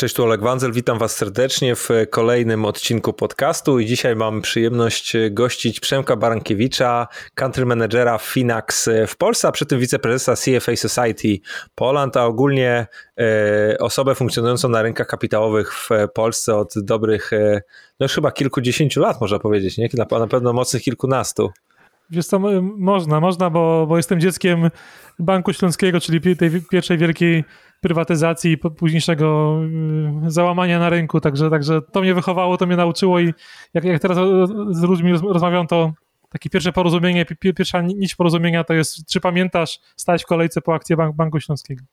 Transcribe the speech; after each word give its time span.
Cześć, 0.00 0.14
tu 0.14 0.24
Oleg 0.24 0.40
Wanzel, 0.40 0.72
witam 0.72 0.98
Was 0.98 1.16
serdecznie 1.16 1.76
w 1.76 1.88
kolejnym 2.10 2.64
odcinku 2.64 3.12
podcastu 3.12 3.78
i 3.78 3.86
dzisiaj 3.86 4.16
mam 4.16 4.40
przyjemność 4.40 5.16
gościć 5.30 5.80
Przemka 5.80 6.16
Barankiewicza, 6.16 7.08
country 7.34 7.66
managera 7.66 8.18
Finax 8.18 8.88
w 9.06 9.16
Polsce, 9.16 9.48
a 9.48 9.52
przy 9.52 9.66
tym 9.66 9.80
wiceprezesa 9.80 10.34
CFA 10.34 10.76
Society 10.76 11.38
Poland, 11.74 12.16
a 12.16 12.24
ogólnie 12.24 12.86
e, 13.18 13.78
osobę 13.78 14.14
funkcjonującą 14.14 14.68
na 14.68 14.82
rynkach 14.82 15.06
kapitałowych 15.06 15.74
w 15.74 15.88
Polsce 16.14 16.56
od 16.56 16.74
dobrych, 16.76 17.32
e, 17.32 17.62
no 18.00 18.04
już 18.04 18.14
chyba 18.14 18.32
kilkudziesięciu 18.32 19.00
lat 19.00 19.20
można 19.20 19.38
powiedzieć, 19.38 19.78
nie? 19.78 19.88
Na 19.94 20.26
pewno 20.26 20.52
mocnych 20.52 20.82
kilkunastu. 20.82 21.50
Wiesz 22.10 22.26
co, 22.26 22.38
można, 22.62 23.20
można, 23.20 23.50
bo, 23.50 23.86
bo 23.88 23.96
jestem 23.96 24.20
dzieckiem 24.20 24.70
Banku 25.18 25.52
Śląskiego, 25.52 26.00
czyli 26.00 26.36
tej 26.36 26.50
pierwszej 26.70 26.98
wielkiej 26.98 27.44
prywatyzacji 27.80 28.52
i 28.52 28.58
późniejszego 28.58 29.58
y, 30.26 30.30
załamania 30.30 30.78
na 30.78 30.90
rynku, 30.90 31.20
także, 31.20 31.50
także 31.50 31.82
to 31.82 32.00
mnie 32.00 32.14
wychowało, 32.14 32.56
to 32.56 32.66
mnie 32.66 32.76
nauczyło 32.76 33.20
i 33.20 33.34
jak, 33.74 33.84
jak 33.84 34.02
teraz 34.02 34.18
z 34.70 34.82
ludźmi 34.82 35.12
rozmawiam, 35.12 35.66
to 35.66 35.92
takie 36.28 36.50
pierwsze 36.50 36.72
porozumienie, 36.72 37.26
pierwsza 37.56 37.82
nić 37.82 38.14
porozumienia 38.14 38.64
to 38.64 38.74
jest, 38.74 39.06
czy 39.06 39.20
pamiętasz 39.20 39.80
stać 39.96 40.22
w 40.22 40.26
kolejce 40.26 40.60
po 40.60 40.74
akcję 40.74 40.96
Banku 41.14 41.40
Śląskiego? 41.40 41.84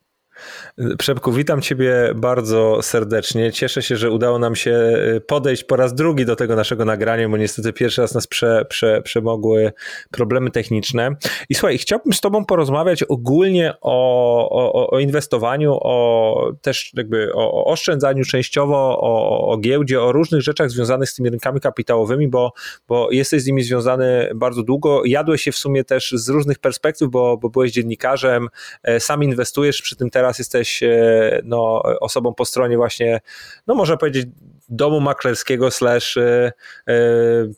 Przemku, 0.98 1.32
witam 1.32 1.62
Ciebie 1.62 2.12
bardzo 2.16 2.82
serdecznie. 2.82 3.52
Cieszę 3.52 3.82
się, 3.82 3.95
że 3.98 4.12
udało 4.12 4.40
nam 4.40 4.55
się 4.55 4.72
y, 5.16 5.22
podejść 5.22 5.64
po 5.64 5.76
raz 5.76 5.94
drugi 5.94 6.26
do 6.26 6.36
tego 6.36 6.55
naszego 6.55 6.86
nagrania, 6.86 7.30
bo 7.30 7.38
niestety 7.38 7.73
pierwszy 7.73 8.02
raz 8.02 8.14
nas 8.14 8.28
prze, 8.28 8.66
prze, 8.70 9.02
przemogły 9.02 9.73
problemy 10.12 10.52
techniczne. 10.52 11.16
I 11.50 11.55
słuchaj, 11.55 11.78
chciałbym 11.78 12.14
z 12.14 12.22
Tobą 12.22 12.45
porozmawiać 12.45 13.04
ogólnie 13.04 13.73
o, 13.81 14.50
o, 14.50 14.90
o 14.90 15.00
inwestowaniu, 15.00 15.78
o 15.81 16.52
też 16.62 16.92
jakby 16.94 17.31
o 17.34 17.66
oszczędzaniu 17.66 18.26
częściowo, 18.26 19.00
o, 19.02 19.48
o 19.48 19.58
giełdzie, 19.58 20.02
o 20.02 20.12
różnych 20.12 20.42
rzeczach 20.42 20.70
związanych 20.70 21.09
z 21.09 21.16
tymi 21.16 21.30
rynkami 21.30 21.59
kapitałowymi, 21.59 22.28
bo, 22.28 22.54
bo 22.88 23.11
jesteś 23.11 23.42
z 23.42 23.48
nimi 23.48 23.64
związany 23.64 24.30
bardzo 24.36 24.64
długo. 24.64 25.02
Jadłeś 25.06 25.42
się 25.42 25.52
w 25.52 25.58
sumie 25.58 25.83
też 25.83 26.11
z 26.11 26.30
różnych 26.30 26.59
perspektyw, 26.59 27.09
bo, 27.09 27.38
bo 27.38 27.50
byłeś 27.50 27.72
dziennikarzem, 27.72 28.48
e, 28.83 29.00
sam 29.00 29.23
inwestujesz 29.23 29.81
przy 29.81 29.95
tym 29.95 30.09
teraz 30.09 30.27
teraz 30.28 30.39
jesteś 30.39 30.83
e, 30.83 31.42
no, 31.44 31.81
osobą 32.00 32.33
po 32.33 32.45
stronie 32.45 32.78
właśnie, 32.78 33.20
no 33.67 33.75
można 33.75 33.97
powiedzieć, 33.97 34.28
domu 34.70 35.02
maklerskiego 35.02 35.72
slash 35.72 36.17
e, 36.17 36.52
e, 36.88 36.94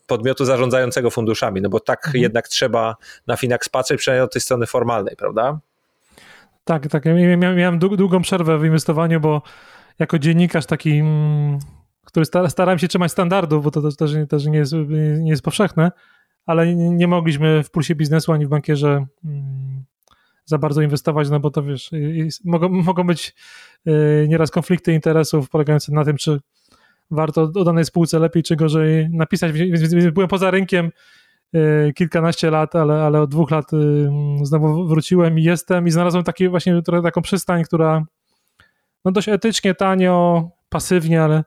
podmiotu 0.06 0.44
zarządzającego 0.44 1.10
funduszami, 1.10 1.60
no 1.60 1.68
bo 1.68 1.80
tak 1.80 2.06
mhm. 2.06 2.22
jednak 2.22 2.48
trzeba 2.48 2.96
na 3.26 3.36
Finax 3.36 3.68
patrzeć, 3.68 3.98
przynajmniej 3.98 4.24
od 4.24 4.32
tej 4.32 4.42
strony 4.42 4.66
formalnej, 4.66 5.16
prawda? 5.16 5.58
Tak, 6.64 6.88
tak. 6.88 7.04
Ja 7.04 7.36
miałem 7.36 7.78
długą 7.78 8.22
przerwę 8.22 8.58
w 8.58 8.64
inwestowaniu, 8.64 9.20
bo 9.20 9.42
jako 9.98 10.18
dziennikarz 10.18 10.66
taki, 10.66 10.98
mm, 10.98 11.58
który 12.04 12.26
starałem 12.48 12.78
się 12.78 12.88
trzymać 12.88 13.12
standardów, 13.12 13.64
bo 13.64 13.70
to 13.70 13.82
też, 13.82 13.96
też, 13.96 14.10
też 14.28 14.46
nie, 14.46 14.58
jest, 14.58 14.72
nie 15.18 15.30
jest 15.30 15.42
powszechne, 15.42 15.90
ale 16.46 16.74
nie 16.74 17.08
mogliśmy 17.08 17.62
w 17.62 17.70
pulsie 17.70 17.94
biznesu 17.94 18.32
ani 18.32 18.46
w 18.46 18.48
bankierze 18.48 19.06
mm, 19.24 19.49
za 20.50 20.58
bardzo 20.58 20.82
inwestować, 20.82 21.30
no 21.30 21.40
bo 21.40 21.50
to 21.50 21.62
wiesz, 21.62 21.90
mogą, 22.44 22.68
mogą 22.68 23.04
być 23.04 23.34
y, 23.86 24.26
nieraz 24.28 24.50
konflikty 24.50 24.92
interesów 24.92 25.50
polegające 25.50 25.92
na 25.92 26.04
tym, 26.04 26.16
czy 26.16 26.40
warto 27.10 27.42
o 27.42 27.64
danej 27.64 27.84
spółce 27.84 28.18
lepiej 28.18 28.42
czy 28.42 28.56
gorzej 28.56 29.08
napisać, 29.10 29.52
więc 29.52 29.94
byłem 30.12 30.28
poza 30.28 30.50
rynkiem 30.50 30.90
y, 31.54 31.92
kilkanaście 31.94 32.50
lat, 32.50 32.76
ale, 32.76 33.02
ale 33.02 33.20
od 33.20 33.30
dwóch 33.30 33.50
lat 33.50 33.72
y, 33.72 33.76
znowu 34.42 34.88
wróciłem 34.88 35.38
i 35.38 35.42
jestem 35.42 35.86
i 35.86 35.90
znalazłem 35.90 36.24
taki 36.24 36.48
właśnie 36.48 36.82
taką 37.02 37.22
przystań, 37.22 37.64
która 37.64 38.04
no 39.04 39.12
dość 39.12 39.28
etycznie, 39.28 39.74
tanio, 39.74 40.48
pasywnie, 40.68 41.22
ale 41.22 41.44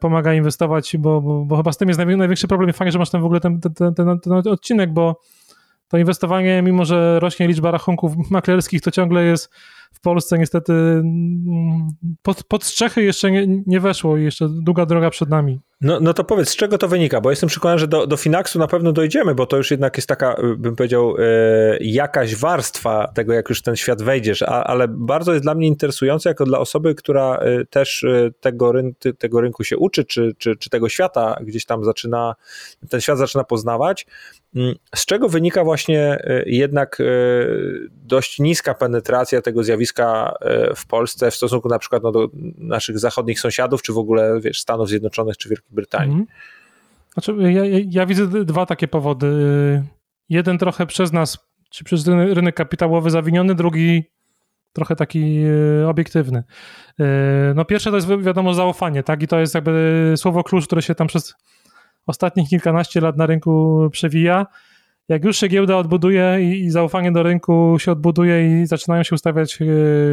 pomaga 0.00 0.34
inwestować, 0.34 0.96
bo, 0.98 1.20
bo, 1.20 1.44
bo 1.44 1.56
chyba 1.56 1.72
z 1.72 1.76
tym 1.76 1.88
jest 1.88 1.98
największy 1.98 2.48
problem. 2.48 2.72
Fajnie, 2.72 2.92
że 2.92 2.98
masz 2.98 3.10
ten 3.10 3.20
w 3.20 3.24
ogóle 3.24 3.40
ten, 3.40 3.60
ten, 3.60 3.94
ten, 3.94 4.20
ten 4.20 4.32
odcinek, 4.32 4.92
bo 4.92 5.20
to 5.88 5.98
inwestowanie, 5.98 6.62
mimo 6.62 6.84
że 6.84 7.20
rośnie 7.20 7.48
liczba 7.48 7.70
rachunków 7.70 8.30
maklerskich, 8.30 8.82
to 8.82 8.90
ciągle 8.90 9.24
jest 9.24 9.54
w 9.92 10.00
Polsce 10.00 10.38
niestety 10.38 10.72
mm, 10.72 11.88
pod, 12.22 12.44
pod 12.44 12.64
strzechy 12.64 13.02
jeszcze 13.02 13.30
nie, 13.30 13.46
nie 13.66 13.80
weszło 13.80 14.16
i 14.16 14.24
jeszcze 14.24 14.48
długa 14.48 14.86
droga 14.86 15.10
przed 15.10 15.28
nami. 15.28 15.60
No, 15.80 16.00
no 16.00 16.14
to 16.14 16.24
powiedz, 16.24 16.48
z 16.48 16.56
czego 16.56 16.78
to 16.78 16.88
wynika? 16.88 17.20
Bo 17.20 17.30
jestem 17.30 17.48
przekonany, 17.48 17.78
że 17.78 17.88
do, 17.88 18.06
do 18.06 18.16
Finaxu 18.16 18.58
na 18.58 18.66
pewno 18.66 18.92
dojdziemy, 18.92 19.34
bo 19.34 19.46
to 19.46 19.56
już 19.56 19.70
jednak 19.70 19.96
jest 19.96 20.08
taka, 20.08 20.36
bym 20.56 20.76
powiedział, 20.76 21.16
e, 21.18 21.22
jakaś 21.80 22.36
warstwa 22.36 23.08
tego, 23.14 23.32
jak 23.32 23.48
już 23.48 23.62
ten 23.62 23.76
świat 23.76 24.02
wejdziesz, 24.02 24.42
a, 24.42 24.64
ale 24.64 24.88
bardzo 24.88 25.32
jest 25.32 25.44
dla 25.44 25.54
mnie 25.54 25.66
interesujące, 25.66 26.28
jako 26.28 26.44
dla 26.44 26.58
osoby, 26.58 26.94
która 26.94 27.36
e, 27.36 27.64
też 27.64 28.04
e, 28.04 28.30
tego, 28.40 28.72
ryn, 28.72 28.94
tego 29.18 29.40
rynku 29.40 29.64
się 29.64 29.76
uczy, 29.76 30.04
czy, 30.04 30.34
czy, 30.38 30.56
czy 30.56 30.70
tego 30.70 30.88
świata 30.88 31.36
gdzieś 31.40 31.64
tam 31.64 31.84
zaczyna, 31.84 32.34
ten 32.90 33.00
świat 33.00 33.18
zaczyna 33.18 33.44
poznawać. 33.44 34.06
Mm, 34.54 34.74
z 34.94 35.06
czego 35.06 35.28
wynika 35.28 35.64
właśnie 35.64 36.00
e, 36.00 36.42
jednak 36.46 37.00
e, 37.00 37.04
dość 37.90 38.38
niska 38.38 38.74
penetracja 38.74 39.42
tego 39.42 39.64
zjawiska 39.64 40.34
w 40.76 40.86
Polsce 40.86 41.30
w 41.30 41.34
stosunku 41.34 41.68
na 41.68 41.78
przykład 41.78 42.02
no, 42.02 42.12
do 42.12 42.28
naszych 42.58 42.98
zachodnich 42.98 43.40
sąsiadów, 43.40 43.82
czy 43.82 43.92
w 43.92 43.98
ogóle 43.98 44.40
wiesz, 44.40 44.60
Stanów 44.60 44.88
Zjednoczonych, 44.88 45.36
czy 45.36 45.48
Wielkiej 45.48 45.65
Brytanii? 45.70 46.14
Mm. 46.14 46.26
Znaczy, 47.12 47.52
ja, 47.52 47.62
ja, 47.90 48.06
widzę 48.06 48.44
dwa 48.44 48.66
takie 48.66 48.88
powody. 48.88 49.26
Jeden 50.28 50.58
trochę 50.58 50.86
przez 50.86 51.12
nas, 51.12 51.38
czy 51.70 51.84
przez 51.84 52.06
rynek 52.08 52.54
kapitałowy 52.54 53.10
zawiniony, 53.10 53.54
drugi 53.54 54.04
trochę 54.72 54.96
taki 54.96 55.42
obiektywny. 55.86 56.44
No 57.54 57.64
pierwsze 57.64 57.90
to 57.90 57.96
jest 57.96 58.08
wiadomo 58.08 58.54
zaufanie, 58.54 59.02
tak? 59.02 59.22
I 59.22 59.28
to 59.28 59.40
jest 59.40 59.54
jakby 59.54 60.14
słowo 60.16 60.44
klucz, 60.44 60.66
które 60.66 60.82
się 60.82 60.94
tam 60.94 61.06
przez 61.06 61.34
ostatnich 62.06 62.48
kilkanaście 62.48 63.00
lat 63.00 63.16
na 63.16 63.26
rynku 63.26 63.80
przewija. 63.92 64.46
Jak 65.08 65.24
już 65.24 65.36
się 65.36 65.48
giełda 65.48 65.76
odbuduje 65.76 66.38
i, 66.40 66.64
i 66.64 66.70
zaufanie 66.70 67.12
do 67.12 67.22
rynku 67.22 67.76
się 67.78 67.92
odbuduje 67.92 68.62
i 68.62 68.66
zaczynają 68.66 69.02
się 69.02 69.14
ustawiać 69.14 69.58
e, 69.62 69.64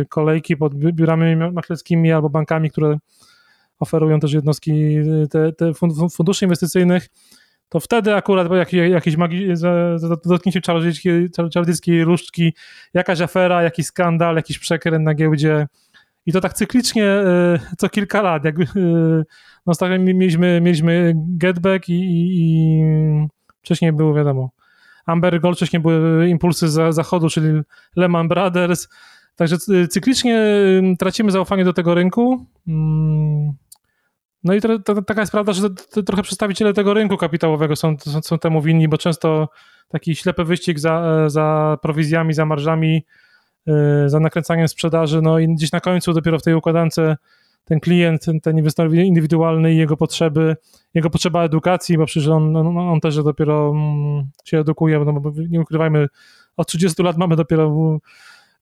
kolejki 0.09 0.57
pod 0.57 0.75
biurami 0.75 1.35
maklerskimi 1.35 2.11
albo 2.11 2.29
bankami, 2.29 2.71
które 2.71 2.97
oferują 3.83 4.19
też 4.19 4.33
jednostki 4.33 4.95
e, 4.95 5.27
te, 5.27 5.53
te 5.53 5.71
funduszy 6.15 6.45
inwestycyjnych, 6.45 7.07
to 7.69 7.79
wtedy 7.79 8.15
akurat 8.15 8.51
jak, 8.51 8.73
jakieś 8.73 9.17
magi, 9.17 9.47
dotknięcie 10.25 10.61
czarodziejskiej, 10.61 11.29
czarodziejskiej 11.53 12.03
różdżki, 12.03 12.53
jakaś 12.93 13.21
afera, 13.21 13.63
jakiś 13.63 13.85
skandal, 13.85 14.35
jakiś 14.35 14.59
przekręt 14.59 15.05
na 15.05 15.13
giełdzie 15.13 15.67
i 16.25 16.31
to 16.31 16.41
tak 16.41 16.53
cyklicznie 16.53 17.05
e, 17.05 17.59
co 17.77 17.89
kilka 17.89 18.21
lat. 18.21 18.45
Jak, 18.45 18.55
no 19.65 19.71
ostatnio 19.71 19.99
mieliśmy, 19.99 20.61
mieliśmy 20.61 21.13
Getback 21.15 21.89
i, 21.89 21.93
i, 21.93 22.39
i 22.39 22.83
wcześniej 23.61 23.93
było 23.93 24.13
wiadomo 24.13 24.49
Amber 25.05 25.41
Gold, 25.41 25.57
wcześniej 25.57 25.81
były 25.81 26.29
impulsy 26.29 26.69
z 26.69 26.95
zachodu, 26.95 27.29
czyli 27.29 27.61
Lehman 27.95 28.27
Brothers. 28.27 28.87
Także 29.35 29.57
cyklicznie 29.89 30.61
tracimy 30.99 31.31
zaufanie 31.31 31.65
do 31.65 31.73
tego 31.73 31.93
rynku. 31.93 32.45
Mm. 34.45 34.49
No 34.51 34.53
i 34.53 34.61
to, 34.61 34.79
to, 34.79 35.01
taka 35.01 35.21
jest 35.21 35.31
prawda, 35.31 35.53
że 35.53 35.69
to, 35.69 36.03
trochę 36.03 36.23
przedstawiciele 36.23 36.73
tego 36.73 36.93
rynku 36.93 37.17
kapitałowego 37.17 37.75
są, 37.75 37.95
są, 37.99 38.21
są, 38.21 38.39
temu 38.39 38.61
winni, 38.61 38.87
bo 38.87 38.97
często 38.97 39.49
taki 39.87 40.15
ślepy 40.15 40.43
wyścig 40.43 40.79
za, 40.79 41.29
za 41.29 41.77
prowizjami, 41.81 42.33
za 42.33 42.45
marżami, 42.45 43.05
yy, 43.65 44.09
za 44.09 44.19
nakręcaniem 44.19 44.67
sprzedaży, 44.67 45.21
no 45.21 45.39
i 45.39 45.47
gdzieś 45.55 45.71
na 45.71 45.79
końcu 45.79 46.13
dopiero 46.13 46.39
w 46.39 46.43
tej 46.43 46.53
układance 46.53 46.95
ten 47.65 47.79
klient, 47.79 48.25
ten, 48.43 48.57
inwestor 48.57 48.93
indywidualny 48.93 49.73
i 49.73 49.77
jego 49.77 49.97
potrzeby, 49.97 50.55
jego 50.93 51.09
potrzeba 51.09 51.43
edukacji, 51.43 51.97
bo 51.97 52.05
przecież 52.05 52.29
on, 52.29 52.55
on, 52.55 52.77
on 52.77 52.99
też 52.99 53.23
dopiero 53.23 53.69
mm, 53.75 54.27
się 54.45 54.59
edukuje, 54.59 54.99
no 54.99 55.13
bo 55.13 55.31
nie 55.49 55.61
ukrywajmy, 55.61 56.07
od 56.57 56.67
30 56.67 57.03
lat 57.03 57.17
mamy 57.17 57.35
dopiero 57.35 57.97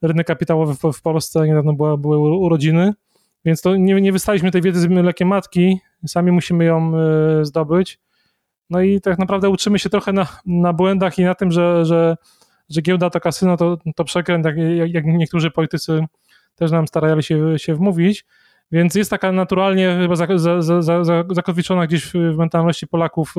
rynek 0.01 0.27
kapitałowy 0.27 0.73
w, 0.73 0.97
w 0.97 1.01
Polsce, 1.01 1.47
niedawno 1.47 1.73
była, 1.73 1.97
były 1.97 2.17
urodziny, 2.17 2.93
więc 3.45 3.61
to 3.61 3.75
nie, 3.75 4.01
nie 4.01 4.11
wystaliśmy 4.11 4.51
tej 4.51 4.61
wiedzy 4.61 4.79
z 4.79 4.87
mlekiem 4.87 5.27
matki, 5.27 5.79
sami 6.07 6.31
musimy 6.31 6.65
ją 6.65 6.93
y, 7.41 7.45
zdobyć. 7.45 7.99
No 8.69 8.81
i 8.81 9.01
tak 9.01 9.19
naprawdę 9.19 9.49
uczymy 9.49 9.79
się 9.79 9.89
trochę 9.89 10.13
na, 10.13 10.27
na 10.45 10.73
błędach 10.73 11.19
i 11.19 11.23
na 11.23 11.35
tym, 11.35 11.51
że, 11.51 11.85
że, 11.85 12.17
że 12.69 12.81
giełda 12.81 13.09
to 13.09 13.19
kasyno 13.19 13.57
to, 13.57 13.77
to 13.95 14.03
przekręt, 14.03 14.45
jak, 14.45 14.55
jak 14.93 15.05
niektórzy 15.05 15.51
politycy 15.51 16.05
też 16.55 16.71
nam 16.71 16.87
starali 16.87 17.23
się, 17.23 17.59
się 17.59 17.75
wmówić. 17.75 18.25
Więc 18.71 18.95
jest 18.95 19.09
taka 19.09 19.31
naturalnie 19.31 19.97
chyba 20.01 20.15
zakotwiczona 21.31 21.87
gdzieś 21.87 22.05
w 22.13 22.37
mentalności 22.37 22.87
Polaków 22.87 23.35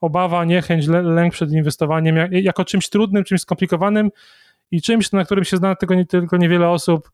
obawa, 0.00 0.44
niechęć, 0.44 0.86
lęk 0.86 1.32
przed 1.32 1.52
inwestowaniem 1.52 2.16
jako 2.30 2.64
czymś 2.64 2.88
trudnym, 2.88 3.24
czymś 3.24 3.40
skomplikowanym 3.40 4.10
i 4.70 4.82
czymś, 4.82 5.12
na 5.12 5.24
którym 5.24 5.44
się 5.44 5.56
zna 5.56 5.76
tylko, 5.76 5.94
tylko 6.08 6.36
niewiele 6.36 6.68
osób, 6.68 7.10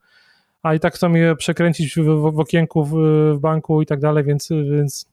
a 0.62 0.74
i 0.74 0.80
tak 0.80 0.94
chcą 0.94 1.14
je 1.14 1.36
przekręcić 1.36 1.94
w, 1.94 2.02
w, 2.02 2.32
w 2.32 2.40
okienku 2.40 2.84
w, 2.84 2.94
w, 3.34 3.38
banku 3.40 3.82
i 3.82 3.86
tak 3.86 4.00
dalej, 4.00 4.24
więc, 4.24 4.48
więc 4.48 5.06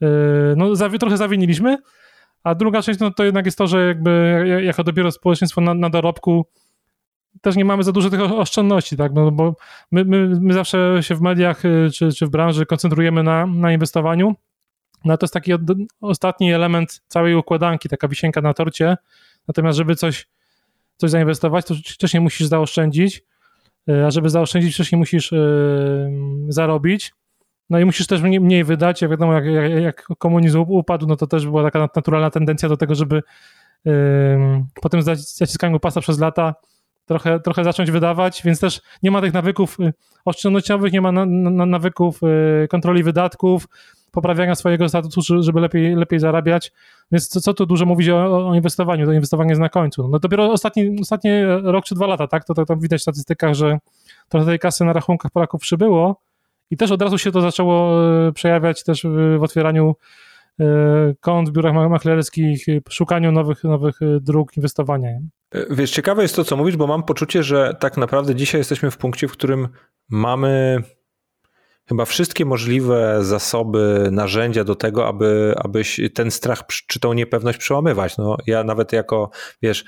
yy, 0.00 0.08
no, 0.56 0.76
zawi, 0.76 0.98
trochę 0.98 1.16
zawiniliśmy. 1.16 1.78
A 2.44 2.54
druga 2.54 2.82
część 2.82 3.00
no, 3.00 3.10
to 3.10 3.24
jednak 3.24 3.44
jest 3.44 3.58
to, 3.58 3.66
że 3.66 3.86
jakby 3.86 4.44
jako 4.64 4.84
dopiero 4.84 5.10
społeczeństwo 5.12 5.60
na, 5.60 5.74
na 5.74 5.90
dorobku 5.90 6.46
też 7.40 7.56
nie 7.56 7.64
mamy 7.64 7.82
za 7.82 7.92
dużo 7.92 8.10
tych 8.10 8.20
oszczędności, 8.20 8.96
tak? 8.96 9.12
No, 9.12 9.30
bo 9.30 9.54
my, 9.90 10.04
my, 10.04 10.28
my 10.40 10.54
zawsze 10.54 10.98
się 11.00 11.14
w 11.14 11.20
mediach 11.20 11.62
czy, 11.94 12.12
czy 12.12 12.26
w 12.26 12.30
branży 12.30 12.66
koncentrujemy 12.66 13.22
na, 13.22 13.46
na 13.46 13.72
inwestowaniu. 13.72 14.34
No 15.04 15.16
to 15.16 15.24
jest 15.24 15.34
taki 15.34 15.52
od, 15.52 15.60
ostatni 16.00 16.52
element 16.52 17.02
całej 17.08 17.34
układanki, 17.34 17.88
taka 17.88 18.08
wisienka 18.08 18.40
na 18.40 18.54
torcie. 18.54 18.96
Natomiast, 19.48 19.78
żeby 19.78 19.96
coś, 19.96 20.28
coś 20.96 21.10
zainwestować, 21.10 21.66
to 21.66 21.74
wcześniej 21.74 22.20
musisz 22.20 22.46
zaoszczędzić, 22.46 23.22
a 24.06 24.10
żeby 24.10 24.30
zaoszczędzić, 24.30 24.74
wcześniej 24.74 24.98
musisz 24.98 25.32
yy, 25.32 26.10
zarobić. 26.48 27.12
No 27.70 27.80
i 27.80 27.84
musisz 27.84 28.06
też 28.06 28.22
mniej, 28.22 28.64
wydać. 28.64 29.02
Jak 29.02 29.10
wiadomo, 29.10 29.32
jak, 29.32 29.44
jak, 29.44 29.82
jak 29.82 30.06
komunizm 30.18 30.64
upadł, 30.68 31.06
no 31.06 31.16
to 31.16 31.26
też 31.26 31.46
była 31.46 31.62
taka 31.62 31.88
naturalna 31.96 32.30
tendencja 32.30 32.68
do 32.68 32.76
tego, 32.76 32.94
żeby 32.94 33.22
po 34.82 34.88
tym 34.88 35.02
zaciskaniu 35.02 35.80
pasa 35.80 36.00
przez 36.00 36.18
lata 36.18 36.54
trochę, 37.06 37.40
trochę 37.40 37.64
zacząć 37.64 37.90
wydawać, 37.90 38.42
więc 38.44 38.60
też 38.60 38.80
nie 39.02 39.10
ma 39.10 39.20
tych 39.20 39.32
nawyków 39.32 39.80
y, 39.80 39.92
oszczędnościowych, 40.24 40.92
nie 40.92 41.00
ma 41.00 41.12
na, 41.12 41.26
na, 41.26 41.66
nawyków 41.66 42.20
kontroli 42.70 43.02
wydatków, 43.02 43.66
poprawiania 44.12 44.54
swojego 44.54 44.88
statusu, 44.88 45.42
żeby 45.42 45.60
lepiej, 45.60 45.96
lepiej 45.96 46.18
zarabiać. 46.18 46.72
Więc 47.12 47.28
co, 47.28 47.40
co 47.40 47.54
tu 47.54 47.66
dużo 47.66 47.86
mówić 47.86 48.08
o, 48.08 48.48
o 48.48 48.54
inwestowaniu? 48.54 49.06
To 49.06 49.12
inwestowanie 49.12 49.50
jest 49.50 49.60
na 49.60 49.68
końcu. 49.68 50.08
No 50.08 50.18
dopiero 50.18 50.52
ostatni, 50.52 50.96
ostatni 51.00 51.30
rok 51.62 51.84
czy 51.84 51.94
dwa 51.94 52.06
lata, 52.06 52.26
tak? 52.26 52.44
To, 52.44 52.54
to, 52.54 52.66
to 52.66 52.76
widać 52.76 53.00
w 53.00 53.02
statystykach, 53.02 53.54
że 53.54 53.78
trochę 54.28 54.46
tej 54.46 54.58
kasy 54.58 54.84
na 54.84 54.92
rachunkach 54.92 55.30
Polaków 55.32 55.60
przybyło 55.60 56.20
i 56.70 56.76
też 56.76 56.90
od 56.90 57.02
razu 57.02 57.18
się 57.18 57.32
to 57.32 57.40
zaczęło 57.40 58.02
y, 58.28 58.32
przejawiać 58.32 58.84
też 58.84 59.06
w 59.38 59.42
otwieraniu 59.42 59.94
kont 61.20 61.48
w 61.48 61.52
biurach 61.52 61.90
maklerskich, 61.90 62.66
szukaniu 62.88 63.32
nowych, 63.32 63.64
nowych 63.64 63.98
dróg 64.20 64.56
inwestowania. 64.56 65.08
Wiesz, 65.70 65.90
ciekawe 65.90 66.22
jest 66.22 66.36
to, 66.36 66.44
co 66.44 66.56
mówisz, 66.56 66.76
bo 66.76 66.86
mam 66.86 67.02
poczucie, 67.02 67.42
że 67.42 67.76
tak 67.80 67.96
naprawdę 67.96 68.34
dzisiaj 68.34 68.60
jesteśmy 68.60 68.90
w 68.90 68.96
punkcie, 68.96 69.28
w 69.28 69.32
którym 69.32 69.68
mamy 70.10 70.82
chyba 71.88 72.04
wszystkie 72.04 72.44
możliwe 72.44 73.24
zasoby, 73.24 74.08
narzędzia 74.12 74.64
do 74.64 74.74
tego, 74.74 75.08
aby 75.08 75.54
abyś 75.56 76.00
ten 76.14 76.30
strach 76.30 76.62
czy 76.86 77.00
tą 77.00 77.12
niepewność 77.12 77.58
przełamywać. 77.58 78.16
No, 78.16 78.36
ja 78.46 78.64
nawet 78.64 78.92
jako, 78.92 79.30
wiesz, 79.62 79.84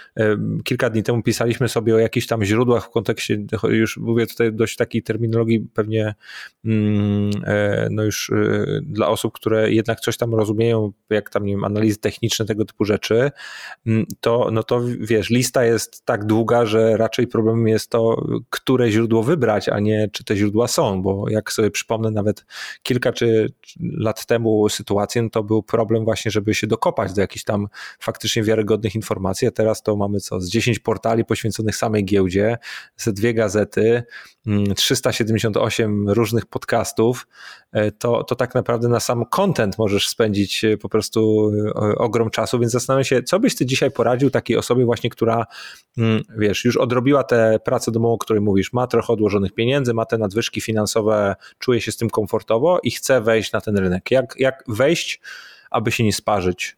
kilka 0.65 0.91
dni 0.91 1.03
temu 1.03 1.23
pisaliśmy 1.23 1.69
sobie 1.69 1.95
o 1.95 1.99
jakichś 1.99 2.27
tam 2.27 2.45
źródłach 2.45 2.85
w 2.85 2.91
kontekście, 2.91 3.47
już 3.69 3.97
mówię 3.97 4.27
tutaj 4.27 4.53
dość 4.53 4.77
takiej 4.77 5.03
terminologii 5.03 5.61
pewnie 5.75 6.15
mm, 6.65 7.31
e, 7.45 7.89
no 7.91 8.03
już 8.03 8.31
e, 8.31 8.67
dla 8.83 9.09
osób, 9.09 9.33
które 9.35 9.73
jednak 9.73 10.01
coś 10.01 10.17
tam 10.17 10.35
rozumieją, 10.35 10.93
jak 11.11 11.31
tam, 11.31 11.45
nie 11.45 11.53
wiem, 11.53 11.65
analizy 11.65 11.99
techniczne, 11.99 12.47
tego 12.47 12.65
typu 12.65 12.85
rzeczy, 12.85 13.31
mm, 13.87 14.07
to, 14.21 14.49
no 14.53 14.63
to 14.63 14.81
wiesz, 15.01 15.31
lista 15.31 15.65
jest 15.65 16.05
tak 16.05 16.25
długa, 16.25 16.67
że 16.67 16.97
raczej 16.97 17.27
problemem 17.27 17.69
jest 17.69 17.91
to, 17.91 18.27
które 18.51 18.91
źródło 18.91 19.23
wybrać, 19.23 19.69
a 19.69 19.81
nie 19.81 20.09
czy 20.13 20.25
te 20.25 20.37
źródła 20.37 20.69
są, 20.69 21.03
bo 21.03 21.31
jak 21.31 21.53
sobie 21.53 21.71
przypomnę 21.85 22.11
nawet 22.11 22.47
kilka 22.83 23.13
czy 23.13 23.53
lat 23.81 24.27
temu 24.27 24.69
sytuację, 24.69 25.23
no 25.23 25.31
to 25.31 25.43
był 25.43 25.63
problem 25.63 26.05
właśnie, 26.05 26.31
żeby 26.31 26.55
się 26.55 26.67
dokopać 26.67 27.13
do 27.13 27.21
jakichś 27.21 27.45
tam 27.45 27.69
faktycznie 27.99 28.43
wiarygodnych 28.43 28.95
informacji, 28.95 29.49
a 29.49 29.51
teraz 29.51 29.83
to 29.83 29.97
mamy 29.97 30.21
co, 30.21 30.41
z 30.41 30.49
10 30.49 30.79
portali 30.79 31.25
poświęconych 31.25 31.77
samej 31.77 32.05
giełdzie, 32.05 32.59
ze 32.97 33.13
dwie 33.13 33.35
gazety, 33.35 34.03
378 34.77 35.91
mm, 35.91 36.09
różnych 36.09 36.47
podcastów, 36.47 37.27
e, 37.73 37.93
to, 37.93 38.25
to 38.25 38.37
tak 38.37 38.55
naprawdę 38.55 38.89
na 38.89 39.01
sam 39.01 39.25
content 39.25 39.79
możesz 39.79 40.09
spędzić 40.09 40.65
e, 40.65 40.77
po 40.77 40.89
prostu 40.89 41.51
e, 41.67 41.95
ogrom 41.95 42.31
czasu, 42.31 42.59
więc 42.59 42.73
zastanawiam 42.73 43.05
się, 43.05 43.23
co 43.23 43.41
byś 43.41 43.57
ty 43.57 43.67
dzisiaj 43.67 43.91
poradził 43.91 44.31
takiej 44.31 44.57
osobie 44.57 44.85
właśnie, 44.85 45.11
która 45.11 45.47
mm, 45.99 46.23
wiesz, 46.39 46.65
już 46.65 46.77
odrobiła 46.77 47.25
tę 47.25 47.59
pracę 47.65 47.93
domową, 47.93 48.15
o 48.15 48.19
której 48.19 48.43
mówisz, 48.43 48.73
ma 48.73 48.87
trochę 48.87 49.13
odłożonych 49.13 49.53
pieniędzy, 49.53 49.95
ma 49.95 50.05
te 50.05 50.19
nadwyżki 50.19 50.61
finansowe, 50.61 51.37
czuje 51.59 51.81
się 51.81 51.93
z 51.93 51.97
tym 51.97 52.11
komfortowo 52.11 52.81
i 52.83 52.91
chce 52.91 53.21
wejść 53.21 53.53
na 53.53 53.61
ten 53.61 53.79
rynek. 53.79 54.11
Jak, 54.11 54.35
jak 54.39 54.65
wejść, 54.69 55.21
aby 55.71 55.93
się 55.93 56.05
nie 56.05 56.13
sparzyć? 56.13 56.77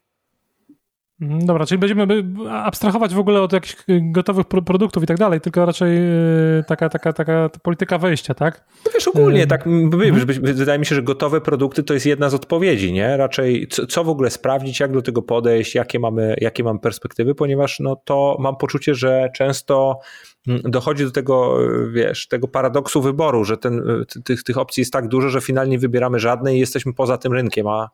Mhm, 1.21 1.47
dobra, 1.47 1.67
czyli 1.67 1.79
będziemy 1.79 2.07
abstrahować 2.51 3.15
w 3.15 3.19
ogóle 3.19 3.43
od 3.43 3.53
jakichś 3.53 3.77
gotowych 4.01 4.47
produktów 4.47 5.03
i 5.03 5.07
tak 5.07 5.17
dalej, 5.17 5.41
tylko 5.41 5.67
raczej 5.67 5.99
e, 5.99 6.65
taka, 6.67 6.89
taka, 6.89 7.13
taka 7.13 7.51
polityka 7.63 7.99
wejścia, 7.99 8.35
tak? 8.35 8.65
No 8.87 8.91
wiesz, 8.95 9.09
ogólnie 9.09 9.43
e, 9.43 9.47
tak, 9.47 9.67
mhm. 9.67 10.27
wydaje 10.41 10.79
mi 10.79 10.87
się, 10.87 10.95
że 10.95 11.03
gotowe 11.03 11.41
produkty 11.41 11.83
to 11.83 11.95
jest 11.95 12.07
jedna 12.07 12.31
z 12.31 12.35
odpowiedzi, 12.35 12.93
nie? 12.93 13.17
Raczej 13.17 13.67
co, 13.71 13.87
co 13.87 14.05
w 14.05 14.09
ogóle 14.09 14.31
sprawdzić, 14.31 14.81
jak 14.81 14.93
do 14.93 15.03
tego 15.03 15.23
podejść, 15.23 15.75
jakie 15.75 15.99
mamy, 15.99 16.37
jakie 16.41 16.65
mamy 16.65 16.79
perspektywy, 16.79 17.35
ponieważ 17.35 17.81
no 17.81 17.97
to 18.05 18.37
mam 18.41 18.57
poczucie, 18.57 18.95
że 18.95 19.31
często 19.35 20.01
mm, 20.49 20.63
dochodzi 20.65 21.05
do 21.05 21.11
tego, 21.11 21.59
wiesz, 21.93 22.29
tego 22.29 22.49
paradoksu 22.49 23.03
wyboru, 23.03 23.45
że 23.45 23.57
ten, 23.57 24.05
tych, 24.25 24.43
tych 24.43 24.59
opcji 24.59 24.81
jest 24.81 24.93
tak 24.93 25.09
dużo, 25.09 25.31
że 25.31 25.41
finalnie 25.41 25.79
wybieramy 25.79 26.19
żadne 26.19 26.57
i 26.57 26.59
jesteśmy 26.59 26.95
poza 26.95 27.19
tym 27.19 27.33
rynkiem, 27.33 27.67
a 27.67 27.89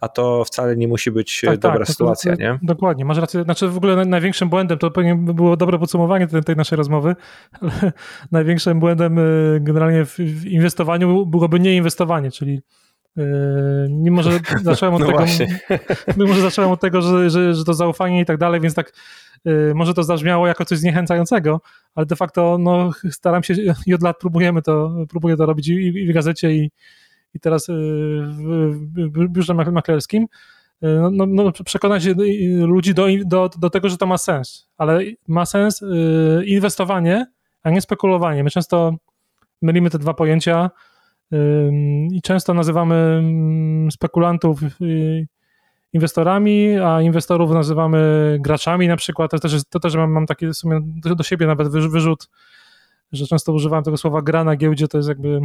a 0.00 0.08
to 0.08 0.44
wcale 0.44 0.76
nie 0.76 0.88
musi 0.88 1.10
być 1.10 1.40
tak, 1.46 1.58
dobra 1.58 1.78
tak, 1.78 1.88
sytuacja, 1.88 2.36
to, 2.36 2.42
nie? 2.42 2.58
Dokładnie, 2.62 3.04
masz 3.04 3.18
rację. 3.18 3.42
Znaczy 3.42 3.68
w 3.68 3.76
ogóle 3.76 4.04
największym 4.04 4.48
błędem, 4.48 4.78
to 4.78 4.90
pewnie 4.90 5.14
było 5.14 5.56
dobre 5.56 5.78
podsumowanie 5.78 6.26
tej, 6.26 6.42
tej 6.42 6.56
naszej 6.56 6.76
rozmowy, 6.76 7.16
ale 7.60 7.92
największym 8.32 8.80
błędem 8.80 9.18
e, 9.18 9.22
generalnie 9.60 10.04
w 10.04 10.46
inwestowaniu 10.46 11.26
byłoby 11.26 11.60
nieinwestowanie, 11.60 12.30
czyli 12.30 12.62
e, 13.18 13.22
mimo, 13.90 14.22
że 14.22 14.30
zacząłem 14.62 14.94
od 14.94 15.00
no 15.00 15.06
tego, 15.06 15.24
mimo, 16.16 16.34
że 16.36 16.40
zacząłem 16.40 16.70
od 16.70 16.80
tego, 16.80 17.02
że, 17.02 17.30
że, 17.30 17.54
że 17.54 17.64
to 17.64 17.74
zaufanie 17.74 18.20
i 18.20 18.24
tak 18.24 18.38
dalej, 18.38 18.60
więc 18.60 18.74
tak 18.74 18.92
może 19.74 19.94
to 19.94 20.02
zabrzmiało 20.02 20.46
jako 20.46 20.64
coś 20.64 20.78
zniechęcającego, 20.78 21.60
ale 21.94 22.06
de 22.06 22.16
facto 22.16 22.56
no, 22.60 22.90
staram 23.10 23.42
się 23.42 23.54
i 23.86 23.94
od 23.94 24.02
lat 24.02 24.18
próbujemy 24.18 24.62
to, 24.62 24.94
próbuję 25.08 25.36
to 25.36 25.46
robić 25.46 25.68
i, 25.68 25.72
i 25.72 26.06
w 26.06 26.14
gazecie 26.14 26.52
i, 26.52 26.70
i 27.34 27.40
teraz 27.40 27.68
y, 27.68 27.72
w 27.72 29.28
biurze 29.28 29.54
maklerskim, 29.54 30.22
y, 30.22 30.86
no, 31.12 31.26
no, 31.26 31.26
no, 31.26 31.52
przekonać 31.64 32.04
ludzi 32.60 32.94
do, 32.94 33.06
do, 33.24 33.50
do 33.58 33.70
tego, 33.70 33.88
że 33.88 33.96
to 33.96 34.06
ma 34.06 34.18
sens, 34.18 34.68
ale 34.78 35.00
ma 35.28 35.46
sens 35.46 35.82
y, 35.82 36.44
inwestowanie, 36.46 37.26
a 37.62 37.70
nie 37.70 37.80
spekulowanie. 37.80 38.44
My 38.44 38.50
często 38.50 38.94
mylimy 39.62 39.90
te 39.90 39.98
dwa 39.98 40.14
pojęcia 40.14 40.70
i 42.10 42.22
często 42.22 42.54
nazywamy 42.54 42.94
mm, 42.94 43.90
spekulantów 43.90 44.60
inwestorami, 45.92 46.78
a 46.78 47.02
inwestorów 47.02 47.50
nazywamy 47.50 48.36
graczami 48.40 48.88
na 48.88 48.96
przykład. 48.96 49.30
To 49.30 49.38
też, 49.38 49.64
to 49.70 49.80
też 49.80 49.96
mam, 49.96 50.10
mam 50.10 50.26
taki 50.26 50.46
w 50.46 50.54
sumie 50.54 50.80
do 51.16 51.22
siebie 51.22 51.46
nawet 51.46 51.68
wyrzut, 51.68 52.28
że 53.12 53.26
często 53.26 53.52
używam 53.52 53.84
tego 53.84 53.96
słowa 53.96 54.22
gra 54.22 54.44
na 54.44 54.56
giełdzie, 54.56 54.88
to 54.88 54.98
jest 54.98 55.08
jakby 55.08 55.40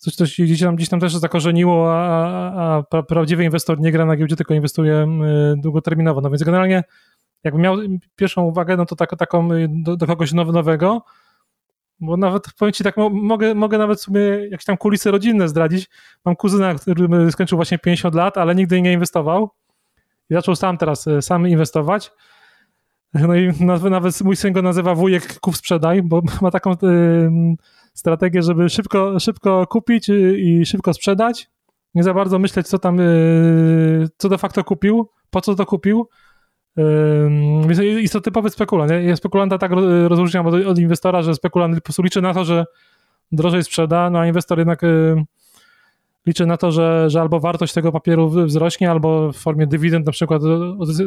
coś, 0.00 0.14
co 0.14 0.26
się 0.26 0.44
gdzieś 0.44 0.60
tam, 0.60 0.76
gdzieś 0.76 0.88
tam 0.88 1.00
też 1.00 1.16
zakorzeniło, 1.16 1.94
a, 1.94 2.82
a 2.90 3.02
prawdziwy 3.02 3.44
inwestor 3.44 3.80
nie 3.80 3.92
gra 3.92 4.06
na 4.06 4.16
giełdzie, 4.16 4.36
tylko 4.36 4.54
inwestuje 4.54 5.06
długoterminowo. 5.56 6.20
No 6.20 6.30
więc 6.30 6.42
generalnie 6.42 6.84
jakbym 7.44 7.62
miał 7.62 7.76
pierwszą 8.16 8.42
uwagę, 8.42 8.76
no 8.76 8.86
to 8.86 8.96
tak, 8.96 9.16
taką 9.18 9.48
do, 9.68 9.96
do 9.96 10.06
kogoś 10.06 10.32
nowego, 10.32 11.02
bo 12.00 12.16
nawet 12.16 12.52
powiem 12.58 12.72
ci 12.72 12.84
tak, 12.84 12.96
mogę, 13.10 13.54
mogę 13.54 13.78
nawet 13.78 14.00
sobie 14.00 14.48
jakieś 14.50 14.64
tam 14.64 14.76
kulisy 14.76 15.10
rodzinne 15.10 15.48
zdradzić. 15.48 15.88
Mam 16.24 16.36
kuzyna, 16.36 16.74
który 16.74 17.32
skończył 17.32 17.58
właśnie 17.58 17.78
50 17.78 18.14
lat, 18.14 18.38
ale 18.38 18.54
nigdy 18.54 18.82
nie 18.82 18.92
inwestował 18.92 19.50
i 20.30 20.34
zaczął 20.34 20.56
sam 20.56 20.78
teraz 20.78 21.08
e, 21.08 21.22
sam 21.22 21.48
inwestować. 21.48 22.12
No 23.14 23.34
i 23.34 23.52
nawet 23.90 24.20
mój 24.20 24.36
syn 24.36 24.52
go 24.52 24.62
nazywa 24.62 24.94
wujek 24.94 25.40
kup 25.40 25.56
sprzedaj, 25.56 26.02
bo 26.02 26.22
ma 26.40 26.50
taką 26.50 26.76
strategię, 28.00 28.42
żeby 28.42 28.68
szybko, 28.68 29.20
szybko 29.20 29.66
kupić 29.66 30.08
i 30.36 30.66
szybko 30.66 30.94
sprzedać. 30.94 31.50
Nie 31.94 32.02
za 32.02 32.14
bardzo 32.14 32.38
myśleć, 32.38 32.68
co 32.68 32.78
tam, 32.78 33.00
y, 33.00 34.08
co 34.16 34.28
de 34.28 34.38
facto 34.38 34.64
kupił, 34.64 35.08
po 35.30 35.40
co 35.40 35.54
to 35.54 35.66
kupił. 35.66 36.08
Więc 37.66 37.78
jest 37.78 38.12
to 38.12 38.20
typowy 38.20 38.50
spekulant. 38.50 38.92
Ja 39.02 39.16
spekulanta 39.16 39.58
tak 39.58 39.72
rozróżniam 40.08 40.46
od, 40.46 40.54
od 40.54 40.78
inwestora, 40.78 41.22
że 41.22 41.34
spekulant 41.34 41.74
po 41.74 41.80
prostu 41.80 42.02
liczy 42.02 42.22
na 42.22 42.34
to, 42.34 42.44
że 42.44 42.64
drożej 43.32 43.64
sprzeda, 43.64 44.10
no 44.10 44.18
a 44.18 44.26
inwestor 44.26 44.58
jednak 44.58 44.82
liczy 46.26 46.46
na 46.46 46.56
to, 46.56 46.72
że, 46.72 47.10
że 47.10 47.20
albo 47.20 47.40
wartość 47.40 47.72
tego 47.72 47.92
papieru 47.92 48.28
wzrośnie, 48.28 48.90
albo 48.90 49.32
w 49.32 49.36
formie 49.36 49.66
dywidend 49.66 50.06
na 50.06 50.12
przykład 50.12 50.42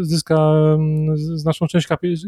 zyska 0.02 0.36
mm, 0.36 1.18
znaczną 1.18 1.68
część 1.68 1.88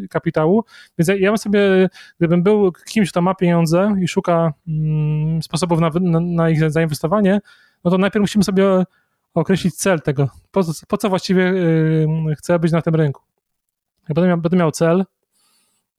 kapitału. 0.09 0.63
Więc 0.97 1.21
ja, 1.21 1.29
bym 1.29 1.37
sobie, 1.37 1.89
gdybym 2.19 2.43
był 2.43 2.71
kimś, 2.71 3.11
kto 3.11 3.21
ma 3.21 3.35
pieniądze 3.35 3.95
i 4.01 4.07
szuka 4.07 4.53
mm, 4.67 5.43
sposobów 5.43 5.79
na, 5.79 5.89
na, 6.01 6.19
na, 6.19 6.49
ich 6.49 6.71
zainwestowanie, 6.71 7.39
no 7.83 7.91
to 7.91 7.97
najpierw 7.97 8.21
musimy 8.21 8.43
sobie 8.43 8.83
określić 9.33 9.75
cel 9.75 10.01
tego, 10.01 10.29
po, 10.51 10.61
po 10.87 10.97
co 10.97 11.09
właściwie 11.09 11.49
y, 11.49 12.35
chcę 12.37 12.59
być 12.59 12.71
na 12.71 12.81
tym 12.81 12.95
rynku. 12.95 13.21
Jak 14.09 14.15
będę 14.15 14.27
miał, 14.27 14.37
będę 14.37 14.57
miał 14.57 14.71
cel, 14.71 15.05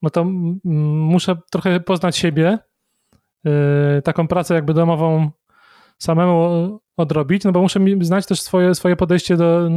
no 0.03 0.11
to 0.11 0.25
muszę 0.65 1.37
trochę 1.51 1.81
poznać 1.81 2.17
siebie, 2.17 2.59
y, 3.99 4.03
taką 4.03 4.29
pracę 4.29 4.55
jakby 4.55 4.75
domową 4.75 5.31
samemu 5.99 6.81
odrobić, 6.97 7.45
no 7.45 7.53
bo 7.53 7.63
muszę 7.63 7.81
znać 8.01 8.27
też 8.27 8.41
swoje, 8.41 8.75
swoje 8.75 8.97
podejście 8.97 9.37
do, 9.37 9.69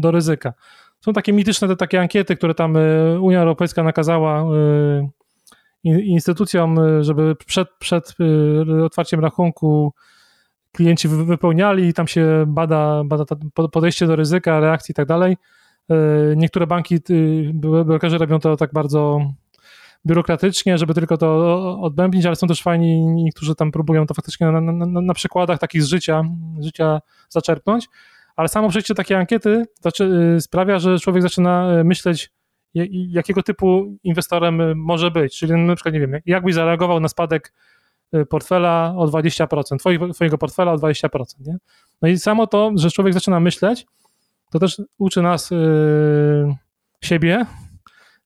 do 0.00 0.10
ryzyka. 0.10 0.52
Są 1.00 1.12
takie 1.12 1.32
mityczne 1.32 1.68
te 1.68 1.76
takie 1.76 2.00
ankiety, 2.00 2.36
które 2.36 2.54
tam 2.54 2.76
y, 2.76 3.20
Unia 3.20 3.40
Europejska 3.40 3.82
nakazała 3.82 4.44
y, 4.54 5.08
instytucjom, 5.84 6.80
żeby 7.00 7.36
przed, 7.46 7.68
przed 7.78 8.14
otwarciem 8.84 9.20
rachunku 9.20 9.92
klienci 10.72 11.08
wypełniali 11.08 11.88
i 11.88 11.94
tam 11.94 12.06
się 12.06 12.44
bada, 12.46 13.02
bada 13.04 13.24
podejście 13.72 14.06
do 14.06 14.16
ryzyka, 14.16 14.60
reakcji 14.60 14.92
i 14.92 14.94
tak 14.94 15.08
dalej. 15.08 15.36
Niektóre 16.36 16.66
banki, 16.66 16.98
brokerzy 17.84 18.18
robią 18.18 18.40
to 18.40 18.56
tak 18.56 18.72
bardzo 18.72 19.20
biurokratycznie, 20.06 20.78
żeby 20.78 20.94
tylko 20.94 21.16
to 21.16 21.80
odbębnić, 21.80 22.26
ale 22.26 22.36
są 22.36 22.46
też 22.46 22.62
fajni 22.62 23.06
niektórzy 23.06 23.54
tam 23.54 23.72
próbują 23.72 24.06
to 24.06 24.14
faktycznie 24.14 24.46
na, 24.46 24.60
na, 24.60 25.00
na 25.00 25.14
przykładach 25.14 25.58
takich 25.58 25.82
z 25.82 25.86
życia, 25.86 26.22
życia 26.60 27.00
zaczerpnąć, 27.28 27.88
ale 28.36 28.48
samo 28.48 28.68
przejście 28.68 28.94
takiej 28.94 29.16
ankiety 29.16 29.64
y, 30.36 30.40
sprawia, 30.40 30.78
że 30.78 30.98
człowiek 30.98 31.22
zaczyna 31.22 31.78
y, 31.80 31.84
myśleć, 31.84 32.30
jakiego 33.08 33.42
typu 33.42 33.96
inwestorem 34.04 34.60
y, 34.60 34.74
może 34.74 35.10
być, 35.10 35.38
czyli 35.38 35.52
na 35.52 35.74
przykład, 35.74 35.94
nie 35.94 36.00
wiem, 36.00 36.12
jakbyś 36.26 36.54
zareagował 36.54 37.00
na 37.00 37.08
spadek 37.08 37.52
portfela 38.30 38.94
o 38.96 39.06
20%, 39.06 39.78
twojego, 39.78 40.08
twojego 40.08 40.38
portfela 40.38 40.72
o 40.72 40.76
20%, 40.76 41.08
nie? 41.40 41.56
No 42.02 42.08
i 42.08 42.18
samo 42.18 42.46
to, 42.46 42.72
że 42.74 42.90
człowiek 42.90 43.14
zaczyna 43.14 43.40
myśleć, 43.40 43.86
to 44.50 44.58
też 44.58 44.82
uczy 44.98 45.22
nas 45.22 45.50
yy, 45.50 46.54
siebie, 47.02 47.46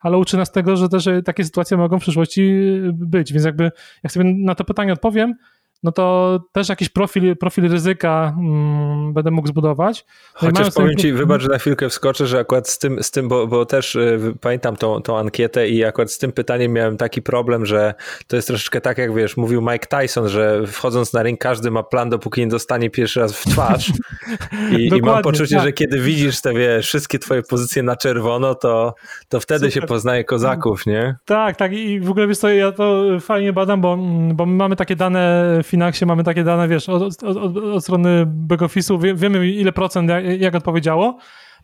ale 0.07 0.19
uczy 0.19 0.37
nas 0.37 0.53
tego, 0.53 0.77
że 0.77 0.89
też 0.89 1.09
takie 1.25 1.45
sytuacje 1.45 1.77
mogą 1.77 1.99
w 1.99 2.03
przyszłości 2.03 2.63
być. 2.93 3.33
Więc 3.33 3.45
jakby 3.45 3.71
jak 4.03 4.13
sobie 4.13 4.35
na 4.35 4.55
to 4.55 4.65
pytanie 4.65 4.93
odpowiem, 4.93 5.35
no 5.83 5.93
to 5.93 6.39
też 6.53 6.69
jakiś 6.69 6.89
profil, 6.89 7.37
profil 7.37 7.69
ryzyka 7.71 8.35
mm, 8.39 9.13
będę 9.13 9.31
mógł 9.31 9.49
zbudować. 9.49 10.07
No 10.43 10.49
Chociaż 10.49 10.75
powiem 10.75 10.97
ci, 10.97 11.13
wybacz, 11.13 11.43
że 11.43 11.49
na 11.49 11.59
chwilkę 11.59 11.89
wskoczę, 11.89 12.27
że 12.27 12.39
akurat 12.39 12.69
z 12.69 12.79
tym, 12.79 13.03
z 13.03 13.11
tym 13.11 13.29
bo, 13.29 13.47
bo 13.47 13.67
też 13.67 13.95
y, 13.95 14.35
pamiętam 14.41 14.77
tą, 14.77 15.03
tą 15.03 15.19
ankietę 15.19 15.69
i 15.69 15.85
akurat 15.85 16.13
z 16.13 16.19
tym 16.19 16.33
pytaniem 16.33 16.73
miałem 16.73 16.97
taki 16.97 17.23
problem, 17.23 17.67
że 17.67 17.95
to 18.27 18.37
jest 18.37 18.49
troszeczkę 18.49 18.81
tak, 18.81 18.99
jak 18.99 19.15
wiesz, 19.15 19.37
mówił 19.37 19.63
Mike 19.63 19.87
Tyson, 19.87 20.29
że 20.29 20.67
wchodząc 20.67 21.13
na 21.13 21.23
ring 21.23 21.41
każdy 21.41 21.71
ma 21.71 21.83
plan, 21.83 22.11
dopóki 22.11 22.41
nie 22.41 22.49
dostanie 22.49 22.91
pierwszy 22.91 23.21
raz 23.21 23.33
w 23.33 23.45
twarz 23.45 23.93
i, 24.79 24.87
i 24.87 25.03
mam 25.03 25.23
poczucie, 25.23 25.57
tak. 25.57 25.65
że 25.65 25.73
kiedy 25.73 26.01
widzisz 26.01 26.41
te, 26.41 26.53
wiesz, 26.53 26.87
wszystkie 26.87 27.19
twoje 27.19 27.43
pozycje 27.43 27.83
na 27.83 27.97
czerwono, 27.97 28.55
to, 28.55 28.95
to 29.29 29.41
wtedy 29.41 29.71
Super. 29.71 29.73
się 29.73 29.83
poznaje 29.83 30.25
kozaków, 30.25 30.87
nie? 30.87 31.17
Tak, 31.25 31.57
tak 31.57 31.73
i 31.73 32.01
w 32.01 32.11
ogóle 32.11 32.27
wiesz 32.27 32.39
co, 32.39 32.49
ja 32.49 32.73
to 32.73 33.05
fajnie 33.21 33.53
badam, 33.53 33.81
bo, 33.81 33.97
bo 34.35 34.47
my 34.47 34.57
mamy 34.57 34.77
takie 34.77 34.97
dane 34.97 35.61
Finaxie 35.77 36.07
mamy 36.07 36.25
takie 36.25 36.45
dane, 36.45 36.69
wiesz, 36.69 36.89
od, 36.89 37.23
od, 37.23 37.57
od, 37.57 37.83
strony 37.83 38.27
back-office'u 38.27 39.03
wie, 39.03 39.15
wiemy 39.15 39.47
ile 39.49 39.73
procent 39.73 40.11
jak, 40.11 40.41
jak 40.41 40.55
odpowiedziało. 40.55 41.19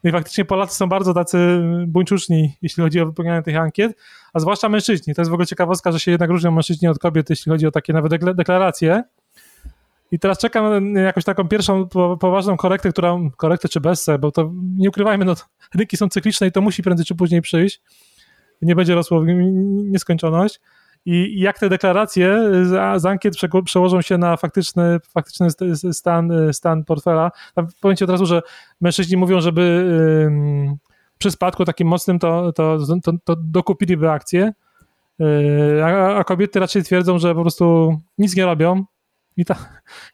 No 0.04 0.10
i 0.10 0.12
faktycznie 0.12 0.44
Polacy 0.44 0.76
są 0.76 0.88
bardzo 0.88 1.14
tacy 1.14 1.62
buńczuczni, 1.86 2.56
jeśli 2.62 2.82
chodzi 2.82 3.00
o 3.00 3.06
wypełnianie 3.06 3.42
tych 3.42 3.56
ankiet, 3.56 3.96
a 4.32 4.40
zwłaszcza 4.40 4.68
mężczyźni. 4.68 5.14
To 5.14 5.20
jest 5.20 5.30
w 5.30 5.34
ogóle 5.34 5.46
ciekawostka, 5.46 5.92
że 5.92 6.00
się 6.00 6.10
jednak 6.10 6.30
różnią 6.30 6.50
mężczyźni 6.50 6.88
od 6.88 6.98
kobiet, 6.98 7.30
jeśli 7.30 7.50
chodzi 7.50 7.66
o 7.66 7.70
takie 7.70 7.92
nawet 7.92 8.36
deklaracje. 8.36 9.02
I 10.10 10.18
teraz 10.18 10.38
czekam 10.38 10.92
na 10.92 11.00
jakąś 11.00 11.24
taką 11.24 11.48
pierwszą 11.48 11.88
poważną 12.20 12.56
korektę, 12.56 12.90
która, 12.90 13.16
korektę 13.36 13.68
czy 13.68 13.80
bezse, 13.80 14.18
bo 14.18 14.32
to 14.32 14.52
nie 14.76 14.88
ukrywajmy, 14.88 15.24
no, 15.24 15.34
rynki 15.74 15.96
są 15.96 16.08
cykliczne 16.08 16.46
i 16.46 16.52
to 16.52 16.60
musi 16.60 16.82
prędzej 16.82 17.06
czy 17.06 17.14
później 17.14 17.42
przyjść. 17.42 17.80
Nie 18.62 18.74
będzie 18.74 18.94
rosło 18.94 19.20
w 19.20 19.26
nieskończoność 19.26 20.60
i 21.04 21.40
jak 21.40 21.58
te 21.58 21.68
deklaracje 21.68 22.38
z, 22.96 23.04
ankiet 23.06 23.34
przełożą 23.64 24.02
się 24.02 24.18
na 24.18 24.36
faktyczny, 24.36 24.98
faktyczny 25.08 25.48
stan, 25.92 26.32
stan 26.52 26.84
portfela. 26.84 27.30
Powiem 27.80 27.96
Ci 27.96 28.04
od 28.04 28.10
razu, 28.10 28.26
że 28.26 28.42
mężczyźni 28.80 29.16
mówią, 29.16 29.40
żeby 29.40 29.86
przy 31.22 31.30
spadku 31.30 31.64
takim 31.64 31.88
mocnym 31.88 32.18
to, 32.18 32.52
to, 32.52 32.78
to, 33.02 33.12
to 33.24 33.36
dokupiliby 33.36 34.10
akcje, 34.10 34.52
y, 35.20 35.84
a, 35.84 36.16
a, 36.16 36.24
kobiety 36.24 36.60
raczej 36.60 36.82
twierdzą, 36.82 37.18
że 37.18 37.34
po 37.34 37.40
prostu 37.40 37.96
nic 38.18 38.36
nie 38.36 38.44
robią 38.44 38.84
i 39.36 39.44
ta, 39.44 39.56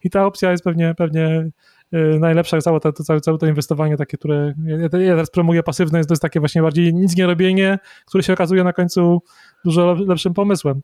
i 0.04 0.11
ta 0.11 0.26
opcja 0.26 0.50
jest 0.50 0.64
pewnie, 0.64 0.95
pewnie 0.95 1.26
y, 1.26 1.52
najlepsza, 1.92 2.61
całe 2.61 2.80
to, 2.80 2.92
całe, 2.92 3.21
całe 3.21 3.38
to 3.38 3.47
inwestowanie 3.47 3.97
takie, 3.97 4.18
które 4.18 4.54
ja, 4.64 4.76
ja 4.76 5.12
teraz 5.12 5.30
promuję 5.30 5.62
pasywne, 5.62 5.99
jest 5.99 6.09
to 6.09 6.12
jest 6.12 6.23
takie 6.23 6.40
właśnie 6.40 6.62
bardziej 6.62 6.95
nic 6.95 7.16
nie 7.16 7.26
robienie, 7.26 7.78
które 8.07 8.23
się 8.23 8.33
okazuje 8.33 8.64
na 8.64 8.73
końcu 8.73 9.23
dużo 9.64 9.97
lepszym 10.07 10.35
pomysłem. 10.35 10.83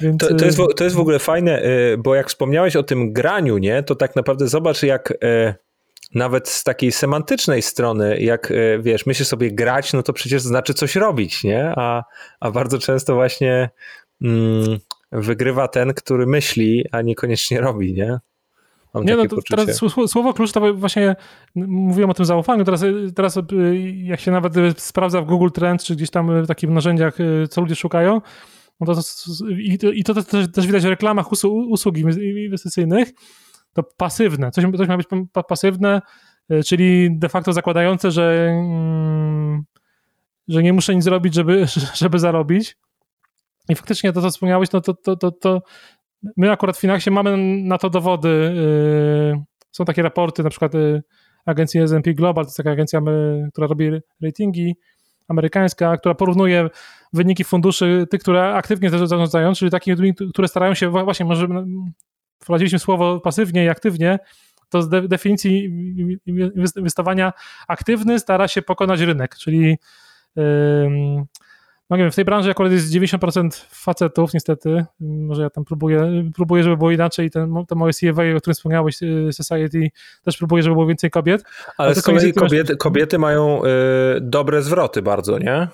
Więc... 0.00 0.18
To, 0.18 0.34
to, 0.34 0.44
jest, 0.44 0.58
y, 0.58 0.74
to 0.76 0.84
jest 0.84 0.96
w 0.96 1.00
ogóle 1.00 1.18
fajne, 1.18 1.64
y, 1.64 1.98
bo 1.98 2.14
jak 2.14 2.28
wspomniałeś 2.28 2.76
o 2.76 2.82
tym 2.82 3.12
graniu, 3.12 3.58
nie, 3.58 3.82
to 3.82 3.94
tak 3.94 4.16
naprawdę 4.16 4.48
zobacz, 4.48 4.82
jak 4.82 5.10
y, 5.10 5.54
nawet 6.14 6.48
z 6.48 6.64
takiej 6.64 6.92
semantycznej 6.92 7.62
strony, 7.62 8.20
jak 8.20 8.52
wiesz, 8.80 9.06
myślisz 9.06 9.28
sobie 9.28 9.50
grać, 9.52 9.92
no 9.92 10.02
to 10.02 10.12
przecież 10.12 10.42
znaczy 10.42 10.74
coś 10.74 10.96
robić, 10.96 11.44
nie? 11.44 11.72
A, 11.76 12.04
a 12.40 12.50
bardzo 12.50 12.78
często 12.78 13.14
właśnie 13.14 13.70
mm, 14.22 14.78
wygrywa 15.12 15.68
ten, 15.68 15.94
który 15.94 16.26
myśli, 16.26 16.84
a 16.92 17.02
niekoniecznie 17.02 17.60
robi, 17.60 17.94
nie? 17.94 18.18
Mam 18.94 19.04
nie, 19.04 19.16
no 19.16 19.26
to 19.26 19.36
teraz 19.50 19.80
słowo 20.06 20.32
klucz 20.34 20.52
to 20.52 20.74
właśnie 20.74 21.16
mówiłem 21.54 22.10
o 22.10 22.14
tym 22.14 22.24
zaufaniu. 22.24 22.64
Teraz, 22.64 22.84
teraz 23.14 23.38
jak 23.94 24.20
się 24.20 24.30
nawet 24.30 24.54
sprawdza 24.78 25.22
w 25.22 25.26
Google 25.26 25.48
Trends, 25.50 25.84
czy 25.84 25.96
gdzieś 25.96 26.10
tam 26.10 26.42
w 26.42 26.46
takich 26.46 26.70
narzędziach, 26.70 27.16
co 27.50 27.60
ludzie 27.60 27.76
szukają, 27.76 28.20
no 28.80 28.94
to, 28.94 29.00
i, 29.58 29.78
to, 29.78 29.90
i 29.90 30.04
to 30.04 30.14
też, 30.14 30.52
też 30.52 30.66
widać 30.66 30.82
w 30.82 30.88
reklamach 30.88 31.26
usług 31.68 31.98
inwestycyjnych, 31.98 33.10
to 33.72 33.82
pasywne. 33.82 34.50
Coś, 34.50 34.64
coś 34.76 34.88
ma 34.88 34.96
być 34.96 35.06
pasywne, 35.48 36.00
czyli 36.66 37.18
de 37.18 37.28
facto 37.28 37.52
zakładające, 37.52 38.10
że, 38.10 38.48
mm, 38.50 39.64
że 40.48 40.62
nie 40.62 40.72
muszę 40.72 40.94
nic 40.94 41.04
zrobić, 41.04 41.34
żeby, 41.34 41.66
żeby 42.00 42.18
zarobić. 42.18 42.76
I 43.68 43.74
faktycznie 43.74 44.12
to, 44.12 44.22
co 44.22 44.30
wspomniałeś, 44.30 44.72
no 44.72 44.80
to, 44.80 44.94
to, 44.94 45.16
to, 45.16 45.30
to 45.30 45.62
My 46.36 46.50
akurat 46.50 46.76
w 46.76 46.80
Finaxie 46.80 47.12
mamy 47.12 47.36
na 47.62 47.78
to 47.78 47.90
dowody. 47.90 48.28
Y, 48.28 49.44
są 49.72 49.84
takie 49.84 50.02
raporty, 50.02 50.42
na 50.42 50.50
przykład 50.50 50.74
y, 50.74 51.02
agencji 51.46 51.80
S&P 51.80 52.14
Global, 52.14 52.44
to 52.44 52.48
jest 52.48 52.56
taka 52.56 52.70
agencja, 52.70 53.00
która 53.52 53.66
robi 53.66 53.90
ratingi 54.22 54.74
amerykańska, 55.28 55.96
która 55.96 56.14
porównuje 56.14 56.70
wyniki 57.12 57.44
funduszy, 57.44 58.06
tych, 58.10 58.20
które 58.20 58.54
aktywnie 58.54 58.90
zarządzają, 58.90 59.52
czyli 59.52 59.70
takich, 59.70 59.96
które 60.32 60.48
starają 60.48 60.74
się, 60.74 60.90
właśnie 60.90 61.26
może 61.26 61.48
wprowadziliśmy 62.40 62.78
słowo 62.78 63.20
pasywnie 63.20 63.64
i 63.64 63.68
aktywnie, 63.68 64.18
to 64.68 64.82
z 64.82 65.08
definicji 65.08 65.64
inwestowania 66.76 67.32
aktywny 67.68 68.18
stara 68.18 68.48
się 68.48 68.62
pokonać 68.62 69.00
rynek, 69.00 69.36
czyli 69.36 69.78
no 71.90 71.96
nie 71.96 72.02
wiem, 72.02 72.12
w 72.12 72.16
tej 72.16 72.24
branży 72.24 72.50
akurat 72.50 72.72
jest 72.72 72.92
90% 72.92 73.64
facetów, 73.70 74.34
niestety. 74.34 74.84
Może 75.00 75.42
ja 75.42 75.50
tam 75.50 75.64
próbuję, 75.64 76.24
próbuję 76.34 76.62
żeby 76.62 76.76
było 76.76 76.90
inaczej. 76.90 77.30
Ten, 77.30 77.54
te 77.68 77.74
moje 77.74 77.92
CFA, 77.92 78.22
o 78.36 78.40
którym 78.40 78.54
wspomniałeś, 78.54 79.02
y, 79.02 79.28
Society, 79.32 79.90
też 80.24 80.36
próbuję, 80.36 80.62
żeby 80.62 80.74
było 80.74 80.86
więcej 80.86 81.10
kobiet. 81.10 81.44
Ale, 81.76 81.94
z 81.94 82.02
kolei 82.02 82.32
kobiety, 82.32 82.76
kobiety 82.76 83.18
mają 83.18 83.64
y, 83.64 83.68
dobre 84.20 84.62
zwroty 84.62 85.02
bardzo, 85.02 85.38
nie? 85.38 85.68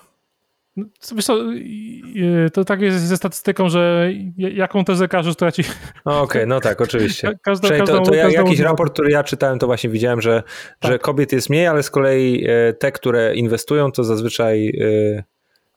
No, 0.77 0.85
wiesz 1.15 1.25
co, 1.25 1.53
y, 1.53 2.51
to 2.53 2.65
tak 2.65 2.81
jest 2.81 2.99
ze 2.99 3.17
statystyką, 3.17 3.69
że 3.69 4.11
jaką 4.37 4.85
tezę 4.85 5.09
każesz, 5.09 5.37
to 5.37 5.45
ja 5.45 5.53
ci... 5.53 5.63
Okej, 6.05 6.23
okay, 6.23 6.47
no 6.47 6.61
tak, 6.61 6.81
oczywiście. 6.81 7.33
Każdą, 7.43 7.69
każdą, 7.69 7.87
to, 7.87 8.01
to 8.01 8.15
ja, 8.15 8.31
jakiś 8.31 8.61
raport, 8.61 8.93
który 8.93 9.11
ja 9.11 9.25
czytałem, 9.25 9.59
to 9.59 9.67
właśnie 9.67 9.91
widziałem, 9.91 10.21
że, 10.21 10.43
tak. 10.81 10.93
że 10.93 10.99
kobiet 10.99 11.33
jest 11.33 11.51
mniej, 11.51 11.67
ale 11.67 11.83
z 11.83 11.91
kolei 11.91 12.47
te, 12.79 12.93
które 12.93 13.35
inwestują, 13.35 13.93
to 13.93 14.05
zazwyczaj 14.05 14.73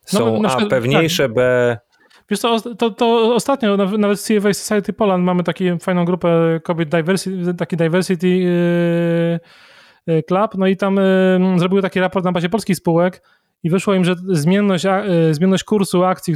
są 0.09 0.41
no, 0.41 0.49
A 0.49 0.65
pewniejsze, 0.65 1.23
tak. 1.23 1.33
B... 1.33 1.77
Wiesz 2.29 2.39
co, 2.39 2.75
to, 2.75 2.89
to 2.91 3.35
ostatnio 3.35 3.77
nawet 3.77 4.19
w 4.19 4.23
CFA 4.23 4.53
Society 4.53 4.93
Poland 4.93 5.23
mamy 5.23 5.43
taką 5.43 5.79
fajną 5.79 6.05
grupę 6.05 6.59
kobiet 6.63 6.89
diversity, 6.89 7.53
taki 7.53 7.77
diversity 7.77 8.27
yy, 8.27 9.39
yy, 10.07 10.23
club, 10.23 10.51
no 10.57 10.67
i 10.67 10.77
tam 10.77 10.95
yy, 10.95 11.59
zrobiły 11.59 11.81
taki 11.81 11.99
raport 11.99 12.25
na 12.25 12.31
bazie 12.31 12.49
polskich 12.49 12.75
spółek 12.75 13.23
i 13.63 13.69
wyszło 13.69 13.93
im, 13.93 14.05
że 14.05 14.15
zmienność, 14.27 14.85
zmienność 15.31 15.63
kursu 15.63 16.03
akcji, 16.03 16.35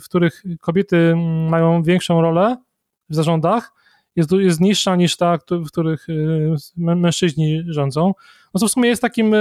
w 0.00 0.04
których 0.04 0.42
kobiety 0.60 1.14
mają 1.50 1.82
większą 1.82 2.20
rolę 2.20 2.56
w 3.08 3.14
zarządach, 3.14 3.72
jest, 4.16 4.32
jest 4.32 4.60
niższa 4.60 4.96
niż 4.96 5.16
ta, 5.16 5.38
w 5.50 5.66
których 5.66 6.06
mężczyźni 6.76 7.62
rządzą. 7.66 8.14
No 8.54 8.60
to 8.60 8.68
w 8.68 8.70
sumie 8.70 8.88
jest 8.88 9.02
takim 9.02 9.34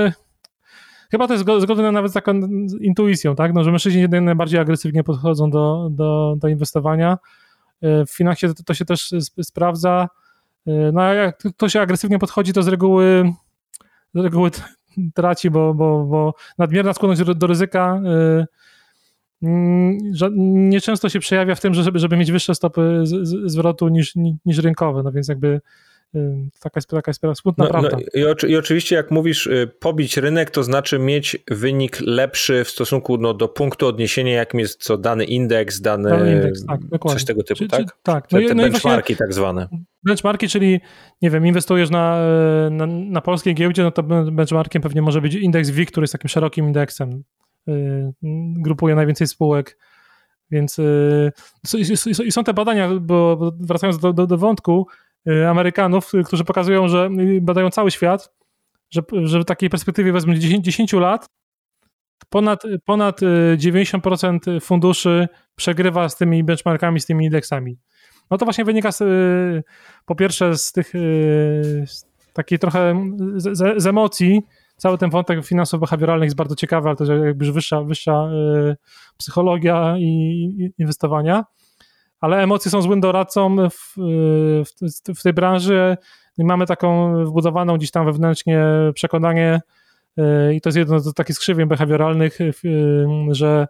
chyba 1.13 1.27
to 1.27 1.33
jest 1.33 1.45
zgodne 1.61 1.91
nawet 1.91 2.11
z 2.11 2.13
taką 2.13 2.39
intuicją, 2.79 3.35
tak? 3.35 3.53
No, 3.53 3.63
że 3.63 3.71
mężczyźni 3.71 4.07
najbardziej 4.21 4.59
agresywnie 4.59 5.03
podchodzą 5.03 5.49
do, 5.49 5.89
do, 5.91 6.35
do 6.37 6.47
inwestowania. 6.47 7.17
E, 7.81 8.05
w 8.05 8.11
Finaxie 8.11 8.53
to, 8.53 8.63
to 8.63 8.73
się 8.73 8.85
też 8.85 9.13
sprawdza. 9.41 10.09
E, 10.67 10.91
no 10.91 11.01
a 11.01 11.13
jak 11.13 11.43
to 11.57 11.69
się 11.69 11.81
agresywnie 11.81 12.19
podchodzi, 12.19 12.53
to 12.53 12.63
z 12.63 12.67
reguły, 12.67 13.33
z 14.13 14.19
reguły 14.19 14.51
traci, 15.13 15.49
bo, 15.49 15.73
bo, 15.73 16.03
bo 16.03 16.33
nadmierna 16.57 16.93
skłonność 16.93 17.23
do, 17.23 17.35
do 17.35 17.47
ryzyka 17.47 18.01
e, 18.05 18.45
mm, 19.43 19.97
nieczęsto 20.69 21.09
się 21.09 21.19
przejawia 21.19 21.55
w 21.55 21.61
tym, 21.61 21.73
żeby, 21.73 21.99
żeby 21.99 22.17
mieć 22.17 22.31
wyższe 22.31 22.55
stopy 22.55 23.03
zwrotu 23.45 23.87
niż, 23.87 24.15
niż 24.45 24.57
rynkowe. 24.57 25.03
No 25.03 25.11
więc 25.11 25.27
jakby 25.27 25.61
Taka 26.59 26.77
jest, 26.77 26.89
taka 26.89 27.11
jest 27.11 27.41
smutna 27.41 27.65
no, 27.65 27.69
no 27.73 27.79
prawda. 27.79 27.97
No, 27.97 28.21
i, 28.21 28.25
oczy, 28.25 28.49
I 28.49 28.57
oczywiście 28.57 28.95
jak 28.95 29.11
mówisz 29.11 29.47
y, 29.47 29.71
pobić 29.79 30.17
rynek, 30.17 30.51
to 30.51 30.63
znaczy 30.63 30.99
mieć 30.99 31.37
wynik 31.51 31.99
lepszy 32.01 32.63
w 32.63 32.69
stosunku 32.69 33.17
no, 33.17 33.33
do 33.33 33.47
punktu 33.47 33.87
odniesienia, 33.87 34.33
jakim 34.33 34.59
jest 34.59 34.83
co 34.83 34.97
dany 34.97 35.25
indeks, 35.25 35.81
dany, 35.81 36.09
dany 36.09 36.33
indeks, 36.33 36.65
tak, 36.65 36.79
coś 37.11 37.25
tego 37.25 37.43
typu, 37.43 37.57
czy, 37.57 37.67
tak? 37.67 37.81
Czy, 37.81 37.91
tak. 38.03 38.31
No, 38.31 38.39
te, 38.39 38.45
te 38.45 38.55
no 38.55 38.63
benchmarki 38.63 39.15
tak 39.15 39.33
zwane. 39.33 39.67
Benchmarki, 40.03 40.47
czyli 40.47 40.79
nie 41.21 41.29
wiem, 41.29 41.47
inwestujesz 41.47 41.89
na, 41.89 42.19
na, 42.71 42.87
na 42.87 43.21
polskiej 43.21 43.55
giełdzie, 43.55 43.83
no 43.83 43.91
to 43.91 44.03
benchmarkiem 44.31 44.81
pewnie 44.81 45.01
może 45.01 45.21
być 45.21 45.35
indeks 45.35 45.69
WIG, 45.69 45.91
który 45.91 46.03
jest 46.03 46.13
takim 46.13 46.29
szerokim 46.29 46.65
indeksem. 46.65 47.23
Y, 47.69 48.13
grupuje 48.53 48.95
najwięcej 48.95 49.27
spółek. 49.27 49.77
Więc 50.51 50.79
y, 50.79 51.31
i 52.25 52.31
są 52.31 52.43
te 52.43 52.53
badania, 52.53 52.89
bo 53.01 53.51
wracając 53.59 53.99
do, 53.99 54.13
do, 54.13 54.27
do 54.27 54.37
wątku, 54.37 54.87
Y, 54.87 55.12
Amerykanów, 55.49 56.11
którzy 56.25 56.43
pokazują, 56.43 56.87
że 56.87 57.09
y, 57.19 57.41
badają 57.41 57.69
cały 57.69 57.91
świat, 57.91 58.33
że, 58.91 59.01
że 59.23 59.39
w 59.39 59.45
takiej 59.45 59.69
perspektywie 59.69 60.11
wezmę 60.11 60.39
10, 60.39 60.65
10 60.65 60.93
lat, 60.93 61.29
ponad, 62.29 62.63
ponad 62.85 63.21
90% 63.57 64.47
y, 64.47 64.59
funduszy 64.59 65.27
przegrywa 65.55 66.09
z 66.09 66.17
tymi 66.17 66.43
benchmarkami, 66.43 66.99
z 66.99 67.05
tymi 67.05 67.25
indeksami. 67.25 67.77
No 68.31 68.37
to 68.37 68.45
właśnie 68.45 68.65
wynika 68.65 68.91
z, 68.91 69.03
po 70.05 70.15
pierwsze 70.15 70.57
z 70.57 70.71
tych 70.71 70.89
z 71.85 72.05
takiej 72.33 72.59
trochę 72.59 73.11
z, 73.35 73.57
z, 73.77 73.87
emocji. 73.87 74.41
Cały 74.77 74.97
ten 74.97 75.09
wątek 75.09 75.45
finansów 75.45 75.79
behawioralnych 75.79 76.27
jest 76.27 76.35
bardzo 76.35 76.55
ciekawy, 76.55 76.87
ale 76.87 76.95
to 76.95 77.13
jakby 77.13 77.51
wyższa, 77.51 77.83
wyższa 77.83 78.29
psychologia 79.17 79.95
i 79.97 80.73
inwestowania 80.77 81.43
ale 82.23 82.43
emocje 82.43 82.71
są 82.71 82.81
złym 82.81 83.01
doradcą 83.01 83.55
w, 83.69 83.93
w, 84.65 85.19
w 85.19 85.23
tej 85.23 85.33
branży. 85.33 85.97
Mamy 86.37 86.65
taką 86.65 87.15
wbudowaną 87.25 87.77
gdzieś 87.77 87.91
tam 87.91 88.05
wewnętrznie 88.05 88.65
przekonanie, 88.93 89.61
e, 90.17 90.53
i 90.53 90.61
to 90.61 90.69
jest 90.69 90.77
jedno 90.77 90.99
z 90.99 91.13
takich 91.13 91.35
skrzywień 91.35 91.67
behawioralnych, 91.67 92.41
e, 92.41 92.51
że 93.31 93.67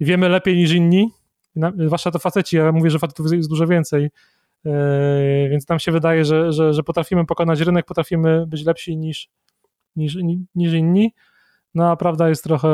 wiemy 0.00 0.28
lepiej 0.28 0.56
niż 0.56 0.72
inni, 0.72 1.10
zwłaszcza 1.76 2.10
to 2.10 2.18
faceci, 2.18 2.56
ja 2.56 2.72
mówię, 2.72 2.90
że 2.90 2.98
facetów 2.98 3.32
jest 3.32 3.48
dużo 3.48 3.66
więcej, 3.66 4.10
e, 4.66 5.48
więc 5.50 5.68
nam 5.68 5.78
się 5.78 5.92
wydaje, 5.92 6.24
że, 6.24 6.52
że, 6.52 6.72
że 6.72 6.82
potrafimy 6.82 7.26
pokonać 7.26 7.60
rynek, 7.60 7.86
potrafimy 7.86 8.46
być 8.46 8.64
lepsi 8.64 8.96
niż, 8.96 9.28
niż, 9.96 10.16
niż 10.54 10.72
inni, 10.72 11.14
no 11.74 11.90
a 11.90 11.96
prawda 11.96 12.28
jest 12.28 12.44
trochę 12.44 12.68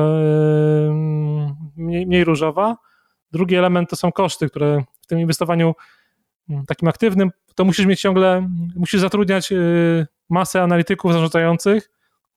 mniej, 1.77 2.07
mniej 2.07 2.25
różowa. 2.25 2.77
Drugi 3.33 3.57
element 3.57 3.91
to 3.91 3.97
są 3.97 4.12
koszty, 4.12 4.49
które 4.49 4.85
w 5.01 5.07
tym 5.07 5.21
inwestowaniu 5.21 5.75
mm, 6.51 6.67
takim 6.67 6.89
aktywnym, 6.89 7.31
to 7.55 7.65
musisz 7.65 7.87
mieć 7.87 8.01
ciągle, 8.01 8.49
musisz 8.77 9.01
zatrudniać 9.01 9.53
y, 9.53 10.07
masę 10.31 10.62
analityków 10.62 11.12
zarządzających, 11.12 11.91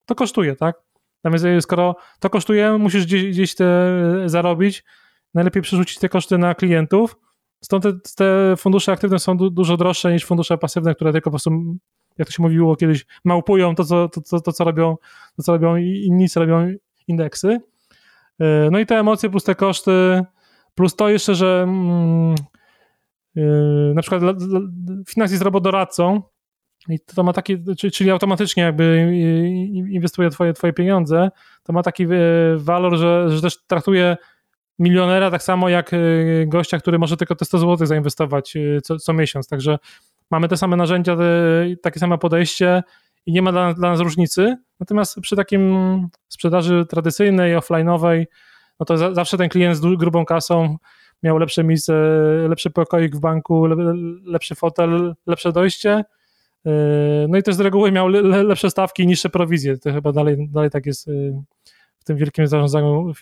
to 0.06 0.16
kosztuje, 0.16 0.56
tak? 0.56 0.75
Natomiast 1.24 1.46
y, 1.46 1.62
skoro 1.62 1.96
to 2.20 2.30
kosztuje, 2.30 2.78
musisz 2.78 3.06
gdzieś, 3.06 3.24
gdzieś 3.24 3.56
te 3.56 3.66
y, 4.25 4.30
zarobić, 4.30 4.84
najlepiej 5.34 5.62
przerzucić 5.62 6.00
te 6.00 6.10
koszty 6.10 6.38
na 6.38 6.56
klientów, 6.56 7.18
stąd 7.62 7.84
te, 7.84 7.94
te 8.16 8.56
fundusze 8.58 8.92
aktywne 8.92 9.20
są 9.20 9.38
du, 9.38 9.50
dużo 9.50 9.78
droższe 9.78 10.14
niż 10.14 10.25
fundusze 10.25 10.58
pasywne, 10.58 10.96
które 10.96 11.12
tylko 11.12 11.30
po 11.30 11.32
prostu, 11.32 11.52
jak 12.18 12.28
to 12.28 12.34
się 12.34 12.44
mówiło 12.44 12.75
kiedyś, 12.75 13.06
małpują 13.24 13.75
to, 13.75 13.84
co, 13.84 14.10
to, 14.10 14.22
to, 14.22 14.42
to, 14.42 14.52
co, 14.52 14.64
robią, 14.64 14.98
to, 15.38 15.44
co 15.44 15.52
robią 15.52 15.75
inni, 15.75 16.30
co 16.30 16.40
robią 16.40 16.74
indeksy. 17.08 17.60
No 18.72 18.80
i 18.80 18.86
te 18.86 19.00
emocje 19.00 19.30
plus 19.30 19.44
te 19.44 19.56
koszty, 19.56 20.24
plus 20.75 20.96
to 20.96 21.10
jeszcze, 21.10 21.36
że 21.36 21.63
mm, 21.67 22.36
Yy, 23.36 23.94
na 23.96 24.01
przykład 24.01 24.22
Finans 25.10 25.32
jest 25.32 25.44
robodoradcą 25.44 26.22
i 26.89 27.00
to 27.00 27.24
ma 27.24 27.34
taki, 27.34 27.58
czyli 27.94 28.12
automatycznie 28.12 28.63
jakby 28.63 28.84
yy, 28.84 29.91
inwestuje 29.91 30.29
twoje, 30.29 30.53
twoje 30.53 30.74
pieniądze, 30.74 31.29
to 31.63 31.74
ma 31.74 31.84
taki 31.84 32.03
yy, 32.03 32.58
walor, 32.58 32.98
że, 32.98 33.29
że 33.29 33.41
też 33.41 33.58
traktuje 33.67 34.17
milionera 34.79 35.32
tak 35.32 35.44
samo 35.44 35.70
jak 35.70 35.91
gościa, 36.48 36.77
który 36.77 37.00
może 37.00 37.17
tylko 37.17 37.36
te 37.36 37.46
100 37.46 37.58
zł 37.58 37.88
zainwestować 37.88 38.53
co, 38.84 38.98
co 39.00 39.13
miesiąc, 39.13 39.48
także 39.48 39.77
mamy 40.32 40.48
te 40.48 40.58
same 40.58 40.75
narzędzia, 40.75 41.17
takie 41.82 42.00
same 42.00 42.17
podejście 42.17 42.84
i 43.25 43.34
nie 43.34 43.41
ma 43.41 43.51
dla, 43.51 43.74
dla 43.74 43.89
nas 43.89 44.00
różnicy, 44.00 44.58
natomiast 44.79 45.20
przy 45.22 45.36
takim 45.36 45.77
sprzedaży 46.28 46.86
tradycyjnej, 46.89 47.58
offline'owej, 47.58 48.26
no 48.80 48.86
to 48.86 48.98
za, 48.98 49.14
zawsze 49.14 49.38
ten 49.38 49.50
klient 49.50 49.78
z 49.78 49.82
grubą 49.98 50.26
kasą 50.26 50.78
miał 51.24 51.38
lepsze 51.38 51.64
miejsce, 51.64 51.94
lepszy 52.50 52.70
pokoik 52.70 53.16
w 53.16 53.20
banku, 53.20 53.66
lepszy 54.26 54.56
fotel, 54.56 55.16
lepsze 55.28 55.52
dojście. 55.52 56.04
Yy, 56.66 56.72
no 57.30 57.38
i 57.38 57.44
też 57.44 57.56
z 57.56 57.60
reguły 57.60 57.92
miał 57.92 58.08
lepsze 58.48 58.70
stawki 58.70 59.04
i 59.04 59.08
niższe 59.08 59.30
prowizje. 59.30 59.78
To 59.78 59.94
chyba 59.94 60.12
dalej, 60.12 60.50
dalej 60.50 60.70
tak 60.70 60.86
jest 60.86 61.08
yy, 61.08 61.42
w 62.00 62.04
tym 62.04 62.18
wielkim 62.18 62.48
zarządzaniu 62.48 63.14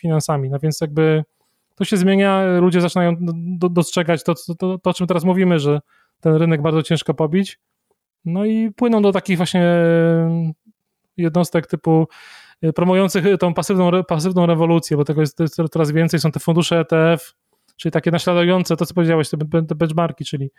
finansami. 0.00 0.50
No 0.50 0.58
więc 0.58 0.80
jakby 0.80 1.24
to 1.74 1.84
się 1.84 1.96
zmienia, 1.96 2.60
ludzie 2.60 2.80
zaczynają 2.80 3.16
dostrzegać 3.70 4.24
to, 4.24 4.34
to, 4.34 4.54
to, 4.54 4.78
to 4.78 4.90
o 4.90 4.94
czym 4.94 5.06
teraz 5.06 5.24
mówimy, 5.24 5.58
że 5.58 5.80
ten 6.20 6.34
rynek 6.34 6.62
bardzo 6.62 6.82
ciężko 6.82 7.14
pobić. 7.14 7.58
No 8.24 8.44
i 8.44 8.70
płyną 8.70 9.02
do 9.02 9.12
takich 9.12 9.36
właśnie 9.36 9.76
jednostek 11.16 11.66
typu 11.66 12.08
promujących 12.74 13.24
tą 13.40 13.54
pasywną, 13.54 14.04
pasywną 14.04 14.46
rewolucję, 14.46 14.96
bo 14.96 15.04
tego 15.04 15.20
jest, 15.20 15.38
coraz 15.72 15.90
więcej, 15.90 16.20
są 16.20 16.32
te 16.32 16.40
fundusze 16.40 16.80
ETF, 16.80 17.34
czyli 17.76 17.92
takie 17.92 18.10
naśladujące 18.10 18.76
to, 18.76 18.86
co 18.86 18.94
powiedziałeś, 18.94 19.30
te, 19.30 19.36
benchmarki, 19.74 20.24
czyli 20.24 20.50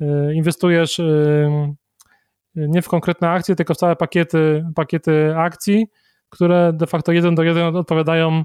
y, 0.00 0.34
inwestujesz 0.34 0.98
y, 0.98 1.48
nie 2.54 2.82
w 2.82 2.88
konkretne 2.88 3.30
akcje, 3.30 3.56
tylko 3.56 3.74
w 3.74 3.76
całe 3.76 3.96
pakiety, 3.96 4.64
pakiety 4.74 5.36
akcji, 5.36 5.86
które 6.28 6.72
de 6.72 6.86
facto 6.86 7.12
jeden 7.12 7.34
do 7.34 7.42
jeden 7.42 7.76
odpowiadają 7.76 8.44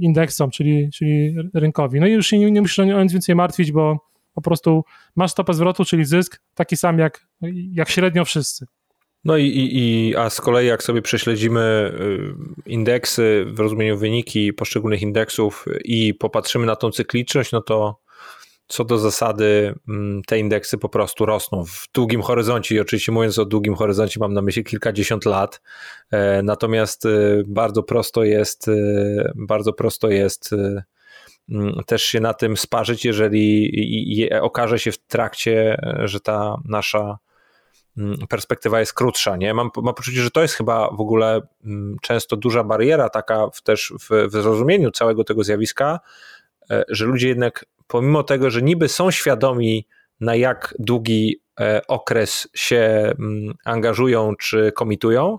indeksom, 0.00 0.50
czyli, 0.50 0.90
czyli 0.90 1.36
rynkowi. 1.54 2.00
No 2.00 2.06
i 2.06 2.12
już 2.12 2.32
nie, 2.32 2.50
nie 2.50 2.60
musisz 2.60 2.78
o 2.78 3.02
nic 3.02 3.12
więcej 3.12 3.34
martwić, 3.34 3.72
bo 3.72 3.98
po 4.34 4.42
prostu 4.42 4.84
masz 5.16 5.30
stopę 5.30 5.54
zwrotu, 5.54 5.84
czyli 5.84 6.04
zysk 6.04 6.42
taki 6.54 6.76
sam 6.76 6.98
jak, 6.98 7.26
jak 7.72 7.88
średnio 7.88 8.24
wszyscy. 8.24 8.66
No 9.26 9.36
i, 9.36 9.68
i, 9.72 10.16
a 10.16 10.30
z 10.30 10.40
kolei 10.40 10.66
jak 10.66 10.82
sobie 10.82 11.02
prześledzimy 11.02 11.92
y, 12.66 12.70
indeksy 12.70 13.44
w 13.48 13.60
rozumieniu 13.60 13.98
wyniki 13.98 14.52
poszczególnych 14.52 15.02
indeksów 15.02 15.64
i 15.84 16.14
popatrzymy 16.14 16.66
na 16.66 16.76
tą 16.76 16.90
cykliczność, 16.90 17.52
no 17.52 17.60
to 17.60 18.00
co 18.68 18.84
do 18.84 18.98
zasady 18.98 19.74
mm, 19.88 20.22
te 20.22 20.38
indeksy 20.38 20.78
po 20.78 20.88
prostu 20.88 21.26
rosną 21.26 21.64
w 21.64 21.88
długim 21.94 22.22
horyzoncie. 22.22 22.74
I 22.74 22.80
oczywiście 22.80 23.12
mówiąc 23.12 23.38
o 23.38 23.44
długim 23.44 23.74
horyzoncie 23.74 24.20
mam 24.20 24.32
na 24.32 24.42
myśli 24.42 24.64
kilkadziesiąt 24.64 25.24
lat, 25.24 25.60
e, 26.10 26.42
natomiast 26.42 27.04
y, 27.04 27.44
bardzo 27.46 27.82
prosto 27.82 28.24
jest 28.24 28.68
y, 28.68 29.32
bardzo 29.34 29.72
prosto 29.72 30.08
jest 30.08 30.50
mm, 31.48 31.74
też 31.86 32.02
się 32.02 32.20
na 32.20 32.34
tym 32.34 32.56
sparzyć, 32.56 33.04
jeżeli 33.04 33.72
okaże 34.40 34.78
się 34.78 34.92
w 34.92 34.98
trakcie, 34.98 35.80
że 36.04 36.20
ta 36.20 36.56
nasza 36.64 37.18
perspektywa 38.28 38.80
jest 38.80 38.94
krótsza. 38.94 39.36
Nie? 39.36 39.54
Mam, 39.54 39.70
mam 39.82 39.94
poczucie, 39.94 40.20
że 40.22 40.30
to 40.30 40.42
jest 40.42 40.54
chyba 40.54 40.90
w 40.90 41.00
ogóle 41.00 41.40
mm, 41.64 41.96
często 42.02 42.36
duża 42.36 42.64
bariera 42.64 43.08
taka 43.08 43.50
w, 43.50 43.62
też 43.62 43.92
w, 44.00 44.28
w 44.28 44.32
zrozumieniu 44.32 44.90
całego 44.90 45.24
tego 45.24 45.44
zjawiska, 45.44 46.00
e, 46.70 46.84
że 46.88 47.04
ludzie 47.04 47.28
jednak 47.28 47.64
pomimo 47.86 48.22
tego, 48.22 48.50
że 48.50 48.62
niby 48.62 48.88
są 48.88 49.10
świadomi 49.10 49.86
na 50.20 50.34
jak 50.34 50.74
długi 50.78 51.40
e, 51.60 51.82
okres 51.88 52.48
się 52.54 52.76
mm, 53.18 53.54
angażują 53.64 54.36
czy 54.36 54.72
komitują, 54.72 55.38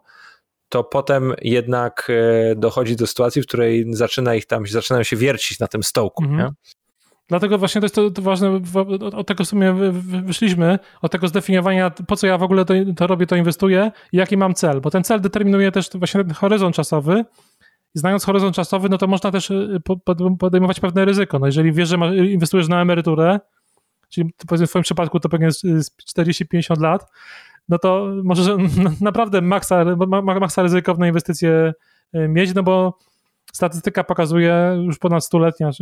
to 0.70 0.84
potem 0.84 1.34
jednak 1.41 2.08
e, 2.10 2.56
dochodzi 2.56 2.96
do 2.96 3.08
sytuacji, 3.08 3.41
w 3.41 3.48
której 3.48 3.86
zaczyna 3.89 4.36
ich 4.36 4.46
tam, 4.46 4.67
zaczynają 4.67 5.04
się 5.04 5.15
wiercić 5.15 5.60
na 5.60 5.67
tym 5.67 5.84
stołku. 5.84 6.24
Mhm. 6.24 6.52
Dlatego 7.28 7.58
właśnie 7.58 7.82
to 7.82 7.86
jest 7.86 7.96
to, 7.96 8.12
to 8.12 8.22
ważne, 8.22 8.62
od 9.16 9.28
tego 9.28 9.44
w 9.44 9.48
sumie 9.48 9.74
wyszliśmy, 10.02 10.80
od 11.02 11.12
tego 11.12 11.28
zdefiniowania, 11.28 11.90
po 11.90 12.16
co 12.16 12.28
ja 12.28 12.38
w 12.38 12.44
ogóle 12.44 12.66
to, 12.66 12.74
to 12.96 13.08
robię, 13.08 13.28
to 13.28 13.36
inwestuję 13.36 13.92
i 14.12 14.18
jaki 14.18 14.38
mam 14.38 14.54
cel, 14.54 14.82
bo 14.82 14.90
ten 14.92 15.04
cel 15.04 15.22
determinuje 15.22 15.72
też 15.72 15.90
właśnie 15.96 16.24
ten 16.24 16.34
horyzont 16.34 16.76
czasowy. 16.76 17.26
I 17.96 18.00
znając 18.00 18.26
horyzont 18.26 18.56
czasowy, 18.56 18.90
no 18.90 18.98
to 18.98 19.08
można 19.08 19.32
też 19.32 19.50
y, 19.50 19.82
podejmować 20.40 20.80
pewne 20.80 21.06
ryzyko. 21.06 21.40
No 21.40 21.46
jeżeli 21.46 21.72
wiesz, 21.72 21.90
że 21.90 21.98
inwestujesz 22.28 22.68
na 22.68 22.82
emeryturę, 22.82 23.40
czyli 24.10 24.34
powiedzmy 24.48 24.68
w 24.68 24.70
twoim 24.70 24.84
przypadku 24.84 25.20
to 25.20 25.30
pewnie 25.30 25.46
jest 25.63 25.98
40-50 26.18 26.82
lat, 26.82 27.12
no 27.70 27.78
to 27.78 28.13
możesz 28.24 28.48
naprawdę 29.02 29.42
maksa, 29.42 29.86
maksa 30.24 30.63
ryzykowne 30.63 31.08
inwestycje 31.08 31.74
y, 32.16 32.28
mieć, 32.28 32.54
no 32.56 32.63
bo 32.63 32.98
statystyka 33.54 34.04
pokazuje 34.04 34.78
już 34.86 35.00
ponad 35.00 35.26
stuletnia 35.26 35.70
y, 35.70 35.74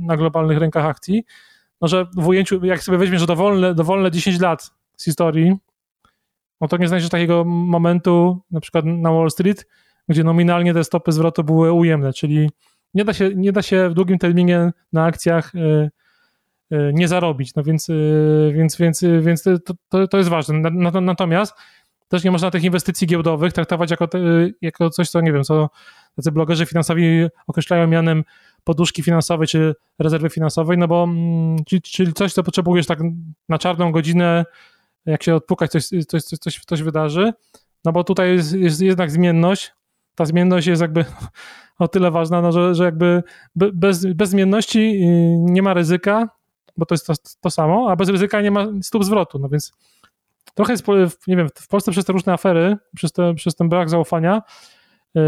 na 0.00 0.16
globalnych 0.16 0.58
rynkach 0.58 0.84
akcji, 0.84 1.24
no 1.80 1.88
że 1.88 2.06
w 2.16 2.28
ujęciu, 2.28 2.64
jak 2.64 2.82
sobie 2.82 2.98
weźmiesz 2.98 3.26
dowolne, 3.26 3.74
dowolne 3.74 4.10
10 4.10 4.40
lat 4.40 4.70
z 4.96 5.04
historii, 5.04 5.56
no 6.60 6.68
to 6.68 6.76
nie 6.76 6.88
znajdziesz 6.88 7.10
takiego 7.10 7.44
momentu, 7.44 8.42
na 8.50 8.60
przykład 8.60 8.84
na 8.84 9.12
Wall 9.12 9.30
Street, 9.30 9.66
gdzie 10.08 10.24
nominalnie 10.24 10.74
te 10.74 10.84
stopy 10.84 11.12
zwrotu 11.12 11.44
były 11.44 11.72
ujemne, 11.72 12.12
czyli 12.12 12.50
nie 12.94 13.04
da 13.04 13.12
się, 13.12 13.30
nie 13.34 13.52
da 13.52 13.62
się 13.62 13.88
w 13.88 13.94
długim 13.94 14.18
terminie 14.18 14.72
na 14.92 15.04
akcjach 15.04 15.54
y, 15.54 15.90
nie 16.92 17.08
zarobić. 17.08 17.54
No 17.54 17.62
więc, 17.62 17.88
więc, 18.52 18.76
więc, 18.76 19.04
więc 19.20 19.44
to, 19.88 20.08
to 20.08 20.18
jest 20.18 20.30
ważne. 20.30 20.70
Natomiast 21.00 21.54
też 22.08 22.24
nie 22.24 22.30
można 22.30 22.50
tych 22.50 22.64
inwestycji 22.64 23.06
giełdowych 23.06 23.52
traktować 23.52 23.90
jako, 23.90 24.08
te, 24.08 24.18
jako 24.62 24.90
coś, 24.90 25.08
co 25.08 25.20
nie 25.20 25.32
wiem, 25.32 25.44
co 25.44 25.70
tacy 26.16 26.32
blogerzy 26.32 26.66
finansowi 26.66 27.26
określają 27.46 27.86
mianem 27.86 28.24
poduszki 28.64 29.02
finansowej 29.02 29.48
czy 29.48 29.74
rezerwy 29.98 30.30
finansowej, 30.30 30.78
no 30.78 30.88
bo 30.88 31.04
mm, 31.04 31.56
czyli 31.82 32.12
coś, 32.12 32.32
co 32.32 32.42
potrzebujesz 32.42 32.86
tak 32.86 32.98
na 33.48 33.58
czarną 33.58 33.92
godzinę, 33.92 34.44
jak 35.06 35.22
się 35.22 35.34
odpukać, 35.34 35.70
coś, 35.70 35.86
coś, 35.86 36.22
coś, 36.22 36.38
coś, 36.38 36.60
coś 36.66 36.82
wydarzy, 36.82 37.32
no 37.84 37.92
bo 37.92 38.04
tutaj 38.04 38.32
jest, 38.32 38.52
jest 38.52 38.80
jednak 38.80 39.10
zmienność, 39.10 39.72
ta 40.14 40.24
zmienność 40.24 40.66
jest 40.66 40.82
jakby 40.82 41.04
o 41.78 41.88
tyle 41.88 42.10
ważna, 42.10 42.40
no, 42.40 42.52
że, 42.52 42.74
że 42.74 42.84
jakby 42.84 43.22
bez, 43.54 44.06
bez 44.06 44.30
zmienności 44.30 44.78
y, 44.78 45.36
nie 45.38 45.62
ma 45.62 45.74
ryzyka, 45.74 46.28
bo 46.76 46.86
to 46.86 46.94
jest 46.94 47.06
to, 47.06 47.14
to 47.40 47.50
samo, 47.50 47.90
a 47.90 47.96
bez 47.96 48.08
ryzyka 48.08 48.40
nie 48.40 48.50
ma 48.50 48.66
stóp 48.82 49.04
zwrotu, 49.04 49.38
no 49.38 49.48
więc 49.48 49.72
trochę 50.54 50.72
jest, 50.72 50.86
nie 51.26 51.36
wiem, 51.36 51.48
w 51.54 51.68
Polsce 51.68 51.90
przez 51.92 52.04
te 52.04 52.12
różne 52.12 52.32
afery, 52.32 52.76
przez, 52.96 53.12
te, 53.12 53.34
przez 53.34 53.54
ten 53.54 53.68
brak 53.68 53.90
zaufania, 53.90 54.42
y, 55.16 55.20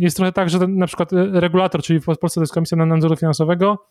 jest 0.00 0.16
trochę 0.16 0.32
tak, 0.32 0.50
że 0.50 0.58
ten, 0.58 0.76
na 0.76 0.86
przykład 0.86 1.12
regulator, 1.32 1.82
czyli 1.82 2.00
w 2.00 2.04
Polsce 2.04 2.34
to 2.34 2.40
jest 2.40 2.52
Komisja 2.52 2.76
Nadzoru 2.76 3.16
Finansowego, 3.16 3.86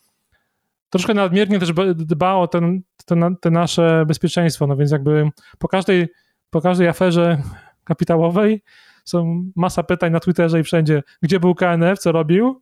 troszkę 0.90 1.14
nadmiernie 1.14 1.60
też 1.60 1.74
dba 1.96 2.34
o 2.36 2.48
ten, 2.48 2.82
ten, 3.06 3.36
te 3.42 3.52
nasze 3.52 4.06
bezpieczeństwo, 4.08 4.68
no 4.68 4.76
więc 4.76 4.92
jakby 4.92 5.30
po 5.60 5.68
każdej, 5.68 6.08
po 6.50 6.62
każdej 6.62 6.88
aferze 6.88 7.42
kapitałowej 7.84 8.64
są 9.06 9.44
masa 9.56 9.84
pytań 9.84 10.12
na 10.12 10.20
Twitterze 10.20 10.60
i 10.60 10.64
wszędzie, 10.64 11.04
gdzie 11.22 11.40
był 11.40 11.56
KNF, 11.56 12.00
co 12.00 12.12
robił, 12.12 12.62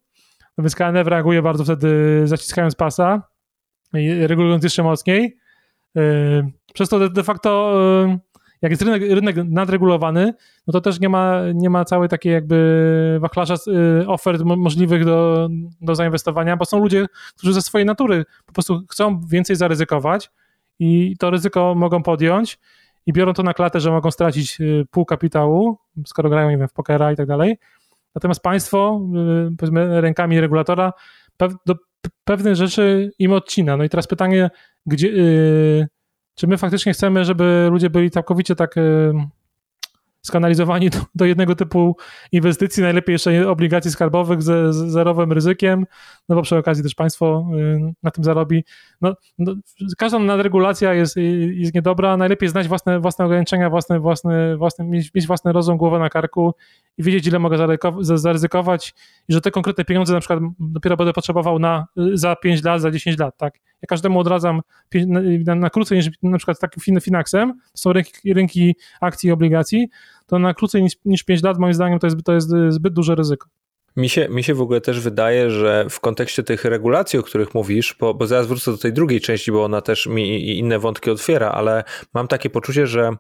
no 0.57 0.61
więc 0.63 0.75
KNF 0.75 1.07
reaguje 1.07 1.41
bardzo 1.41 1.63
wtedy 1.63 2.21
zaciskając 2.25 2.75
pasa 2.75 3.21
i 3.93 4.27
regulując 4.27 4.63
jeszcze 4.63 4.83
mocniej. 4.83 5.37
Yy, 5.95 6.51
przez 6.73 6.89
to 6.89 7.09
de 7.09 7.23
facto 7.23 7.73
yy, 8.07 8.19
jak 8.61 8.71
jest 8.71 8.81
rynek, 8.81 9.01
rynek 9.01 9.35
nadregulowany, 9.45 10.33
no 10.67 10.71
to 10.71 10.81
też 10.81 10.99
nie 10.99 11.09
ma, 11.09 11.41
nie 11.53 11.69
ma 11.69 11.85
całej 11.85 12.09
takiej 12.09 12.33
jakby 12.33 13.17
wachlarza 13.21 13.55
y, 14.01 14.07
ofert 14.07 14.41
możliwych 14.41 15.05
do, 15.05 15.49
do 15.81 15.95
zainwestowania, 15.95 16.57
bo 16.57 16.65
są 16.65 16.79
ludzie, 16.79 17.05
którzy 17.37 17.53
ze 17.53 17.61
swojej 17.61 17.85
natury 17.85 18.25
po 18.45 18.53
prostu 18.53 18.81
chcą 18.89 19.21
więcej 19.27 19.55
zaryzykować 19.55 20.31
i 20.79 21.15
to 21.19 21.29
ryzyko 21.29 21.75
mogą 21.75 22.03
podjąć 22.03 22.59
i 23.05 23.13
biorą 23.13 23.33
to 23.33 23.43
na 23.43 23.53
klatę, 23.53 23.79
że 23.79 23.91
mogą 23.91 24.11
stracić 24.11 24.57
pół 24.91 25.05
kapitału, 25.05 25.77
skoro 26.05 26.29
grają, 26.29 26.49
nie 26.49 26.57
wiem, 26.57 26.67
w 26.67 26.73
pokera 26.73 27.11
i 27.11 27.15
tak 27.15 27.27
dalej. 27.27 27.57
Natomiast 28.15 28.41
państwo, 28.41 29.01
powiedzmy, 29.57 30.01
rękami 30.01 30.41
regulatora 30.41 30.93
pewnych 32.23 32.55
rzeczy 32.55 33.11
im 33.19 33.33
odcina. 33.33 33.77
No 33.77 33.83
i 33.83 33.89
teraz 33.89 34.07
pytanie, 34.07 34.49
gdzie, 34.85 35.09
czy 36.35 36.47
my 36.47 36.57
faktycznie 36.57 36.93
chcemy, 36.93 37.25
żeby 37.25 37.67
ludzie 37.71 37.89
byli 37.89 38.11
całkowicie 38.11 38.55
tak 38.55 38.75
skanalizowani 40.25 40.89
do, 40.95 40.99
do, 41.15 41.25
jednego 41.25 41.55
typu 41.55 41.97
inwestycji, 42.31 42.83
najlepiej 42.83 43.13
jeszcze 43.13 43.49
obligacji 43.49 43.91
skarbowych 43.91 44.43
ze, 44.43 44.73
z 44.73 44.75
zerowym 44.75 45.31
ryzykiem, 45.31 45.85
no 46.29 46.35
bo 46.35 46.41
przy 46.41 46.57
okazji 46.57 46.83
też 46.83 46.95
państwo 46.95 47.47
y, 47.59 47.93
na 48.03 48.11
tym 48.11 48.23
zarobi. 48.23 48.63
No, 49.01 49.13
no, 49.37 49.55
każda 49.97 50.19
nadregulacja 50.19 50.93
jest, 50.93 51.15
jest 51.51 51.73
niedobra, 51.73 52.17
najlepiej 52.17 52.49
znać 52.49 52.67
własne, 52.67 52.99
własne 52.99 53.25
ograniczenia, 53.25 53.69
własne, 53.69 53.99
własne, 53.99 54.57
własne, 54.57 54.85
mieć, 54.85 55.13
mieć 55.13 55.27
własny 55.27 55.51
rozum, 55.51 55.77
głowę 55.77 55.99
na 55.99 56.09
karku 56.09 56.53
i 56.97 57.03
wiedzieć, 57.03 57.27
ile 57.27 57.39
mogę 57.39 57.77
zaryzykować 58.01 58.93
i 59.29 59.33
że 59.33 59.41
te 59.41 59.51
konkretne 59.51 59.85
pieniądze 59.85 60.13
na 60.13 60.19
przykład 60.19 60.39
dopiero 60.59 60.97
będę 60.97 61.13
potrzebował 61.13 61.59
na, 61.59 61.87
za 62.13 62.35
5 62.35 62.63
lat, 62.63 62.81
za 62.81 62.91
10 62.91 63.19
lat, 63.19 63.37
tak? 63.37 63.53
Ja 63.81 63.87
każdemu 63.87 64.19
odradzam 64.19 64.61
na, 65.45 65.55
na 65.55 65.69
krócej 65.69 65.97
niż 65.97 66.09
na 66.23 66.37
przykład 66.37 66.59
takim 66.59 67.01
Finaxem, 67.01 67.53
to 67.53 67.77
są 67.77 67.93
rynki, 67.93 68.33
rynki 68.33 68.75
akcji 69.01 69.29
i 69.29 69.31
obligacji, 69.31 69.87
to 70.27 70.39
na 70.39 70.53
krócej 70.53 70.83
niż, 70.83 70.93
niż 71.05 71.23
5 71.23 71.43
lat 71.43 71.57
moim 71.57 71.73
zdaniem 71.73 71.99
to 71.99 72.07
jest, 72.07 72.17
to 72.23 72.33
jest 72.33 72.49
zbyt 72.69 72.93
duże 72.93 73.15
ryzyko. 73.15 73.49
Mi 73.95 74.09
się, 74.09 74.29
mi 74.29 74.43
się 74.43 74.53
w 74.53 74.61
ogóle 74.61 74.81
też 74.81 74.99
wydaje, 74.99 75.51
że 75.51 75.85
w 75.89 75.99
kontekście 75.99 76.43
tych 76.43 76.65
regulacji, 76.65 77.19
o 77.19 77.23
których 77.23 77.53
mówisz, 77.53 77.95
bo, 77.99 78.13
bo 78.13 78.27
zaraz 78.27 78.47
wrócę 78.47 78.71
do 78.71 78.77
tej 78.77 78.93
drugiej 78.93 79.21
części, 79.21 79.51
bo 79.51 79.63
ona 79.63 79.81
też 79.81 80.07
mi 80.07 80.57
inne 80.57 80.79
wątki 80.79 81.09
otwiera, 81.09 81.51
ale 81.51 81.83
mam 82.13 82.27
takie 82.27 82.49
poczucie, 82.49 82.87
że 82.87 83.11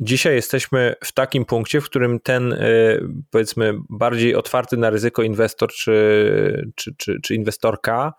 dzisiaj 0.00 0.34
jesteśmy 0.34 0.94
w 1.04 1.12
takim 1.12 1.44
punkcie, 1.44 1.80
w 1.80 1.84
którym 1.84 2.20
ten 2.20 2.52
y, 2.52 3.00
powiedzmy 3.30 3.74
bardziej 3.90 4.34
otwarty 4.34 4.76
na 4.76 4.90
ryzyko 4.90 5.22
inwestor 5.22 5.72
czy, 5.72 6.72
czy, 6.74 6.94
czy, 6.96 7.20
czy 7.22 7.34
inwestorka 7.34 8.12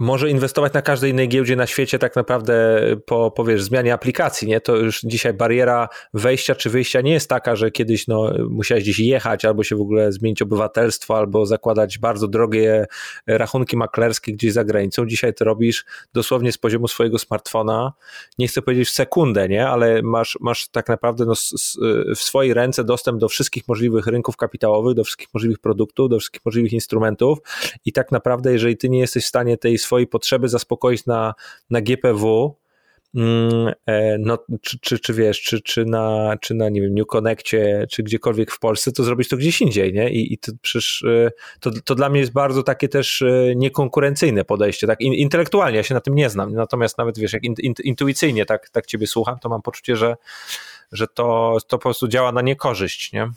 może 0.00 0.30
inwestować 0.30 0.72
na 0.72 0.82
każdej 0.82 1.10
innej 1.10 1.28
giełdzie 1.28 1.56
na 1.56 1.66
świecie 1.66 1.98
tak 1.98 2.16
naprawdę 2.16 2.80
po, 3.06 3.30
po 3.30 3.44
wiesz, 3.44 3.62
zmianie 3.62 3.94
aplikacji, 3.94 4.48
nie? 4.48 4.60
To 4.60 4.76
już 4.76 5.00
dzisiaj 5.00 5.34
bariera 5.34 5.88
wejścia 6.14 6.54
czy 6.54 6.70
wyjścia 6.70 7.00
nie 7.00 7.12
jest 7.12 7.28
taka, 7.28 7.56
że 7.56 7.70
kiedyś 7.70 8.06
no, 8.06 8.32
musiałeś 8.48 8.84
gdzieś 8.84 8.98
jechać 8.98 9.44
albo 9.44 9.64
się 9.64 9.76
w 9.76 9.80
ogóle 9.80 10.12
zmienić 10.12 10.42
obywatelstwo, 10.42 11.18
albo 11.18 11.46
zakładać 11.46 11.98
bardzo 11.98 12.28
drogie 12.28 12.86
rachunki 13.26 13.76
maklerskie 13.76 14.32
gdzieś 14.32 14.52
za 14.52 14.64
granicą. 14.64 15.06
Dzisiaj 15.06 15.34
to 15.34 15.44
robisz 15.44 15.84
dosłownie 16.14 16.52
z 16.52 16.58
poziomu 16.58 16.88
swojego 16.88 17.18
smartfona. 17.18 17.92
Nie 18.38 18.48
chcę 18.48 18.62
powiedzieć 18.62 18.88
w 18.88 18.92
sekundę, 18.92 19.48
nie? 19.48 19.68
Ale 19.68 20.02
masz, 20.02 20.38
masz 20.40 20.68
tak 20.68 20.88
naprawdę 20.88 21.24
no, 21.24 21.34
w 22.16 22.20
swojej 22.20 22.54
ręce 22.54 22.84
dostęp 22.84 23.18
do 23.20 23.28
wszystkich 23.28 23.68
możliwych 23.68 24.06
rynków 24.06 24.36
kapitałowych, 24.36 24.96
do 24.96 25.04
wszystkich 25.04 25.28
możliwych 25.34 25.58
produktów, 25.58 26.10
do 26.10 26.18
wszystkich 26.18 26.44
możliwych 26.44 26.72
instrumentów 26.72 27.38
i 27.84 27.92
tak 27.92 28.12
naprawdę, 28.12 28.52
jeżeli 28.52 28.76
ty 28.76 28.88
nie 28.88 28.98
jesteś 28.98 29.24
w 29.24 29.28
stanie 29.28 29.56
tej 29.56 29.78
swojej 29.78 29.89
potrzeby 30.06 30.48
zaspokoić 30.48 31.06
na, 31.06 31.34
na 31.70 31.80
GPW, 31.80 32.56
mm, 33.14 33.72
e, 33.86 34.18
no, 34.18 34.38
czy, 34.62 34.78
czy, 34.80 34.98
czy 34.98 35.14
wiesz, 35.14 35.42
czy, 35.42 35.60
czy, 35.60 35.84
na, 35.84 36.36
czy 36.40 36.54
na, 36.54 36.68
nie 36.68 36.80
wiem, 36.80 36.94
New 36.94 37.06
Connectie, 37.06 37.86
czy 37.90 38.02
gdziekolwiek 38.02 38.50
w 38.50 38.58
Polsce, 38.58 38.92
to 38.92 39.04
zrobić 39.04 39.28
to 39.28 39.36
gdzieś 39.36 39.60
indziej, 39.60 39.92
nie? 39.92 40.10
I, 40.10 40.32
i 40.32 40.38
to 40.38 40.52
przecież 40.62 41.02
e, 41.02 41.30
to, 41.60 41.70
to 41.84 41.94
dla 41.94 42.08
mnie 42.08 42.20
jest 42.20 42.32
bardzo 42.32 42.62
takie 42.62 42.88
też 42.88 43.22
e, 43.22 43.52
niekonkurencyjne 43.56 44.44
podejście, 44.44 44.86
tak? 44.86 45.00
Intelektualnie 45.00 45.76
ja 45.76 45.82
się 45.82 45.94
na 45.94 46.00
tym 46.00 46.14
nie 46.14 46.30
znam, 46.30 46.54
natomiast 46.54 46.98
nawet 46.98 47.18
wiesz, 47.18 47.32
jak 47.32 47.42
intuicyjnie 47.84 48.46
tak, 48.46 48.70
tak 48.70 48.86
ciebie 48.86 49.06
słucham, 49.06 49.38
to 49.38 49.48
mam 49.48 49.62
poczucie, 49.62 49.96
że, 49.96 50.16
że 50.92 51.06
to, 51.06 51.56
to 51.68 51.78
po 51.78 51.82
prostu 51.82 52.08
działa 52.08 52.32
na 52.32 52.42
niekorzyść, 52.42 53.12
nie? 53.12 53.30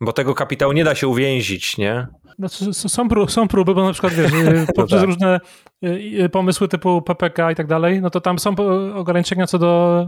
Bo 0.00 0.12
tego 0.12 0.34
kapitału 0.34 0.72
nie 0.72 0.84
da 0.84 0.94
się 0.94 1.08
uwięzić, 1.08 1.78
nie? 1.78 2.06
Znaczy, 2.38 2.74
są, 2.74 3.08
próby, 3.08 3.32
są 3.32 3.48
próby, 3.48 3.74
bo 3.74 3.84
na 3.84 3.92
przykład 3.92 4.12
wiesz, 4.12 4.32
y, 4.42 4.66
poprzez 4.76 5.00
tak. 5.00 5.06
różne 5.06 5.40
y, 5.84 5.88
y, 6.24 6.28
pomysły 6.28 6.68
typu 6.68 7.02
PPK 7.02 7.50
i 7.50 7.54
tak 7.54 7.66
dalej, 7.66 8.00
no 8.00 8.10
to 8.10 8.20
tam 8.20 8.38
są 8.38 8.54
ograniczenia 8.94 9.46
co 9.46 9.58
do 9.58 10.06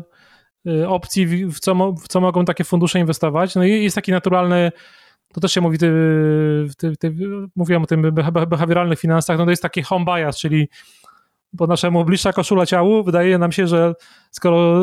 opcji, 0.86 1.46
w 1.46 1.60
co, 1.60 1.92
w 1.92 2.08
co 2.08 2.20
mogą 2.20 2.44
takie 2.44 2.64
fundusze 2.64 3.00
inwestować. 3.00 3.54
No 3.54 3.64
i 3.64 3.84
jest 3.84 3.94
taki 3.94 4.12
naturalny, 4.12 4.72
to 5.32 5.40
też 5.40 5.52
się 5.52 5.60
mówi, 5.60 5.78
ty, 5.78 5.92
ty, 6.78 6.96
ty, 6.96 7.14
mówiłem 7.56 7.82
o 7.82 7.86
tym 7.86 8.02
behawioralnych 8.48 8.98
finansach, 8.98 9.38
no 9.38 9.44
to 9.44 9.50
jest 9.50 9.62
taki 9.62 9.82
home 9.82 10.04
bias, 10.04 10.38
czyli 10.38 10.68
po 11.58 11.66
naszemu 11.66 12.04
bliższa 12.04 12.32
koszula 12.32 12.66
ciału, 12.66 13.04
wydaje 13.04 13.38
nam 13.38 13.52
się, 13.52 13.66
że 13.66 13.94
skoro 14.30 14.80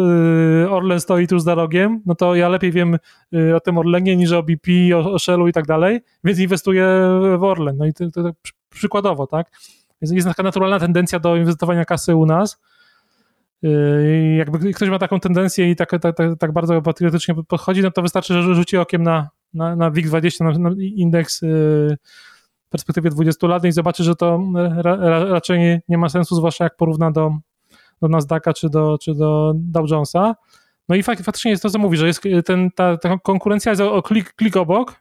y, 0.63 0.69
Orlen 0.69 0.99
stoi 0.99 1.27
tu 1.27 1.39
za 1.39 1.55
rogiem, 1.55 2.01
no 2.05 2.15
to 2.15 2.35
ja 2.35 2.49
lepiej 2.49 2.71
wiem 2.71 2.97
y, 3.33 3.55
o 3.55 3.59
tym 3.59 3.77
Orlenie 3.77 4.15
niż 4.15 4.31
o 4.31 4.43
BP, 4.43 4.71
o, 4.95 5.19
Shellu 5.19 5.47
i 5.47 5.53
tak 5.53 5.65
dalej, 5.65 5.99
więc 6.23 6.39
inwestuję 6.39 6.85
w 7.37 7.43
Orlen. 7.43 7.77
No 7.77 7.85
i 7.85 7.93
to, 7.93 8.11
to, 8.11 8.23
to 8.23 8.31
przykładowo, 8.69 9.27
tak? 9.27 9.51
Jest, 10.01 10.13
jest 10.13 10.27
taka 10.27 10.43
naturalna 10.43 10.79
tendencja 10.79 11.19
do 11.19 11.35
inwestowania 11.35 11.85
kasy 11.85 12.15
u 12.15 12.25
nas. 12.25 12.59
Y, 13.63 14.35
jakby 14.37 14.73
ktoś 14.73 14.89
ma 14.89 14.99
taką 14.99 15.19
tendencję 15.19 15.71
i 15.71 15.75
tak, 15.75 15.89
tak, 15.89 16.15
tak, 16.15 16.39
tak 16.39 16.51
bardzo 16.51 16.81
patriotycznie 16.81 17.35
podchodzi, 17.47 17.81
no 17.81 17.91
to 17.91 18.01
wystarczy, 18.01 18.33
że 18.33 18.55
rzuci 18.55 18.77
okiem 18.77 19.03
na, 19.03 19.29
na, 19.53 19.75
na 19.75 19.91
WIG20, 19.91 20.43
na, 20.43 20.69
na 20.69 20.75
indeks 20.79 21.41
perspektywie 22.69 23.09
20 23.09 23.47
lat 23.47 23.65
i 23.65 23.71
zobaczy, 23.71 24.03
że 24.03 24.15
to 24.15 24.39
ra, 24.55 24.95
ra, 24.95 25.25
raczej 25.25 25.59
nie, 25.59 25.81
nie, 25.87 25.97
ma 25.97 26.09
sensu, 26.09 26.35
zwłaszcza 26.35 26.63
jak 26.63 26.75
porówna 26.75 27.11
do, 27.11 27.31
do 28.01 28.07
Nasdaqa 28.07 28.53
czy 28.53 28.69
do, 28.69 28.97
czy 29.01 29.15
do 29.15 29.53
Dow 29.55 29.89
Jonesa. 29.91 30.35
No 30.89 30.95
i 30.95 31.03
fakt, 31.03 31.25
faktycznie 31.25 31.51
jest 31.51 31.63
to, 31.63 31.69
co 31.69 31.79
mówi, 31.79 31.97
że 31.97 32.07
jest 32.07 32.21
ten, 32.45 32.71
ta, 32.71 32.97
ta 32.97 33.17
konkurencja 33.17 33.71
jest 33.71 33.81
o 33.81 34.01
klik, 34.01 34.33
klik 34.33 34.57
obok. 34.57 34.95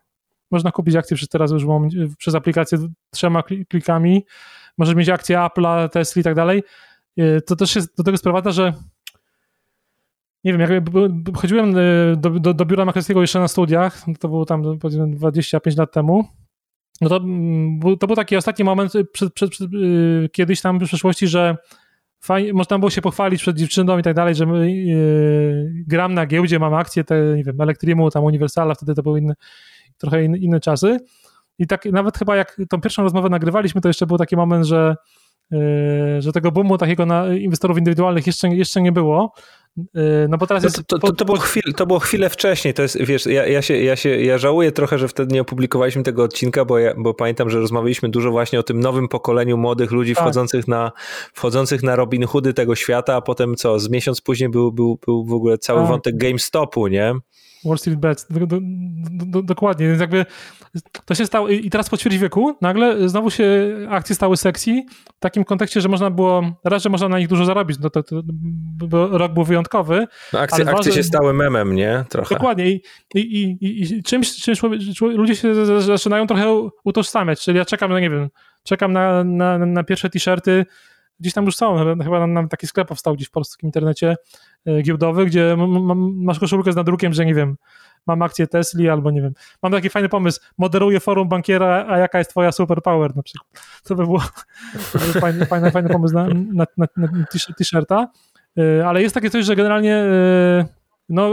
Można 0.51 0.73
kupić 0.73 0.97
akcje 0.97 1.17
przez 1.17 1.29
teraz 1.29 1.51
już 1.51 1.65
przez 2.19 2.35
aplikację 2.35 2.79
trzema 3.11 3.43
klikami. 3.43 4.27
Możesz 4.79 4.95
mieć 4.95 5.09
akcje 5.09 5.37
Apple'a, 5.37 5.89
Tesla 5.89 6.21
i 6.21 6.23
tak 6.23 6.35
dalej. 6.35 6.63
Y, 7.19 7.41
to 7.47 7.57
też 7.57 7.77
jest 7.77 7.97
do 7.97 8.03
tego 8.03 8.17
sprowadza, 8.17 8.51
że 8.51 8.73
nie 10.45 10.53
wiem, 10.53 10.61
jak 10.61 10.71
chodziłem 11.37 11.79
y, 11.79 12.17
do, 12.17 12.31
do, 12.31 12.55
do 12.55 12.65
biura 12.65 12.85
maklerskiego 12.85 13.21
jeszcze 13.21 13.41
na 13.41 13.49
studiach, 13.49 14.05
to 14.21 14.29
było 14.29 14.45
tam 14.45 14.79
25 14.79 15.77
lat 15.77 15.93
temu 15.93 16.25
no 17.01 17.09
to, 17.09 17.17
mm, 17.17 17.81
to 18.01 18.07
był 18.07 18.17
taki 18.17 18.37
ostatni 18.37 18.65
moment 18.65 18.93
przed, 19.13 19.35
przed, 19.35 19.51
przed, 19.51 19.73
yy, 19.73 20.29
kiedyś 20.33 20.61
tam 20.61 20.79
w 20.79 20.85
przeszłości, 20.85 21.29
że 21.29 21.57
fajnie, 22.21 22.53
można 22.53 22.79
było 22.79 22.91
się 22.91 23.03
pochwalić 23.03 23.41
przed 23.41 23.57
dziewczyną 23.57 23.99
i 23.99 24.03
tak 24.03 24.15
dalej, 24.15 24.35
że 24.35 24.47
my, 24.47 24.73
yy, 24.73 25.73
gram 25.87 26.15
na 26.15 26.27
giełdzie, 26.27 26.59
mam 26.59 26.75
akcje, 26.75 27.05
te, 27.05 27.35
nie 27.37 27.45
wiem, 27.45 27.61
Elektrimu, 27.61 28.11
tam 28.11 28.25
Universala, 28.25 28.75
wtedy 28.75 28.95
to 28.95 29.03
były 29.03 29.21
inne, 29.21 29.35
trochę 29.99 30.25
inne, 30.25 30.39
inne 30.39 30.61
czasy. 30.61 30.99
I 31.59 31.67
tak 31.67 31.85
nawet 31.85 32.19
chyba 32.19 32.37
jak 32.37 32.57
tą 32.71 32.81
pierwszą 32.81 33.03
rozmowę 33.03 33.29
nagrywaliśmy, 33.29 33.81
to 33.81 33.89
jeszcze 33.89 34.07
był 34.07 34.19
taki 34.19 34.37
moment, 34.37 34.67
że 34.67 34.97
że 36.19 36.33
tego 36.35 36.53
boomu 36.53 36.79
takiego 36.79 37.07
na 37.07 37.35
inwestorów 37.35 37.79
indywidualnych 37.79 38.27
jeszcze, 38.27 38.49
jeszcze 38.49 38.83
nie 38.83 38.93
było. 38.93 39.33
No 40.29 40.39
bo 40.39 40.47
teraz 40.47 40.65
jest... 40.65 40.77
To, 40.77 40.83
to, 40.83 40.99
to, 40.99 41.13
to, 41.13 41.25
było 41.25 41.39
chwil, 41.39 41.63
to 41.77 41.87
było 41.87 41.99
chwilę 41.99 42.31
wcześniej, 42.31 42.75
to 42.75 42.83
jest, 42.83 42.99
wiesz, 43.05 43.27
ja, 43.27 43.47
ja, 43.47 43.63
się, 43.63 43.77
ja, 43.77 43.97
się, 43.97 44.09
ja 44.21 44.39
żałuję 44.39 44.73
trochę, 44.73 44.99
że 44.99 45.09
wtedy 45.09 45.35
nie 45.35 45.41
opublikowaliśmy 45.41 46.03
tego 46.03 46.23
odcinka, 46.23 46.65
bo, 46.65 46.79
ja, 46.79 46.95
bo 46.97 47.15
pamiętam, 47.15 47.51
że 47.51 47.59
rozmawialiśmy 47.59 48.09
dużo 48.09 48.31
właśnie 48.31 48.61
o 48.61 48.63
tym 48.63 48.81
nowym 48.81 49.09
pokoleniu 49.09 49.57
młodych 49.57 49.91
ludzi 49.91 50.15
tak. 50.15 50.25
wchodzących, 50.25 50.69
na, 50.69 50.93
wchodzących 51.35 51.83
na 51.83 51.97
Robin 51.97 52.27
Hoody 52.27 52.55
tego 52.55 52.75
świata, 52.75 53.15
a 53.15 53.21
potem 53.21 53.57
co, 53.57 53.79
z 53.79 53.91
miesiąc 53.91 54.21
później 54.21 54.49
był, 54.49 54.73
był, 54.73 54.99
był 55.07 55.25
w 55.25 55.33
ogóle 55.33 55.59
cały 55.59 55.81
tak. 55.81 55.89
wątek 55.89 56.17
GameStopu, 56.17 56.87
nie? 56.87 57.15
Wall 57.65 57.79
Street 57.79 57.99
Bets, 57.99 58.27
do, 58.31 58.47
do, 58.47 58.59
do, 59.27 59.43
dokładnie, 59.43 59.89
więc 59.89 60.01
jakby 60.01 60.27
to 61.05 61.15
się 61.15 61.27
stało 61.27 61.49
i 61.49 61.71
teraz 61.71 61.91
po 61.91 61.97
ćwierć 61.97 62.19
wieku 62.19 62.57
nagle 62.61 63.09
znowu 63.09 63.31
się 63.31 63.77
akcje 63.89 64.15
stały 64.15 64.37
sexy 64.37 64.83
w 65.17 65.21
takim 65.21 65.45
kontekście, 65.45 65.81
że 65.81 65.89
można 65.89 66.11
było, 66.11 66.43
raz, 66.65 66.83
że 66.83 66.89
można 66.89 67.09
na 67.09 67.19
nich 67.19 67.29
dużo 67.29 67.45
zarobić, 67.45 67.79
no 67.81 67.91
to, 67.91 68.03
to, 68.03 68.21
bo 68.89 69.19
rok 69.19 69.33
był 69.33 69.45
wyjątkowy. 69.45 70.07
No 70.33 70.39
akcje, 70.39 70.71
akcje 70.71 70.93
się 70.93 71.03
stały 71.03 71.33
memem, 71.33 71.75
nie? 71.75 72.05
Trochę. 72.09 72.35
Dokładnie 72.35 72.71
i, 72.71 72.83
i, 73.15 73.43
i, 73.43 73.83
i 73.83 74.03
czymś, 74.03 74.37
czymś 74.37 74.61
ludzie 75.01 75.37
się 75.37 75.81
zaczynają 75.81 76.27
trochę 76.27 76.69
utożsamiać, 76.85 77.41
czyli 77.41 77.59
ja 77.59 77.65
czekam, 77.65 77.91
no 77.91 78.01
nie 78.01 78.11
wiem, 78.11 78.29
czekam 78.65 78.93
na, 78.93 79.25
na, 79.25 79.59
na 79.59 79.85
pierwsze 79.85 80.11
t-shirty, 80.11 80.67
gdzieś 81.21 81.33
tam 81.33 81.45
już 81.45 81.57
są, 81.57 81.97
chyba 82.05 82.27
nam 82.27 82.49
taki 82.49 82.67
sklep 82.67 82.89
powstał 82.89 83.15
gdzieś 83.15 83.29
w 83.29 83.31
polskim 83.31 83.67
internecie 83.67 84.17
e, 84.67 84.83
giełdowy, 84.83 85.27
gdzie 85.27 85.57
masz 86.15 86.39
koszulkę 86.39 86.73
z 86.73 86.77
nadrukiem, 86.77 87.13
że 87.13 87.27
nie 87.27 87.35
wiem, 87.35 87.57
mam 88.07 88.23
akcję 88.23 88.47
Tesli 88.47 88.89
albo 88.89 89.11
nie 89.11 89.23
wiem, 89.23 89.33
mam 89.63 89.73
taki 89.73 89.91
fajny 89.91 90.09
pomysł, 90.09 90.41
moderuję 90.59 91.01
forum 91.01 91.29
bankiera, 91.29 91.87
a 91.89 91.99
jaka 91.99 92.19
jest 92.19 92.31
twoja 92.31 92.53
superpower 92.53 93.17
na 93.17 93.23
przykład. 93.23 93.63
To 93.85 93.95
by 93.95 94.05
było, 94.05 94.23
fajny, 95.21 95.47
fajny, 95.47 95.71
fajny 95.71 95.89
pomysł 95.89 96.15
na, 96.15 96.29
na, 96.29 96.67
na, 96.77 96.87
na 96.97 97.09
t-shirta, 97.59 98.09
e, 98.59 98.87
ale 98.87 99.03
jest 99.03 99.15
takie 99.15 99.31
coś, 99.31 99.45
że 99.45 99.57
generalnie 99.57 99.95
e, 99.95 100.67
no, 101.09 101.31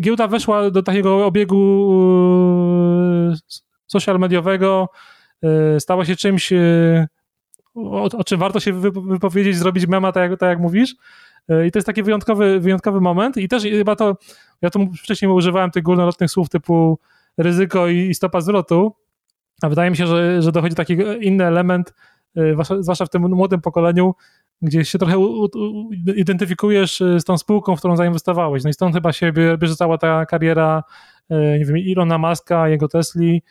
giełda 0.00 0.28
weszła 0.28 0.70
do 0.70 0.82
takiego 0.82 1.26
obiegu 1.26 1.88
social 3.86 4.18
mediowego, 4.18 4.88
stała 5.78 6.04
się 6.04 6.16
czymś 6.16 6.52
o, 7.78 8.02
o 8.02 8.24
czym 8.24 8.40
warto 8.40 8.60
się 8.60 8.72
wypowiedzieć, 8.90 9.56
zrobić 9.56 9.86
mema, 9.86 10.12
tak 10.12 10.30
jak, 10.30 10.40
tak 10.40 10.48
jak 10.48 10.58
mówisz. 10.58 10.96
E, 11.48 11.66
I 11.66 11.70
to 11.70 11.78
jest 11.78 11.86
taki 11.86 12.02
wyjątkowy, 12.02 12.60
wyjątkowy 12.60 13.00
moment. 13.00 13.36
I 13.36 13.48
też 13.48 13.62
chyba 13.62 13.96
to, 13.96 14.16
ja 14.62 14.70
tu 14.70 14.92
wcześniej 15.02 15.30
używałem 15.30 15.70
tych 15.70 15.82
górnolotnych 15.82 16.30
słów 16.30 16.48
typu 16.48 16.98
ryzyko 17.36 17.88
i, 17.88 18.14
stopa 18.14 18.40
zwrotu, 18.40 18.94
a 19.62 19.68
wydaje 19.68 19.90
mi 19.90 19.96
się, 19.96 20.06
że, 20.06 20.42
że 20.42 20.52
dochodzi 20.52 20.74
taki 20.74 20.96
inny 21.20 21.44
element, 21.44 21.94
e, 22.36 22.56
zwłaszcza 22.80 23.06
w 23.06 23.10
tym 23.10 23.22
młodym 23.22 23.60
pokoleniu, 23.60 24.14
gdzie 24.62 24.84
się 24.84 24.98
trochę 24.98 25.16
identyfikujesz 26.16 27.00
e, 27.00 27.20
z 27.20 27.24
tą 27.24 27.38
spółką, 27.38 27.76
w 27.76 27.78
którą 27.78 27.96
zainwestowałeś. 27.96 28.64
No 28.64 28.70
i 28.70 28.72
stąd 28.72 28.94
chyba 28.94 29.12
się 29.12 29.32
bierze 29.58 29.76
cała 29.76 29.98
ta 29.98 30.26
kariera, 30.26 30.82
nie 31.30 31.64
wiem, 31.64 31.78
Ilona 31.78 32.18
Maska, 32.18 32.68
jego 32.68 32.88
Tesli, 32.88 33.42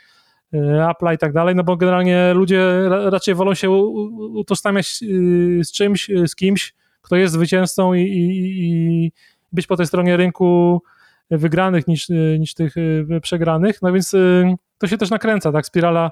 Y, 0.53 0.89
Apple 0.89 1.13
i 1.13 1.17
tak 1.17 1.33
dalej, 1.33 1.55
no 1.55 1.63
bo 1.63 1.77
generalnie 1.77 2.33
ludzie 2.33 2.89
raczej 2.89 3.35
wolą 3.35 3.53
się 3.53 3.69
utożsamiać 3.69 4.99
y, 5.03 5.63
z 5.63 5.71
czymś, 5.71 6.09
y, 6.09 6.27
z 6.27 6.35
kimś, 6.35 6.75
kto 7.01 7.15
jest 7.15 7.33
zwycięzcą 7.33 7.93
i, 7.93 8.01
i, 8.01 8.41
i 9.05 9.11
być 9.51 9.67
po 9.67 9.77
tej 9.77 9.87
stronie 9.87 10.17
rynku 10.17 10.81
wygranych 11.31 11.87
niż, 11.87 12.09
niż 12.39 12.53
tych 12.53 12.75
przegranych, 13.21 13.81
no 13.81 13.93
więc 13.93 14.15
to 14.77 14.87
się 14.87 14.97
też 14.97 15.09
nakręca, 15.09 15.51
tak, 15.51 15.65
spirala 15.65 16.11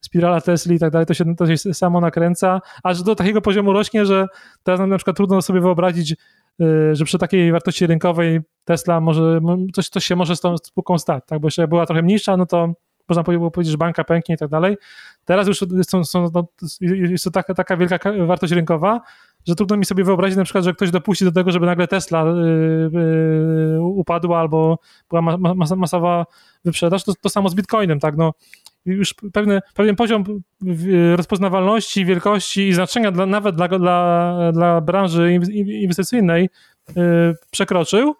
spirala 0.00 0.40
Tesla 0.40 0.74
i 0.74 0.78
tak 0.78 0.92
dalej, 0.92 1.06
to 1.06 1.14
się, 1.14 1.36
to 1.36 1.46
się 1.46 1.74
samo 1.74 2.00
nakręca, 2.00 2.60
aż 2.82 3.02
do 3.02 3.14
takiego 3.14 3.40
poziomu 3.40 3.72
rośnie, 3.72 4.06
że 4.06 4.26
teraz 4.62 4.80
na 4.80 4.96
przykład 4.96 5.16
trudno 5.16 5.42
sobie 5.42 5.60
wyobrazić, 5.60 6.14
że 6.92 7.04
przy 7.04 7.18
takiej 7.18 7.52
wartości 7.52 7.86
rynkowej 7.86 8.40
Tesla 8.64 9.00
może, 9.00 9.40
coś, 9.74 9.88
coś 9.88 10.04
się 10.04 10.16
może 10.16 10.36
z 10.36 10.40
tą 10.40 10.58
spółką 10.58 10.98
stać, 10.98 11.24
tak, 11.26 11.40
bo 11.40 11.46
jeszcze 11.46 11.68
była 11.68 11.86
trochę 11.86 12.02
mniejsza, 12.02 12.36
no 12.36 12.46
to 12.46 12.74
można 13.08 13.22
było 13.22 13.50
powiedzieć, 13.50 13.70
że 13.72 13.78
banka 13.78 14.04
pęknie 14.04 14.34
i 14.34 14.38
tak 14.38 14.48
dalej. 14.48 14.76
Teraz 15.24 15.48
już 15.48 15.64
są, 16.02 16.28
no, 16.34 16.46
jest 16.80 17.24
to 17.24 17.30
taka, 17.30 17.54
taka 17.54 17.76
wielka 17.76 17.98
wartość 18.26 18.52
rynkowa, 18.52 19.00
że 19.46 19.54
trudno 19.54 19.76
mi 19.76 19.84
sobie 19.84 20.04
wyobrazić 20.04 20.36
na 20.36 20.44
przykład, 20.44 20.64
że 20.64 20.72
ktoś 20.72 20.90
dopuści 20.90 21.24
do 21.24 21.32
tego, 21.32 21.52
żeby 21.52 21.66
nagle 21.66 21.88
Tesla 21.88 22.24
yy, 22.92 23.82
upadła 23.82 24.40
albo 24.40 24.78
była 25.10 25.22
mas, 25.22 25.70
masowa 25.70 26.26
wyprzedaż. 26.64 27.04
To, 27.04 27.12
to 27.20 27.28
samo 27.28 27.48
z 27.48 27.54
Bitcoinem, 27.54 28.00
tak, 28.00 28.16
no 28.16 28.32
już 28.84 29.14
pewny, 29.32 29.60
pewien 29.74 29.96
poziom 29.96 30.24
rozpoznawalności, 31.16 32.04
wielkości 32.04 32.68
i 32.68 32.72
znaczenia 32.72 33.12
dla, 33.12 33.26
nawet 33.26 33.56
dla, 33.56 33.68
dla, 33.68 34.52
dla 34.52 34.80
branży 34.80 35.40
inwestycyjnej 35.82 36.48
yy, 36.96 37.34
przekroczył, 37.50 38.14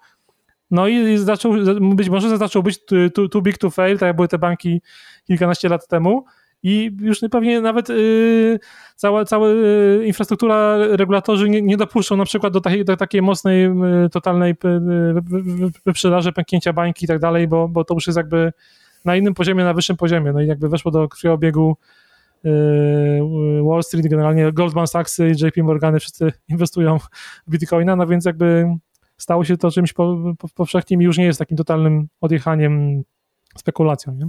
no 0.70 0.88
i 0.88 1.18
zaczął, 1.18 1.52
być 1.94 2.08
może 2.08 2.38
zaczął 2.38 2.62
być 2.62 2.78
too, 3.14 3.28
too 3.28 3.42
big 3.42 3.58
to 3.58 3.70
fail, 3.70 3.98
tak 3.98 4.06
jak 4.06 4.16
były 4.16 4.28
te 4.28 4.38
banki 4.38 4.82
kilkanaście 5.26 5.68
lat 5.68 5.88
temu. 5.88 6.24
I 6.62 6.96
już 7.00 7.20
pewnie 7.30 7.60
nawet 7.60 7.88
yy, 7.88 8.58
cała, 8.96 9.24
cała 9.24 9.48
yy, 9.48 10.02
infrastruktura, 10.06 10.76
regulatorzy 10.90 11.48
nie, 11.48 11.62
nie, 11.62 11.76
dopuszczą 11.76 12.16
na 12.16 12.24
przykład 12.24 12.52
do 12.52 12.60
takiej, 12.60 12.84
do 12.84 12.96
takiej 12.96 13.22
mocnej, 13.22 13.62
yy, 13.62 14.08
totalnej 14.12 14.54
yy, 14.64 15.70
wyprzedaży, 15.86 16.32
pęknięcia 16.32 16.72
bańki 16.72 17.04
i 17.04 17.08
tak 17.08 17.18
dalej, 17.18 17.48
bo, 17.48 17.68
bo 17.68 17.84
to 17.84 17.94
już 17.94 18.06
jest 18.06 18.16
jakby 18.16 18.52
na 19.04 19.16
innym 19.16 19.34
poziomie, 19.34 19.64
na 19.64 19.74
wyższym 19.74 19.96
poziomie, 19.96 20.32
no 20.32 20.40
i 20.40 20.46
jakby 20.46 20.68
weszło 20.68 20.90
do 20.90 21.08
krwiobiegu 21.08 21.76
yy, 22.44 22.50
Wall 23.64 23.82
Street, 23.82 24.06
generalnie 24.06 24.52
Goldman 24.52 24.86
Sachs 24.86 25.18
i 25.18 25.44
JP 25.44 25.62
Morgany 25.62 26.00
wszyscy 26.00 26.32
inwestują 26.48 26.98
w 26.98 27.50
Bitcoina, 27.50 27.96
no 27.96 28.06
więc 28.06 28.24
jakby 28.24 28.66
stało 29.18 29.44
się 29.44 29.56
to 29.56 29.70
czymś 29.70 29.92
po, 29.92 30.34
po, 30.38 30.48
powszechnym 30.48 31.02
i 31.02 31.04
już 31.04 31.18
nie 31.18 31.24
jest 31.24 31.38
takim 31.38 31.56
totalnym 31.56 32.08
odjechaniem, 32.20 33.02
spekulacją. 33.58 34.14
Nie? 34.14 34.26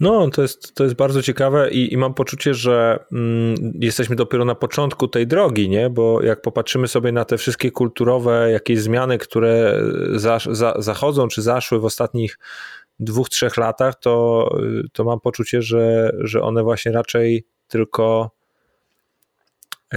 No, 0.00 0.30
to 0.30 0.42
jest, 0.42 0.74
to 0.74 0.84
jest 0.84 0.96
bardzo 0.96 1.22
ciekawe 1.22 1.70
i, 1.70 1.92
i 1.92 1.96
mam 1.96 2.14
poczucie, 2.14 2.54
że 2.54 3.04
mm, 3.12 3.54
jesteśmy 3.80 4.16
dopiero 4.16 4.44
na 4.44 4.54
początku 4.54 5.08
tej 5.08 5.26
drogi, 5.26 5.68
nie? 5.68 5.90
Bo 5.90 6.22
jak 6.22 6.42
popatrzymy 6.42 6.88
sobie 6.88 7.12
na 7.12 7.24
te 7.24 7.38
wszystkie 7.38 7.70
kulturowe 7.70 8.50
jakieś 8.50 8.80
zmiany, 8.80 9.18
które 9.18 9.82
za, 10.14 10.38
za, 10.50 10.74
zachodzą 10.78 11.28
czy 11.28 11.42
zaszły 11.42 11.80
w 11.80 11.84
ostatnich 11.84 12.38
dwóch, 12.98 13.28
trzech 13.28 13.56
latach, 13.56 13.94
to, 14.00 14.48
to 14.92 15.04
mam 15.04 15.20
poczucie, 15.20 15.62
że, 15.62 16.12
że 16.18 16.42
one 16.42 16.62
właśnie 16.62 16.92
raczej 16.92 17.44
tylko 17.68 18.30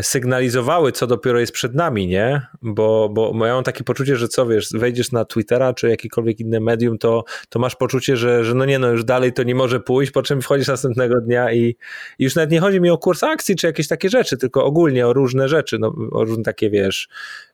sygnalizowały, 0.01 0.91
co 0.91 1.07
dopiero 1.07 1.39
jest 1.39 1.51
przed 1.51 1.75
nami, 1.75 2.07
nie? 2.07 2.41
Bo, 2.61 3.09
bo 3.09 3.33
mam 3.33 3.63
takie 3.63 3.83
poczucie, 3.83 4.15
że 4.15 4.27
co 4.27 4.45
wiesz, 4.45 4.69
wejdziesz 4.73 5.11
na 5.11 5.25
Twittera 5.25 5.73
czy 5.73 5.89
jakiekolwiek 5.89 6.39
inne 6.39 6.59
medium, 6.59 6.97
to, 6.97 7.23
to 7.49 7.59
masz 7.59 7.75
poczucie, 7.75 8.17
że, 8.17 8.45
że 8.45 8.53
no 8.53 8.65
nie, 8.65 8.79
no 8.79 8.87
już 8.89 9.03
dalej 9.03 9.33
to 9.33 9.43
nie 9.43 9.55
może 9.55 9.79
pójść, 9.79 10.11
po 10.11 10.21
czym 10.21 10.41
wchodzisz 10.41 10.67
następnego 10.67 11.21
dnia 11.21 11.53
i, 11.53 11.75
i 12.19 12.23
już 12.23 12.35
nawet 12.35 12.51
nie 12.51 12.59
chodzi 12.59 12.81
mi 12.81 12.89
o 12.89 12.97
kurs 12.97 13.23
akcji 13.23 13.55
czy 13.55 13.67
jakieś 13.67 13.87
takie 13.87 14.09
rzeczy, 14.09 14.37
tylko 14.37 14.65
ogólnie 14.65 15.07
o 15.07 15.13
różne 15.13 15.49
rzeczy, 15.49 15.79
no, 15.79 15.95
o 16.11 16.25
różne 16.25 16.43
takie 16.43 16.69
wiesz, 16.69 17.09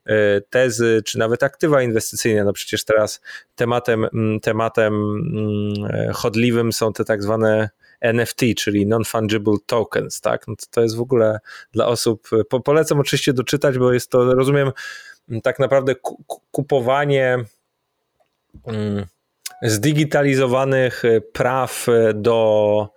e, 0.05 0.41
tezy, 0.41 1.01
czy 1.05 1.19
nawet 1.19 1.43
aktywa 1.43 1.81
inwestycyjne. 1.81 2.43
No 2.43 2.53
przecież 2.53 2.85
teraz 2.85 3.21
tematem, 3.55 4.05
mm, 4.13 4.39
tematem 4.39 4.93
mm, 4.93 5.73
e, 5.89 6.11
chodliwym 6.13 6.73
są 6.73 6.93
te 6.93 7.05
tak 7.05 7.23
zwane 7.23 7.69
NFT, 8.01 8.41
czyli 8.57 8.85
Non-Fungible 8.85 9.57
Tokens, 9.65 10.21
tak? 10.21 10.47
No 10.47 10.55
to, 10.55 10.65
to 10.71 10.81
jest 10.81 10.95
w 10.95 11.01
ogóle 11.01 11.39
dla 11.71 11.87
osób, 11.87 12.29
po, 12.49 12.59
polecam 12.59 12.99
oczywiście 12.99 13.33
doczytać, 13.33 13.77
bo 13.77 13.93
jest 13.93 14.11
to, 14.11 14.35
rozumiem, 14.35 14.71
tak 15.43 15.59
naprawdę 15.59 15.95
kupowanie 16.51 17.37
mm, 18.67 19.05
zdigitalizowanych 19.61 21.03
praw 21.33 21.87
do 22.15 22.89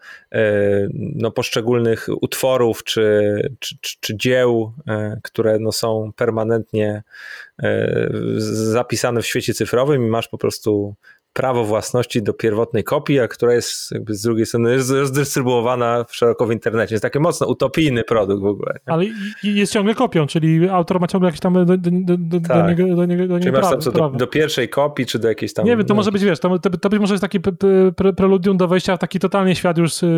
no, 0.94 1.30
poszczególnych 1.30 2.08
utworów 2.20 2.84
czy, 2.84 3.32
czy, 3.58 3.76
czy, 4.00 4.16
dzieł, 4.16 4.72
które 5.22 5.58
no, 5.58 5.72
są 5.72 6.12
permanentnie 6.16 7.02
zapisane 8.38 9.22
w 9.22 9.26
świecie 9.26 9.54
cyfrowym 9.54 10.02
i 10.02 10.06
masz 10.06 10.28
po 10.28 10.38
prostu 10.38 10.94
prawo 11.32 11.64
własności 11.64 12.22
do 12.22 12.32
pierwotnej 12.32 12.84
kopii, 12.84 13.20
a 13.20 13.28
która 13.28 13.54
jest 13.54 13.90
jakby 13.92 14.14
z 14.14 14.22
drugiej 14.22 14.46
strony 14.46 14.76
rozdystrybuowana 14.76 16.04
szeroko 16.10 16.46
w 16.46 16.52
internecie. 16.52 16.94
Jest 16.94 17.02
taki 17.02 17.18
mocno 17.18 17.46
utopijny 17.46 18.04
produkt 18.04 18.42
w 18.42 18.46
ogóle. 18.46 18.74
Nie? 18.86 18.92
Ale 18.92 19.04
jest 19.42 19.72
ciągle 19.72 19.94
kopią, 19.94 20.26
czyli 20.26 20.68
autor 20.68 21.00
ma 21.00 21.06
ciągle 21.06 21.28
jakieś 21.28 21.40
tam 21.40 21.54
do, 21.54 21.64
do, 21.64 21.90
do, 22.18 22.40
tak. 22.40 22.62
do 22.62 22.68
niego, 22.68 22.96
do 22.96 23.04
niego, 23.04 23.28
do 23.28 23.38
niego 23.38 23.58
prawo, 23.58 23.76
co, 23.76 23.92
do, 23.92 24.08
do, 24.08 24.26
pierwszej 24.26 24.68
kopii, 24.68 25.06
czy 25.06 25.18
do 25.18 25.28
jakiejś 25.28 25.54
tam... 25.54 25.64
Nie 25.64 25.76
wiem, 25.76 25.86
to 25.86 25.94
no. 25.94 25.98
może 25.98 26.12
być, 26.12 26.24
wiesz, 26.24 26.40
to, 26.40 26.58
to, 26.58 26.70
to 26.70 26.88
być 26.88 27.00
może 27.00 27.14
jest 27.14 27.22
taki 27.22 27.40
pre, 27.96 28.12
preludium 28.12 28.56
do 28.56 28.68
wejścia 28.68 28.96
w 28.96 28.98
taki 28.98 29.18
totalnie 29.18 29.54
świat 29.54 29.78
już, 29.78 30.02
y, 30.02 30.08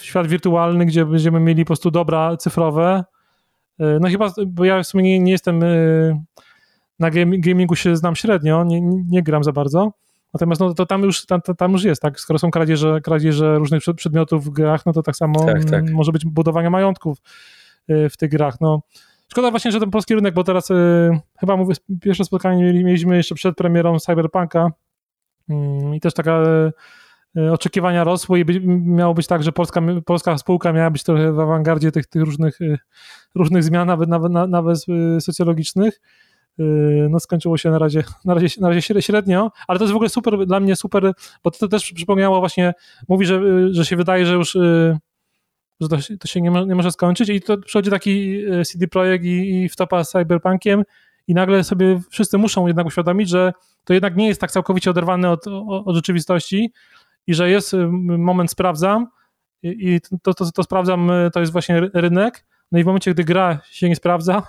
świat 0.00 0.26
wirtualny, 0.26 0.86
gdzie 0.86 1.06
będziemy 1.06 1.40
mieli 1.40 1.64
po 1.64 1.66
prostu 1.66 1.90
dobra 1.90 2.36
cyfrowe. 2.36 3.04
Y, 3.80 3.84
no 4.00 4.08
chyba, 4.08 4.32
bo 4.46 4.64
ja 4.64 4.82
w 4.82 4.86
sumie 4.86 5.04
nie, 5.04 5.20
nie 5.20 5.32
jestem 5.32 5.62
y, 5.62 6.16
na 7.00 7.10
gamingu 7.38 7.76
się 7.76 7.96
znam 7.96 8.16
średnio, 8.16 8.64
nie, 8.64 8.80
nie 8.82 9.22
gram 9.22 9.44
za 9.44 9.52
bardzo. 9.52 9.92
Natomiast 10.34 10.60
no, 10.60 10.74
to 10.74 10.86
tam 10.86 11.02
już, 11.02 11.26
tam, 11.26 11.40
tam 11.40 11.72
już 11.72 11.84
jest, 11.84 12.02
tak? 12.02 12.20
Skoro 12.20 12.38
są 12.38 12.50
kradzieże, 12.50 13.00
kradzieże 13.00 13.58
różnych 13.58 13.82
przedmiotów 13.96 14.44
w 14.44 14.50
grach, 14.50 14.86
no 14.86 14.92
to 14.92 15.02
tak 15.02 15.16
samo 15.16 15.44
tak, 15.44 15.64
tak. 15.64 15.90
może 15.90 16.12
być 16.12 16.24
budowanie 16.24 16.70
majątków 16.70 17.18
w 17.88 18.16
tych 18.18 18.30
grach. 18.30 18.60
No, 18.60 18.82
szkoda 19.28 19.50
właśnie, 19.50 19.72
że 19.72 19.80
ten 19.80 19.90
polski 19.90 20.14
rynek, 20.14 20.34
bo 20.34 20.44
teraz 20.44 20.68
chyba 21.40 21.56
mówię, 21.56 21.74
pierwsze 22.00 22.24
spotkanie 22.24 22.84
mieliśmy 22.84 23.16
jeszcze 23.16 23.34
przed 23.34 23.56
premierą 23.56 23.98
Cyberpunka 23.98 24.70
mm, 25.48 25.94
i 25.94 26.00
też 26.00 26.14
taka 26.14 26.42
oczekiwania 27.52 28.04
rosły 28.04 28.40
i 28.40 28.44
miało 28.66 29.14
być 29.14 29.26
tak, 29.26 29.42
że 29.42 29.52
polska, 29.52 29.82
polska 30.06 30.38
spółka 30.38 30.72
miała 30.72 30.90
być 30.90 31.02
trochę 31.02 31.32
w 31.32 31.40
awangardzie 31.40 31.92
tych, 31.92 32.06
tych 32.06 32.22
różnych, 32.22 32.58
różnych 33.34 33.64
zmian, 33.64 33.86
nawet, 33.86 34.08
nawet, 34.08 34.32
nawet 34.32 34.78
socjologicznych. 35.20 36.00
Yy, 36.60 37.08
no 37.10 37.20
skończyło 37.20 37.56
się 37.56 37.70
na 37.70 37.78
razie, 37.78 38.04
na 38.24 38.34
razie, 38.34 38.60
na 38.60 38.68
razie 38.68 39.02
średnio, 39.02 39.50
ale 39.68 39.78
to 39.78 39.84
jest 39.84 39.92
w 39.92 39.96
ogóle 39.96 40.08
super, 40.08 40.46
dla 40.46 40.60
mnie 40.60 40.76
super, 40.76 41.12
bo 41.44 41.50
to 41.50 41.68
też 41.68 41.92
przypomniało 41.92 42.40
właśnie, 42.40 42.72
mówi, 43.08 43.26
że, 43.26 43.40
że 43.70 43.86
się 43.86 43.96
wydaje, 43.96 44.26
że 44.26 44.34
już 44.34 44.54
yy, 44.54 44.98
że 45.80 45.88
to, 45.88 45.96
to 46.20 46.28
się 46.28 46.40
nie, 46.40 46.50
nie, 46.50 46.74
może 46.74 46.90
skończyć 46.90 47.28
i 47.28 47.40
to 47.40 47.58
przychodzi 47.58 47.90
taki 47.90 48.30
yy, 48.30 48.64
CD 48.64 48.88
Projekt 48.88 49.24
i, 49.24 49.62
i 49.62 49.68
wtopa 49.68 50.04
z 50.04 50.10
Cyberpunkiem 50.10 50.82
i 51.26 51.34
nagle 51.34 51.64
sobie 51.64 52.00
wszyscy 52.10 52.38
muszą 52.38 52.66
jednak 52.66 52.86
uświadomić, 52.86 53.28
że 53.28 53.52
to 53.84 53.94
jednak 53.94 54.16
nie 54.16 54.28
jest 54.28 54.40
tak 54.40 54.50
całkowicie 54.50 54.90
oderwane 54.90 55.30
od, 55.30 55.46
od 55.68 55.96
rzeczywistości 55.96 56.72
i 57.26 57.34
że 57.34 57.50
jest 57.50 57.76
moment 58.02 58.50
sprawdzam 58.50 59.06
i, 59.62 59.68
i 59.68 60.00
to, 60.22 60.34
to, 60.34 60.50
to 60.50 60.62
sprawdzam, 60.62 61.10
to 61.32 61.40
jest 61.40 61.52
właśnie 61.52 61.80
rynek, 61.94 62.44
no 62.72 62.78
i 62.78 62.82
w 62.82 62.86
momencie, 62.86 63.14
gdy 63.14 63.24
gra 63.24 63.60
się 63.70 63.88
nie 63.88 63.96
sprawdza, 63.96 64.42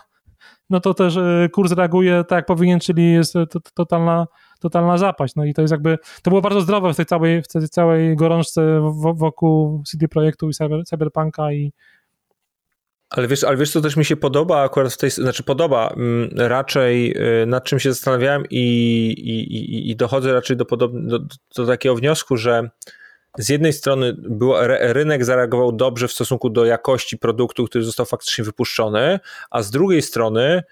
no 0.71 0.79
to 0.79 0.93
też 0.93 1.17
e, 1.17 1.49
kurs 1.51 1.71
reaguje 1.71 2.23
tak 2.23 2.37
jak 2.37 2.45
powinien, 2.45 2.79
czyli 2.79 3.13
jest 3.13 3.33
to, 3.33 3.45
to, 3.45 3.59
totalna, 3.73 4.27
totalna 4.59 4.97
zapaść. 4.97 5.35
No 5.35 5.45
i 5.45 5.53
to 5.53 5.61
jest 5.61 5.71
jakby, 5.71 5.97
to 6.21 6.31
było 6.31 6.41
bardzo 6.41 6.61
zdrowe 6.61 6.93
w 6.93 6.95
tej 6.95 7.05
całej, 7.05 7.41
w 7.41 7.47
tej 7.47 7.69
całej 7.69 8.15
gorączce 8.15 8.91
wokół 9.15 9.83
CD 9.83 10.07
Projektu 10.07 10.49
i 10.49 10.53
cyber, 10.53 10.85
Cyberpunka 10.85 11.53
i 11.53 11.73
ale 13.11 13.27
wiesz, 13.27 13.43
ale 13.43 13.57
wiesz, 13.57 13.71
co 13.71 13.81
też 13.81 13.97
mi 13.97 14.05
się 14.05 14.15
podoba 14.15 14.61
akurat 14.61 14.93
w 14.93 14.97
tej, 14.97 15.09
znaczy 15.09 15.43
podoba, 15.43 15.93
mm, 15.97 16.29
raczej 16.37 17.17
y, 17.41 17.45
nad 17.45 17.63
czym 17.63 17.79
się 17.79 17.93
zastanawiałem 17.93 18.43
i, 18.49 18.59
i, 19.11 19.91
i 19.91 19.95
dochodzę 19.95 20.33
raczej 20.33 20.57
do, 20.57 20.65
podob, 20.65 20.91
do, 20.95 21.19
do 21.55 21.67
takiego 21.67 21.95
wniosku, 21.95 22.37
że 22.37 22.69
z 23.37 23.49
jednej 23.49 23.73
strony 23.73 24.15
rynek 24.79 25.25
zareagował 25.25 25.71
dobrze 25.71 26.07
w 26.07 26.11
stosunku 26.11 26.49
do 26.49 26.65
jakości 26.65 27.17
produktu, 27.17 27.65
który 27.65 27.83
został 27.83 28.05
faktycznie 28.05 28.43
wypuszczony, 28.43 29.19
a 29.49 29.61
z 29.61 29.71
drugiej 29.71 30.01
strony 30.01 30.63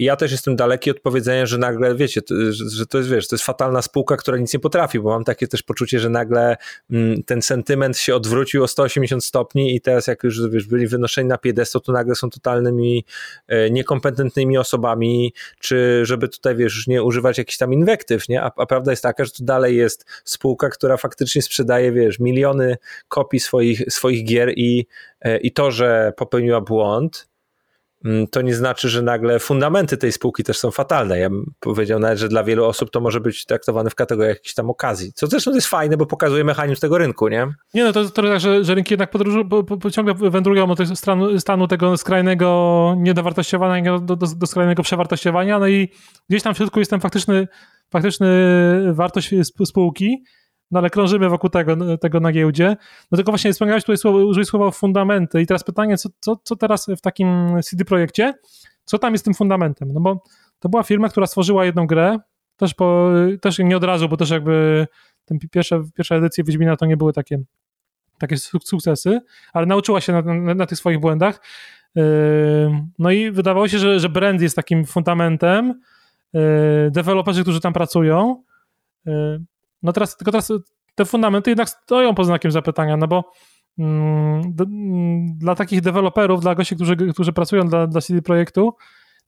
ja 0.00 0.16
też 0.16 0.32
jestem 0.32 0.56
daleki 0.56 0.90
od 0.90 1.00
powiedzenia, 1.00 1.46
że 1.46 1.58
nagle, 1.58 1.94
wiecie, 1.94 2.20
że 2.50 2.86
to 2.86 2.98
jest, 2.98 3.10
wiesz, 3.10 3.28
to 3.28 3.36
jest 3.36 3.44
fatalna 3.44 3.82
spółka, 3.82 4.16
która 4.16 4.38
nic 4.38 4.54
nie 4.54 4.60
potrafi, 4.60 5.00
bo 5.00 5.10
mam 5.10 5.24
takie 5.24 5.48
też 5.48 5.62
poczucie, 5.62 6.00
że 6.00 6.10
nagle 6.10 6.56
mm, 6.90 7.22
ten 7.22 7.42
sentyment 7.42 7.98
się 7.98 8.14
odwrócił 8.14 8.64
o 8.64 8.68
180 8.68 9.24
stopni 9.24 9.76
i 9.76 9.80
teraz 9.80 10.06
jak 10.06 10.24
już, 10.24 10.48
wiesz, 10.48 10.66
byli 10.66 10.86
wynoszeni 10.86 11.28
na 11.28 11.38
piedestał, 11.38 11.80
to 11.80 11.92
nagle 11.92 12.14
są 12.14 12.30
totalnymi 12.30 13.04
y, 13.52 13.70
niekompetentnymi 13.70 14.58
osobami, 14.58 15.32
czy 15.60 16.00
żeby 16.04 16.28
tutaj, 16.28 16.56
wiesz, 16.56 16.74
już 16.74 16.86
nie 16.86 17.02
używać 17.02 17.38
jakichś 17.38 17.58
tam 17.58 17.72
inwektyw, 17.72 18.28
nie? 18.28 18.42
A, 18.42 18.50
a 18.56 18.66
prawda 18.66 18.90
jest 18.92 19.02
taka, 19.02 19.24
że 19.24 19.30
to 19.30 19.44
dalej 19.44 19.76
jest 19.76 20.04
spółka, 20.24 20.68
która 20.68 20.96
faktycznie 20.96 21.42
sprzedaje, 21.42 21.92
wiesz, 21.92 22.18
miliony 22.18 22.76
kopii 23.08 23.40
swoich, 23.40 23.82
swoich 23.88 24.24
gier 24.24 24.52
i, 24.56 24.86
y, 25.26 25.38
i 25.38 25.52
to, 25.52 25.70
że 25.70 26.12
popełniła 26.16 26.60
błąd, 26.60 27.28
to 28.30 28.42
nie 28.42 28.54
znaczy, 28.54 28.88
że 28.88 29.02
nagle 29.02 29.38
fundamenty 29.38 29.96
tej 29.96 30.12
spółki 30.12 30.44
też 30.44 30.58
są 30.58 30.70
fatalne. 30.70 31.18
Ja 31.18 31.30
bym 31.30 31.52
powiedział 31.60 31.98
nawet, 31.98 32.18
że 32.18 32.28
dla 32.28 32.44
wielu 32.44 32.64
osób 32.64 32.90
to 32.90 33.00
może 33.00 33.20
być 33.20 33.44
traktowane 33.44 33.90
w 33.90 33.94
kategoriach 33.94 34.36
jakiejś 34.36 34.54
tam 34.54 34.70
okazji. 34.70 35.12
Co 35.12 35.26
zresztą 35.26 35.54
jest 35.54 35.66
fajne, 35.66 35.96
bo 35.96 36.06
pokazuje 36.06 36.44
mechanizm 36.44 36.80
tego 36.80 36.98
rynku, 36.98 37.28
nie? 37.28 37.46
Nie, 37.74 37.84
no 37.84 37.92
to, 37.92 38.10
to 38.10 38.22
tak, 38.22 38.40
że, 38.40 38.64
że 38.64 38.74
rynki 38.74 38.92
jednak 38.92 39.10
podróżują, 39.10 39.44
bo, 39.44 39.62
bo, 39.62 39.90
ciągle 39.90 40.14
wędrują 40.14 40.70
od 40.70 40.98
stanu, 40.98 41.40
stanu 41.40 41.68
tego 41.68 41.96
skrajnego 41.96 42.94
niedowartościowania 42.98 43.98
do, 43.98 44.16
do, 44.16 44.26
do 44.26 44.46
skrajnego 44.46 44.82
przewartościowania, 44.82 45.58
no 45.58 45.68
i 45.68 45.88
gdzieś 46.28 46.42
tam 46.42 46.54
w 46.54 46.56
środku 46.56 46.78
jest 46.78 46.90
ten 46.90 47.00
faktyczny, 47.00 47.48
faktyczny 47.90 48.28
wartość 48.94 49.34
spółki, 49.64 50.24
no 50.70 50.78
ale 50.78 50.90
krążymy 50.90 51.28
wokół 51.28 51.50
tego, 51.50 51.98
tego 51.98 52.20
na 52.20 52.32
giełdzie. 52.32 52.76
No 53.10 53.16
tylko 53.16 53.32
właśnie 53.32 53.52
wspomniałeś 53.52 53.84
tutaj 53.84 53.96
słowo, 53.96 54.18
użyłeś 54.18 54.48
słowa 54.48 54.70
fundamenty 54.70 55.42
i 55.42 55.46
teraz 55.46 55.64
pytanie, 55.64 55.96
co, 55.96 56.08
co, 56.20 56.36
co 56.42 56.56
teraz 56.56 56.86
w 56.86 57.00
takim 57.00 57.56
CD 57.62 57.84
Projekcie, 57.84 58.34
co 58.84 58.98
tam 58.98 59.12
jest 59.12 59.24
tym 59.24 59.34
fundamentem? 59.34 59.92
No 59.92 60.00
bo 60.00 60.22
to 60.58 60.68
była 60.68 60.82
firma, 60.82 61.08
która 61.08 61.26
stworzyła 61.26 61.64
jedną 61.64 61.86
grę, 61.86 62.18
też, 62.56 62.74
po, 62.74 63.10
też 63.40 63.58
nie 63.58 63.76
od 63.76 63.84
razu, 63.84 64.08
bo 64.08 64.16
też 64.16 64.30
jakby 64.30 64.86
ten 65.24 65.38
pierwsze, 65.50 65.82
pierwsze 65.94 66.16
edycje 66.16 66.44
Wiedźmina 66.44 66.76
to 66.76 66.86
nie 66.86 66.96
były 66.96 67.12
takie, 67.12 67.38
takie 68.18 68.36
sukcesy, 68.64 69.20
ale 69.52 69.66
nauczyła 69.66 70.00
się 70.00 70.12
na, 70.12 70.22
na, 70.22 70.54
na 70.54 70.66
tych 70.66 70.78
swoich 70.78 71.00
błędach. 71.00 71.40
Yy, 71.94 72.02
no 72.98 73.10
i 73.10 73.30
wydawało 73.30 73.68
się, 73.68 73.78
że, 73.78 74.00
że 74.00 74.08
brand 74.08 74.42
jest 74.42 74.56
takim 74.56 74.84
fundamentem, 74.84 75.80
yy, 76.32 76.40
deweloperzy, 76.90 77.42
którzy 77.42 77.60
tam 77.60 77.72
pracują, 77.72 78.42
yy, 79.06 79.40
no 79.82 79.92
teraz, 79.92 80.16
tylko 80.16 80.32
teraz 80.32 80.52
te 80.94 81.04
fundamenty 81.04 81.50
jednak 81.50 81.68
stoją 81.68 82.14
pod 82.14 82.26
znakiem 82.26 82.50
zapytania, 82.50 82.96
no 82.96 83.08
bo 83.08 83.30
mm, 83.78 84.42
d, 84.54 84.64
mm, 84.64 85.38
dla 85.38 85.54
takich 85.54 85.80
deweloperów, 85.80 86.40
dla 86.40 86.54
gości, 86.54 86.76
którzy, 86.76 86.96
którzy 86.96 87.32
pracują 87.32 87.68
dla, 87.68 87.86
dla 87.86 88.00
CD 88.00 88.22
Projektu, 88.22 88.76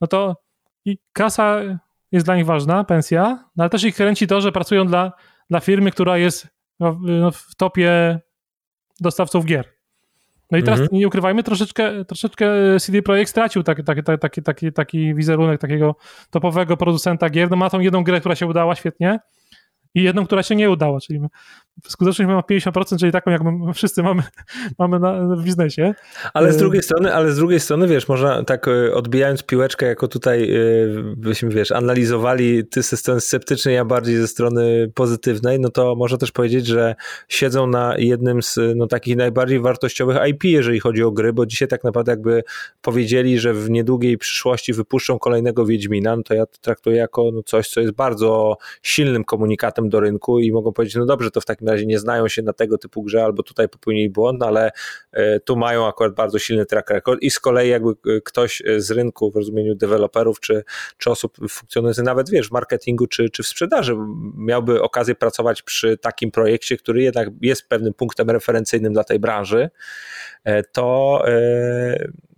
no 0.00 0.06
to 0.06 0.36
i 0.84 0.98
kasa 1.12 1.60
jest 2.12 2.26
dla 2.26 2.36
nich 2.36 2.46
ważna, 2.46 2.84
pensja, 2.84 3.44
no 3.56 3.64
ale 3.64 3.70
też 3.70 3.84
ich 3.84 3.94
kręci 3.94 4.26
to, 4.26 4.40
że 4.40 4.52
pracują 4.52 4.86
dla, 4.86 5.12
dla 5.50 5.60
firmy, 5.60 5.90
która 5.90 6.18
jest 6.18 6.48
no, 6.80 7.00
no 7.02 7.30
w 7.30 7.54
topie 7.56 8.20
dostawców 9.00 9.44
gier. 9.44 9.78
No 10.50 10.58
i 10.58 10.62
teraz 10.62 10.80
mhm. 10.80 10.98
nie 10.98 11.06
ukrywajmy, 11.06 11.42
troszeczkę, 11.42 12.04
troszeczkę 12.04 12.50
CD 12.80 13.02
Projekt 13.02 13.30
stracił 13.30 13.62
taki, 13.62 13.84
taki, 13.84 14.02
taki, 14.20 14.42
taki, 14.42 14.72
taki 14.72 15.14
wizerunek 15.14 15.60
takiego 15.60 15.96
topowego 16.30 16.76
producenta 16.76 17.30
gier. 17.30 17.50
No 17.50 17.56
ma 17.56 17.70
tą 17.70 17.80
jedną 17.80 18.04
grę, 18.04 18.20
która 18.20 18.34
się 18.34 18.46
udała 18.46 18.74
świetnie, 18.74 19.18
i 19.94 20.02
jedną, 20.02 20.26
która 20.26 20.42
się 20.42 20.56
nie 20.56 20.70
udała, 20.70 21.00
czyli 21.00 21.20
skuteczność 21.88 22.30
ma 22.30 22.40
50%, 22.40 22.98
czyli 22.98 23.12
taką, 23.12 23.30
jak 23.30 23.42
my 23.44 23.74
wszyscy 23.74 24.02
mamy, 24.02 24.22
mamy 24.78 24.98
na, 24.98 25.36
w 25.36 25.44
biznesie. 25.44 25.94
Ale 26.34 26.52
z 26.52 26.56
e, 26.56 26.58
drugiej 26.58 26.82
strony, 26.82 27.14
ale 27.14 27.32
z 27.32 27.36
drugiej 27.36 27.60
strony, 27.60 27.88
wiesz, 27.88 28.08
można 28.08 28.44
tak 28.44 28.68
e, 28.68 28.94
odbijając 28.94 29.42
piłeczkę, 29.42 29.86
jako 29.86 30.08
tutaj 30.08 30.54
e, 30.54 30.58
byśmy, 31.16 31.48
wiesz, 31.50 31.72
analizowali 31.72 32.66
ty 32.66 32.82
ze 32.82 32.96
strony 32.96 33.20
sceptycznej, 33.20 33.74
ja 33.74 33.84
bardziej 33.84 34.16
ze 34.16 34.28
strony 34.28 34.92
pozytywnej, 34.94 35.60
no 35.60 35.68
to 35.68 35.94
można 35.94 36.18
też 36.18 36.32
powiedzieć, 36.32 36.66
że 36.66 36.94
siedzą 37.28 37.66
na 37.66 37.94
jednym 37.98 38.42
z 38.42 38.58
no, 38.76 38.86
takich 38.86 39.16
najbardziej 39.16 39.60
wartościowych 39.60 40.16
IP, 40.28 40.44
jeżeli 40.44 40.80
chodzi 40.80 41.02
o 41.02 41.10
gry, 41.10 41.32
bo 41.32 41.46
dzisiaj 41.46 41.68
tak 41.68 41.84
naprawdę 41.84 42.12
jakby 42.12 42.42
powiedzieli, 42.82 43.38
że 43.38 43.54
w 43.54 43.70
niedługiej 43.70 44.18
przyszłości 44.18 44.72
wypuszczą 44.72 45.18
kolejnego 45.18 45.66
Wiedźmina, 45.66 46.16
no 46.16 46.22
to 46.22 46.34
ja 46.34 46.46
to 46.46 46.58
traktuję 46.60 46.96
jako 46.96 47.30
no, 47.34 47.42
coś, 47.42 47.68
co 47.68 47.80
jest 47.80 47.92
bardzo 47.92 48.56
silnym 48.82 49.24
komunikatem 49.24 49.88
do 49.88 50.00
rynku 50.00 50.40
i 50.40 50.52
mogą 50.52 50.72
powiedzieć, 50.72 50.96
no 50.96 51.06
dobrze, 51.06 51.30
to 51.30 51.40
w 51.40 51.44
takim 51.44 51.67
razie 51.68 51.86
nie 51.86 51.98
znają 51.98 52.28
się 52.28 52.42
na 52.42 52.52
tego 52.52 52.78
typu 52.78 53.02
grze, 53.02 53.24
albo 53.24 53.42
tutaj 53.42 53.68
popełnili 53.68 54.10
błąd, 54.10 54.42
ale 54.42 54.70
e, 55.12 55.40
tu 55.40 55.56
mają 55.56 55.86
akurat 55.86 56.14
bardzo 56.14 56.38
silny 56.38 56.66
track 56.66 56.90
record 56.90 57.22
i 57.22 57.30
z 57.30 57.40
kolei 57.40 57.68
jakby 57.68 57.90
e, 57.90 58.20
ktoś 58.20 58.62
e, 58.66 58.80
z 58.80 58.90
rynku 58.90 59.30
w 59.30 59.36
rozumieniu 59.36 59.74
deweloperów, 59.74 60.40
czy, 60.40 60.64
czy 60.98 61.10
osób 61.10 61.36
funkcjonujących 61.48 62.04
nawet, 62.04 62.30
wiesz, 62.30 62.48
w 62.48 62.52
marketingu, 62.52 63.06
czy, 63.06 63.30
czy 63.30 63.42
w 63.42 63.46
sprzedaży, 63.46 63.96
miałby 64.36 64.82
okazję 64.82 65.14
pracować 65.14 65.62
przy 65.62 65.98
takim 65.98 66.30
projekcie, 66.30 66.76
który 66.76 67.02
jednak 67.02 67.28
jest 67.42 67.68
pewnym 67.68 67.94
punktem 67.94 68.30
referencyjnym 68.30 68.92
dla 68.92 69.04
tej 69.04 69.18
branży, 69.18 69.70
to, 70.72 71.24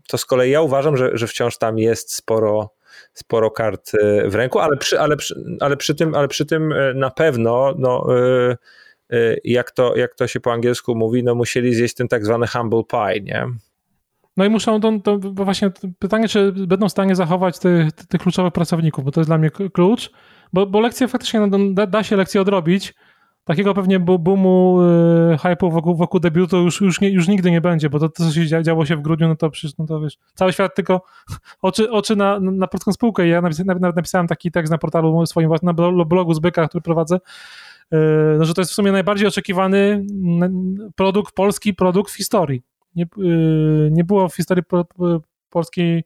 to 0.09 0.19
z 0.19 0.25
kolei 0.25 0.51
ja 0.51 0.61
uważam, 0.61 0.97
że, 0.97 1.11
że 1.13 1.27
wciąż 1.27 1.59
tam 1.59 1.79
jest 1.79 2.15
sporo 2.15 2.71
sporo 3.15 3.51
kart 3.51 3.93
w 4.25 4.35
ręku, 4.35 4.59
ale 4.59 4.77
przy, 4.77 5.01
ale 5.01 5.17
przy, 5.17 5.35
ale 5.61 5.77
przy, 5.77 5.95
tym, 5.95 6.15
ale 6.15 6.29
przy 6.29 6.47
tym 6.47 6.75
na 6.95 7.11
pewno 7.11 7.75
no, 7.79 8.07
Y, 8.19 8.57
jak 9.45 9.71
to, 9.71 9.97
jak 9.97 10.15
to 10.15 10.27
się 10.27 10.41
po 10.41 10.53
angielsku 10.53 10.95
mówi, 10.95 11.25
no 11.25 11.35
musieli 11.35 11.75
zjeść 11.75 11.95
ten 11.95 12.09
tak 12.09 12.25
zwany 12.25 12.47
humble 12.47 12.83
pie, 12.85 13.21
nie? 13.21 13.47
No 14.37 14.45
i 14.45 14.49
muszą, 14.49 14.81
to, 14.81 14.99
to 15.05 15.19
właśnie 15.19 15.71
pytanie, 15.99 16.29
czy 16.29 16.53
będą 16.53 16.89
w 16.89 16.93
stanie 16.93 17.15
zachować 17.15 17.59
tych, 17.59 18.21
kluczowych 18.21 18.53
pracowników, 18.53 19.05
bo 19.05 19.11
to 19.11 19.21
jest 19.21 19.29
dla 19.31 19.39
mnie 19.39 19.51
klucz, 19.51 20.11
bo, 20.53 20.67
bo 20.67 20.81
lekcje 20.81 21.09
faktycznie 21.09 21.41
no, 21.41 21.59
da, 21.73 21.87
da 21.87 22.03
się 22.03 22.17
lekcje 22.17 22.41
odrobić, 22.41 22.95
takiego 23.45 23.75
pewnie 23.75 24.01
boomu 24.01 24.79
yy, 25.31 25.37
hype'u 25.37 25.73
wokół, 25.73 25.95
wokół 25.95 26.21
debiutu 26.21 26.57
już, 26.57 26.81
już, 26.81 27.01
nie, 27.01 27.11
już 27.11 27.29
nigdy 27.29 27.51
nie 27.51 27.61
będzie, 27.61 27.91
bo 27.91 27.99
to, 27.99 28.09
to 28.09 28.25
co 28.25 28.33
się 28.33 28.63
działo 28.63 28.87
się 28.87 28.97
w 28.97 29.03
grudniu, 29.03 29.29
no 29.29 29.37
to 29.37 29.51
przecież, 29.51 29.79
no 29.79 29.87
to 29.87 30.01
wiesz, 30.01 30.19
cały 30.35 30.53
świat 30.53 30.75
tylko 30.75 31.03
oczy, 31.63 31.91
oczy 31.91 32.17
na, 32.17 32.41
na 32.41 32.67
polską 32.67 32.93
spółkę. 32.93 33.29
Ja 33.29 33.43
nawet 33.65 33.97
napisałem 33.97 34.27
taki 34.27 34.51
tekst 34.51 34.71
na 34.71 34.79
portalu 34.79 35.27
swoim, 35.27 35.51
na 35.63 35.75
blogu 36.05 36.35
Zbyka, 36.35 36.69
który 36.69 36.83
prowadzę, 36.83 37.19
no, 38.39 38.45
że 38.45 38.55
to 38.55 38.61
jest 38.61 38.71
w 38.71 38.75
sumie 38.75 38.93
najbardziej 38.93 39.29
oczekiwany 39.29 40.05
produkt, 40.97 41.35
polski 41.35 41.75
produkt 41.75 42.13
w 42.13 42.17
historii. 42.17 42.63
Nie, 42.95 43.05
e, 43.05 43.09
nie 43.91 44.05
było 44.05 44.29
w 44.29 44.37
historii 44.37 44.63
polskiej 45.51 46.05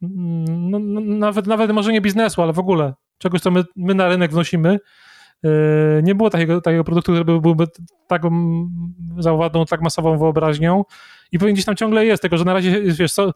no, 0.00 0.78
nawet, 1.00 1.46
nawet 1.46 1.70
może 1.72 1.92
nie 1.92 2.00
biznesu, 2.00 2.42
ale 2.42 2.52
w 2.52 2.58
ogóle 2.58 2.94
czegoś, 3.18 3.40
co 3.40 3.50
my, 3.50 3.64
my 3.76 3.94
na 3.94 4.08
rynek 4.08 4.30
wnosimy, 4.30 4.78
nie 6.02 6.14
było 6.14 6.30
takiego, 6.30 6.60
takiego 6.60 6.84
produktu, 6.84 7.12
który 7.12 7.40
byłby 7.40 7.64
taką 8.06 8.30
zauważoną, 9.18 9.66
tak 9.66 9.82
masową 9.82 10.18
wyobraźnią 10.18 10.84
i 11.32 11.38
pewnie 11.38 11.52
gdzieś 11.52 11.64
tam 11.64 11.76
ciągle 11.76 12.06
jest, 12.06 12.22
tylko 12.22 12.36
że 12.38 12.44
na 12.44 12.52
razie, 12.52 12.80
wiesz, 12.82 13.14
to, 13.14 13.32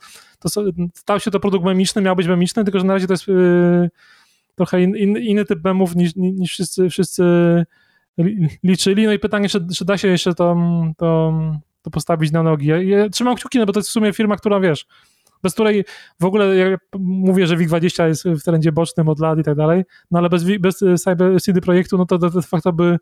stał 0.95 1.21
się 1.21 1.31
to 1.31 1.41
produkt 1.41 1.65
memiczny, 1.65 2.03
miał 2.03 2.17
być 2.17 2.27
memiczny, 2.27 2.65
tylko 2.65 2.79
że 2.79 2.85
na 2.85 2.95
razie 2.95 3.07
to 3.07 3.13
jest 3.13 3.27
trochę 4.55 4.83
in, 4.83 4.97
in, 4.97 5.17
inny 5.17 5.45
typ 5.45 5.65
memów 5.65 5.97
niż, 5.97 6.17
niż 6.17 6.51
wszyscy, 6.51 6.91
wszyscy 6.91 7.25
liczyli. 8.63 9.07
No 9.07 9.13
i 9.13 9.19
pytanie, 9.19 9.49
czy, 9.49 9.67
czy 9.77 9.85
da 9.85 9.99
się 9.99 10.09
jeszcze 10.09 10.35
to, 10.35 10.57
to, 10.97 11.33
to 11.83 11.91
postawić 11.91 12.33
na 12.33 12.43
nogi. 12.43 12.67
Ja, 12.67 12.83
ja 12.83 13.09
trzymam 13.09 13.37
kciuki, 13.37 13.59
no 13.59 13.67
bo 13.67 13.73
to 13.73 13.81
jest 13.81 13.89
w 13.89 13.93
sumie 13.93 14.13
firma, 14.13 14.37
która 14.37 14.61
wiesz, 14.61 14.87
bez 15.43 15.55
której 15.55 15.85
w 16.21 16.25
ogóle 16.25 16.57
ja 16.57 16.77
mówię, 16.99 17.47
że 17.47 17.57
WIG20 17.57 18.07
jest 18.07 18.25
w 18.25 18.43
trendzie 18.43 18.73
bocznym 18.73 19.09
od 19.09 19.21
lat 19.21 19.39
i 19.39 19.43
tak 19.43 19.55
dalej, 19.55 19.85
no 20.11 20.19
ale 20.19 20.29
bez, 20.29 20.45
bez 20.61 20.85
Cyber 21.05 21.43
CD 21.43 21.61
Projektu, 21.61 21.99
no 21.99 22.07
to 22.07 22.19
de 22.19 22.43
facto 22.43 22.73
by 22.73 22.99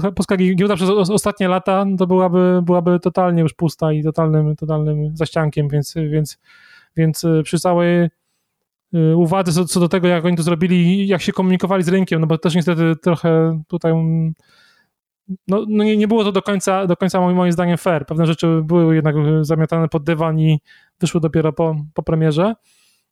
polska 0.00 0.36
giełda 0.36 0.76
przez 0.76 0.90
ostatnie 0.90 1.48
lata 1.48 1.84
to 1.98 2.06
byłaby, 2.06 2.60
byłaby 2.62 3.00
totalnie 3.00 3.42
już 3.42 3.54
pusta 3.54 3.92
i 3.92 4.02
totalnym, 4.02 4.56
totalnym 4.56 5.16
zaściankiem, 5.16 5.68
więc, 5.68 5.94
więc, 5.94 6.38
więc 6.96 7.26
przy 7.44 7.58
całej 7.58 8.08
uwadze 9.16 9.52
co, 9.52 9.64
co 9.64 9.80
do 9.80 9.88
tego, 9.88 10.08
jak 10.08 10.24
oni 10.24 10.36
to 10.36 10.42
zrobili, 10.42 11.06
jak 11.06 11.22
się 11.22 11.32
komunikowali 11.32 11.82
z 11.82 11.88
rynkiem, 11.88 12.20
no 12.20 12.26
bo 12.26 12.38
też 12.38 12.54
niestety 12.54 12.96
trochę 13.02 13.62
tutaj 13.68 13.92
no, 15.48 15.64
no 15.68 15.84
nie, 15.84 15.96
nie 15.96 16.08
było 16.08 16.24
to 16.24 16.32
do 16.32 16.42
końca, 16.42 16.86
do 16.86 16.96
końca 16.96 17.20
moim, 17.20 17.52
zdaniem 17.52 17.78
fair. 17.78 18.06
Pewne 18.06 18.26
rzeczy 18.26 18.62
były 18.64 18.94
jednak 18.94 19.14
zamiatane 19.40 19.88
pod 19.88 20.04
dywan 20.04 20.38
i 20.38 20.60
wyszły 21.00 21.20
dopiero 21.20 21.52
po, 21.52 21.76
po 21.94 22.02
premierze. 22.02 22.54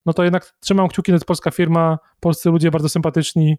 No 0.06 0.12
to 0.12 0.24
jednak 0.24 0.54
trzymam 0.60 0.88
kciuki, 0.88 1.12
to 1.12 1.16
jest 1.16 1.24
polska 1.24 1.50
firma, 1.50 1.98
polscy 2.20 2.50
ludzie 2.50 2.70
bardzo 2.70 2.88
sympatyczni. 2.88 3.58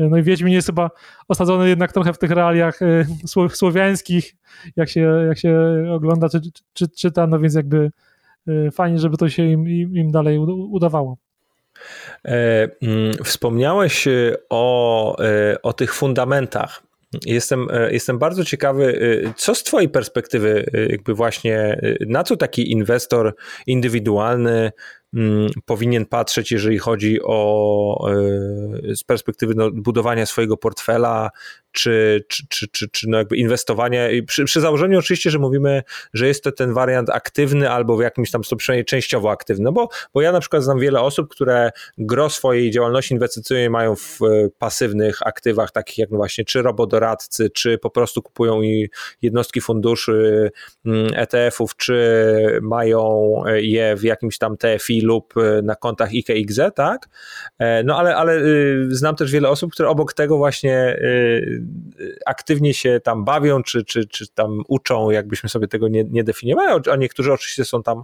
Y, 0.00 0.08
no 0.08 0.16
i 0.16 0.22
Wiedźmin 0.22 0.52
jest 0.52 0.66
chyba 0.66 0.90
osadzony 1.28 1.68
jednak 1.68 1.92
trochę 1.92 2.12
w 2.12 2.18
tych 2.18 2.30
realiach 2.30 2.82
y, 2.82 3.06
słowiańskich, 3.52 4.36
jak 4.76 4.88
się, 4.88 5.00
jak 5.28 5.38
się 5.38 5.58
ogląda 5.92 6.28
czy, 6.28 6.40
czy, 6.72 6.88
czyta, 6.88 7.26
no 7.26 7.38
więc 7.38 7.54
jakby 7.54 7.90
fajnie, 8.72 8.98
żeby 8.98 9.16
to 9.16 9.28
się 9.28 9.44
im, 9.44 9.68
im 9.68 10.10
dalej 10.10 10.38
udawało. 10.48 11.16
E, 12.24 12.68
mm, 12.82 13.12
wspomniałeś 13.24 14.08
e, 14.08 14.36
o, 14.50 15.16
e, 15.24 15.62
o 15.62 15.72
tych 15.72 15.94
fundamentach. 15.94 16.82
Jestem, 17.26 17.68
jestem 17.90 18.18
bardzo 18.18 18.44
ciekawy, 18.44 19.00
co 19.36 19.54
z 19.54 19.62
Twojej 19.62 19.88
perspektywy, 19.88 20.70
jakby 20.90 21.14
właśnie, 21.14 21.80
na 22.06 22.24
co 22.24 22.36
taki 22.36 22.72
inwestor 22.72 23.34
indywidualny 23.66 24.72
powinien 25.64 26.06
patrzeć, 26.06 26.52
jeżeli 26.52 26.78
chodzi 26.78 27.18
o 27.22 28.10
e, 28.10 28.96
z 28.96 29.04
perspektywy 29.04 29.54
no, 29.56 29.70
budowania 29.70 30.26
swojego 30.26 30.56
portfela, 30.56 31.30
czy, 31.72 32.24
czy, 32.28 32.46
czy, 32.48 32.68
czy, 32.68 32.88
czy 32.88 33.08
no 33.08 33.18
jakby 33.18 33.36
inwestowania. 33.36 34.08
Przy, 34.26 34.44
przy, 34.44 34.60
założeniu 34.60 34.98
oczywiście, 34.98 35.30
że 35.30 35.38
mówimy, 35.38 35.82
że 36.14 36.26
jest 36.26 36.44
to 36.44 36.52
ten 36.52 36.74
wariant 36.74 37.10
aktywny 37.10 37.70
albo 37.70 37.96
w 37.96 38.00
jakimś 38.00 38.30
tam 38.30 38.44
stopniu 38.44 38.84
częściowo 38.86 39.30
aktywny, 39.30 39.64
no 39.64 39.72
bo, 39.72 39.88
bo 40.14 40.20
ja 40.20 40.32
na 40.32 40.40
przykład 40.40 40.62
znam 40.62 40.78
wiele 40.78 41.00
osób, 41.00 41.28
które 41.28 41.70
gro 41.98 42.30
swojej 42.30 42.70
działalności 42.70 43.14
inwestycyjnej 43.14 43.70
mają 43.70 43.96
w 43.96 44.22
e, 44.22 44.48
pasywnych 44.58 45.26
aktywach, 45.26 45.70
takich 45.70 45.98
jak 45.98 46.10
no 46.10 46.16
właśnie 46.16 46.44
czy 46.44 46.62
robodoradcy, 46.62 47.50
czy 47.50 47.78
po 47.78 47.90
prostu 47.90 48.22
kupują 48.22 48.60
jednostki 49.22 49.60
funduszy 49.60 50.50
mm, 50.86 51.10
ETF-ów, 51.14 51.76
czy 51.76 52.00
mają 52.62 53.34
je 53.56 53.96
w 53.96 54.02
jakimś 54.02 54.38
tam 54.38 54.56
TFI 54.56 54.99
lub 55.00 55.34
e, 55.36 55.62
na 55.62 55.74
kontach 55.74 56.12
IKXZ, 56.12 56.60
tak? 56.74 57.08
E, 57.58 57.82
no 57.82 57.98
ale, 57.98 58.16
ale 58.16 58.36
y, 58.36 58.86
znam 58.90 59.16
też 59.16 59.32
wiele 59.32 59.48
osób, 59.48 59.72
które 59.72 59.88
obok 59.88 60.12
tego 60.12 60.36
właśnie 60.36 60.96
y, 61.02 62.18
aktywnie 62.26 62.74
się 62.74 63.00
tam 63.04 63.24
bawią, 63.24 63.62
czy, 63.62 63.84
czy, 63.84 64.06
czy 64.06 64.28
tam 64.28 64.62
uczą, 64.68 65.10
jakbyśmy 65.10 65.48
sobie 65.48 65.68
tego 65.68 65.88
nie, 65.88 66.04
nie 66.04 66.24
definiowali, 66.24 66.90
a 66.90 66.96
niektórzy 66.96 67.32
oczywiście 67.32 67.64
są 67.64 67.82
tam 67.82 68.02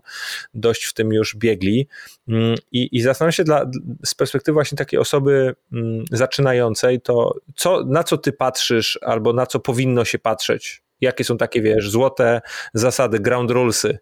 dość 0.55 0.85
w 0.85 0.95
tym 0.95 1.13
już 1.13 1.37
biegli. 1.37 1.89
Mm, 2.29 2.55
I, 2.73 2.97
i 2.97 3.01
zastanawiam 3.01 3.33
się 3.33 3.45
dla, 3.45 3.71
z 4.05 4.15
perspektywy 4.15 4.55
właśnie 4.55 4.79
takiej 4.79 4.99
osoby 5.01 5.55
mm, 5.73 6.05
zaczynającej, 6.11 7.01
to 7.01 7.35
co, 7.57 7.85
na 7.85 8.05
co 8.05 8.19
ty 8.19 8.33
patrzysz, 8.33 8.99
albo 9.03 9.33
na 9.33 9.47
co 9.47 9.61
powinno 9.61 10.05
się 10.05 10.19
patrzeć? 10.19 10.83
Jakie 11.01 11.25
są 11.25 11.37
takie, 11.37 11.63
wiesz, 11.63 11.91
złote 11.91 12.41
zasady, 12.75 13.21
ground 13.21 13.51
rulesy? 13.51 13.99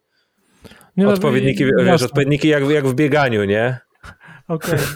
Nie, 0.97 1.05
no, 1.05 1.13
odpowiedniki, 1.13 1.65
wiesz, 1.65 2.03
odpowiedniki 2.03 2.49
jak, 2.49 2.71
jak 2.71 2.87
w 2.87 2.95
bieganiu, 2.95 3.45
nie? 3.45 3.79
Okej. 4.49 4.75
Okay. 4.75 4.87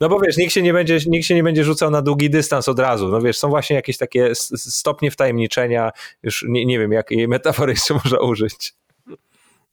No 0.00 0.08
bo 0.08 0.20
wiesz, 0.20 0.36
nikt 0.36 0.52
się, 0.52 0.62
nie 0.62 0.72
będzie, 0.72 0.98
nikt 1.06 1.26
się 1.26 1.34
nie 1.34 1.42
będzie 1.42 1.64
rzucał 1.64 1.90
na 1.90 2.02
długi 2.02 2.30
dystans 2.30 2.68
od 2.68 2.78
razu. 2.78 3.08
No 3.08 3.20
wiesz, 3.20 3.38
są 3.38 3.48
właśnie 3.48 3.76
jakieś 3.76 3.98
takie 3.98 4.34
stopnie 4.34 5.10
wtajemniczenia, 5.10 5.90
już 6.22 6.44
nie, 6.48 6.66
nie 6.66 6.78
wiem, 6.78 6.92
jakiej 6.92 7.28
metafory 7.28 7.72
jeszcze 7.72 7.94
można 8.04 8.18
użyć. 8.18 8.74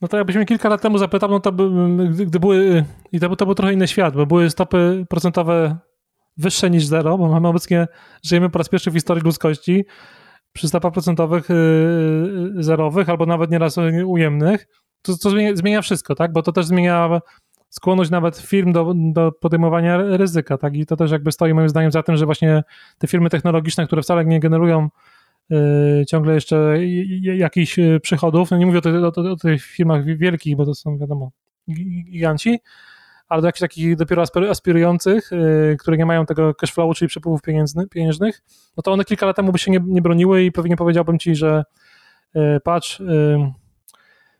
No 0.01 0.07
to 0.07 0.17
jakbyś 0.17 0.35
mnie 0.35 0.45
kilka 0.45 0.69
lat 0.69 0.81
temu 0.81 0.97
zapytał, 0.97 1.29
no 1.29 1.39
to 1.39 1.51
by, 1.51 1.69
gdy 2.25 2.39
były, 2.39 2.85
i 3.11 3.19
to, 3.19 3.35
to 3.35 3.45
był 3.45 3.55
trochę 3.55 3.73
inny 3.73 3.87
świat, 3.87 4.15
bo 4.15 4.25
były 4.25 4.49
stopy 4.49 5.05
procentowe 5.09 5.77
wyższe 6.37 6.69
niż 6.69 6.85
zero, 6.85 7.17
bo 7.17 7.27
mamy 7.27 7.47
obecnie, 7.47 7.87
żyjemy 8.23 8.49
po 8.49 8.57
raz 8.57 8.69
pierwszy 8.69 8.91
w 8.91 8.93
historii 8.93 9.23
ludzkości 9.23 9.85
przy 10.53 10.67
stopach 10.67 10.93
procentowych 10.93 11.49
yy, 11.49 12.63
zerowych, 12.63 13.09
albo 13.09 13.25
nawet 13.25 13.51
nieraz 13.51 13.77
ujemnych, 14.05 14.67
to, 15.01 15.17
to 15.17 15.29
zmienia, 15.29 15.55
zmienia, 15.55 15.81
wszystko, 15.81 16.15
tak? 16.15 16.33
Bo 16.33 16.41
to 16.41 16.51
też 16.51 16.65
zmienia 16.65 17.21
skłonność 17.69 18.11
nawet 18.11 18.37
firm 18.37 18.71
do, 18.71 18.93
do 18.95 19.31
podejmowania 19.31 19.97
ryzyka, 19.97 20.57
tak? 20.57 20.75
I 20.75 20.85
to 20.85 20.95
też 20.95 21.11
jakby 21.11 21.31
stoi 21.31 21.53
moim 21.53 21.69
zdaniem 21.69 21.91
za 21.91 22.03
tym, 22.03 22.17
że 22.17 22.25
właśnie 22.25 22.63
te 22.97 23.07
firmy 23.07 23.29
technologiczne, 23.29 23.87
które 23.87 24.01
wcale 24.01 24.25
nie 24.25 24.39
generują 24.39 24.89
y, 25.51 26.05
ciągle 26.07 26.33
jeszcze 26.33 26.77
jakichś 27.21 27.79
y, 27.79 27.99
przychodów, 28.03 28.51
no 28.51 28.57
nie 28.57 28.65
mówię 28.65 28.79
o, 28.79 29.07
o, 29.07 29.31
o, 29.31 29.35
tych 29.35 29.63
firmach 29.63 30.05
wielkich, 30.05 30.55
bo 30.55 30.65
to 30.65 30.75
są 30.75 30.97
wiadomo 30.97 31.31
giganci, 32.11 32.59
ale 33.29 33.41
do 33.41 33.47
jakichś 33.47 33.61
takich 33.61 33.95
dopiero 33.95 34.23
aspirujących, 34.49 35.33
y, 35.33 35.77
które 35.79 35.97
nie 35.97 36.05
mają 36.05 36.25
tego 36.25 36.53
cash 36.53 36.73
flowu, 36.73 36.93
czyli 36.93 37.09
przepływów 37.09 37.41
pieniężnych, 37.91 38.41
no 38.77 38.83
to 38.83 38.91
one 38.91 39.03
kilka 39.03 39.25
lat 39.25 39.35
temu 39.35 39.51
by 39.51 39.59
się 39.59 39.71
nie, 39.71 39.79
nie 39.87 40.01
broniły 40.01 40.43
i 40.43 40.51
pewnie 40.51 40.77
powiedziałbym 40.77 41.19
ci, 41.19 41.35
że 41.35 41.63
patrz, 42.63 43.01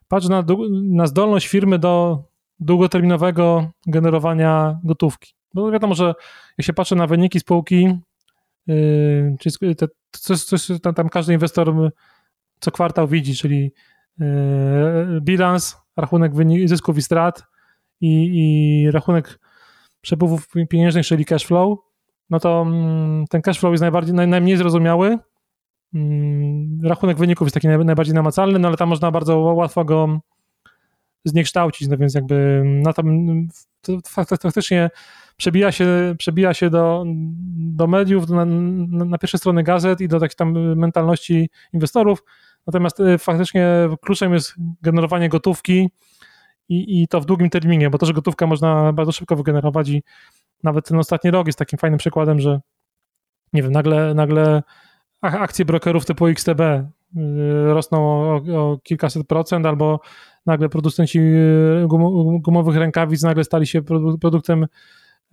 patrz 0.08 0.28
na, 0.28 0.44
na 0.84 1.08
zdolność 1.08 1.48
firmy 1.48 1.80
do 1.80 2.24
długoterminowego 2.60 3.72
generowania 3.88 4.80
gotówki. 4.84 5.34
Bo 5.54 5.72
wiadomo, 5.72 5.96
że 5.96 6.14
jak 6.58 6.66
się 6.66 6.74
patrzy 6.74 6.96
na 6.96 7.08
wyniki 7.08 7.40
spółki, 7.40 8.00
yy, 8.68 9.36
czyli 9.40 9.76
te, 9.76 9.88
coś, 10.12 10.44
coś 10.44 10.68
tam, 10.82 10.94
tam, 10.94 11.10
każdy 11.10 11.34
inwestor 11.34 11.92
co 12.60 12.72
kwartał 12.72 13.08
widzi, 13.08 13.36
czyli 13.36 13.72
yy, 14.20 15.22
bilans, 15.22 15.78
rachunek 15.98 16.36
wynik, 16.36 16.70
zysków 16.70 16.98
i 16.98 17.02
strat 17.02 17.44
i, 18.02 18.32
i 18.34 18.92
rachunek 18.92 19.40
przepływów 20.02 20.48
pieniężnych, 20.70 21.06
czyli 21.06 21.26
cash 21.26 21.46
flow, 21.46 21.80
no 22.30 22.40
to 22.40 22.62
mm, 22.62 23.26
ten 23.30 23.42
cash 23.42 23.60
flow 23.60 23.72
jest 23.72 23.82
najbardziej, 23.82 24.16
naj, 24.16 24.28
najmniej 24.28 24.58
zrozumiały, 24.58 25.18
rachunek 26.84 27.18
wyników 27.18 27.46
jest 27.46 27.54
taki 27.54 27.68
najbardziej 27.68 28.16
namacalny, 28.16 28.60
no 28.60 28.68
ale 28.68 28.78
tam 28.78 28.90
można 28.90 29.12
bardzo 29.12 29.40
łatwo 29.40 29.86
go 29.86 30.20
zniekształcić, 31.26 31.88
no 31.88 31.98
więc 31.98 32.14
jakby 32.14 32.62
na 32.66 32.94
tam 32.94 33.48
faktycznie 34.08 34.90
przebija 35.38 35.72
się, 35.72 36.16
przebija 36.18 36.54
się 36.54 36.70
do, 36.70 37.06
do 37.56 37.88
mediów, 37.88 38.30
na, 38.30 38.46
na 39.06 39.18
pierwsze 39.18 39.38
strony 39.38 39.64
gazet 39.64 40.02
i 40.02 40.08
do 40.08 40.20
takiej 40.20 40.36
tam 40.36 40.76
mentalności 40.76 41.50
inwestorów, 41.74 42.24
natomiast 42.68 43.00
y, 43.00 43.18
faktycznie 43.18 43.68
kluczem 44.02 44.34
jest 44.34 44.54
generowanie 44.82 45.30
gotówki 45.30 45.90
i, 46.70 47.02
i 47.02 47.08
to 47.08 47.22
w 47.22 47.26
długim 47.26 47.50
terminie, 47.50 47.90
bo 47.90 47.98
to, 47.98 48.06
że 48.06 48.14
gotówka 48.14 48.48
można 48.48 48.94
bardzo 48.94 49.12
szybko 49.12 49.36
wygenerować 49.36 49.90
i 49.90 50.04
nawet 50.64 50.88
ten 50.88 50.98
ostatni 50.98 51.32
rok 51.32 51.48
jest 51.48 51.60
takim 51.60 51.80
fajnym 51.80 51.98
przykładem, 51.98 52.40
że 52.40 52.60
nie 53.54 53.64
wiem, 53.64 53.72
nagle, 53.72 54.14
nagle 54.14 54.64
akcje 55.34 55.66
brokerów 55.66 56.06
typu 56.06 56.28
XTB 56.28 56.62
y, 56.62 56.84
rosną 57.66 58.00
o, 58.00 58.36
o 58.36 58.78
kilkaset 58.84 59.28
procent, 59.28 59.66
albo 59.66 60.00
nagle 60.46 60.70
producenci 60.70 61.20
y, 61.20 61.88
gumowych 62.40 62.76
rękawic 62.76 63.24
nagle 63.24 63.44
stali 63.44 63.68
się 63.68 63.82
produktem 64.22 64.64
y, 64.64 64.68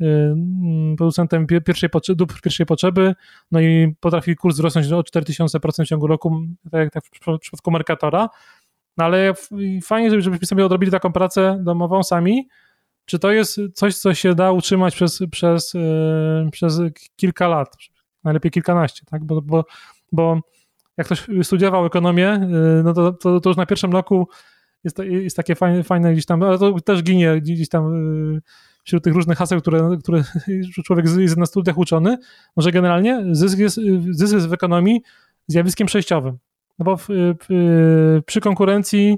mm, 0.05 0.97
producentem 0.97 1.47
pierwszej 1.47 1.91
potrzeby, 1.91 2.17
dóbr 2.17 2.41
pierwszej 2.41 2.67
potrzeby, 2.67 3.15
no 3.51 3.61
i 3.61 3.95
potrafi 4.01 4.37
kurs 4.37 4.55
wzrosnąć 4.55 4.93
o 4.93 5.03
4000% 5.03 5.85
w 5.85 5.89
ciągu 5.89 6.07
roku, 6.07 6.43
tak 6.71 6.81
jak 6.81 6.93
tak 6.93 7.05
w 7.05 7.39
przypadku 7.41 7.71
Mercatora. 7.71 8.29
No 8.97 9.05
ale 9.05 9.33
fajnie, 9.83 10.21
żebyśmy 10.21 10.47
sobie 10.47 10.67
odrobili 10.67 10.93
taką 10.93 11.13
pracę 11.13 11.59
domową 11.63 12.03
sami. 12.03 12.49
Czy 13.05 13.19
to 13.19 13.33
jest 13.33 13.61
coś, 13.75 13.97
co 13.97 14.15
się 14.15 14.35
da 14.35 14.53
utrzymać 14.53 14.95
przez, 14.95 15.23
przez, 15.31 15.73
przez 16.53 16.81
kilka 17.17 17.49
lat? 17.49 17.77
Najlepiej 18.25 18.51
kilkanaście, 18.51 19.05
tak? 19.07 19.25
Bo, 19.25 19.43
bo, 19.43 19.65
bo 20.13 20.41
jak 20.97 21.07
ktoś 21.07 21.27
studiował 21.43 21.87
ekonomię, 21.87 22.49
y, 22.81 22.83
no 22.85 22.93
to, 22.93 23.13
to, 23.13 23.41
to 23.41 23.51
już 23.51 23.57
na 23.57 23.67
pierwszym 23.67 23.93
roku 23.93 24.29
jest, 24.85 24.99
jest 24.99 25.37
takie 25.37 25.55
fajne, 25.55 25.83
fajne 25.83 26.13
gdzieś 26.13 26.27
tam, 26.27 26.43
ale 26.43 26.59
to 26.59 26.81
też 26.81 27.03
ginie 27.03 27.41
gdzieś 27.41 27.69
tam 27.69 27.95
y, 28.37 28.43
wśród 28.85 29.05
tych 29.05 29.15
różnych 29.15 29.39
haseł, 29.39 29.61
które, 29.61 29.91
które 30.03 30.23
człowiek 30.87 31.07
jest 31.19 31.37
na 31.37 31.47
studiach 31.47 31.79
uczony, 31.79 32.19
może 32.57 32.73
generalnie 32.73 33.25
zysk 33.33 33.59
jest, 33.59 33.81
zysk 34.11 34.35
jest 34.35 34.49
w 34.49 34.53
ekonomii 34.53 35.03
zjawiskiem 35.47 35.87
przejściowym. 35.87 36.39
No 36.79 36.85
bo 36.85 36.97
w, 36.97 37.09
w, 37.49 38.21
przy 38.27 38.41
konkurencji 38.41 39.13
y, 39.13 39.17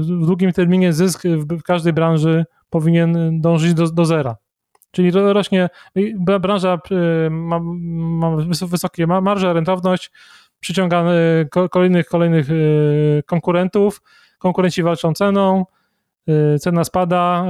w 0.00 0.26
długim 0.26 0.52
terminie 0.52 0.92
zysk 0.92 1.22
w 1.26 1.62
każdej 1.62 1.92
branży 1.92 2.44
powinien 2.70 3.40
dążyć 3.40 3.74
do, 3.74 3.90
do 3.90 4.04
zera. 4.04 4.36
Czyli 4.90 5.10
rośnie, 5.10 5.68
branża 6.40 6.78
y, 6.90 7.30
ma, 7.30 7.60
ma 7.60 8.36
wysokie 8.66 9.06
marże, 9.06 9.52
rentowność, 9.52 10.10
przyciąga 10.60 11.04
y, 11.64 11.68
kolejnych, 11.70 12.06
kolejnych 12.06 12.46
konkurentów, 13.26 14.02
konkurenci 14.38 14.82
walczą 14.82 15.14
ceną, 15.14 15.64
cena 16.60 16.84
spada, 16.84 17.46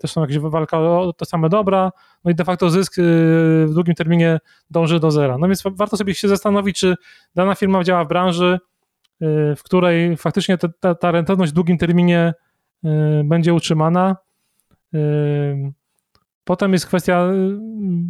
też 0.00 0.12
są 0.12 0.20
jakieś 0.20 0.38
walka 0.38 0.78
o 0.78 1.12
te 1.12 1.24
same 1.24 1.48
dobra, 1.48 1.92
no 2.24 2.30
i 2.30 2.34
de 2.34 2.44
facto 2.44 2.70
zysk 2.70 2.94
w 3.66 3.70
długim 3.74 3.94
terminie 3.94 4.38
dąży 4.70 5.00
do 5.00 5.10
zera. 5.10 5.38
No 5.38 5.46
więc 5.46 5.62
warto 5.72 5.96
sobie 5.96 6.14
się 6.14 6.28
zastanowić, 6.28 6.78
czy 6.78 6.94
dana 7.34 7.54
firma 7.54 7.84
działa 7.84 8.04
w 8.04 8.08
branży, 8.08 8.58
w 9.56 9.60
której 9.64 10.16
faktycznie 10.16 10.58
ta, 10.58 10.94
ta 10.94 11.10
rentowność 11.10 11.52
w 11.52 11.54
długim 11.54 11.78
terminie 11.78 12.34
będzie 13.24 13.54
utrzymana. 13.54 14.16
Potem 16.50 16.72
jest 16.72 16.86
kwestia, 16.86 17.26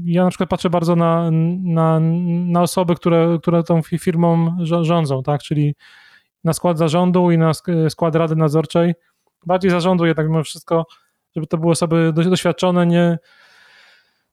ja 0.04 0.24
na 0.24 0.30
przykład 0.30 0.50
patrzę 0.50 0.70
bardzo 0.70 0.96
na, 0.96 1.30
na, 1.62 2.00
na 2.46 2.62
osoby, 2.62 2.94
które, 2.94 3.38
które 3.42 3.62
tą 3.62 3.82
firmą 3.82 4.56
rządzą, 4.60 5.22
tak, 5.22 5.42
czyli 5.42 5.74
na 6.44 6.52
skład 6.52 6.78
zarządu 6.78 7.30
i 7.30 7.38
na 7.38 7.52
skład 7.88 8.14
rady 8.14 8.36
nadzorczej. 8.36 8.94
Bardziej 9.46 9.70
zarządu 9.70 10.06
jednak 10.06 10.26
mimo 10.26 10.44
wszystko, 10.44 10.86
żeby 11.36 11.46
to 11.46 11.58
były 11.58 11.72
osoby 11.72 12.12
doświadczone, 12.12 12.86
nie, 12.86 13.18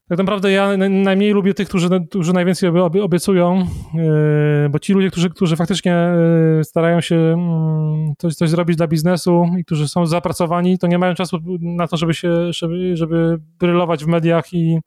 tak 0.10 0.18
naprawdę 0.18 0.52
ja 0.52 0.78
najmniej 0.78 1.32
lubię 1.32 1.54
tych, 1.54 1.68
którzy, 1.68 1.90
którzy 2.10 2.34
najwięcej 2.34 2.70
obiecują, 3.02 3.68
yy, 3.94 4.70
bo 4.70 4.80
ci 4.80 4.94
ludzie, 4.94 5.12
którzy, 5.12 5.30
którzy 5.30 5.56
faktycznie 5.56 6.10
yy, 6.58 6.64
starają 6.64 7.02
się 7.02 7.16
mm, 7.16 8.14
coś, 8.18 8.36
coś 8.36 8.50
zrobić 8.50 8.78
dla 8.78 8.88
biznesu 8.88 9.46
i 9.60 9.66
którzy 9.66 9.88
są 9.88 10.06
zapracowani, 10.06 10.78
to 10.78 10.88
nie 10.88 10.98
mają 10.98 11.16
czasu 11.16 11.38
na 11.62 11.88
to, 11.88 11.98
żeby 11.98 12.14
się, 12.14 12.54
żeby, 12.54 12.98
żeby 12.98 13.38
brylować 13.60 14.06
w 14.06 14.08
mediach 14.08 14.54
i 14.54 14.80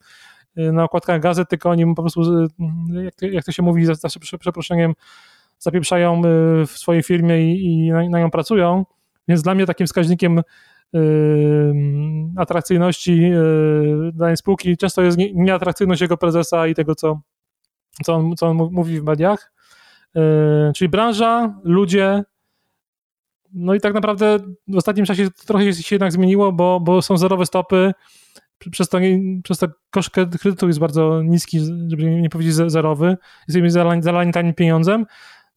yy, 0.57 0.73
na 0.73 0.85
okładkach 0.85 1.21
gazet, 1.21 1.49
tylko 1.49 1.71
oni 1.71 1.95
po 1.95 2.03
prostu, 2.03 2.49
jak 3.05 3.14
to, 3.14 3.27
jak 3.27 3.45
to 3.45 3.53
się 3.53 3.62
mówi, 3.62 3.85
za, 3.85 3.95
za 3.95 4.09
przeproszeniem, 4.39 4.93
zapieprzają 5.59 6.23
w 6.66 6.71
swojej 6.71 7.03
firmie 7.03 7.55
i, 7.55 7.64
i 7.64 7.91
na, 7.91 8.09
na 8.09 8.21
nią 8.21 8.31
pracują. 8.31 8.85
Więc 9.31 9.43
dla 9.43 9.55
mnie 9.55 9.66
takim 9.66 9.87
wskaźnikiem 9.87 10.41
atrakcyjności 12.37 13.20
yy, 13.20 14.11
danej 14.14 14.37
spółki 14.37 14.76
często 14.76 15.03
jest 15.03 15.18
nieatrakcyjność 15.35 16.03
jego 16.03 16.16
prezesa 16.16 16.66
i 16.66 16.74
tego, 16.74 16.95
co, 16.95 17.20
co, 18.05 18.14
on, 18.14 18.37
co 18.37 18.47
on 18.47 18.57
mówi 18.57 19.01
w 19.01 19.05
mediach. 19.05 19.53
Yy, 20.14 20.22
czyli 20.76 20.89
branża, 20.89 21.61
ludzie. 21.64 22.22
No 23.53 23.74
i 23.74 23.81
tak 23.81 23.95
naprawdę 23.95 24.39
w 24.68 24.76
ostatnim 24.76 25.07
czasie 25.07 25.28
trochę 25.47 25.72
się 25.72 25.95
jednak 25.95 26.12
zmieniło, 26.12 26.53
bo, 26.53 26.81
bo 26.81 27.03
są 27.03 27.16
zerowe 27.16 27.47
stopy. 27.47 27.93
Przez 28.70 28.89
to, 28.89 28.99
przez 29.45 29.59
to 29.59 29.66
koszt 29.91 30.11
kredytu 30.11 30.66
jest 30.66 30.78
bardzo 30.78 31.22
niski, 31.22 31.61
żeby 31.89 32.05
nie 32.05 32.31
powiedzieć 32.31 32.55
zerowy. 32.55 33.16
Jesteśmy 33.49 33.70
zalani, 33.70 34.03
zalani 34.03 34.33
tanim 34.33 34.55
pieniądzem. 34.55 35.07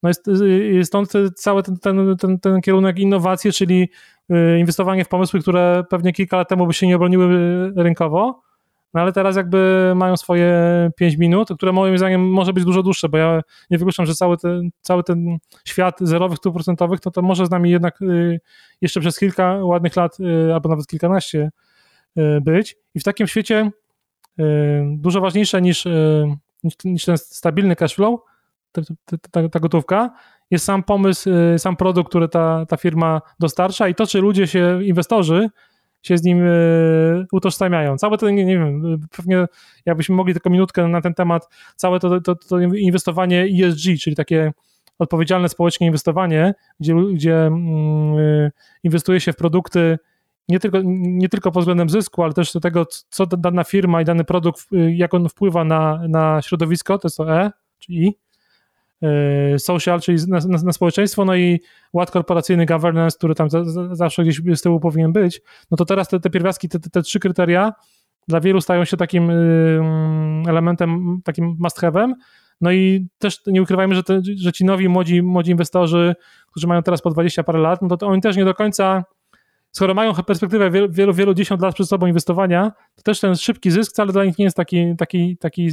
No 0.03 0.09
jest, 0.09 0.27
jest 0.71 0.87
stąd 0.87 1.11
cały 1.35 1.63
ten, 1.63 1.77
ten, 1.77 2.17
ten, 2.17 2.39
ten 2.39 2.61
kierunek 2.61 2.99
innowacji, 2.99 3.51
czyli 3.51 3.89
Y, 4.31 4.59
inwestowanie 4.59 5.05
w 5.05 5.07
pomysły, 5.07 5.39
które 5.39 5.83
pewnie 5.89 6.13
kilka 6.13 6.37
lat 6.37 6.49
temu 6.49 6.67
by 6.67 6.73
się 6.73 6.87
nie 6.87 6.95
obroniły 6.95 7.27
rynkowo, 7.75 8.41
no 8.93 9.01
ale 9.01 9.11
teraz 9.13 9.35
jakby 9.35 9.93
mają 9.95 10.17
swoje 10.17 10.53
5 10.95 11.17
minut, 11.17 11.49
które 11.55 11.71
moim 11.71 11.97
zdaniem 11.97 12.29
może 12.29 12.53
być 12.53 12.65
dużo 12.65 12.83
dłuższe, 12.83 13.09
bo 13.09 13.17
ja 13.17 13.41
nie 13.69 13.77
wykluczam, 13.77 14.05
że 14.05 14.13
cały 14.15 14.37
ten, 14.37 14.69
cały 14.81 15.03
ten 15.03 15.37
świat 15.65 15.99
zerowych 15.99 16.37
stóp 16.37 16.53
procentowych, 16.53 16.99
to, 16.99 17.11
to 17.11 17.21
może 17.21 17.45
z 17.45 17.49
nami 17.49 17.71
jednak 17.71 18.01
y, 18.01 18.39
jeszcze 18.81 18.99
przez 18.99 19.19
kilka 19.19 19.55
ładnych 19.55 19.95
lat, 19.95 20.19
y, 20.19 20.53
albo 20.53 20.69
nawet 20.69 20.87
kilkanaście 20.87 21.51
być. 22.41 22.75
I 22.95 22.99
w 22.99 23.03
takim 23.03 23.27
świecie 23.27 23.71
dużo 24.85 25.21
ważniejsze 25.21 25.61
niż, 25.61 25.87
niż 26.85 27.05
ten 27.05 27.17
stabilny 27.17 27.75
cash 27.75 27.95
flow, 27.95 28.19
ta, 28.73 28.81
ta, 29.31 29.49
ta 29.49 29.59
gotówka, 29.59 30.09
jest 30.51 30.65
sam 30.65 30.83
pomysł, 30.83 31.29
y, 31.55 31.59
sam 31.59 31.75
produkt, 31.75 32.09
który 32.09 32.27
ta, 32.27 32.65
ta 32.65 32.77
firma 32.77 33.21
dostarcza 33.39 33.87
i 33.87 33.95
to, 33.95 34.07
czy 34.07 34.21
ludzie 34.21 34.47
się, 34.47 34.83
inwestorzy 34.83 35.49
się 36.03 36.17
z 36.17 36.23
nim 36.23 36.41
y, 36.45 37.25
utożsamiają. 37.31 37.97
Całe 37.97 38.17
to, 38.17 38.29
nie, 38.29 38.45
wiem, 38.45 38.99
pewnie 39.17 39.45
jakbyśmy 39.85 40.15
mogli 40.15 40.33
tylko 40.33 40.49
minutkę 40.49 40.87
na 40.87 41.01
ten 41.01 41.13
temat, 41.13 41.49
całe 41.75 41.99
to, 41.99 42.21
to, 42.21 42.35
to 42.35 42.59
inwestowanie 42.59 43.47
ESG, 43.63 44.01
czyli 44.01 44.15
takie 44.15 44.51
odpowiedzialne 44.99 45.49
społecznie 45.49 45.87
inwestowanie, 45.87 46.53
gdzie, 46.79 46.95
gdzie 47.13 47.45
mm, 47.45 48.17
y, 48.17 48.51
inwestuje 48.83 49.19
się 49.19 49.33
w 49.33 49.35
produkty 49.35 49.97
nie 50.49 50.59
tylko, 50.59 50.79
nie 50.83 51.29
tylko 51.29 51.51
pod 51.51 51.61
względem 51.61 51.89
zysku, 51.89 52.23
ale 52.23 52.33
też 52.33 52.53
do 52.53 52.59
tego, 52.59 52.85
co 53.09 53.25
dana 53.25 53.63
firma 53.63 54.01
i 54.01 54.05
dany 54.05 54.23
produkt, 54.23 54.67
jak 54.95 55.13
on 55.13 55.29
wpływa 55.29 55.63
na, 55.63 56.01
na 56.07 56.41
środowisko, 56.41 56.97
to 56.97 57.07
jest 57.07 57.17
to 57.17 57.35
E, 57.35 57.51
czyli 57.79 58.17
E, 58.17 58.32
social, 59.57 60.01
czyli 60.01 60.17
na, 60.27 60.39
na, 60.47 60.57
na, 60.63 60.71
społeczeństwo, 60.71 61.25
no 61.25 61.35
i 61.35 61.59
ład 61.93 62.11
korporacyjny, 62.11 62.65
governance, 62.65 63.17
który 63.17 63.35
tam 63.35 63.49
za, 63.49 63.63
za, 63.63 63.95
zawsze 63.95 64.23
gdzieś 64.23 64.41
z 64.55 64.61
tyłu 64.61 64.79
powinien 64.79 65.13
być, 65.13 65.41
no 65.71 65.77
to 65.77 65.85
teraz 65.85 66.07
te, 66.07 66.19
te 66.19 66.29
pierwiastki, 66.29 66.69
te, 66.69 66.79
te, 66.79 66.89
te 66.89 67.01
trzy 67.01 67.19
kryteria 67.19 67.73
dla 68.27 68.39
wielu 68.39 68.61
stają 68.61 68.85
się 68.85 68.97
takim 68.97 69.29
y, 69.29 69.81
elementem, 70.47 71.21
takim 71.23 71.55
must 71.59 71.79
have'em, 71.79 72.13
no 72.61 72.71
i 72.71 73.07
też 73.19 73.41
nie 73.47 73.61
ukrywajmy, 73.61 73.95
że, 73.95 74.03
te, 74.03 74.21
że 74.35 74.51
ci 74.51 74.65
nowi, 74.65 74.89
młodzi, 74.89 75.21
młodzi 75.21 75.51
inwestorzy, 75.51 76.15
którzy 76.51 76.67
mają 76.67 76.83
teraz 76.83 77.01
po 77.01 77.09
20 77.09 77.43
parę 77.43 77.59
lat, 77.59 77.81
no 77.81 77.87
to, 77.87 77.97
to 77.97 78.07
oni 78.07 78.21
też 78.21 78.37
nie 78.37 78.45
do 78.45 78.53
końca 78.53 79.03
skoro 79.73 79.93
mają 79.93 80.13
perspektywę 80.13 80.71
wielu, 80.71 80.91
wielu, 80.91 81.13
wielu 81.13 81.33
dziesiąt 81.33 81.61
lat 81.61 81.75
przed 81.75 81.87
sobą 81.87 82.07
inwestowania, 82.07 82.71
to 82.95 83.01
też 83.03 83.19
ten 83.19 83.35
szybki 83.35 83.71
zysk 83.71 83.91
wcale 83.91 84.13
dla 84.13 84.25
nich 84.25 84.37
nie 84.37 84.45
jest 84.45 84.57
taki, 84.57 84.95
taki, 84.97 85.37
taki 85.37 85.67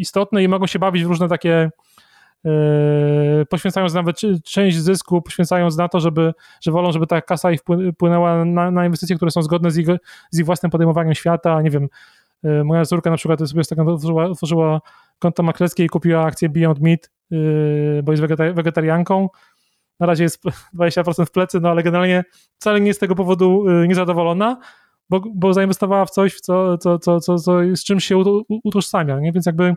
istotny 0.00 0.42
i 0.42 0.48
mogą 0.48 0.66
się 0.66 0.78
bawić 0.78 1.04
w 1.04 1.08
różne 1.08 1.28
takie 1.28 1.70
poświęcając 3.48 3.94
nawet 3.94 4.20
część 4.44 4.78
zysku, 4.78 5.22
poświęcając 5.22 5.76
na 5.76 5.88
to, 5.88 6.00
żeby, 6.00 6.32
że 6.60 6.72
wolą, 6.72 6.92
żeby 6.92 7.06
ta 7.06 7.22
kasa 7.22 7.52
ich 7.52 7.60
wpłynęła 7.94 8.44
na, 8.44 8.70
na 8.70 8.84
inwestycje, 8.84 9.16
które 9.16 9.30
są 9.30 9.42
zgodne 9.42 9.70
z 9.70 9.78
ich, 9.78 9.86
z 10.30 10.38
ich 10.38 10.46
własnym 10.46 10.70
podejmowaniem 10.70 11.14
świata. 11.14 11.62
Nie 11.62 11.70
wiem, 11.70 11.88
yy, 12.42 12.64
moja 12.64 12.84
córka 12.84 13.10
na 13.10 13.16
przykład 13.16 13.40
sobie 13.40 13.62
otworzyła, 13.86 14.24
otworzyła 14.24 14.80
konto 15.18 15.42
maklerskie 15.42 15.84
i 15.84 15.88
kupiła 15.88 16.24
akcję 16.24 16.48
Beyond 16.48 16.80
Meat, 16.80 17.10
yy, 17.30 18.02
bo 18.04 18.12
jest 18.12 18.22
wegetarianką. 18.54 19.28
Na 20.00 20.06
razie 20.06 20.24
jest 20.24 20.42
20% 20.78 21.26
w 21.26 21.30
plecy, 21.30 21.60
no 21.60 21.70
ale 21.70 21.82
generalnie 21.82 22.24
wcale 22.58 22.80
nie 22.80 22.86
jest 22.86 22.98
z 22.98 23.00
tego 23.00 23.14
powodu 23.14 23.64
niezadowolona, 23.88 24.56
bo, 25.10 25.20
bo 25.34 25.54
zainwestowała 25.54 26.04
w 26.04 26.10
coś, 26.10 26.34
w 26.34 26.40
co, 26.40 26.78
co, 26.78 26.98
co, 26.98 27.20
co, 27.20 27.38
z 27.76 27.84
czymś 27.84 28.04
się 28.04 28.22
utożsamia. 28.64 29.20
Nie? 29.20 29.32
Więc 29.32 29.46
jakby 29.46 29.74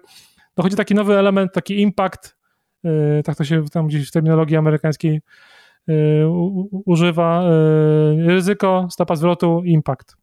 dochodzi 0.56 0.76
taki 0.76 0.96
nowy 0.96 1.18
element, 1.18 1.54
taki 1.54 1.82
impact 1.82 2.36
tak 3.24 3.38
to 3.38 3.44
się 3.44 3.66
tam 3.72 3.88
gdzieś 3.88 4.08
w 4.08 4.12
terminologii 4.12 4.58
amerykańskiej 4.58 5.22
e, 5.90 5.94
używa. 6.86 7.44
E, 7.44 8.28
ryzyko, 8.28 8.88
stopa 8.92 9.16
zwrotu, 9.16 9.62
impact. 9.66 10.16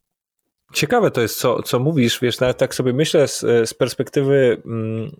Ciekawe 0.73 1.11
to 1.11 1.21
jest, 1.21 1.39
co, 1.39 1.63
co 1.63 1.79
mówisz, 1.79 2.19
wiesz, 2.21 2.39
nawet 2.39 2.57
tak 2.57 2.75
sobie 2.75 2.93
myślę 2.93 3.27
z, 3.27 3.39
z 3.39 3.73
perspektywy 3.73 4.61
mm, 4.65 5.11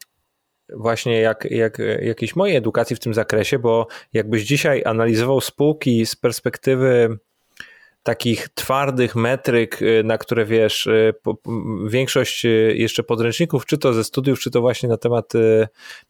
właśnie 0.70 1.20
jak, 1.20 1.52
jak 1.52 1.78
jakiejś 2.02 2.36
mojej 2.36 2.56
edukacji 2.56 2.96
w 2.96 3.00
tym 3.00 3.14
zakresie, 3.14 3.60
bo 3.60 3.88
jakbyś 4.14 4.44
dzisiaj 4.44 4.84
analizował 4.86 5.42
spółki 5.42 6.06
z 6.06 6.16
perspektywy 6.16 7.18
takich 8.04 8.50
twardych 8.50 9.16
metryk, 9.16 9.82
y, 9.82 10.04
na 10.04 10.18
które 10.18 10.46
wiesz, 10.46 10.88
y, 10.88 11.14
większość 11.88 12.46
y, 12.46 12.74
jeszcze 12.78 13.04
podręczników, 13.04 13.66
czy 13.66 13.78
to 13.78 13.94
ze 13.94 14.04
studiów, 14.04 14.40
czy 14.40 14.52
to 14.52 14.62
właśnie 14.62 14.90
na 14.90 14.98
tematy, 14.98 15.68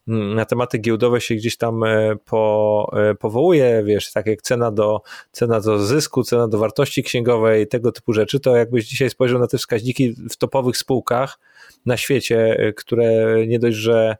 mm, 0.07 0.35
na 0.35 0.45
tematy 0.45 0.77
giełdowe 0.77 1.21
się 1.21 1.35
gdzieś 1.35 1.57
tam 1.57 1.81
po, 2.25 2.91
powołuje, 3.19 3.83
wiesz, 3.85 4.11
tak 4.11 4.27
jak 4.27 4.41
cena 4.41 4.71
do, 4.71 5.01
cena 5.31 5.59
do 5.59 5.79
zysku, 5.79 6.23
cena 6.23 6.47
do 6.47 6.57
wartości 6.57 7.03
księgowej, 7.03 7.67
tego 7.67 7.91
typu 7.91 8.13
rzeczy, 8.13 8.39
to 8.39 8.55
jakbyś 8.55 8.85
dzisiaj 8.85 9.09
spojrzał 9.09 9.39
na 9.39 9.47
te 9.47 9.57
wskaźniki 9.57 10.15
w 10.29 10.37
topowych 10.37 10.77
spółkach, 10.77 11.39
na 11.85 11.97
świecie, 11.97 12.57
które 12.75 13.35
nie 13.47 13.59
dość, 13.59 13.77
że 13.77 14.15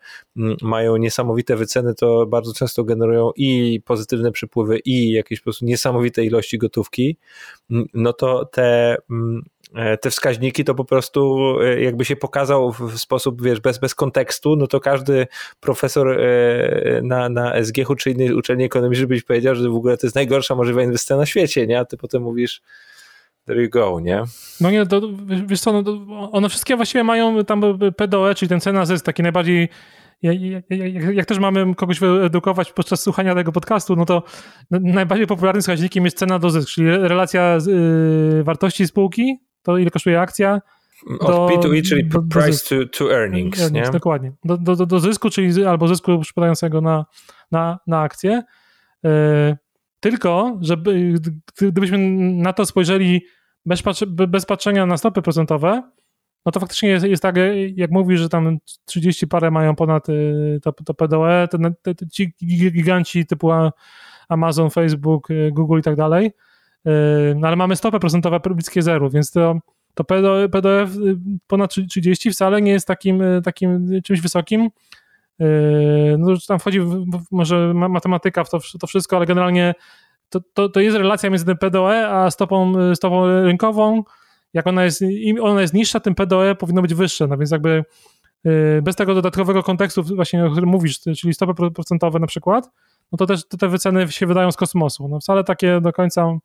mają 0.62 0.98
niesamowite 0.98 1.56
wyceny, 1.56 1.96
to 1.96 2.26
bardzo 2.26 2.54
często 2.54 2.84
generują 2.84 3.32
i 3.36 3.82
pozytywne 3.86 4.32
przepływy, 4.32 4.80
i 4.86 5.12
jakieś 5.12 5.40
po 5.40 5.44
prostu 5.44 5.66
niesamowite 5.66 6.26
ilości 6.26 6.58
gotówki, 6.58 7.18
no 7.94 8.14
to 8.14 8.46
te 8.46 8.98
e, 9.76 9.98
te 9.98 10.10
wskaźniki 10.10 10.64
to 10.64 10.76
po 10.76 10.86
prostu 10.86 11.38
e, 11.62 11.82
jakby 11.82 12.06
się 12.06 12.16
pokazał 12.16 12.72
w 12.72 12.98
sposób, 12.98 13.42
wiesz, 13.42 13.60
bez, 13.60 13.80
bez 13.80 13.96
kontekstu, 13.96 14.56
no 14.56 14.68
to 14.68 14.80
każdy 14.80 15.28
profesor 15.60 16.22
e, 16.22 17.02
na, 17.04 17.30
na 17.30 17.64
SGH 17.64 17.88
czy 17.98 18.12
innej 18.12 18.34
uczelni 18.34 18.64
ekonomicznej 18.64 19.08
byś 19.08 19.24
powiedział, 19.24 19.56
że 19.56 19.70
w 19.70 19.76
ogóle 19.76 19.98
to 19.98 20.08
jest 20.08 20.16
najgorsza 20.16 20.56
możliwa 20.56 20.84
inwestycja 20.84 21.18
na 21.18 21.26
świecie, 21.26 21.68
nie? 21.68 21.80
A 21.80 21.86
ty 21.86 21.98
potem 21.98 22.24
mówisz, 22.24 22.62
there 23.46 23.64
you 23.64 23.70
go, 23.70 24.00
nie? 24.00 24.24
No 24.62 24.72
nie, 24.72 24.86
to, 24.86 25.02
wiesz 25.46 25.62
co, 25.62 25.82
no, 25.82 26.32
one 26.32 26.50
wszystkie 26.50 26.76
właściwie 26.76 27.04
mają 27.04 27.46
tam 27.46 27.62
PDOE, 27.98 28.36
czyli 28.36 28.50
ten 28.50 28.60
cena 28.60 28.86
zysk, 28.86 29.06
taki 29.06 29.24
najbardziej 29.24 29.70
jak, 30.22 30.42
jak, 30.70 31.16
jak, 31.16 31.26
też 31.26 31.40
mamy 31.40 31.76
kogoś 31.76 32.00
wyedukować 32.00 32.72
podczas 32.72 33.02
słuchania 33.02 33.36
tego 33.36 33.52
podcastu, 33.52 33.96
no 33.96 34.06
to 34.06 34.24
najbardziej 34.72 35.28
popularnym 35.28 35.62
wskaźnikiem 35.62 36.06
jest 36.06 36.18
cena 36.18 36.40
do 36.40 36.50
zysku, 36.50 36.72
czyli 36.72 36.88
relacja 36.88 37.60
z, 37.60 37.68
y, 37.68 38.44
wartości 38.44 38.88
spółki, 38.88 39.38
to 39.62 39.78
ile 39.78 39.90
kosztuje 39.90 40.22
akcja. 40.22 40.62
Do, 41.22 41.46
Od 41.46 41.52
P2E, 41.52 41.90
czyli 41.90 42.08
do, 42.08 42.22
price 42.22 42.76
do 42.76 42.86
to, 42.86 42.98
to 42.98 43.14
earnings, 43.14 43.62
earnings, 43.62 43.88
nie? 43.88 43.92
Dokładnie. 43.92 44.32
Do, 44.46 44.58
do, 44.58 44.86
do 44.86 45.00
zysku, 45.00 45.30
czyli 45.30 45.66
albo 45.66 45.88
zysku 45.88 46.20
przypadającego 46.20 46.82
na, 46.82 47.06
na, 47.52 47.80
na 47.88 48.02
akcję. 48.02 48.44
Yy, 49.04 49.10
tylko, 50.00 50.58
żeby 50.62 51.14
gdybyśmy 51.62 51.98
na 52.18 52.54
to 52.54 52.66
spojrzeli 52.66 53.22
bez, 53.66 53.84
bez 54.08 54.46
patrzenia 54.46 54.86
na 54.86 54.98
stopy 54.98 55.22
procentowe, 55.22 55.84
no 56.46 56.52
to 56.52 56.60
faktycznie 56.60 56.90
jest, 56.90 57.06
jest 57.06 57.24
tak, 57.24 57.36
jak 57.76 57.92
mówisz, 57.92 58.20
że 58.20 58.30
tam 58.30 58.58
30 58.86 59.28
parę 59.28 59.52
mają 59.52 59.76
ponad 59.76 60.10
y, 60.10 60.60
to, 60.64 60.72
to 60.72 60.94
PDOE, 60.94 61.48
te, 61.82 61.94
ci 62.12 62.34
giganci 62.46 63.26
typu 63.26 63.52
Amazon, 64.30 64.70
Facebook, 64.70 65.32
y, 65.32 65.52
Google 65.52 65.80
i 65.80 65.82
tak 65.82 65.96
dalej, 65.96 66.32
y, 66.88 66.92
no 67.36 67.48
ale 67.48 67.56
mamy 67.56 67.76
stopę 67.76 68.00
procentową 68.00 68.40
bliskie 68.40 68.82
zero, 68.82 69.10
więc 69.10 69.32
to, 69.32 69.60
to 69.94 70.04
PDOE, 70.04 70.50
PDOE 70.50 70.88
ponad 71.48 71.74
30 71.90 72.32
wcale 72.32 72.62
nie 72.62 72.72
jest 72.72 72.88
takim, 72.88 73.24
takim 73.44 73.90
czymś 74.04 74.22
wysokim. 74.22 74.70
No, 76.18 76.34
tam 76.48 76.60
wchodzi 76.60 76.80
może 77.32 77.74
matematyka 77.74 78.44
w 78.44 78.50
to, 78.50 78.60
to 78.80 78.88
wszystko, 78.88 79.18
ale 79.18 79.26
generalnie 79.26 79.74
to, 80.30 80.40
to, 80.54 80.70
to 80.70 80.80
jest 80.80 80.98
relacja 80.98 81.30
między 81.30 81.56
PDOE 81.56 82.08
a 82.10 82.32
stopą, 82.32 82.74
stopą 82.96 83.44
rynkową, 83.44 84.04
jak 84.54 84.68
ona 84.68 84.84
jest, 84.84 85.02
im 85.02 85.44
ona 85.44 85.62
jest 85.62 85.74
niższa, 85.74 86.00
tym 86.00 86.16
PDOE 86.16 86.56
powinno 86.56 86.82
być 86.82 86.94
wyższe, 86.94 87.28
no 87.28 87.38
więc 87.38 87.52
jakby 87.52 87.86
y, 88.46 88.82
bez 88.82 88.96
tego 88.96 89.16
dodatkowego 89.16 89.64
kontekstu 89.64 90.04
właśnie, 90.04 90.46
o 90.46 90.52
którym 90.52 90.70
mówisz, 90.70 91.00
czyli 91.00 91.34
stopy 91.34 91.72
procentowe 91.72 92.20
na 92.20 92.28
przykład, 92.28 92.70
no 93.12 93.18
to 93.18 93.26
też 93.26 93.48
te 93.48 93.68
wyceny 93.68 94.12
się 94.12 94.28
wydają 94.28 94.52
z 94.52 94.58
kosmosu. 94.58 95.08
No 95.08 95.20
wcale 95.20 95.44
takie 95.44 95.82
do 95.82 95.94
końca 95.94 96.40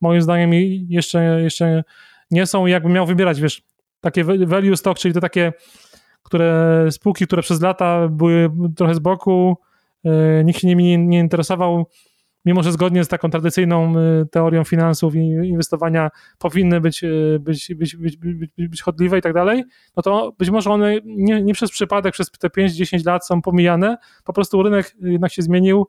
moim 0.00 0.22
zdaniem 0.22 0.50
jeszcze, 0.88 1.42
jeszcze 1.42 1.84
nie 2.30 2.46
są. 2.46 2.66
Jakbym 2.66 2.92
miał 2.92 3.06
wybierać, 3.06 3.40
wiesz, 3.40 3.62
takie 4.00 4.24
value 4.24 4.76
stock, 4.76 4.98
czyli 4.98 5.14
te 5.14 5.20
takie 5.20 5.52
które 6.24 6.86
spółki, 6.90 7.26
które 7.26 7.42
przez 7.42 7.60
lata 7.60 8.08
były 8.08 8.50
trochę 8.76 8.94
z 8.94 8.98
boku, 8.98 9.56
y, 10.06 10.44
nikt 10.44 10.60
się 10.60 10.66
nimi 10.66 10.84
nie, 10.84 10.98
nie 10.98 11.18
interesował, 11.18 11.86
mimo 12.44 12.62
że 12.62 12.72
zgodnie 12.72 13.04
z 13.04 13.08
taką 13.08 13.30
tradycyjną 13.30 13.98
y, 13.98 14.26
teorią 14.26 14.64
finansów 14.64 15.14
i 15.14 15.18
inwestowania 15.18 16.10
powinny 16.38 16.80
być, 16.80 17.04
y, 17.04 17.38
być, 17.40 17.74
być, 17.74 17.96
być, 17.96 18.16
być, 18.16 18.50
być 18.68 18.82
chodliwe 18.82 19.18
i 19.18 19.22
tak 19.22 19.32
dalej, 19.32 19.64
no 19.96 20.02
to 20.02 20.32
być 20.38 20.50
może 20.50 20.70
one 20.70 20.96
nie, 21.04 21.42
nie 21.42 21.54
przez 21.54 21.70
przypadek 21.70 22.12
przez 22.12 22.30
te 22.30 22.48
5-10 22.48 23.06
lat 23.06 23.26
są 23.26 23.42
pomijane, 23.42 23.96
po 24.24 24.32
prostu 24.32 24.62
rynek 24.62 24.96
jednak 25.00 25.32
się 25.32 25.42
zmienił, 25.42 25.86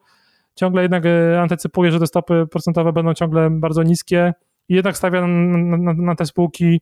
ciągle 0.56 0.82
jednak 0.82 1.06
y, 1.06 1.39
antycypuje, 1.39 1.91
że 1.91 1.99
te 1.99 2.08
stopy 2.08 2.47
procentowe 2.51 2.93
będą 2.93 3.14
ciągle 3.14 3.49
bardzo 3.49 3.84
niskie. 3.84 4.34
I 4.70 4.76
jednak 4.76 4.97
stawia 4.97 5.28
na, 5.28 5.78
na, 5.78 5.93
na 5.93 6.16
te 6.16 6.26
spółki 6.26 6.82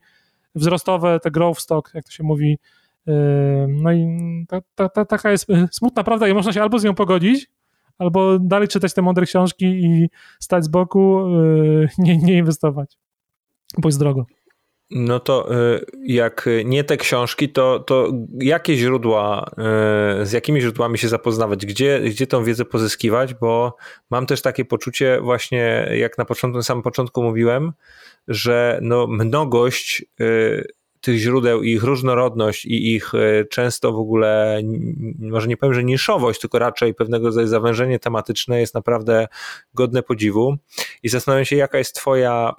wzrostowe, 0.55 1.19
te 1.19 1.31
growth 1.31 1.59
stock, 1.59 1.93
jak 1.93 2.05
to 2.05 2.11
się 2.11 2.23
mówi. 2.23 2.57
No 3.67 3.91
i 3.91 4.07
ta, 4.47 4.61
ta, 4.75 4.89
ta, 4.89 5.05
taka 5.05 5.31
jest 5.31 5.47
smutna 5.71 6.03
prawda 6.03 6.27
i 6.27 6.33
można 6.33 6.53
się 6.53 6.61
albo 6.61 6.79
z 6.79 6.83
nią 6.83 6.95
pogodzić, 6.95 7.47
albo 7.97 8.39
dalej 8.39 8.67
czytać 8.67 8.93
te 8.93 9.01
mądre 9.01 9.25
książki 9.25 9.65
i 9.65 10.09
stać 10.39 10.63
z 10.63 10.67
boku, 10.67 11.29
yy, 11.29 11.89
nie, 11.97 12.17
nie 12.17 12.37
inwestować, 12.37 12.97
jest 13.85 13.99
drogo. 13.99 14.25
No 14.95 15.19
to 15.19 15.55
y, 15.75 15.85
jak 16.05 16.49
nie 16.65 16.83
te 16.83 16.97
książki, 16.97 17.49
to, 17.49 17.79
to 17.79 18.11
jakie 18.39 18.77
źródła, 18.77 19.51
y, 20.21 20.25
z 20.25 20.31
jakimi 20.31 20.61
źródłami 20.61 20.97
się 20.97 21.07
zapoznawać, 21.07 21.65
gdzie, 21.65 21.99
gdzie 21.99 22.27
tą 22.27 22.43
wiedzę 22.43 22.65
pozyskiwać, 22.65 23.33
bo 23.33 23.75
mam 24.09 24.25
też 24.25 24.41
takie 24.41 24.65
poczucie 24.65 25.19
właśnie, 25.21 25.89
jak 25.97 26.17
na 26.17 26.25
początku, 26.25 26.57
na 26.57 26.63
samym 26.63 26.83
początku 26.83 27.23
mówiłem, 27.23 27.73
że 28.27 28.79
no 28.81 29.07
mnogość 29.07 30.05
y, 30.21 30.67
tych 31.03 31.17
źródeł 31.17 31.63
i 31.63 31.71
ich 31.71 31.83
różnorodność 31.83 32.65
i 32.65 32.95
ich 32.95 33.11
e, 33.15 33.45
często 33.45 33.91
w 33.91 33.99
ogóle, 33.99 34.61
może 35.19 35.47
nie 35.47 35.57
powiem, 35.57 35.73
że 35.73 35.83
niszowość, 35.83 36.41
tylko 36.41 36.59
raczej 36.59 36.93
pewnego 36.93 37.25
rodzaju 37.25 37.47
zawężenie 37.47 37.99
tematyczne 37.99 38.59
jest 38.59 38.73
naprawdę 38.73 39.27
godne 39.73 40.03
podziwu. 40.03 40.57
I 41.03 41.09
zastanawiam 41.09 41.45
się, 41.45 41.55
jaka 41.55 41.77
jest 41.77 41.95
twoja, 41.95 42.53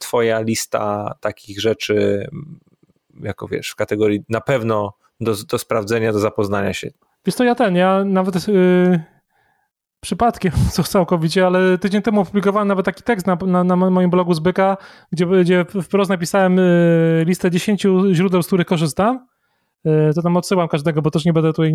twoja 0.00 0.40
lista 0.40 1.14
takich 1.20 1.60
rzeczy, 1.60 2.28
jako 3.22 3.48
wiesz, 3.48 3.70
w 3.70 3.76
kategorii 3.76 4.24
na 4.28 4.40
pewno 4.40 4.92
do, 5.20 5.34
do 5.48 5.58
sprawdzenia, 5.58 6.12
do 6.12 6.18
zapoznania 6.18 6.74
się. 6.74 6.90
Wiesz 7.26 7.34
to 7.34 7.44
ja 7.44 7.54
ten, 7.54 7.76
ja 7.76 8.04
nawet... 8.04 8.48
Yy 8.48 9.17
przypadkiem, 10.00 10.52
co 10.72 10.82
całkowicie, 10.82 11.46
ale 11.46 11.78
tydzień 11.78 12.02
temu 12.02 12.20
opublikowałem 12.20 12.68
nawet 12.68 12.86
taki 12.86 13.02
tekst 13.02 13.26
na, 13.26 13.36
na, 13.46 13.64
na 13.64 13.76
moim 13.76 14.10
blogu 14.10 14.34
Zbyka, 14.34 14.76
gdzie, 15.12 15.26
gdzie 15.26 15.64
wprost 15.82 16.10
napisałem 16.10 16.58
y, 16.58 17.24
listę 17.26 17.50
10 17.50 17.86
źródeł, 18.12 18.42
z 18.42 18.46
których 18.46 18.66
korzystam. 18.66 19.26
Y, 19.86 20.14
to 20.14 20.22
tam 20.22 20.36
odsyłam 20.36 20.68
każdego, 20.68 21.02
bo 21.02 21.10
też 21.10 21.24
nie 21.24 21.32
będę 21.32 21.52
tutaj 21.52 21.74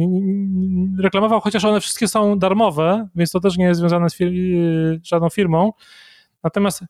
reklamował, 1.00 1.42
chociaż 1.42 1.66
one 1.66 1.80
wszystkie 1.80 2.08
są 2.08 2.40
darmowe, 2.40 3.08
więc 3.16 3.32
to 3.32 3.40
też 3.40 3.58
nie 3.58 3.66
jest 3.66 3.80
związane 3.80 4.10
z 4.10 4.16
fir 4.16 4.28
y, 4.28 5.02
żadną 5.04 5.30
firmą. 5.30 5.72
Natomiast 6.44 6.84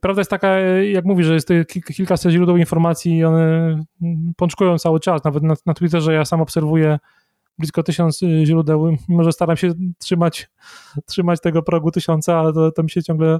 prawda 0.00 0.20
jest 0.20 0.30
taka, 0.30 0.58
jak 0.58 1.04
mówisz, 1.04 1.26
że 1.26 1.34
jest 1.34 1.48
kilkaset 1.96 2.32
źródeł 2.32 2.56
informacji 2.56 3.16
i 3.16 3.24
one 3.24 3.42
mm, 4.02 4.32
pączkują 4.36 4.78
cały 4.78 5.00
czas. 5.00 5.24
Nawet 5.24 5.42
na, 5.42 5.54
na 5.66 5.74
Twitterze 5.74 6.14
ja 6.14 6.24
sam 6.24 6.40
obserwuję 6.40 6.98
blisko 7.58 7.82
tysiąc 7.82 8.22
y, 8.22 8.46
źródeł. 8.46 8.96
Mimo, 9.08 9.24
że 9.24 9.32
staram 9.32 9.56
się 9.56 9.72
trzymać, 9.98 10.50
trzymać 11.06 11.40
tego 11.40 11.62
progu 11.62 11.90
tysiąca, 11.90 12.38
ale 12.38 12.52
to, 12.52 12.72
to 12.72 12.82
mi 12.82 12.90
się 12.90 13.02
ciągle 13.02 13.38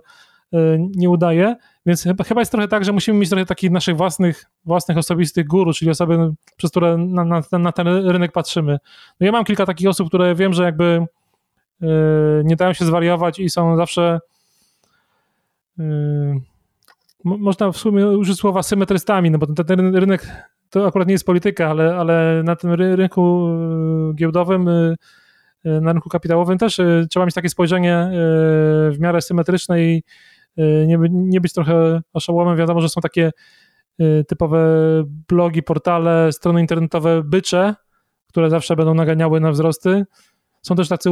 y, 0.55 0.59
nie 0.97 1.11
udaje. 1.11 1.57
Więc 1.87 2.03
chyba, 2.03 2.25
chyba 2.25 2.41
jest 2.41 2.53
trochę 2.53 2.69
tak, 2.69 2.85
że 2.85 2.93
musimy 2.93 3.19
mieć 3.19 3.31
trochę 3.31 3.47
takich 3.47 3.71
naszych 3.71 3.97
własnych, 3.97 4.45
własnych 4.65 4.99
osobistych 4.99 5.47
guru, 5.47 5.73
czyli 5.73 5.91
osoby, 5.91 6.33
przez 6.57 6.71
które 6.71 6.97
na, 6.97 7.25
na, 7.25 7.43
na 7.59 7.73
ten 7.73 7.87
rynek 7.87 8.33
patrzymy. 8.33 8.79
No 9.21 9.27
ja 9.27 9.33
mam 9.33 9.45
kilka 9.45 9.67
takich 9.67 9.89
osób, 9.89 10.09
które 10.09 10.35
wiem, 10.35 10.53
że 10.53 10.65
jakby 10.65 11.07
yy, 11.81 11.89
nie 12.45 12.57
dają 12.57 12.73
się 12.73 12.85
zwariować 12.85 13.39
i 13.39 13.51
są 13.51 13.77
zawsze 13.77 14.21
można 17.25 17.73
w 17.73 17.77
sumie 17.77 18.07
użyć 18.07 18.39
słowa 18.39 18.63
symetrystami, 18.63 19.31
no 19.31 19.39
bo 19.39 19.47
ten, 19.47 19.67
ten 19.67 19.97
rynek 19.97 20.27
to 20.71 20.87
akurat 20.87 21.09
nie 21.09 21.13
jest 21.13 21.27
polityka, 21.27 21.71
ale, 21.71 21.97
ale 21.97 22.43
na 22.45 22.57
tym 22.57 22.73
rynku 22.73 23.49
y, 24.11 24.15
giełdowym, 24.15 24.69
y, 24.69 24.97
y, 25.67 25.81
na 25.81 25.93
rynku 25.93 26.09
kapitałowym 26.09 26.59
też 26.59 26.81
trzeba 27.11 27.27
mieć 27.27 27.35
takie 27.35 27.49
spojrzenie 27.49 28.11
w 28.93 28.97
miarę 29.01 29.23
symetryczne 29.23 29.83
i 29.83 30.03
nie, 30.87 30.99
nie 31.11 31.41
być 31.41 31.53
trochę 31.53 32.01
oszołomem. 32.13 32.57
Wiadomo, 32.57 32.81
że 32.81 32.89
są 32.89 33.01
takie 33.01 33.31
typowe 34.29 34.59
blogi, 35.29 35.63
portale, 35.63 36.33
strony 36.33 36.61
internetowe 36.61 37.23
bycze, 37.23 37.75
które 38.29 38.51
zawsze 38.51 38.77
będą 38.77 38.95
naganiały 38.95 39.41
na 39.41 39.51
wzrosty. 39.51 40.05
Są 40.63 40.77
też 40.77 40.89
tacy 40.89 41.11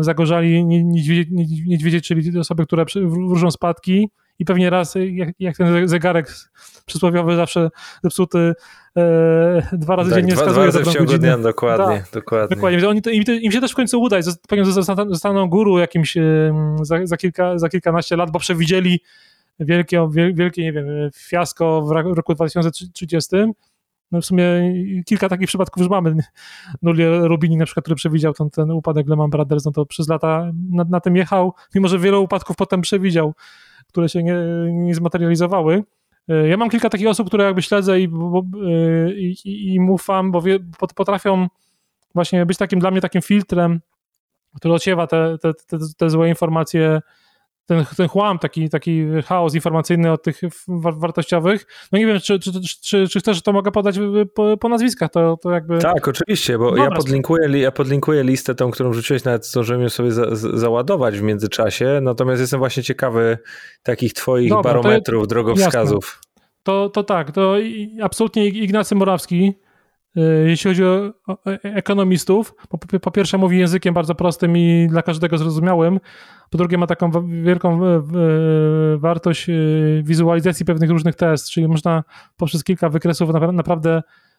zagorzali 0.00 0.64
niedźwiedzie, 1.66 2.00
czyli 2.00 2.38
osoby, 2.38 2.66
które 2.66 2.84
wróżą 3.04 3.50
spadki 3.50 4.08
i 4.40 4.44
pewnie 4.44 4.70
raz, 4.70 4.94
jak, 5.12 5.28
jak 5.38 5.56
ten 5.56 5.88
zegarek 5.88 6.34
przysłowiowy 6.86 7.36
zawsze 7.36 7.70
zepsuty 8.02 8.52
e, 8.96 9.62
dwa 9.72 9.96
razy 9.96 10.10
tak, 10.10 10.18
dziennie 10.18 10.32
dwa, 10.32 10.42
wskazuje 10.42 10.68
dwa 10.68 10.78
razy 10.78 10.90
w 10.90 10.94
ciągu 10.94 11.18
dnia, 11.18 11.38
dokładnie, 11.38 12.00
tak, 12.00 12.10
dokładnie. 12.12 12.56
dokładnie. 12.56 12.88
Oni 12.88 13.02
to, 13.02 13.10
im, 13.10 13.24
im, 13.40 13.52
się 13.52 13.60
też 13.60 13.72
w 13.72 13.74
końcu 13.74 14.02
uda, 14.02 14.16
pewnie 14.48 14.64
zostaną 15.08 15.48
guru 15.48 15.78
jakimś 15.78 16.16
za, 16.82 17.06
za, 17.06 17.16
kilka, 17.16 17.58
za 17.58 17.68
kilkanaście 17.68 18.16
lat, 18.16 18.30
bo 18.30 18.38
przewidzieli 18.38 19.00
wielkie, 19.60 20.08
wielkie, 20.34 20.62
nie 20.62 20.72
wiem, 20.72 20.86
fiasko 21.16 21.82
w 21.82 21.90
roku 21.90 22.34
2030, 22.34 23.36
no 24.12 24.20
w 24.20 24.24
sumie 24.24 24.44
kilka 25.06 25.28
takich 25.28 25.48
przypadków 25.48 25.80
już 25.80 25.90
mamy. 25.90 26.16
Nulier 26.82 27.22
Rubini 27.22 27.56
na 27.56 27.64
przykład, 27.64 27.82
który 27.82 27.96
przewidział 27.96 28.32
ten, 28.34 28.50
ten 28.50 28.70
upadek 28.70 29.08
Lehman 29.08 29.30
Brothers, 29.30 29.64
no 29.64 29.72
to 29.72 29.86
przez 29.86 30.08
lata 30.08 30.52
na, 30.70 30.84
na 30.84 31.00
tym 31.00 31.16
jechał, 31.16 31.54
mimo 31.74 31.88
że 31.88 31.98
wiele 31.98 32.18
upadków 32.18 32.56
potem 32.56 32.80
przewidział 32.80 33.34
które 33.90 34.08
się 34.08 34.22
nie, 34.22 34.34
nie 34.72 34.94
zmaterializowały. 34.94 35.84
E, 36.28 36.48
ja 36.48 36.56
mam 36.56 36.70
kilka 36.70 36.88
takich 36.88 37.08
osób, 37.08 37.26
które 37.26 37.44
jakby 37.44 37.62
śledzę 37.62 38.00
i, 38.00 38.04
e, 38.04 39.12
i, 39.12 39.36
i, 39.44 39.74
i 39.74 39.80
ufam, 39.80 40.30
bo 40.30 40.42
wie, 40.42 40.58
potrafią 40.94 41.48
właśnie 42.14 42.46
być 42.46 42.58
takim 42.58 42.80
dla 42.80 42.90
mnie 42.90 43.00
takim 43.00 43.22
filtrem, 43.22 43.80
który 44.56 44.74
odsiewa 44.74 45.06
te, 45.06 45.38
te, 45.38 45.54
te, 45.54 45.78
te 45.96 46.10
złe 46.10 46.28
informacje 46.28 47.00
ten, 47.70 47.84
ten 47.96 48.08
chłam, 48.08 48.38
taki, 48.38 48.68
taki 48.68 49.06
chaos 49.26 49.54
informacyjny 49.54 50.12
od 50.12 50.22
tych 50.22 50.40
wartościowych. 50.68 51.66
No 51.92 51.98
nie 51.98 52.06
wiem, 52.06 52.20
czy, 52.20 52.38
czy, 52.38 52.52
czy, 52.82 53.08
czy 53.08 53.20
chcesz, 53.20 53.36
że 53.36 53.42
to 53.42 53.52
mogę 53.52 53.70
podać 53.70 53.98
po, 54.34 54.56
po 54.56 54.68
nazwiskach, 54.68 55.10
to, 55.10 55.36
to 55.36 55.50
jakby... 55.50 55.78
Tak, 55.78 56.08
oczywiście, 56.08 56.58
bo 56.58 56.76
ja 56.76 56.90
podlinkuję, 56.90 57.58
ja 57.58 57.72
podlinkuję 57.72 58.22
listę 58.22 58.54
tą, 58.54 58.70
którą 58.70 58.92
rzuciłeś, 58.92 59.24
nawet 59.24 59.46
zdążyłem 59.46 59.82
ją 59.82 59.88
sobie 59.88 60.12
za, 60.12 60.36
załadować 60.36 61.18
w 61.18 61.22
międzyczasie, 61.22 61.98
natomiast 62.02 62.40
jestem 62.40 62.58
właśnie 62.58 62.82
ciekawy 62.82 63.38
takich 63.82 64.12
twoich 64.12 64.50
Dobra, 64.50 64.62
barometrów, 64.62 65.22
to, 65.22 65.26
drogowskazów. 65.26 66.20
To, 66.62 66.88
to 66.88 67.02
tak, 67.02 67.30
to 67.30 67.56
absolutnie 68.02 68.46
Ignacy 68.46 68.94
Morawski, 68.94 69.54
jeśli 70.46 70.70
chodzi 70.70 70.84
o 70.84 71.12
ekonomistów, 71.62 72.54
po, 73.00 73.10
pierwsze 73.10 73.38
mówi 73.38 73.58
językiem 73.58 73.94
bardzo 73.94 74.14
prostym 74.14 74.56
i 74.56 74.86
dla 74.90 75.02
każdego 75.02 75.38
zrozumiałym, 75.38 76.00
po 76.50 76.58
drugie 76.58 76.78
ma 76.78 76.86
taką 76.86 77.10
wielką 77.42 77.80
wartość 78.98 79.46
wizualizacji 80.02 80.66
pewnych 80.66 80.90
różnych 80.90 81.14
test, 81.14 81.50
czyli 81.50 81.68
można 81.68 82.04
poprzez 82.36 82.64
kilka 82.64 82.88
wykresów 82.88 83.30
naprawdę 83.52 84.02
E, 84.02 84.29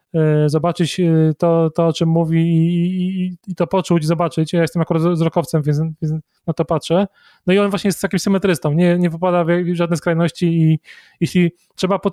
zobaczyć 0.45 0.99
e, 0.99 1.33
to, 1.37 1.69
to 1.69 1.87
o 1.87 1.93
czym 1.93 2.09
mówi 2.09 2.39
i, 2.39 3.25
i, 3.25 3.37
i 3.47 3.55
to 3.55 3.67
poczuć, 3.67 4.05
zobaczyć. 4.05 4.53
Ja 4.53 4.61
jestem 4.61 4.81
akurat 4.81 5.03
wzrokowcem, 5.03 5.61
więc, 5.61 5.79
więc, 6.01 6.13
na 6.47 6.53
to 6.53 6.65
patrzę. 6.65 7.07
No 7.47 7.53
i 7.53 7.59
on 7.59 7.69
właśnie 7.69 7.87
jest 7.87 8.01
takim 8.01 8.19
symetrystą, 8.19 8.73
nie, 8.73 8.97
nie 8.97 9.09
popada 9.09 9.43
w 9.43 9.47
żadne 9.73 9.97
skrajności 9.97 10.45
i 10.45 10.79
jeśli 11.19 11.51
trzeba 11.75 11.99
po, 11.99 12.09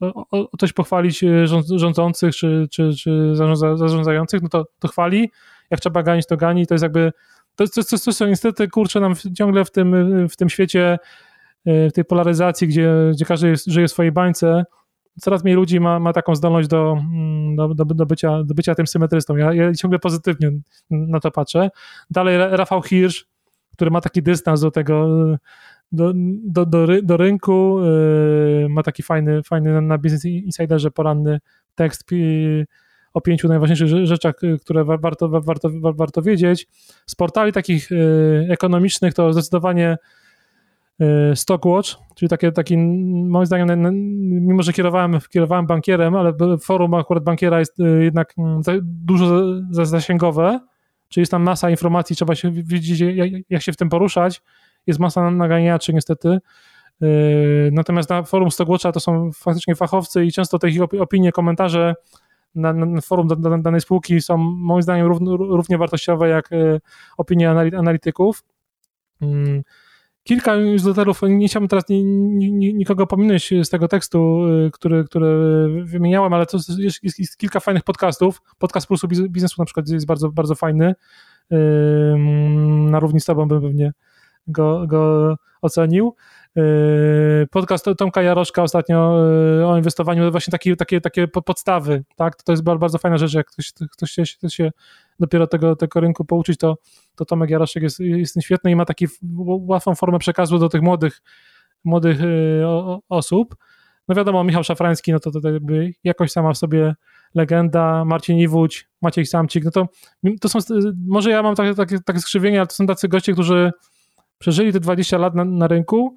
o, 0.00 0.24
o, 0.30 0.56
coś 0.60 0.72
pochwalić 0.72 1.24
e, 1.24 1.46
rządzących 1.76 2.36
czy, 2.36 2.66
czy, 2.70 2.90
czy 2.96 3.32
zarządzających, 3.74 4.42
no 4.42 4.48
to, 4.48 4.64
to 4.78 4.88
chwali. 4.88 5.30
Jak 5.70 5.80
trzeba 5.80 6.02
ganić, 6.02 6.26
to 6.26 6.36
gani. 6.36 6.66
To 6.66 6.74
jest 6.74 6.82
jakby 6.82 7.12
to, 7.56 7.66
to, 7.68 7.84
to, 7.84 7.98
to, 7.98 8.12
to 8.12 8.26
niestety 8.26 8.68
kurczę 8.68 9.00
nam 9.00 9.14
ciągle 9.36 9.64
w 9.64 9.70
tym, 9.70 10.28
w 10.28 10.36
tym 10.36 10.48
świecie, 10.48 10.98
w 11.66 11.90
tej 11.94 12.04
polaryzacji, 12.04 12.68
gdzie, 12.68 12.90
gdzie 13.12 13.24
każdy 13.24 13.54
żyje 13.66 13.88
w 13.88 13.90
swojej 13.90 14.12
bańce, 14.12 14.64
coraz 15.20 15.44
mniej 15.44 15.56
ludzi 15.56 15.80
ma, 15.80 16.00
ma 16.00 16.12
taką 16.12 16.34
zdolność 16.34 16.68
do, 16.68 16.96
mm, 17.00 17.56
do, 17.56 17.74
do, 17.74 17.84
do, 17.84 18.06
bycia, 18.06 18.44
do 18.44 18.54
bycia 18.54 18.74
tym 18.74 18.86
symetrystą. 18.86 19.36
Ja, 19.36 19.52
ja 19.52 19.74
ciągle 19.74 19.98
pozytywnie 19.98 20.50
na 20.90 21.20
to 21.20 21.30
patrzę. 21.30 21.70
Dalej 22.10 22.38
Rafał 22.38 22.82
Hirsch, 22.82 23.24
który 23.72 23.90
ma 23.90 24.00
taki 24.00 24.22
dystans 24.22 24.60
do 24.60 24.70
tego, 24.70 25.08
do, 25.92 26.12
do, 26.44 26.66
do, 26.66 26.86
do 27.02 27.16
rynku, 27.16 27.80
yy, 27.80 28.68
ma 28.68 28.82
taki 28.82 29.02
fajny, 29.02 29.42
fajny 29.42 29.82
na 29.82 29.98
Business 29.98 30.24
Insiderze 30.24 30.90
poranny 30.90 31.40
tekst 31.74 32.04
o 33.14 33.20
pięciu 33.20 33.48
najważniejszych 33.48 33.88
rzeczach, 34.06 34.34
które 34.60 34.84
warto, 34.84 35.28
warto, 35.28 35.68
warto 35.94 36.22
wiedzieć. 36.22 36.66
Z 37.06 37.14
portali 37.14 37.52
takich 37.52 37.90
yy, 37.90 38.46
ekonomicznych 38.50 39.14
to 39.14 39.32
zdecydowanie 39.32 39.96
Stockwatch, 41.34 41.96
czyli 42.14 42.28
takie, 42.28 42.52
taki, 42.52 42.76
moim 42.76 43.46
zdaniem, 43.46 43.80
mimo 44.46 44.62
że 44.62 44.72
kierowałem, 44.72 45.18
kierowałem 45.30 45.66
bankierem, 45.66 46.16
ale 46.16 46.32
forum 46.62 46.94
akurat 46.94 47.24
bankiera 47.24 47.58
jest 47.58 47.80
e, 47.80 48.04
jednak 48.04 48.34
mm, 48.38 48.62
dużo 48.82 49.44
zasięgowe, 49.70 50.60
czyli 51.08 51.22
jest 51.22 51.30
tam 51.30 51.42
masa 51.42 51.70
informacji, 51.70 52.16
trzeba 52.16 52.34
się 52.34 52.52
wiedzieć, 52.52 53.04
jak 53.50 53.62
się 53.62 53.72
w 53.72 53.76
tym 53.76 53.88
poruszać, 53.88 54.42
jest 54.86 55.00
masa 55.00 55.30
naganiaczy 55.30 55.94
niestety, 55.94 56.28
e, 57.02 57.06
natomiast 57.72 58.10
na 58.10 58.22
forum 58.22 58.50
Stockwatcha 58.50 58.92
to 58.92 59.00
są 59.00 59.32
faktycznie 59.32 59.74
fachowcy 59.74 60.24
i 60.24 60.32
często 60.32 60.58
te 60.58 60.68
ich 60.68 60.82
opinie, 60.82 61.32
komentarze 61.32 61.94
na, 62.54 62.72
na 62.72 63.00
forum 63.00 63.28
danej 63.62 63.80
spółki 63.80 64.20
są 64.20 64.36
moim 64.38 64.82
zdaniem 64.82 65.06
równie 65.38 65.78
wartościowe 65.78 66.28
jak 66.28 66.50
opinie 67.16 67.50
analityków. 67.50 68.44
Kilka 70.24 70.56
newsletterów, 70.56 71.20
nie 71.28 71.48
chciałbym 71.48 71.68
teraz 71.68 71.84
nikogo 71.88 73.06
pominąć 73.06 73.54
z 73.62 73.70
tego 73.70 73.88
tekstu, 73.88 74.46
y, 74.66 74.70
który, 74.70 75.04
który 75.04 75.28
wymieniałem, 75.84 76.32
ale 76.32 76.46
to 76.46 76.56
jest, 76.56 77.02
jest, 77.02 77.18
jest 77.18 77.36
kilka 77.36 77.60
fajnych 77.60 77.82
podcastów. 77.82 78.42
Podcast 78.58 78.86
Pulsu 78.86 79.08
Biznesu 79.08 79.54
na 79.58 79.64
przykład 79.64 79.88
jest 79.88 80.06
bardzo, 80.06 80.30
bardzo 80.30 80.54
fajny. 80.54 80.94
Na 82.90 83.00
równi 83.00 83.20
z 83.20 83.24
tobą 83.24 83.48
bym 83.48 83.60
pewnie 83.60 83.92
go, 84.46 84.86
go 84.86 85.36
ocenił. 85.62 86.14
Yy, 86.56 87.46
podcast 87.50 87.86
Tomka 87.98 88.22
Jaroszka 88.22 88.62
ostatnio 88.62 89.24
yy, 89.58 89.66
o 89.66 89.76
inwestowaniu, 89.76 90.30
właśnie 90.30 90.50
takie, 90.50 90.76
takie, 90.76 91.00
takie 91.00 91.28
podstawy, 91.28 92.04
tak? 92.16 92.42
To 92.42 92.52
jest 92.52 92.64
bardzo 92.64 92.98
fajna 92.98 93.18
rzecz, 93.18 93.34
jak 93.34 93.46
ktoś, 93.46 93.72
ktoś, 93.72 94.10
się, 94.10 94.22
ktoś 94.38 94.54
się 94.54 94.70
dopiero 95.20 95.46
tego, 95.46 95.76
tego 95.76 96.00
rynku 96.00 96.24
pouczyć, 96.24 96.58
to, 96.58 96.78
to 97.16 97.24
Tomek 97.24 97.50
Jaroszek 97.50 97.82
jest, 97.82 98.00
jest 98.00 98.42
świetny 98.42 98.70
i 98.70 98.76
ma 98.76 98.84
taką 98.84 99.06
łatwą 99.66 99.94
formę 99.94 100.18
przekazu 100.18 100.58
do 100.58 100.68
tych 100.68 100.82
młodych, 100.82 101.22
młodych 101.84 102.20
yy, 102.20 102.64
osób. 103.08 103.56
No 104.08 104.14
wiadomo, 104.14 104.44
Michał 104.44 104.64
Szafrański, 104.64 105.12
no 105.12 105.20
to, 105.20 105.30
to 105.30 105.50
jakby 105.50 105.92
jakoś 106.04 106.30
sama 106.30 106.52
w 106.52 106.58
sobie 106.58 106.94
legenda, 107.34 108.04
Marcin 108.04 108.38
Iwódź, 108.38 108.88
Maciej 109.02 109.26
Samcik, 109.26 109.64
no 109.64 109.70
to, 109.70 109.88
to 110.40 110.48
są, 110.48 110.58
może 111.06 111.30
ja 111.30 111.42
mam 111.42 111.54
takie, 111.54 111.74
takie, 111.74 111.98
takie 112.00 112.20
skrzywienie, 112.20 112.58
ale 112.58 112.66
to 112.66 112.74
są 112.74 112.86
tacy 112.86 113.08
goście, 113.08 113.32
którzy 113.32 113.72
przeżyli 114.38 114.72
te 114.72 114.80
20 114.80 115.18
lat 115.18 115.34
na, 115.34 115.44
na 115.44 115.68
rynku, 115.68 116.14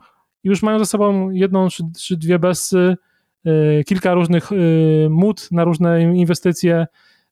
już 0.48 0.64
mają 0.64 0.80
za 0.80 0.86
sobą 0.86 1.30
jedną 1.30 1.70
czy, 1.70 1.84
czy 2.00 2.18
dwie 2.18 2.40
bessy, 2.40 2.96
y, 3.48 3.84
kilka 3.84 4.14
różnych 4.14 4.52
y, 4.52 5.08
mód 5.10 5.52
na 5.52 5.64
różne 5.64 6.04
inwestycje. 6.04 6.88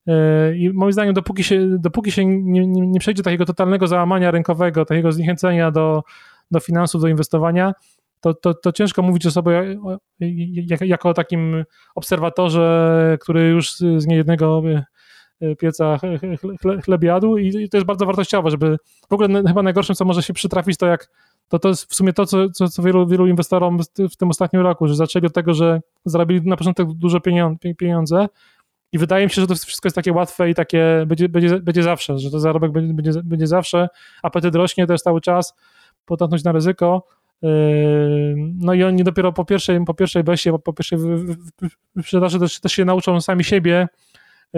Y, 0.07 0.57
I 0.57 0.70
moim 0.70 0.93
zdaniem, 0.93 1.13
dopóki 1.13 1.43
się, 1.43 1.78
dopóki 1.80 2.11
się 2.11 2.26
nie, 2.26 2.68
nie, 2.68 2.88
nie 2.88 2.99
przejdzie 2.99 3.24
takiego 3.24 3.45
totalnego 3.45 3.88
załamania 3.88 4.32
rynkowego, 4.32 4.86
takiego 4.86 5.11
zniechęcenia 5.11 5.72
do, 5.72 6.03
do 6.51 6.59
finansów, 6.59 7.01
do 7.01 7.07
inwestowania, 7.07 7.74
to, 8.22 8.34
to, 8.34 8.53
to 8.53 8.72
ciężko 8.72 9.01
mówić 9.01 9.26
o 9.26 9.32
sobie 9.32 9.78
jako 10.82 11.09
o 11.09 11.13
takim 11.13 11.63
obserwatorze, 11.95 13.18
który 13.22 13.47
już 13.47 13.76
z 13.78 14.07
niejednego 14.07 14.61
pieca 15.59 15.99
chleb 16.86 17.03
jadł 17.03 17.38
i 17.38 17.70
to 17.70 17.78
jest 17.78 17.88
bardzo 17.88 18.05
wartościowe, 18.05 18.51
żeby 18.51 18.78
w 19.09 19.13
ogóle 19.13 19.43
chyba 19.47 19.63
najgorszym, 19.63 19.95
co 19.95 20.05
może 20.05 20.24
się 20.24 20.34
przytrafić, 20.34 20.78
to 20.78 20.86
jak 20.86 21.09
to 21.48 21.60
to 21.60 21.70
jest 21.70 21.91
w 21.91 21.96
sumie 21.96 22.14
to, 22.14 22.26
co, 22.26 22.50
co, 22.50 22.68
co 22.68 22.84
wielu, 22.84 23.08
wielu 23.08 23.28
inwestorom 23.28 23.80
w 24.12 24.16
tym 24.16 24.30
ostatnim 24.30 24.62
roku, 24.62 24.88
że 24.88 24.96
zaczęli 24.96 25.26
od 25.26 25.34
tego, 25.34 25.54
że 25.54 25.82
zarobili 26.06 26.50
na 26.50 26.58
początek 26.58 26.88
duże 26.93 27.20
pieniądze 27.78 28.28
i 28.91 28.98
wydaje 28.98 29.26
mi 29.26 29.32
się, 29.32 29.41
że 29.41 29.48
to 29.48 29.56
wszystko 29.56 29.88
jest 29.88 29.96
takie 29.96 30.14
łatwe 30.14 30.50
i 30.50 30.56
takie 30.56 31.04
będzie, 31.08 31.30
będzie, 31.30 31.60
będzie 31.60 31.84
zawsze, 31.84 32.20
że 32.20 32.32
to 32.32 32.39
zarobek 32.39 32.72
będzie, 32.72 32.93
będzie, 32.93 33.12
będzie 33.24 33.48
zawsze, 33.48 33.88
apetyt 34.24 34.56
rośnie 34.56 34.88
też 34.88 35.02
cały 35.02 35.22
czas, 35.22 35.54
podatność 36.06 36.43
na 36.43 36.52
ryzyko, 36.52 37.08
yy, 37.41 37.50
no 38.38 38.74
i 38.74 38.84
oni 38.84 39.04
dopiero 39.04 39.34
po 39.34 39.46
pierwszej, 39.46 39.86
po 39.86 39.93
pierwszej 39.93 40.24
besie, 40.24 40.60
po 40.60 40.74
pierwszej 40.74 41.00
sprzedaży 42.02 42.39
też, 42.39 42.60
też 42.60 42.72
się 42.72 42.86
nauczą 42.86 43.22
sami 43.22 43.43
siebie, 43.43 43.88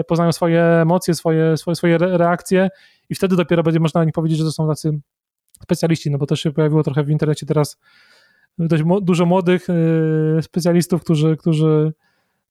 poznają 0.06 0.32
swoje 0.32 0.62
emocje, 0.62 1.14
swoje, 1.14 1.56
swoje, 1.56 1.74
swoje 1.74 1.98
reakcje 1.98 2.68
i 3.10 3.14
wtedy 3.14 3.36
dopiero 3.36 3.62
będzie 3.62 3.80
można 3.80 4.00
o 4.00 4.04
nich 4.04 4.14
powiedzieć, 4.14 4.38
że 4.38 4.44
to 4.44 4.52
są 4.52 4.68
tacy 4.68 5.00
specjaliści, 5.62 6.10
no 6.10 6.18
bo 6.18 6.26
też 6.26 6.40
się 6.40 6.52
pojawiło 6.52 6.82
trochę 6.82 7.04
w 7.04 7.10
internecie 7.10 7.46
teraz. 7.46 7.78
Dość 8.58 8.82
dużo 9.02 9.26
młodych 9.26 9.70
y, 9.70 10.42
specjalistów, 10.42 11.02
którzy, 11.02 11.36
którzy 11.36 11.92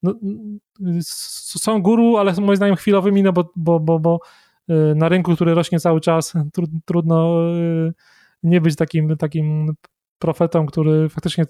no, 0.04 0.14
są 1.02 1.82
guru, 1.82 2.18
ale 2.18 2.34
moim 2.34 2.56
zdaniem 2.56 2.76
chwilowymi, 2.76 3.24
no 3.24 3.34
bo, 3.34 3.52
bo, 3.56 3.80
bo, 3.80 4.00
bo 4.00 4.20
y, 4.70 4.96
na 4.96 5.10
rynku, 5.10 5.36
który 5.36 5.54
rośnie 5.54 5.80
cały 5.80 6.02
czas, 6.02 6.34
trudno 6.86 7.42
y, 7.56 7.94
nie 8.44 8.62
być 8.62 8.76
takim, 8.76 9.18
takim 9.18 9.74
profetą, 10.20 10.66
który 10.66 11.10
faktycznie 11.10 11.46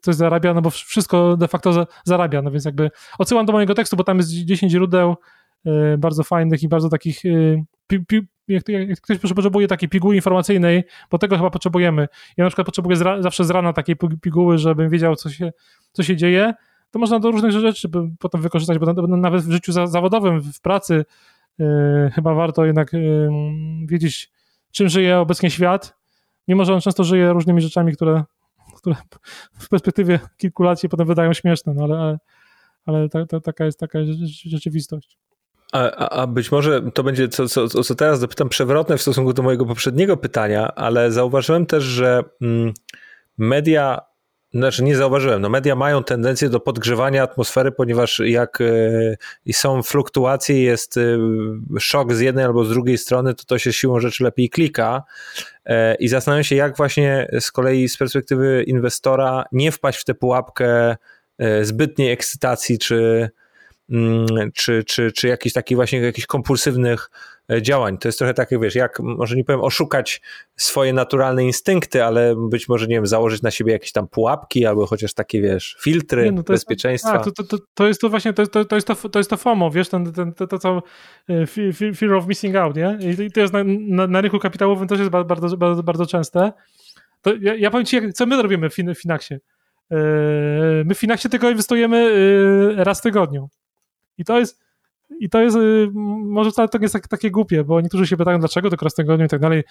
coś 0.00 0.14
zarabia, 0.14 0.54
no 0.54 0.62
bo 0.62 0.70
wszystko 0.70 1.36
de 1.36 1.48
facto 1.48 1.86
zarabia, 2.04 2.42
no 2.42 2.50
więc 2.50 2.64
jakby 2.64 2.90
odsyłam 3.18 3.46
do 3.46 3.52
mojego 3.52 3.74
tekstu, 3.74 3.96
bo 3.96 4.04
tam 4.04 4.16
jest 4.16 4.30
10 4.30 4.72
źródeł 4.72 5.16
bardzo 5.98 6.22
fajnych 6.22 6.62
i 6.62 6.68
bardzo 6.68 6.88
takich 6.88 7.22
pi, 7.88 8.06
pi, 8.06 8.28
jak, 8.48 8.68
jak 8.68 9.00
ktoś 9.00 9.18
potrzebuje 9.18 9.66
takiej 9.66 9.88
piguły 9.88 10.14
informacyjnej, 10.14 10.84
bo 11.10 11.18
tego 11.18 11.36
chyba 11.36 11.50
potrzebujemy. 11.50 12.08
Ja 12.36 12.44
na 12.44 12.50
przykład 12.50 12.66
potrzebuję 12.66 12.96
z, 12.96 13.22
zawsze 13.22 13.44
z 13.44 13.50
rana 13.50 13.72
takiej 13.72 13.96
piguły, 14.22 14.58
żebym 14.58 14.90
wiedział, 14.90 15.16
co 15.16 15.30
się, 15.30 15.52
co 15.92 16.02
się 16.02 16.16
dzieje. 16.16 16.54
To 16.90 16.98
można 16.98 17.18
do 17.18 17.30
różnych 17.30 17.52
rzeczy 17.52 17.88
potem 18.18 18.42
wykorzystać, 18.42 18.78
bo 18.78 19.06
nawet 19.06 19.42
w 19.42 19.50
życiu 19.50 19.72
zawodowym, 19.72 20.40
w 20.40 20.60
pracy 20.60 21.04
yy, 21.58 21.66
chyba 22.14 22.34
warto 22.34 22.64
jednak 22.64 22.92
yy, 22.92 23.30
wiedzieć, 23.86 24.30
czym 24.72 24.88
żyje 24.88 25.18
obecnie 25.18 25.50
świat, 25.50 25.96
mimo 26.48 26.64
że 26.64 26.74
on 26.74 26.80
często 26.80 27.04
żyje 27.04 27.32
różnymi 27.32 27.60
rzeczami, 27.60 27.92
które, 27.92 28.24
które 28.76 28.96
w 29.52 29.68
perspektywie 29.68 30.20
kilku 30.36 30.62
lat 30.62 30.80
się 30.80 30.88
potem 30.88 31.06
wydają 31.06 31.32
śmieszne, 31.32 31.74
no 31.74 31.84
ale, 31.84 31.98
ale, 31.98 32.18
ale 32.86 33.08
ta, 33.08 33.26
ta, 33.26 33.40
taka 33.40 33.64
jest 33.64 33.80
taka 33.80 33.98
rzeczywistość. 34.44 35.18
A, 35.72 36.08
a, 36.08 36.26
być 36.26 36.52
może 36.52 36.82
to 36.94 37.02
będzie, 37.02 37.28
co, 37.28 37.48
co, 37.48 37.68
co 37.68 37.94
teraz 37.94 38.20
dopytam, 38.20 38.48
przewrotne 38.48 38.96
w 38.98 39.02
stosunku 39.02 39.32
do 39.32 39.42
mojego 39.42 39.66
poprzedniego 39.66 40.16
pytania, 40.16 40.74
ale 40.74 41.12
zauważyłem 41.12 41.66
też, 41.66 41.84
że 41.84 42.24
mm, 42.42 42.72
media 43.38 44.08
znaczy 44.54 44.84
nie 44.84 44.96
zauważyłem, 44.96 45.42
no 45.42 45.48
media 45.48 45.76
mają 45.76 46.04
tendencję 46.04 46.48
do 46.48 46.60
podgrzewania 46.60 47.22
atmosfery, 47.22 47.72
ponieważ 47.72 48.20
jak 48.24 48.60
e, 49.46 49.52
są 49.52 49.82
fluktuacje, 49.82 50.62
jest 50.62 50.96
e, 50.96 51.00
szok 51.80 52.14
z 52.14 52.20
jednej 52.20 52.44
albo 52.44 52.64
z 52.64 52.68
drugiej 52.68 52.98
strony, 52.98 53.34
to 53.34 53.44
to 53.44 53.58
się 53.58 53.72
siłą 53.72 54.00
rzeczy 54.00 54.24
lepiej 54.24 54.50
klika. 54.50 55.02
E, 55.64 55.94
i 55.94 56.08
zastanawiam 56.08 56.44
się, 56.44 56.56
jak 56.56 56.76
właśnie 56.76 57.28
z 57.40 57.52
kolei 57.52 57.88
z 57.88 57.96
perspektywy 57.96 58.64
inwestora 58.66 59.44
nie 59.52 59.72
wpaść 59.72 60.00
w 60.00 60.04
tę 60.04 60.14
pułapkę 60.14 60.96
zbytniej 61.62 62.12
ekscytacji, 62.12 62.78
czy, 62.78 63.30
czy, 64.54 64.84
czy, 64.84 65.12
czy 65.12 65.28
jakichś 65.28 65.52
takich 65.52 65.76
właśnie 65.76 65.98
jakichś 65.98 66.26
kompulsywnych 66.26 67.10
E, 67.52 67.62
działań. 67.62 67.98
To 67.98 68.08
jest 68.08 68.18
trochę 68.18 68.34
takie, 68.34 68.58
wiesz, 68.58 68.74
jak 68.74 69.00
może 69.00 69.36
nie 69.36 69.44
powiem 69.44 69.60
oszukać 69.60 70.20
swoje 70.56 70.92
naturalne 70.92 71.44
instynkty, 71.44 72.04
ale 72.04 72.34
być 72.36 72.68
może, 72.68 72.86
nie 72.86 72.94
wiem, 72.94 73.06
założyć 73.06 73.42
na 73.42 73.50
siebie 73.50 73.72
jakieś 73.72 73.92
tam 73.92 74.08
pułapki 74.08 74.66
albo 74.66 74.86
chociaż 74.86 75.14
takie, 75.14 75.42
wiesz, 75.42 75.76
filtry 75.80 76.24
nie, 76.24 76.32
no 76.32 76.42
to 76.42 76.52
bezpieczeństwa. 76.52 77.14
Jest, 77.14 77.24
tak, 77.24 77.34
to, 77.34 77.58
to, 77.58 77.64
to 77.74 77.88
jest 77.88 78.00
to 78.00 78.08
właśnie, 78.08 78.32
to, 78.32 78.46
to, 78.46 78.64
to, 78.64 78.74
jest, 78.74 78.86
to, 78.86 78.94
to 78.94 79.18
jest 79.18 79.30
to 79.30 79.36
FOMO, 79.36 79.70
wiesz, 79.70 79.88
ten, 79.88 80.12
ten, 80.12 80.34
to, 80.34 80.46
to 80.46 80.58
co 80.58 80.82
e, 81.28 81.46
fear 81.94 82.14
of 82.14 82.26
missing 82.26 82.56
out, 82.56 82.76
nie? 82.76 82.98
I 83.24 83.30
to 83.30 83.40
jest 83.40 83.52
na, 83.52 83.64
na, 83.66 84.06
na 84.06 84.20
rynku 84.20 84.38
kapitałowym 84.38 84.88
też 84.88 84.98
jest 84.98 85.10
bardzo, 85.10 85.56
bardzo, 85.56 85.82
bardzo 85.82 86.06
częste. 86.06 86.52
To 87.22 87.34
ja, 87.40 87.54
ja 87.54 87.70
powiem 87.70 87.86
ci, 87.86 88.12
co 88.12 88.26
my 88.26 88.42
robimy 88.42 88.70
w 88.70 88.74
Finaxie. 88.96 89.38
E, 89.90 89.96
my 90.84 90.94
w 90.94 90.98
Finaxie 90.98 91.30
tylko 91.30 91.50
inwestujemy 91.50 92.14
raz 92.76 92.98
w 92.98 93.02
tygodniu. 93.02 93.48
I 94.18 94.24
to 94.24 94.38
jest 94.38 94.68
i 95.20 95.28
to 95.28 95.40
jest, 95.40 95.56
y, 95.56 95.88
może 96.28 96.50
wcale 96.50 96.68
to 96.68 96.78
nie 96.78 96.82
jest 96.82 96.92
tak, 96.92 97.08
takie 97.08 97.30
głupie, 97.30 97.64
bo 97.64 97.80
niektórzy 97.80 98.06
się 98.06 98.16
pytają, 98.16 98.38
dlaczego 98.38 98.68
tylko 98.68 98.86
raz 98.86 98.94
tygodniu 98.94 99.26
i 99.26 99.28
tak 99.28 99.40
dalej. 99.40 99.64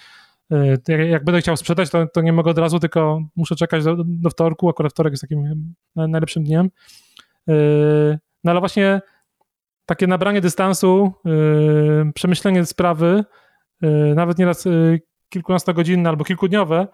Y, 0.90 1.08
jak 1.08 1.24
będę 1.24 1.42
chciał 1.42 1.58
sprzedać, 1.58 1.90
to, 1.90 2.08
to 2.08 2.22
nie 2.22 2.34
mogę 2.34 2.52
od 2.52 2.58
razu, 2.58 2.80
tylko 2.80 3.22
muszę 3.36 3.56
czekać 3.56 3.84
do, 3.84 3.96
do 4.06 4.30
wtorku, 4.30 4.70
akurat 4.70 4.92
wtorek 4.92 5.14
jest 5.14 5.22
takim 5.22 5.74
najlepszym 5.96 6.44
dniem. 6.44 6.70
Y, 7.50 8.20
no 8.44 8.52
ale 8.52 8.60
właśnie 8.60 9.02
takie 9.86 10.08
nabranie 10.08 10.42
dystansu, 10.42 11.14
przemyślenie 12.14 12.66
sprawy, 12.66 13.24
nawet 14.16 14.38
nieraz 14.38 14.68
kilkunastogodzinne 15.30 16.10
albo 16.10 16.24
kilkudniowe, 16.24 16.88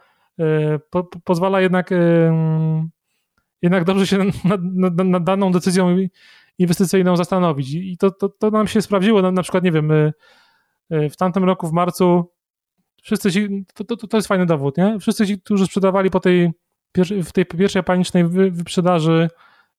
po, 0.89 1.03
po, 1.03 1.19
pozwala 1.19 1.61
jednak, 1.61 1.89
jednak 3.61 3.83
dobrze 3.83 4.07
się 4.07 4.17
nad, 4.45 4.61
nad, 4.63 4.93
nad 4.97 5.23
daną 5.23 5.51
decyzją 5.51 5.95
inwestycyjną 6.57 7.15
zastanowić. 7.15 7.73
I 7.73 7.97
to, 7.97 8.11
to, 8.11 8.29
to 8.29 8.51
nam 8.51 8.67
się 8.67 8.81
sprawdziło. 8.81 9.21
Na, 9.21 9.31
na 9.31 9.41
przykład, 9.41 9.63
nie 9.63 9.71
wiem, 9.71 9.91
w 10.89 11.15
tamtym 11.17 11.43
roku, 11.43 11.67
w 11.67 11.71
marcu, 11.71 12.31
wszyscy 13.03 13.31
ci, 13.31 13.65
to, 13.73 13.83
to, 13.83 14.07
to 14.07 14.17
jest 14.17 14.27
fajny 14.27 14.45
dowód, 14.45 14.77
nie? 14.77 14.99
Wszyscy 14.99 15.27
ci, 15.27 15.41
którzy 15.41 15.65
sprzedawali 15.65 16.09
po 16.09 16.19
tej, 16.19 16.51
w 17.23 17.31
tej 17.31 17.45
pierwszej 17.45 17.83
panicznej 17.83 18.25
wyprzedaży, 18.51 19.29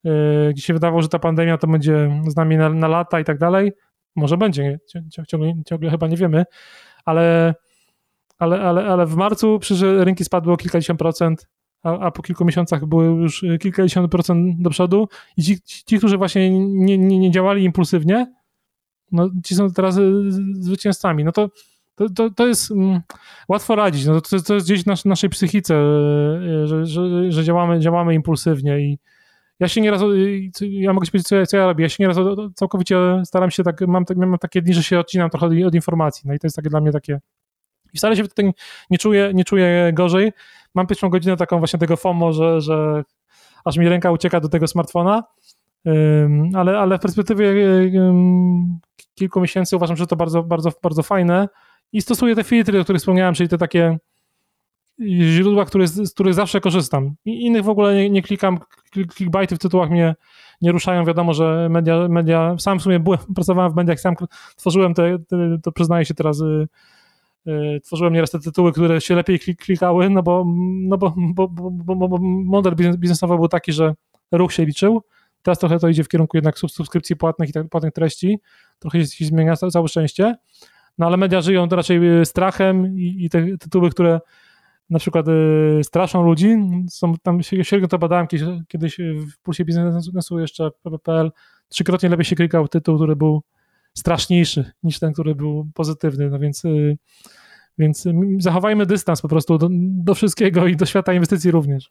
e, 0.04 0.10
gdzie 0.52 0.62
się 0.62 0.74
wydawało, 0.74 1.02
że 1.02 1.08
ta 1.08 1.18
pandemia 1.18 1.58
to 1.58 1.66
będzie 1.66 2.22
z 2.28 2.36
nami 2.36 2.56
na, 2.56 2.68
na 2.68 2.88
lata 2.88 3.20
i 3.20 3.24
tak 3.24 3.38
dalej, 3.38 3.72
może 4.16 4.36
będzie, 4.36 4.78
ciągle, 5.28 5.52
ciągle 5.66 5.90
chyba 5.90 6.06
nie 6.06 6.16
wiemy, 6.16 6.44
ale, 7.04 7.54
ale, 8.38 8.62
ale, 8.62 8.86
ale 8.86 9.06
w 9.06 9.16
marcu, 9.16 9.58
przy 9.58 9.74
że 9.74 10.04
rynki 10.04 10.24
spadły 10.24 10.52
o 10.52 10.56
kilkadziesiąt 10.56 10.98
procent, 10.98 11.48
a, 11.85 11.99
a, 11.99 12.11
po 12.11 12.22
kilku 12.22 12.45
miesiącach 12.45 12.87
były 12.87 13.05
już 13.05 13.43
y, 13.43 13.59
kilkadziesiąt 13.59 14.11
procent 14.11 14.62
do 14.62 14.70
przodu. 14.70 15.09
I 15.37 15.43
ci, 15.43 15.61
ci 15.61 15.99
którzy 15.99 16.18
właśnie 16.18 16.51
nie, 16.51 16.99
nie, 16.99 17.18
nie 17.18 17.30
działali 17.30 17.64
impulsywnie, 17.64 18.32
no 19.12 19.30
ci 19.45 19.55
są 19.55 19.72
teraz 19.72 19.97
y, 19.97 20.30
zwycięzcami. 20.55 21.24
No 21.24 21.32
to, 21.32 21.49
to, 21.95 22.09
to, 22.09 22.30
to 22.30 22.47
jest 22.47 22.70
um, 22.70 23.01
łatwo 23.49 23.76
radzić, 23.76 24.07
no 24.07 24.20
to, 24.20 24.43
to 24.43 24.55
jest 24.55 24.66
gdzieś 24.66 24.82
w 24.82 24.87
nas, 24.87 25.05
naszej 25.05 25.30
psychice, 25.30 25.74
y, 25.74 26.66
że, 26.66 26.87
że, 26.87 27.32
że, 27.32 27.45
działamy, 27.45 27.80
działamy 27.80 28.14
impulsywnie 28.14 28.80
i 28.80 28.99
ja 29.61 29.68
się 29.68 29.80
nieraz, 29.80 30.01
ja 30.61 30.93
mogę 30.93 31.07
powiedzieć, 31.07 31.28
co 31.28 31.37
ja, 31.37 31.47
co 31.47 31.57
ja 31.57 31.66
robię, 31.66 31.82
ja 31.82 31.89
się 31.89 31.97
nieraz 32.01 32.16
całkowicie 32.55 32.97
staram 33.24 33.51
się 33.51 33.62
tak, 33.62 33.80
mam, 33.80 34.05
mam 34.16 34.39
takie 34.39 34.62
dni, 34.62 34.74
że 34.74 34.82
się 34.82 34.99
odcinam 34.99 35.30
trochę 35.30 35.66
od 35.66 35.74
informacji, 35.74 36.22
no 36.26 36.35
i 36.35 36.39
to 36.39 36.47
jest 36.47 36.57
takie 36.57 36.70
dla 36.70 36.80
mnie 36.80 36.93
takie 36.93 37.20
i 37.95 37.99
wcale 37.99 38.16
się 38.16 38.24
wtedy 38.24 38.53
nie 38.90 38.99
czuję, 38.99 39.30
nie 39.34 39.45
czuję 39.45 39.90
gorzej. 39.92 40.32
Mam 40.74 40.86
pierwszą 40.86 41.09
godzinę 41.09 41.36
taką 41.36 41.59
właśnie 41.59 41.78
tego 41.78 41.97
FOMO, 41.97 42.32
że, 42.32 42.61
że 42.61 43.05
aż 43.64 43.76
mi 43.76 43.88
ręka 43.88 44.11
ucieka 44.11 44.40
do 44.40 44.49
tego 44.49 44.68
smartfona, 44.68 45.22
ale, 46.55 46.78
ale 46.78 46.99
w 46.99 47.01
perspektywie 47.01 47.55
kilku 49.14 49.40
miesięcy 49.40 49.76
uważam, 49.76 49.97
że 49.97 50.07
to 50.07 50.16
bardzo, 50.16 50.42
bardzo, 50.42 50.72
bardzo 50.82 51.03
fajne 51.03 51.49
i 51.92 52.03
stosuję 52.03 52.34
te 52.34 52.45
filtry, 52.45 52.80
o 52.80 52.84
których 52.84 53.01
wspomniałem, 53.01 53.34
czyli 53.34 53.49
te 53.49 53.59
takie 53.59 53.99
źródła, 55.01 55.64
które, 55.64 55.86
z 55.88 56.14
których 56.14 56.34
zawsze 56.34 56.61
korzystam. 56.61 57.14
I 57.24 57.47
innych 57.47 57.64
w 57.64 57.68
ogóle 57.68 57.95
nie, 57.95 58.11
nie 58.11 58.22
klikam, 58.22 58.59
clickbaity 58.92 59.57
w 59.57 59.59
tytułach 59.59 59.90
mnie 59.90 60.14
nie 60.62 60.72
ruszają. 60.72 61.05
Wiadomo, 61.05 61.34
że 61.34 61.68
media, 61.70 62.09
media 62.09 62.57
sam 62.59 62.78
w 62.78 62.82
sumie 62.82 63.01
byłem, 63.01 63.18
pracowałem 63.34 63.72
w 63.72 63.74
mediach, 63.74 64.01
sam 64.01 64.14
tworzyłem 64.57 64.95
te, 64.95 65.18
te 65.18 65.36
to 65.62 65.72
przyznaję 65.72 66.05
się 66.05 66.14
teraz 66.14 66.40
Y, 66.40 66.68
tworzyłem 67.84 68.12
nieraz 68.12 68.30
te 68.30 68.40
tytuły, 68.40 68.72
które 68.72 69.01
się 69.01 69.14
lepiej 69.14 69.38
klikały, 69.38 70.11
no 70.11 70.22
bo, 70.22 70.45
no 70.80 70.99
bo, 70.99 71.14
bo, 71.16 71.49
bo, 71.49 72.09
bo 72.09 72.18
model 72.45 72.74
biznesowy 72.99 73.36
był 73.36 73.49
taki, 73.49 73.72
że 73.72 73.95
ruch 74.32 74.53
się 74.53 74.64
liczył. 74.64 75.03
Teraz 75.42 75.59
trochę 75.59 75.78
to 75.78 75.88
idzie 75.88 76.05
w 76.05 76.09
kierunku 76.09 76.36
jednak 76.36 76.59
subskrypcji 76.59 77.16
płatnych 77.16 77.49
i 77.49 77.53
tak, 77.53 77.68
płatnych 77.68 77.92
treści. 77.92 78.38
Trochę 78.78 79.07
się 79.07 79.24
zmienia, 79.24 79.57
całe 79.57 79.88
szczęście. 79.88 80.34
No 80.99 81.07
ale 81.07 81.16
media 81.16 81.40
żyją 81.40 81.68
raczej 81.68 82.20
y, 82.20 82.24
strachem 82.24 82.99
i, 82.99 83.16
i 83.24 83.30
te 83.30 83.59
tytuły, 83.59 83.90
które 83.90 84.20
na 84.90 84.99
przykład 84.99 85.28
y, 85.28 85.80
straszą 85.82 86.22
ludzi, 86.22 86.57
są 86.90 87.14
tam, 87.22 87.42
średnio 87.42 87.88
to 87.88 87.99
badałem 87.99 88.26
kiedyś, 88.26 88.49
kiedyś 88.68 88.97
w 88.99 89.38
Pulsie 89.42 89.64
Biznesu 89.64 90.38
jeszcze 90.38 90.70
PPL, 90.82 91.30
trzykrotnie 91.68 92.09
lepiej 92.09 92.24
się 92.24 92.36
klikał 92.36 92.68
tytuł, 92.68 92.97
który 92.97 93.16
był 93.16 93.42
straszniejszy 93.97 94.72
niż 94.82 94.99
ten, 94.99 95.12
który 95.12 95.34
był 95.34 95.68
pozytywny. 95.74 96.30
No 96.30 96.38
więc, 96.38 96.64
y, 96.64 96.97
więc 97.78 98.05
zachowajmy 98.38 98.86
dystans 98.86 99.22
po 99.22 99.28
prostu 99.28 99.59
do, 99.59 99.68
do 99.72 100.14
wszystkiego 100.14 100.66
i 100.66 100.76
do 100.76 100.86
świata 100.86 101.12
inwestycji 101.12 101.51
również. 101.51 101.90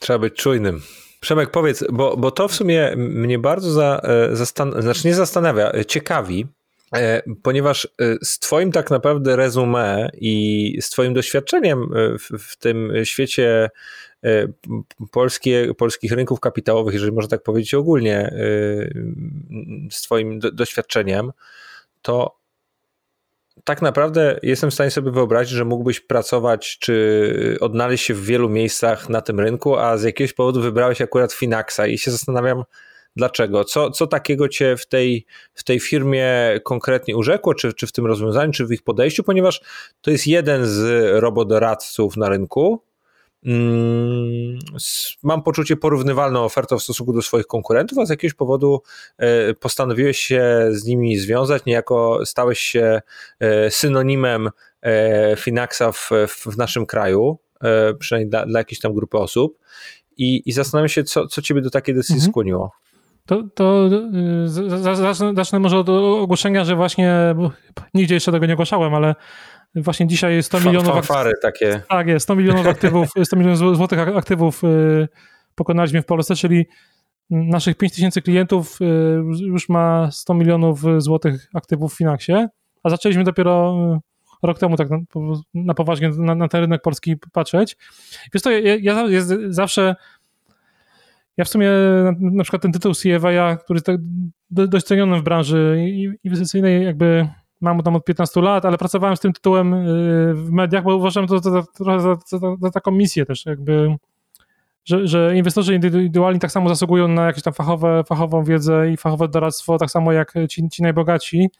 Trzeba 0.00 0.18
być 0.18 0.34
czujnym. 0.34 0.80
Przemek, 1.20 1.50
powiedz, 1.50 1.84
bo, 1.92 2.16
bo 2.16 2.30
to 2.30 2.48
w 2.48 2.54
sumie 2.54 2.94
mnie 2.96 3.38
bardzo 3.38 3.70
za, 3.70 4.00
e, 4.04 4.32
zastan- 4.32 4.82
znaczy 4.82 5.08
nie 5.08 5.14
zastanawia, 5.14 5.72
e, 5.72 5.84
ciekawi, 5.84 6.46
e, 6.94 7.22
ponieważ 7.42 7.88
z 8.22 8.38
Twoim 8.38 8.72
tak 8.72 8.90
naprawdę 8.90 9.36
rezumé 9.36 10.08
i 10.14 10.78
z 10.80 10.90
Twoim 10.90 11.14
doświadczeniem 11.14 11.88
w, 12.18 12.38
w 12.38 12.56
tym 12.56 12.92
świecie 13.04 13.70
polskie, 15.10 15.74
polskich 15.74 16.12
rynków 16.12 16.40
kapitałowych, 16.40 16.94
jeżeli 16.94 17.12
można 17.12 17.28
tak 17.28 17.42
powiedzieć 17.42 17.74
ogólnie, 17.74 18.16
e, 18.16 18.30
z 19.90 20.02
Twoim 20.02 20.38
doświadczeniem, 20.38 21.32
to 22.02 22.38
tak 23.64 23.82
naprawdę 23.82 24.40
jestem 24.42 24.70
w 24.70 24.74
stanie 24.74 24.90
sobie 24.90 25.10
wyobrazić, 25.10 25.52
że 25.52 25.64
mógłbyś 25.64 26.00
pracować 26.00 26.78
czy 26.78 27.56
odnaleźć 27.60 28.04
się 28.04 28.14
w 28.14 28.24
wielu 28.24 28.48
miejscach 28.48 29.08
na 29.08 29.20
tym 29.20 29.40
rynku, 29.40 29.76
a 29.76 29.96
z 29.96 30.02
jakiegoś 30.02 30.32
powodu 30.32 30.60
wybrałeś 30.60 31.00
akurat 31.00 31.32
Finaxa 31.32 31.86
i 31.86 31.98
się 31.98 32.10
zastanawiam, 32.10 32.64
dlaczego. 33.16 33.64
Co, 33.64 33.90
co 33.90 34.06
takiego 34.06 34.48
cię 34.48 34.76
w 34.76 34.86
tej, 34.86 35.26
w 35.54 35.64
tej 35.64 35.80
firmie 35.80 36.30
konkretnie 36.64 37.16
urzekło, 37.16 37.54
czy, 37.54 37.72
czy 37.72 37.86
w 37.86 37.92
tym 37.92 38.06
rozwiązaniu, 38.06 38.52
czy 38.52 38.66
w 38.66 38.72
ich 38.72 38.82
podejściu, 38.82 39.22
ponieważ 39.22 39.60
to 40.00 40.10
jest 40.10 40.26
jeden 40.26 40.66
z 40.66 41.10
robodoradców 41.20 42.16
na 42.16 42.28
rynku, 42.28 42.82
mam 45.22 45.42
poczucie 45.42 45.76
porównywalną 45.76 46.44
ofertą 46.44 46.78
w 46.78 46.82
stosunku 46.82 47.12
do 47.12 47.22
swoich 47.22 47.46
konkurentów, 47.46 47.98
a 47.98 48.06
z 48.06 48.10
jakiegoś 48.10 48.34
powodu 48.34 48.82
e, 49.18 49.54
postanowiłeś 49.54 50.18
się 50.18 50.68
z 50.70 50.84
nimi 50.84 51.16
związać, 51.16 51.64
niejako 51.64 52.20
stałeś 52.26 52.58
się 52.58 53.00
e, 53.40 53.70
synonimem 53.70 54.50
e, 54.82 55.36
Finaxa 55.36 55.92
w, 55.92 56.10
w 56.28 56.56
naszym 56.56 56.86
kraju, 56.86 57.38
przynajmniej 57.98 58.30
dla, 58.30 58.46
dla 58.46 58.60
jakiejś 58.60 58.80
tam 58.80 58.94
grupy 58.94 59.18
osób 59.18 59.58
i, 60.16 60.42
i 60.46 60.52
zastanawiam 60.52 60.88
się, 60.88 61.04
co, 61.04 61.26
co 61.26 61.42
ciebie 61.42 61.60
do 61.60 61.70
takiej 61.70 61.94
decyzji 61.94 62.14
mhm. 62.14 62.30
skłoniło. 62.30 62.72
To, 63.26 63.42
to 63.54 63.90
zacznę, 65.02 65.32
zacznę 65.36 65.58
może 65.58 65.78
od 65.78 65.88
ogłoszenia, 65.88 66.64
że 66.64 66.76
właśnie 66.76 67.34
nigdzie 67.94 68.14
jeszcze 68.14 68.32
tego 68.32 68.46
nie 68.46 68.52
ogłaszałem, 68.52 68.94
ale 68.94 69.14
Właśnie 69.74 70.06
dzisiaj 70.06 70.42
100 70.42 70.60
milionów 70.60 70.94
Fanfary 70.94 71.32
takie. 71.42 71.82
Tak 71.88 72.06
jest, 72.06 72.24
100 72.24 72.36
milionów 72.36 72.66
aktywów, 72.76 73.08
100 73.24 73.36
milionów 73.36 73.76
złotych 73.76 73.98
aktywów 73.98 74.64
y, 74.64 75.08
pokonaliśmy 75.54 76.02
w 76.02 76.06
Polsce, 76.06 76.36
czyli 76.36 76.66
naszych 77.30 77.76
5 77.76 77.94
tysięcy 77.94 78.22
klientów 78.22 78.78
y, 78.80 78.84
już 79.40 79.68
ma 79.68 80.10
100 80.10 80.34
milionów 80.34 80.82
złotych 80.98 81.48
aktywów 81.54 81.94
w 81.94 81.96
Finaxie, 81.96 82.48
a 82.82 82.90
zaczęliśmy 82.90 83.24
dopiero 83.24 83.76
y, 83.96 84.46
rok 84.46 84.58
temu 84.58 84.76
tak 84.76 84.90
na, 84.90 84.98
na 85.54 85.74
poważnie 85.74 86.08
na, 86.08 86.34
na, 86.34 86.48
ten 86.48 86.60
rynek 86.60 86.82
polski 86.82 87.16
patrzeć. 87.32 87.76
Wiesz 88.34 88.42
to 88.42 88.50
ja, 88.50 88.76
ja 88.80 89.02
jest 89.02 89.32
zawsze 89.48 89.96
ja 91.36 91.44
w 91.44 91.48
sumie 91.48 91.70
na, 92.04 92.12
na 92.20 92.42
przykład 92.42 92.62
ten 92.62 92.72
tytuł 92.72 92.92
CFA, 92.94 93.56
który 93.56 93.76
jest 93.76 93.86
tak 93.86 93.96
dość 94.50 94.86
ceniony 94.86 95.18
w 95.18 95.22
branży 95.22 95.86
inwestycyjnej, 96.24 96.84
jakby 96.84 97.28
mam 97.60 97.82
tam 97.82 97.96
od 97.96 98.04
15 98.04 98.40
lat, 98.40 98.64
ale 98.64 98.78
pracowałem 98.78 99.16
z 99.16 99.20
tym 99.20 99.32
tytułem 99.32 99.74
y, 99.74 100.34
w 100.34 100.50
mediach, 100.50 100.84
bo 100.84 100.96
uważam 100.96 101.26
to 101.26 101.38
za, 101.38 101.62
za, 101.78 102.16
za, 102.26 102.56
za 102.60 102.70
taką 102.70 102.90
misję 102.90 103.26
też, 103.26 103.46
jakby, 103.46 103.96
że, 104.84 105.06
że 105.06 105.36
inwestorzy 105.36 105.74
indywidualni 105.74 106.40
tak 106.40 106.52
samo 106.52 106.68
zasługują 106.68 107.08
na 107.08 107.26
jakieś 107.26 107.42
tam 107.42 107.52
fachowe, 107.52 108.04
fachową 108.08 108.44
wiedzę 108.44 108.90
i 108.90 108.96
fachowe 108.96 109.28
doradztwo, 109.28 109.78
tak 109.78 109.90
samo 109.90 110.12
jak 110.12 110.34
ci, 110.48 110.68
ci 110.68 110.82
najbogaci. 110.82 111.50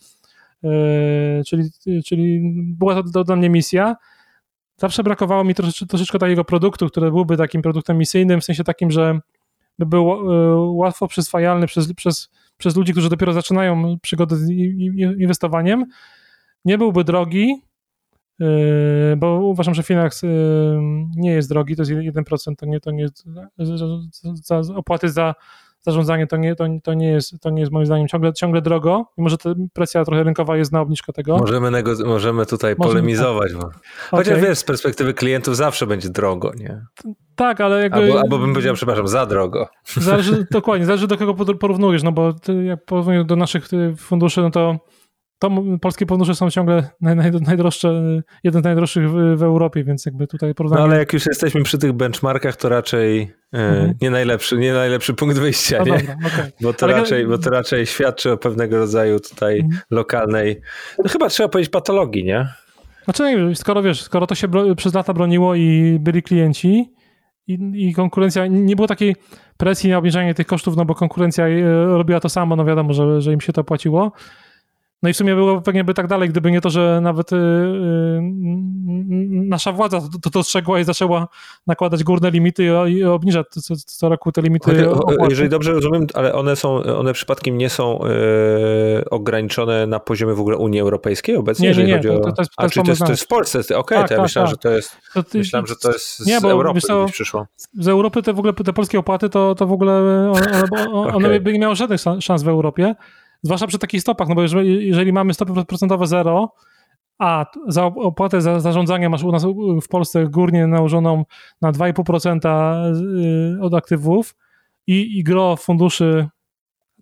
Yy, 0.62 1.42
czyli, 1.46 1.70
czyli 2.04 2.40
była 2.54 3.02
to, 3.02 3.24
dla 3.24 3.36
mnie 3.36 3.50
misja. 3.50 3.96
Zawsze 4.76 5.02
brakowało 5.02 5.44
mi 5.44 5.54
troszeczkę, 5.54 5.86
troszeczkę 5.86 6.18
takiego 6.18 6.44
produktu, 6.44 6.88
który 6.88 7.10
byłby 7.10 7.36
takim 7.36 7.62
produktem 7.62 7.98
misyjnym, 7.98 8.40
w 8.40 8.44
sensie 8.44 8.64
takim, 8.64 8.90
że 8.90 9.20
by 9.78 9.86
był 9.86 10.30
yy, 10.30 10.56
łatwo 10.56 11.08
przyswajalny 11.08 11.66
przez, 11.66 11.92
przez, 11.92 12.30
przez 12.58 12.76
ludzi, 12.76 12.92
którzy 12.92 13.08
dopiero 13.08 13.32
zaczynają 13.32 13.98
przygodę 14.02 14.36
z 14.36 14.50
inwestowaniem. 15.18 15.84
Nie 16.64 16.78
byłby 16.78 17.04
drogi, 17.04 17.62
Yy, 18.40 19.16
bo 19.16 19.40
uważam, 19.40 19.74
że 19.74 19.82
Finax 19.82 20.22
yy, 20.22 20.30
nie 21.16 21.30
jest 21.30 21.48
drogi, 21.48 21.76
to 21.76 21.82
jest 21.82 21.92
1%, 21.92 22.54
to 22.56 22.66
nie, 22.66 22.80
to 22.80 22.90
nie 22.90 23.02
jest, 23.02 23.24
za, 24.44 24.60
opłaty 24.74 25.08
za 25.08 25.34
zarządzanie 25.80 26.26
to 26.26 26.36
nie, 26.36 26.56
to, 26.56 26.64
to, 26.82 26.94
nie 26.94 27.08
jest, 27.08 27.40
to 27.40 27.50
nie 27.50 27.60
jest 27.60 27.72
moim 27.72 27.86
zdaniem 27.86 28.08
ciągle, 28.08 28.32
ciągle 28.32 28.62
drogo 28.62 29.12
i 29.18 29.22
może 29.22 29.38
ta 29.38 29.50
presja 29.72 30.04
trochę 30.04 30.22
rynkowa 30.22 30.56
jest 30.56 30.72
na 30.72 30.80
obniżkę 30.80 31.12
tego. 31.12 31.38
Możemy, 31.38 31.70
nego- 31.70 32.06
możemy 32.06 32.46
tutaj 32.46 32.74
możemy, 32.78 32.94
polemizować. 32.94 33.52
Tak. 33.52 33.80
Chociaż 34.10 34.38
okay. 34.38 34.48
wiesz, 34.48 34.58
z 34.58 34.64
perspektywy 34.64 35.14
klientów 35.14 35.56
zawsze 35.56 35.86
będzie 35.86 36.08
drogo, 36.08 36.52
nie? 36.56 36.84
Tak, 37.38 37.60
ale 37.60 37.82
jakby... 37.82 37.98
Albo, 37.98 38.20
albo 38.20 38.38
bym 38.38 38.52
powiedział, 38.52 38.74
przepraszam, 38.74 39.08
za 39.08 39.26
drogo. 39.26 39.68
Zależy, 39.96 40.46
dokładnie, 40.50 40.86
zależy 40.86 41.06
do 41.06 41.18
kogo 41.18 41.34
porównujesz, 41.54 42.02
no 42.02 42.12
bo 42.12 42.32
ty, 42.32 42.64
jak 42.64 42.84
porównujesz 42.84 43.24
do 43.24 43.36
naszych 43.36 43.68
funduszy, 43.96 44.40
no 44.40 44.50
to 44.50 44.78
to 45.38 45.50
polskie 45.80 46.06
fundusze 46.06 46.34
są 46.34 46.50
ciągle 46.50 46.90
naj, 47.00 47.16
naj, 47.16 47.30
najdroższe, 47.32 48.02
jeden 48.44 48.62
z 48.62 48.64
najdroższych 48.64 49.10
w, 49.10 49.36
w, 49.36 49.42
Europie, 49.42 49.84
więc 49.84 50.06
jakby 50.06 50.26
tutaj 50.26 50.54
porównanie... 50.54 50.82
No 50.82 50.88
ale 50.88 50.98
jak 50.98 51.12
już 51.12 51.26
jesteśmy 51.26 51.62
przy 51.62 51.78
tych 51.78 51.92
benchmarkach, 51.92 52.56
to 52.56 52.68
raczej 52.68 53.20
e, 53.20 53.58
mhm. 53.58 53.94
nie, 54.02 54.10
najlepszy, 54.10 54.58
nie 54.58 54.72
najlepszy 54.72 55.14
punkt 55.14 55.38
wyjścia, 55.38 55.78
no 55.78 55.84
nie? 55.84 56.00
Dobra, 56.00 56.14
okay. 56.26 56.52
bo, 56.62 56.72
to 56.72 56.86
raczej, 56.86 57.26
bo 57.26 57.38
to 57.38 57.50
raczej 57.50 57.86
świadczy 57.86 58.32
o 58.32 58.36
pewnego 58.36 58.78
rodzaju 58.78 59.20
tutaj 59.20 59.60
mhm. 59.60 59.80
lokalnej, 59.90 60.60
no 60.98 61.08
chyba 61.08 61.28
trzeba 61.28 61.48
powiedzieć 61.48 61.72
patologii, 61.72 62.24
nie? 62.24 62.48
Znaczy, 63.04 63.52
skoro 63.54 63.82
wiesz, 63.82 64.02
skoro 64.02 64.26
to 64.26 64.34
się 64.34 64.48
przez 64.76 64.94
lata 64.94 65.12
broniło 65.12 65.54
i 65.54 65.98
byli 66.00 66.22
klienci 66.22 66.97
i, 67.48 67.88
i 67.88 67.94
konkurencja, 67.94 68.46
nie 68.46 68.76
było 68.76 68.88
takiej 68.88 69.16
presji 69.56 69.90
na 69.90 69.98
obniżanie 69.98 70.34
tych 70.34 70.46
kosztów, 70.46 70.76
no 70.76 70.84
bo 70.84 70.94
konkurencja 70.94 71.46
e, 71.46 71.62
robiła 71.86 72.20
to 72.20 72.28
samo, 72.28 72.56
no 72.56 72.64
wiadomo, 72.64 72.92
że, 72.92 73.20
że 73.20 73.32
im 73.32 73.40
się 73.40 73.52
to 73.52 73.64
płaciło, 73.64 74.12
no 75.02 75.08
i 75.08 75.12
w 75.12 75.16
sumie 75.16 75.34
było 75.34 75.60
pewnie 75.60 75.84
by 75.84 75.94
tak 75.94 76.06
dalej, 76.06 76.28
gdyby 76.28 76.50
nie 76.50 76.60
to, 76.60 76.70
że 76.70 77.00
nawet 77.02 77.32
yy, 77.32 77.38
nasza 79.30 79.72
władza 79.72 80.00
to, 80.22 80.30
dostrzegła 80.30 80.80
i 80.80 80.84
zaczęła 80.84 81.28
nakładać 81.66 82.04
górne 82.04 82.30
limity 82.30 82.64
i, 82.88 82.92
i 82.92 83.04
obniżać 83.04 83.46
co, 83.48 83.76
co, 83.76 84.08
roku 84.08 84.32
te 84.32 84.42
limity. 84.42 84.88
Jeżeli 85.28 85.48
dobrze 85.48 85.72
rozumiem, 85.72 86.06
ale 86.14 86.34
one 86.34 86.56
są, 86.56 86.82
one 86.82 87.12
przypadkiem 87.12 87.58
nie 87.58 87.70
są 87.70 87.98
yy, 88.04 89.04
ograniczone 89.10 89.86
na 89.86 90.00
poziomie 90.00 90.34
w 90.34 90.40
ogóle 90.40 90.56
Unii 90.56 90.80
Europejskiej 90.80 91.36
obecnie? 91.36 91.70
Nie, 91.70 91.76
nie, 91.76 91.84
nie. 91.84 92.00
To, 92.00 92.20
to, 92.20 92.32
to, 92.32 92.42
jest, 92.42 92.52
A, 92.56 92.68
to 92.68 92.90
jest, 92.90 93.02
to 93.02 93.10
jest 93.10 93.24
w 93.24 93.26
Polsce? 93.26 93.58
Okej, 93.58 93.76
okay, 93.76 93.98
tak, 93.98 94.08
to 94.08 94.14
ja 94.14 94.18
tak, 94.18 94.22
myślałem, 94.22 94.50
tak. 94.50 94.56
że 94.56 94.58
to 94.58 94.70
jest 94.70 94.96
ty, 95.30 95.38
myślałem, 95.38 95.66
że 95.66 95.76
to 95.76 95.92
jest 95.92 96.18
z 96.18 96.26
nie, 96.26 96.40
bo, 96.40 96.50
Europy 96.50 96.80
co, 96.80 97.06
przyszło. 97.06 97.46
Z 97.74 97.88
Europy 97.88 98.22
te 98.22 98.32
w 98.32 98.38
ogóle 98.38 98.52
te 98.52 98.72
polskie 98.72 98.98
opłaty 98.98 99.28
to, 99.28 99.54
to 99.54 99.66
w 99.66 99.72
ogóle 99.72 99.92
one, 100.32 100.62
one, 100.70 100.90
one 100.90 101.28
okay. 101.28 101.40
by 101.40 101.52
nie 101.52 101.58
miały 101.58 101.76
żadnych 101.76 102.00
szans 102.20 102.42
w 102.42 102.48
Europie. 102.48 102.94
Zwłaszcza 103.42 103.66
przy 103.66 103.78
takich 103.78 104.00
stopach, 104.00 104.28
no 104.28 104.34
bo 104.34 104.42
jeżeli, 104.42 104.88
jeżeli 104.88 105.12
mamy 105.12 105.34
stopy 105.34 105.64
procentowe 105.64 106.06
zero, 106.06 106.54
a 107.18 107.46
za 107.68 107.84
opłatę 107.86 108.40
za 108.40 108.60
zarządzanie 108.60 109.08
masz 109.08 109.22
u 109.22 109.32
nas 109.32 109.44
w 109.82 109.88
Polsce 109.88 110.26
górnie 110.26 110.66
nałożoną 110.66 111.24
na 111.60 111.72
2,5% 111.72 113.56
y, 113.56 113.62
od 113.62 113.74
aktywów 113.74 114.36
i, 114.86 115.18
i 115.18 115.24
gro 115.24 115.56
funduszy 115.56 116.28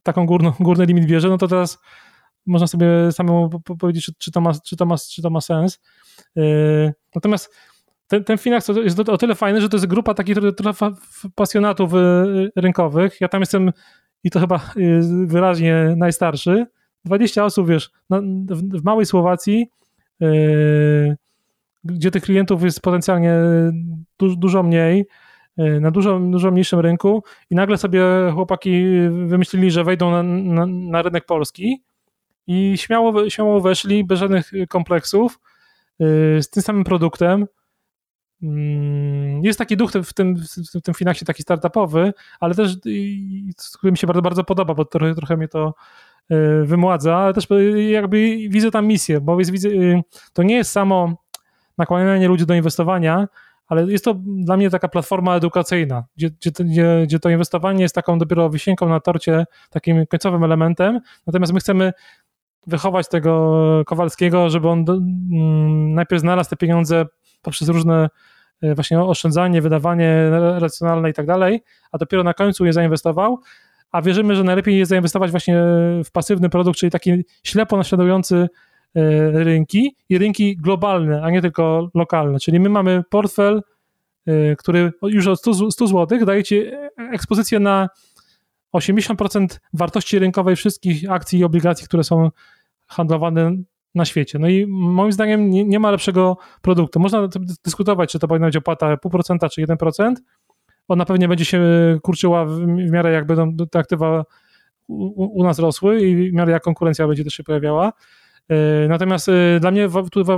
taką 0.03 0.27
górny 0.61 0.87
limit 0.87 1.07
bierze, 1.07 1.29
no 1.29 1.39
to 1.39 1.49
teraz 1.49 1.79
można 2.47 2.67
sobie 2.67 2.87
samemu 3.13 3.61
powiedzieć, 3.61 4.05
czy, 4.05 4.13
czy, 4.19 4.31
to, 4.33 4.41
ma, 4.41 4.53
czy, 4.55 4.77
to, 4.77 4.87
ma, 4.87 4.97
czy 4.99 5.23
to 5.23 5.31
ma 5.31 5.41
sens. 5.41 5.81
Y, 6.37 6.95
natomiast 7.15 7.55
ten, 8.07 8.25
ten 8.25 8.39
Finax 8.39 8.69
jest 8.85 8.99
o 9.01 9.19
tyle 9.19 9.35
fajny, 9.35 9.61
że 9.61 9.69
to 9.69 9.77
jest 9.77 9.87
grupa 9.87 10.15
takich 10.15 10.37
trochę 10.57 10.91
pasjonatów 11.35 11.95
y, 11.95 12.51
rynkowych. 12.57 13.21
Ja 13.21 13.29
tam 13.29 13.41
jestem 13.41 13.73
i 14.25 14.31
to 14.31 14.41
chyba 14.41 14.61
wyraźnie 15.27 15.95
najstarszy. 15.97 16.67
20 17.05 17.45
osób, 17.45 17.69
wiesz, 17.69 17.91
w, 18.51 18.85
małej 18.85 19.07
Słowacji, 19.07 19.71
yy, 20.21 21.17
gdzie 21.85 22.11
tych 22.11 22.23
klientów 22.23 22.63
jest 22.63 22.81
potencjalnie 22.81 23.35
du, 24.19 24.37
dużo 24.37 24.63
mniej, 24.63 25.07
yy, 25.57 25.81
na 25.81 25.91
dużo, 25.91 26.21
dużo 26.21 26.51
mniejszym 26.51 26.81
rynku. 26.81 27.23
I 27.51 27.55
nagle 27.55 27.79
sobie 27.79 28.03
chłopaki 28.35 28.85
wymyślili, 29.27 29.71
że 29.71 29.85
wejdą 29.85 30.11
na, 30.11 30.23
na, 30.23 30.67
na 30.67 31.03
rynek 31.03 31.27
polski. 31.27 31.83
I 32.47 32.75
śmiało, 32.77 33.31
śmiało 33.31 33.61
weszli 33.61 34.05
bez 34.05 34.19
żadnych 34.19 34.53
kompleksów 34.69 35.41
z 36.41 36.51
tym 36.51 36.63
samym 36.63 36.85
produktem, 36.85 37.47
jest 39.43 39.59
taki 39.59 39.77
duch 39.77 39.93
w 39.93 40.13
tym, 40.13 40.37
w 40.75 40.83
tym 40.83 40.95
taki 41.27 41.43
startupowy, 41.43 42.13
ale 42.41 42.55
też 42.55 42.77
który 43.79 43.91
mi 43.93 43.99
się 43.99 44.07
bardzo, 44.07 44.23
bardzo 44.23 44.45
podoba, 44.45 44.75
bo 44.75 44.85
trochę, 44.85 45.15
trochę 45.15 45.37
mnie 45.37 45.49
to 45.49 45.75
e, 46.31 46.65
wymładza, 46.65 47.17
ale 47.17 47.35
też 47.35 47.49
jakby 47.91 48.37
widzę 48.49 48.71
tam 48.71 48.87
misję, 48.87 49.21
bo 49.21 49.39
jest, 49.39 49.51
widzę, 49.51 49.69
y, 49.69 50.03
to 50.33 50.43
nie 50.43 50.55
jest 50.55 50.71
samo 50.71 51.15
nakłanianie 51.79 52.29
ludzi 52.29 52.47
do 52.47 52.55
inwestowania, 52.55 53.29
ale 53.67 53.93
jest 53.93 54.05
to 54.05 54.15
dla 54.27 54.57
mnie 54.57 54.71
taka 54.71 54.89
platforma 54.89 55.37
edukacyjna, 55.37 56.05
gdzie, 56.17 56.31
gdzie, 56.31 57.03
gdzie 57.05 57.19
to 57.19 57.31
inwestowanie 57.31 57.83
jest 57.83 57.95
taką 57.95 58.19
dopiero 58.19 58.51
wisienką 58.51 58.89
na 58.89 59.01
torcie, 59.01 59.45
takim 59.71 60.07
końcowym 60.07 60.45
elementem, 60.45 61.01
natomiast 61.27 61.53
my 61.53 61.61
chcemy 61.61 61.93
wychować 62.67 63.09
tego 63.09 63.83
Kowalskiego, 63.87 64.51
żeby 64.51 64.69
on 64.69 64.85
mm, 64.89 65.95
najpierw 65.95 66.21
znalazł 66.21 66.51
te 66.51 66.57
pieniądze 66.57 67.07
poprzez 67.47 67.69
różne 67.69 68.09
e, 68.63 68.75
właśnie 68.75 69.01
oszczędzanie, 69.01 69.63
wydawanie 69.63 70.31
racjonalne 70.59 71.11
i 71.11 71.13
tak 71.13 71.27
dalej, 71.27 71.63
a 71.93 71.99
dopiero 71.99 72.23
na 72.23 72.35
końcu 72.35 72.65
je 72.65 72.73
zainwestował, 72.73 73.41
a 73.91 74.03
wierzymy, 74.03 74.37
że 74.37 74.45
najlepiej 74.45 74.79
jest 74.79 74.89
zainwestować 74.89 75.31
właśnie 75.31 75.55
w 76.05 76.11
pasywny 76.13 76.49
produkt, 76.49 76.79
czyli 76.79 76.93
taki 76.93 77.25
ślepo 77.43 77.77
naśladujący 77.77 78.37
e, 78.37 78.49
rynki 79.45 79.97
i 80.09 80.19
rynki 80.19 80.57
globalne, 80.57 81.23
a 81.23 81.31
nie 81.31 81.43
tylko 81.43 81.91
lokalne. 81.95 82.39
Czyli 82.39 82.61
my 82.61 82.69
mamy 82.69 83.03
portfel, 83.11 83.63
e, 84.27 84.57
który 84.57 84.93
już 85.03 85.27
od 85.27 85.39
100, 85.39 85.71
100 85.71 85.87
zł 85.87 86.25
daje 86.25 86.45
ci 86.45 86.63
ekspozycję 87.13 87.61
na 87.61 87.89
80% 88.73 89.47
wartości 89.73 90.19
rynkowej 90.19 90.57
wszystkich 90.57 91.11
akcji 91.11 91.39
i 91.39 91.45
obligacji, 91.45 91.87
które 91.87 92.05
są 92.05 92.31
handlowane 92.87 93.57
na 93.97 94.05
świecie. 94.05 94.39
No 94.39 94.49
i 94.49 94.67
moim 94.67 95.13
zdaniem 95.13 95.51
nie, 95.51 95.65
nie 95.65 95.81
ma 95.81 95.91
lepszego 95.91 96.37
produktu. 96.63 97.01
Można 97.01 97.29
dyskutować, 97.65 98.13
czy 98.13 98.19
to 98.19 98.29
powinna 98.29 98.47
być 98.47 98.57
opłata 98.57 98.97
0,5% 98.97 99.51
czy 99.51 99.63
1%. 99.67 100.15
Ona 100.89 101.05
pewnie 101.05 101.29
będzie 101.29 101.45
się 101.45 101.63
kurczyła 102.03 102.45
w, 102.45 102.51
w 102.61 102.91
miarę 102.91 103.13
jak 103.13 103.27
będą 103.27 103.67
te 103.67 103.79
aktywa 103.79 104.25
u, 104.89 105.41
u, 105.41 105.45
nas 105.45 105.59
rosły 105.59 106.01
i 106.01 106.31
w 106.31 106.33
miarę 106.33 106.53
jak 106.53 106.63
konkurencja 106.63 107.09
będzie 107.09 107.25
też 107.25 107.35
się 107.35 107.45
pojawiała. 107.45 107.93
E, 108.49 108.89
natomiast 108.89 109.29
e, 109.29 109.61
dla 109.61 109.71
mnie 109.71 109.89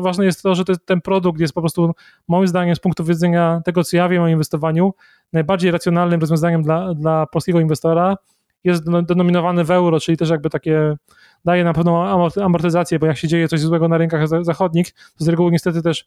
ważne 0.01 0.25
jest 0.25 0.43
to, 0.43 0.55
że 0.55 0.65
ten 0.85 1.01
produkt 1.01 1.41
jest 1.41 1.55
po 1.55 1.61
prostu, 1.61 1.93
moim 2.29 2.49
zdaniem, 2.49 2.77
z 2.77 2.81
punktu 2.81 3.05
widzenia 3.05 3.61
tego, 3.65 3.85
co 3.85 3.97
ja 3.97 4.09
wiem 4.09 4.23
o 4.23 4.29
inwestowaniu, 4.29 4.95
najbardziej 5.33 5.71
racjonalnym 5.71 6.21
rozwiązaniem 6.21 6.63
dla, 6.63 6.95
dla 6.95 7.27
polskiego 7.27 7.61
inwestora. 7.61 8.17
Jest 8.65 8.85
denominowany 9.03 9.65
w 9.65 9.71
euro, 9.71 10.01
czyli 10.01 10.17
też 10.17 10.31
jakby 10.31 10.51
takie 10.51 10.97
daje 11.45 11.65
na 11.65 11.73
pewną 11.73 12.05
amortyzację, 12.43 12.99
bo 12.99 13.07
jak 13.07 13.17
się 13.17 13.29
dzieje 13.29 13.49
coś 13.49 13.61
złego 13.61 13.89
na 13.89 13.99
rynkach 13.99 14.29
zachodnich, 14.45 14.93
to 14.93 15.25
z 15.25 15.29
reguły 15.29 15.51
niestety 15.51 15.83
też 15.83 16.07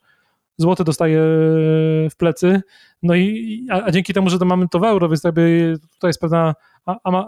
złoty 0.56 0.84
dostaje 0.84 1.18
e, 1.18 1.24
w 2.10 2.16
plecy. 2.16 2.62
No 3.02 3.14
i 3.14 3.66
a, 3.70 3.84
a 3.84 3.90
dzięki 3.90 4.14
temu, 4.14 4.30
że 4.30 4.38
to 4.38 4.44
mamy 4.44 4.68
to 4.68 4.78
w 4.78 4.84
euro, 4.84 5.08
więc 5.08 5.24
jakby 5.24 5.74
tutaj 5.92 6.08
jest 6.08 6.20
pewna 6.20 6.54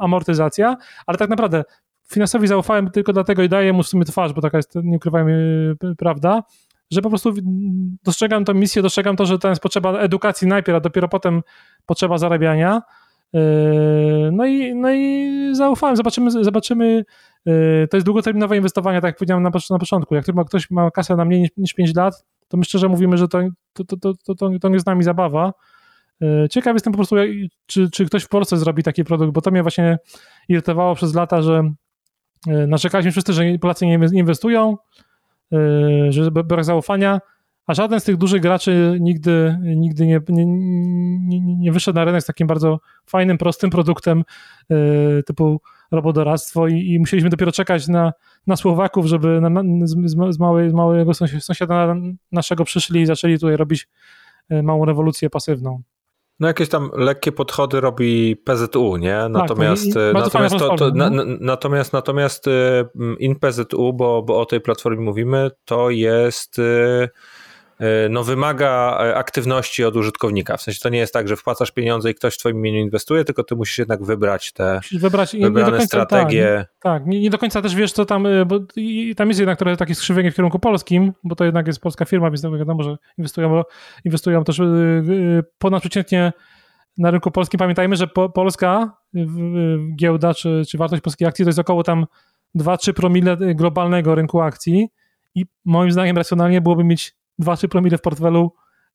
amortyzacja, 0.01 0.77
ale 1.07 1.19
tak 1.19 1.31
naprawdę 1.31 1.65
finansowi 2.09 2.47
zaufałem 2.47 2.91
tylko 2.91 3.13
dlatego 3.13 3.43
i 3.43 3.49
daję 3.49 3.73
mu 3.73 3.83
w 3.83 3.89
sumie 3.89 4.05
twarz, 4.05 4.33
bo 4.33 4.41
taka 4.41 4.57
jest, 4.57 4.75
nie 4.75 4.97
ukrywajmy, 4.97 5.75
prawda, 5.99 6.43
że 6.91 7.03
po 7.03 7.09
prostu 7.09 7.33
dostrzegam 8.05 8.45
tę 8.45 8.55
misję, 8.55 8.83
dostrzegam 8.83 9.17
to, 9.17 9.27
że 9.27 9.39
to 9.39 9.49
jest 9.49 9.63
potrzeba 9.63 9.99
edukacji 9.99 10.49
najpierw, 10.49 10.77
a 10.77 10.81
dopiero 10.81 11.09
potem 11.09 11.43
potrzeba 11.87 12.19
zarabiania. 12.19 12.83
E, 13.35 13.41
no 14.33 14.47
i, 14.47 14.75
no 14.75 14.93
i 14.93 15.31
zaufałem, 15.53 15.97
zobaczymy, 15.97 16.31
zobaczymy 16.31 17.05
to 17.90 17.97
jest 17.97 18.07
długoterminowe 18.07 18.57
inwestowanie, 18.57 19.01
tak 19.01 19.09
jak 19.09 19.16
powiedziałem 19.16 19.42
na, 19.42 19.51
na 19.70 19.78
początku. 19.78 20.14
Jak 20.14 20.24
ktoś 20.47 20.70
ma 20.70 20.90
kasę 20.90 21.16
na 21.16 21.24
mniej 21.24 21.40
niż, 21.40 21.51
niż 21.57 21.74
5 21.74 21.95
lat, 21.95 22.24
to 22.49 22.57
my 22.57 22.64
szczerze 22.64 22.88
mówimy, 22.88 23.16
że 23.16 23.28
to, 23.28 23.38
to, 23.72 23.84
to, 23.84 23.97
to, 23.97 24.34
to, 24.34 24.59
to 24.61 24.68
nie 24.68 24.80
z 24.80 24.86
nami 24.86 25.03
zabawa. 25.03 25.53
Yy, 26.20 26.49
ciekaw 26.51 26.74
jestem 26.74 26.92
po 26.92 26.97
prostu, 26.97 27.16
czy, 27.66 27.90
czy 27.90 28.07
ktoś 28.07 28.24
w 28.24 28.28
Polsce 28.28 28.57
zrobi 28.57 28.82
taki 28.82 29.05
produkt, 29.05 29.32
bo 29.32 29.40
to 29.40 29.51
mnie 29.51 29.62
właśnie 29.62 29.99
irytowało 30.49 30.95
przez 30.95 31.14
lata, 31.14 31.42
że 31.42 31.62
yy, 32.47 32.66
narzekaliśmy 32.66 33.12
wszyscy, 33.12 33.32
że 33.32 33.59
Polacy 33.61 33.86
nie 33.86 33.99
inwestują, 34.12 34.76
że 36.09 36.30
brak 36.30 36.64
zaufania, 36.64 37.20
a 37.66 37.74
żaden 37.74 38.01
z 38.01 38.05
tych 38.05 38.16
dużych 38.16 38.42
graczy 38.42 38.99
nigdy, 39.01 39.59
nigdy 39.62 40.07
nie, 40.07 40.20
nie, 40.28 40.47
nie, 41.40 41.57
nie 41.57 41.72
wyszedł 41.72 41.97
na 41.97 42.05
rynek 42.05 42.22
z 42.22 42.26
takim 42.26 42.47
bardzo 42.47 42.80
fajnym, 43.07 43.38
prostym 43.38 43.70
produktem 43.70 44.24
yy, 44.68 45.22
typu 45.26 45.61
robodoradztwo 45.95 46.68
i, 46.68 46.74
i, 46.74 46.99
musieliśmy 46.99 47.30
dopiero 47.30 47.53
czekać 47.53 47.88
na, 47.88 48.12
na 48.47 48.57
Słowaków, 48.57 49.07
żeby 49.07 49.40
na, 49.40 49.62
z, 49.86 49.97
z, 50.30 50.38
małej, 50.38 50.70
z 50.70 50.72
małego 50.72 51.14
sąsiada 51.40 51.95
naszego 52.32 52.64
przyszli 52.64 53.01
i 53.01 53.07
zaczęli 53.07 53.38
tutaj 53.38 53.57
robić 53.57 53.88
yy, 54.51 54.62
małą 54.62 54.84
rewolucję 54.84 55.30
pasywną. 55.30 55.82
No 56.40 56.49
jakieś 56.49 56.68
tam 56.68 56.90
lekkie 56.97 57.32
podchody 57.32 57.80
robi 57.80 58.36
PZU, 58.36 58.97
nie? 58.97 59.18
Natomiast 59.30 59.95
tak, 59.95 60.14
natomiast, 60.14 60.59
to, 60.59 60.76
to, 60.76 60.90
na, 60.90 61.11
natomiast 61.40 61.92
natomiast 61.92 62.45
in 63.18 63.36
PZU, 63.36 63.92
bo, 63.92 64.22
bo 64.22 64.40
o 64.40 64.47
tej 64.47 64.61
platformie 64.61 65.05
mówimy, 65.05 65.51
to 65.64 65.90
jest 65.90 66.59
E, 66.59 67.09
no, 68.11 68.25
wymaga 68.25 68.99
e, 69.01 69.16
aktywności 69.16 69.85
od 69.85 69.97
użytkownika. 69.97 70.57
W 70.57 70.62
sensie 70.62 70.81
to 70.83 70.89
nie 70.89 70.99
jest 70.99 71.12
tak, 71.12 71.29
że 71.29 71.37
wpłacasz 71.37 71.70
pieniądze 71.70 72.11
i 72.11 72.14
ktoś 72.14 72.35
w 72.35 72.39
twoim 72.39 72.57
imieniu 72.57 72.79
inwestuje, 72.79 73.25
tylko 73.25 73.45
ty 73.45 73.57
musisz 73.57 73.79
jednak 73.79 74.05
wybrać 74.05 74.53
te 74.53 74.75
musisz 74.75 75.01
wybrać, 75.01 75.37
wybrane 75.37 75.70
końca, 75.70 75.87
strategie. 75.87 76.66
Tak, 76.81 76.93
tak. 76.93 77.07
Nie, 77.07 77.20
nie, 77.20 77.31
do 77.31 77.39
końca 77.39 77.62
też 77.62 77.75
wiesz, 77.75 77.93
co 77.93 78.05
tam, 78.05 78.27
e, 78.27 78.47
bo 78.47 78.61
tam 79.16 79.29
jest 79.29 79.41
jednak 79.41 79.59
trochę 79.59 79.77
takie 79.77 79.95
skrzywienie 79.95 80.33
w 80.33 80.35
kierunku 80.35 80.59
polskim, 80.59 81.12
bo 81.25 81.37
to 81.37 81.45
jednak 81.45 81.66
jest 81.66 81.81
polska 81.81 82.05
firma, 82.05 82.31
więc 82.31 82.43
wiadomo, 82.43 82.83
że 82.83 82.97
inwestują, 83.18 83.62
inwestują 84.05 84.45
też 84.45 84.61
ponadprzeciętnie 85.59 86.33
na 86.99 87.11
rynku 87.11 87.31
polskim. 87.31 87.59
Pamiętajmy, 87.59 87.97
że 87.97 88.07
po, 88.07 88.29
Polska 88.29 88.97
giełda 89.97 90.35
czy, 90.35 90.62
czy 90.68 90.79
wartość 90.79 91.03
polskiej 91.03 91.29
akcji 91.29 91.45
to 91.45 91.49
jest 91.49 91.59
około 91.59 91.83
tam 91.83 92.07
2-3 92.59 92.93
promile 92.93 93.37
globalnego 93.37 94.14
rynku 94.14 94.41
akcji 94.41 94.89
i 95.35 95.47
moim 95.64 95.93
zdaniem 95.93 96.16
racjonalnie 96.16 96.61
byłoby 96.61 96.85
mieć 96.85 97.16
2-3 97.41 97.68
promile 97.68 97.99
w 97.99 98.01
portfelu 98.01 98.53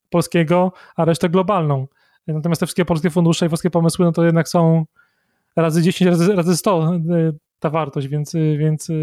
polskiego, 0.10 0.72
a 0.96 1.06
resztę 1.06 1.30
globalną. 1.30 1.88
Natomiast 2.28 2.60
te 2.60 2.66
wszystkie 2.66 2.86
polskie 2.86 3.10
fundusze 3.10 3.46
i 3.46 3.50
polskie 3.50 3.70
pomysły, 3.70 4.06
no 4.06 4.12
to 4.12 4.26
jednak 4.26 4.50
są 4.50 4.86
razy 5.56 5.82
10, 5.82 6.10
razy, 6.10 6.36
razy 6.36 6.58
100 6.58 6.96
e, 6.96 7.00
ta 7.60 7.70
wartość, 7.70 8.08
więc, 8.08 8.36
e, 8.36 8.58
więc 8.58 8.90
e, 8.90 8.94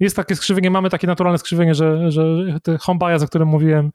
jest 0.00 0.16
takie 0.16 0.36
skrzywienie, 0.36 0.70
mamy 0.70 0.90
takie 0.90 1.06
naturalne 1.06 1.38
skrzywienie, 1.38 1.74
że, 1.74 2.10
że 2.10 2.22
te 2.62 2.78
home 2.78 3.16
o 3.22 3.26
którym 3.26 3.48
mówiłem, 3.48 3.92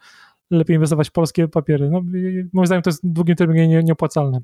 lepiej 0.52 0.76
inwestować 0.76 1.10
w 1.10 1.12
polskie 1.12 1.48
papiery. 1.48 1.90
No, 1.90 2.02
moim 2.54 2.66
zdaniem 2.66 2.82
to 2.82 2.90
jest 2.90 3.04
w 3.04 3.14
długim 3.14 3.36
terminie 3.36 3.84
nieopłacalne. 3.84 4.42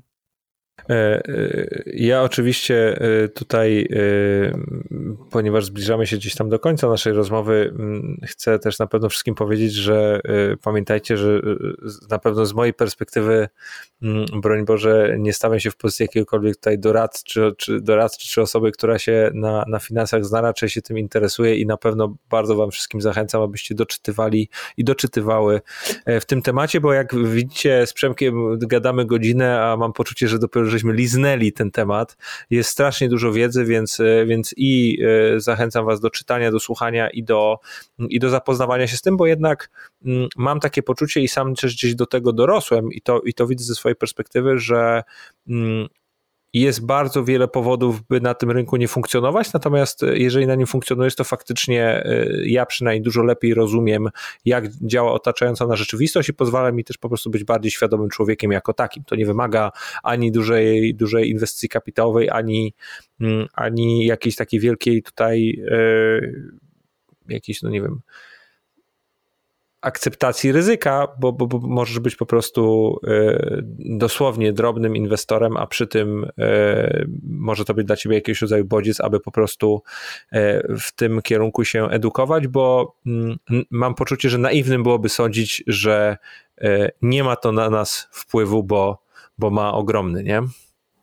E, 0.90 0.94
e, 0.94 1.68
ja 1.86 2.22
oczywiście 2.22 3.00
e, 3.24 3.28
tutaj, 3.28 3.88
ponieważ 5.30 5.64
zbliżamy 5.64 6.06
się 6.06 6.16
gdzieś 6.16 6.34
tam 6.34 6.48
do 6.48 6.58
końca 6.58 6.88
naszej 6.88 7.12
rozmowy, 7.12 7.74
chcę 8.26 8.58
też 8.58 8.78
na 8.78 8.86
pewno 8.86 9.08
wszystkim 9.08 9.34
powiedzieć, 9.34 9.72
że 9.72 10.20
pamiętajcie, 10.62 11.16
że 11.16 11.40
na 12.10 12.18
pewno 12.18 12.46
z 12.46 12.54
mojej 12.54 12.74
perspektywy, 12.74 13.48
broń 14.42 14.64
Boże, 14.64 15.16
nie 15.18 15.32
stawiam 15.32 15.60
się 15.60 15.70
w 15.70 15.76
pozycji 15.76 16.02
jakiegokolwiek 16.02 16.56
tutaj 16.56 16.78
doradcy, 16.78 17.24
czy, 17.24 17.52
czy, 17.58 17.80
doradcy, 17.80 18.28
czy 18.28 18.42
osoby, 18.42 18.72
która 18.72 18.98
się 18.98 19.30
na, 19.34 19.64
na 19.68 19.78
finansach 19.78 20.24
zna, 20.24 20.40
raczej 20.40 20.68
się 20.68 20.82
tym 20.82 20.98
interesuje 20.98 21.56
i 21.56 21.66
na 21.66 21.76
pewno 21.76 22.16
bardzo 22.30 22.56
Wam 22.56 22.70
wszystkim 22.70 23.00
zachęcam, 23.00 23.42
abyście 23.42 23.74
doczytywali 23.74 24.48
i 24.76 24.84
doczytywały 24.84 25.60
w 26.06 26.24
tym 26.24 26.42
temacie, 26.42 26.80
bo 26.80 26.92
jak 26.92 27.14
widzicie, 27.14 27.86
z 27.86 27.92
Przemkiem 27.92 28.58
gadamy 28.58 29.04
godzinę, 29.04 29.62
a 29.62 29.76
mam 29.76 29.92
poczucie, 29.92 30.28
że 30.28 30.38
dopiero 30.38 30.66
żeśmy 30.70 30.92
liznęli 30.92 31.52
ten 31.52 31.70
temat. 31.70 32.16
Jest 32.50 32.70
strasznie 32.70 33.08
dużo 33.08 33.32
wiedzy, 33.32 33.64
więc, 33.64 34.00
e, 34.00 34.26
więc 34.26 34.54
i 34.56 34.98
e, 35.34 35.40
zachęcam 35.40 35.86
Was 35.86 36.00
do 36.00 36.10
czytania, 36.10 36.50
do 36.50 36.60
słuchania 36.60 37.10
i 37.10 37.22
do, 37.22 37.58
i 37.98 38.18
do 38.18 38.30
zapoznawania 38.30 38.86
się 38.86 38.96
z 38.96 39.02
tym, 39.02 39.16
bo 39.16 39.26
jednak 39.26 39.70
mm, 40.04 40.28
mam 40.36 40.60
takie 40.60 40.82
poczucie 40.82 41.20
i 41.20 41.28
sam 41.28 41.54
też 41.54 41.74
gdzieś 41.74 41.94
do 41.94 42.06
tego 42.06 42.32
dorosłem 42.32 42.92
i 42.92 43.00
to, 43.00 43.20
i 43.20 43.34
to 43.34 43.46
widzę 43.46 43.64
ze 43.64 43.74
swojej 43.74 43.96
perspektywy, 43.96 44.58
że 44.58 45.02
jest 46.60 46.86
bardzo 46.86 47.24
wiele 47.24 47.48
powodów, 47.48 48.02
by 48.02 48.20
na 48.20 48.34
tym 48.34 48.50
rynku 48.50 48.76
nie 48.76 48.88
funkcjonować, 48.88 49.52
natomiast 49.52 50.02
e, 50.02 50.18
jeżeli 50.18 50.46
na 50.46 50.54
nim 50.54 50.66
funkcjonujesz, 50.66 51.14
to 51.14 51.24
faktycznie 51.24 51.84
e, 51.84 52.26
ja 52.44 52.66
przynajmniej 52.66 53.02
dużo 53.02 53.22
lepiej 53.22 53.54
rozumiem, 53.54 54.08
jak 54.44 54.68
działa 54.72 55.12
otaczająca 55.12 55.66
na 55.66 55.76
rzeczywistość 55.76 56.28
i 56.28 56.34
pozwala 56.34 56.72
mi 56.72 56.84
też 56.84 56.98
po 56.98 57.08
prostu 57.08 57.30
być 57.30 57.44
bardziej 57.44 57.70
świadomym 57.70 58.08
człowiekiem 58.08 58.52
jako 58.52 58.72
takim. 58.72 59.04
To 59.04 59.16
nie 59.16 59.26
wymaga 59.26 59.70
ani 60.02 60.32
dużej, 60.32 60.94
dużej 60.94 61.30
inwestycji 61.30 61.68
kapitałowej, 61.68 62.30
ani, 62.30 62.74
mm, 63.20 63.46
ani 63.54 64.06
jakiejś 64.06 64.36
takiej 64.36 64.60
wielkiej 64.60 65.02
tutaj 65.02 65.42
yy, 65.42 66.52
jakiejś, 67.28 67.62
no 67.62 67.70
nie 67.70 67.82
wiem, 67.82 68.00
akceptacji 69.80 70.52
ryzyka, 70.52 71.08
bo, 71.20 71.32
bo, 71.32 71.46
bo, 71.46 71.58
możesz 71.58 71.98
być 71.98 72.16
po 72.16 72.26
prostu 72.26 72.94
y, 73.04 73.62
dosłownie 73.78 74.52
drobnym 74.52 74.96
inwestorem, 74.96 75.56
a 75.56 75.66
przy 75.66 75.86
tym 75.86 76.24
y, 76.24 77.08
może 77.22 77.64
to 77.64 77.74
być 77.74 77.86
dla 77.86 77.96
ciebie 77.96 78.14
jakiś 78.14 78.42
rodzaj 78.42 78.64
bodziec, 78.64 79.00
aby 79.00 79.20
po 79.20 79.30
prostu 79.30 79.82
y, 80.32 80.36
w 80.80 80.92
tym 80.92 81.22
kierunku 81.22 81.64
się 81.64 81.88
edukować, 81.90 82.48
bo 82.48 82.96
mm, 83.06 83.36
mam 83.70 83.94
poczucie, 83.94 84.30
że 84.30 84.38
naiwnym 84.38 84.82
byłoby 84.82 85.08
sądzić, 85.08 85.64
że 85.66 86.16
nie 87.02 87.24
ma 87.24 87.36
to 87.36 87.52
na 87.52 87.70
nas 87.70 88.08
wpływu, 88.12 88.62
bo, 88.62 89.02
bo 89.38 89.50
ma 89.50 89.74
ogromny, 89.74 90.22
nie? 90.22 90.42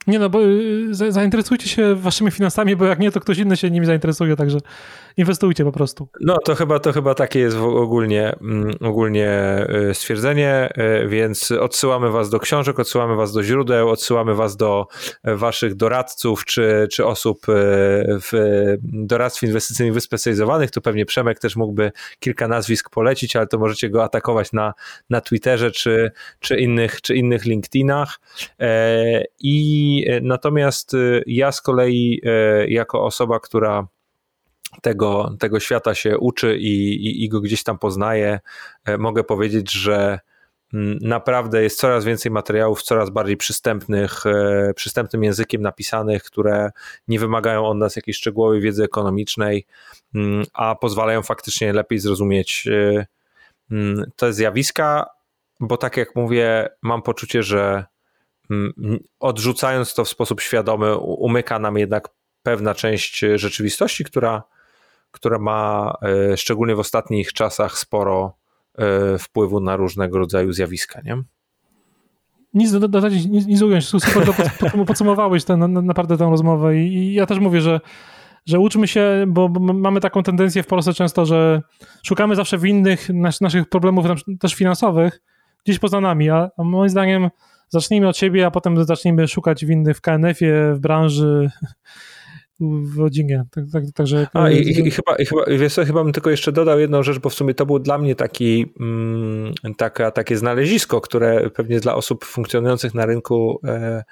Nie 0.06 0.18
no, 0.18 0.30
bo 0.30 0.42
y, 0.42 1.12
zainteresujcie 1.12 1.68
się 1.68 1.94
waszymi 1.94 2.30
finansami, 2.30 2.76
bo 2.76 2.84
jak 2.84 2.98
nie, 2.98 3.12
to 3.12 3.20
ktoś 3.20 3.38
inny 3.38 3.56
się 3.56 3.70
nimi 3.70 3.86
zainteresuje, 3.86 4.36
także 4.36 4.58
inwestujcie 5.16 5.64
po 5.64 5.72
prostu. 5.72 6.08
No 6.20 6.36
to 6.44 6.54
chyba, 6.54 6.78
to 6.78 6.92
chyba 6.92 7.14
takie 7.14 7.40
jest 7.40 7.56
ogólnie, 7.56 8.36
mm, 8.40 8.74
ogólnie 8.80 9.58
y, 9.90 9.94
stwierdzenie, 9.94 10.68
y, 11.04 11.08
więc 11.08 11.52
odsyłamy 11.52 12.10
was 12.10 12.30
do 12.30 12.38
książek, 12.38 12.78
odsyłamy 12.78 13.16
was 13.16 13.32
do 13.32 13.42
źródeł, 13.42 13.88
odsyłamy 13.88 14.34
was 14.34 14.56
do 14.56 14.86
waszych 15.24 15.74
doradców 15.74 16.44
czy, 16.44 16.88
czy 16.92 17.06
osób 17.06 17.46
w 18.08 18.32
doradztwie 18.82 19.46
inwestycyjnym 19.46 19.94
wyspecjalizowanych. 19.94 20.70
Tu 20.70 20.80
pewnie 20.80 21.06
Przemek 21.06 21.38
też 21.38 21.56
mógłby 21.56 21.92
kilka 22.18 22.48
nazwisk 22.48 22.90
polecić, 22.90 23.36
ale 23.36 23.46
to 23.46 23.58
możecie 23.58 23.90
go 23.90 24.04
atakować 24.04 24.52
na, 24.52 24.74
na 25.10 25.20
Twitterze 25.20 25.70
czy, 25.70 26.10
czy, 26.40 26.56
innych, 26.56 27.00
czy 27.00 27.14
innych 27.16 27.44
LinkedInach. 27.44 28.20
E, 28.60 29.24
E, 30.06 30.20
natomiast 30.20 30.94
e, 30.94 31.22
ja 31.26 31.52
z 31.52 31.60
kolei, 31.60 32.20
e, 32.24 32.68
jako 32.68 33.04
osoba, 33.04 33.40
która 33.40 33.86
tego, 34.82 35.36
tego 35.38 35.60
świata 35.60 35.94
się 35.94 36.18
uczy 36.18 36.56
i, 36.58 36.94
i, 37.06 37.24
i 37.24 37.28
go 37.28 37.40
gdzieś 37.40 37.62
tam 37.62 37.78
poznaje, 37.78 38.40
mogę 38.98 39.24
powiedzieć, 39.24 39.72
że 39.72 40.18
mm, 40.74 40.98
naprawdę 41.02 41.62
jest 41.62 41.78
coraz 41.78 42.04
więcej 42.04 42.32
materiałów, 42.32 42.82
coraz 42.82 43.10
bardziej 43.10 43.36
przystępnych, 43.36 44.24
przystępnym 44.76 45.24
językiem 45.24 45.62
napisanych, 45.62 46.22
które 46.22 46.70
nie 47.08 47.18
wymagają 47.18 47.66
od 47.66 47.76
nas 47.78 47.96
jakiejś 47.96 48.16
szczegółowej 48.16 48.60
wiedzy 48.60 48.84
ekonomicznej, 48.84 49.66
mm, 50.14 50.44
a 50.52 50.74
pozwalają 50.74 51.22
faktycznie 51.22 51.72
lepiej 51.72 51.98
zrozumieć 51.98 52.68
mm, 53.70 54.04
te 54.16 54.32
zjawiska, 54.32 55.06
bo 55.60 55.76
tak 55.76 55.96
jak 55.96 56.16
mówię, 56.16 56.68
mam 56.82 57.02
poczucie, 57.02 57.42
że 57.42 57.84
odrzucając 59.20 59.94
to 59.94 60.04
w 60.04 60.08
sposób 60.08 60.40
świadomy, 60.40 60.96
umyka 60.96 61.58
nam 61.58 61.78
jednak 61.78 62.08
pewna 62.42 62.74
część 62.74 63.24
rzeczywistości, 63.34 64.04
która, 64.04 64.42
która 65.10 65.38
ma 65.38 65.92
e, 66.32 66.36
szczególnie 66.36 66.74
w 66.74 66.78
ostatnich 66.78 67.32
czasach 67.32 67.78
sporo 67.78 68.36
e, 68.78 69.18
wpływu 69.18 69.60
na 69.60 69.76
różnego 69.76 70.18
rodzaju 70.18 70.52
zjawiska. 70.52 71.00
Nie? 71.04 71.22
Nic 72.54 72.72
dodać, 72.72 73.26
nic, 73.26 73.46
nic 73.46 73.62
ująć. 73.62 73.88
Super 73.88 74.34
podsumowałeś 74.86 75.44
ten, 75.44 75.86
naprawdę 75.86 76.18
tę 76.18 76.24
rozmowę 76.30 76.76
i, 76.76 76.94
i 76.94 77.14
ja 77.14 77.26
też 77.26 77.38
mówię, 77.38 77.60
że 77.60 77.80
że 78.46 78.58
uczmy 78.60 78.88
się, 78.88 79.24
bo, 79.28 79.48
mamy 79.58 80.00
taką 80.00 80.22
tendencję 80.22 80.62
w 80.62 80.66
Polsce 80.66 80.94
często, 80.94 81.26
że 81.26 81.62
szukamy 82.02 82.36
zawsze 82.36 82.58
winnych 82.58 83.08
nas, 83.08 83.40
naszych 83.40 83.68
problemów 83.68 84.06
też 84.40 84.54
finansowych 84.54 85.22
gdzieś 85.64 85.78
poza 85.78 86.00
nami, 86.00 86.30
a 86.30 86.50
moim 86.58 86.88
zdaniem 86.88 87.30
zacznijmy 87.68 88.08
od 88.08 88.16
siebie, 88.16 88.46
a 88.46 88.50
potem 88.50 88.84
zacznijmy 88.84 89.28
szukać 89.28 89.64
winnych 89.64 89.96
w 89.96 90.00
KNF-ie, 90.00 90.74
w 90.74 90.78
branży, 90.78 91.50
w 92.60 92.98
rodzinie. 92.98 93.44
Tak, 93.50 93.64
tak, 93.72 93.84
także... 93.94 94.26
A 94.34 94.50
i, 94.50 94.56
i, 94.56 94.86
i, 94.86 94.90
chyba, 94.90 95.16
i 95.16 95.26
chyba, 95.26 95.42
wiesz 95.58 95.74
co, 95.74 95.84
chyba 95.84 96.04
bym 96.04 96.12
tylko 96.12 96.30
jeszcze 96.30 96.52
dodał 96.52 96.80
jedną 96.80 97.02
rzecz, 97.02 97.18
bo 97.18 97.30
w 97.30 97.34
sumie 97.34 97.54
to 97.54 97.66
był 97.66 97.78
dla 97.78 97.98
mnie 97.98 98.14
taki, 98.14 98.74
mm, 98.80 99.54
taka, 99.76 100.10
takie 100.10 100.36
znalezisko, 100.36 101.00
które 101.00 101.50
pewnie 101.50 101.80
dla 101.80 101.94
osób 101.94 102.24
funkcjonujących 102.24 102.94
na 102.94 103.06
rynku 103.06 103.60
e, 103.64 104.04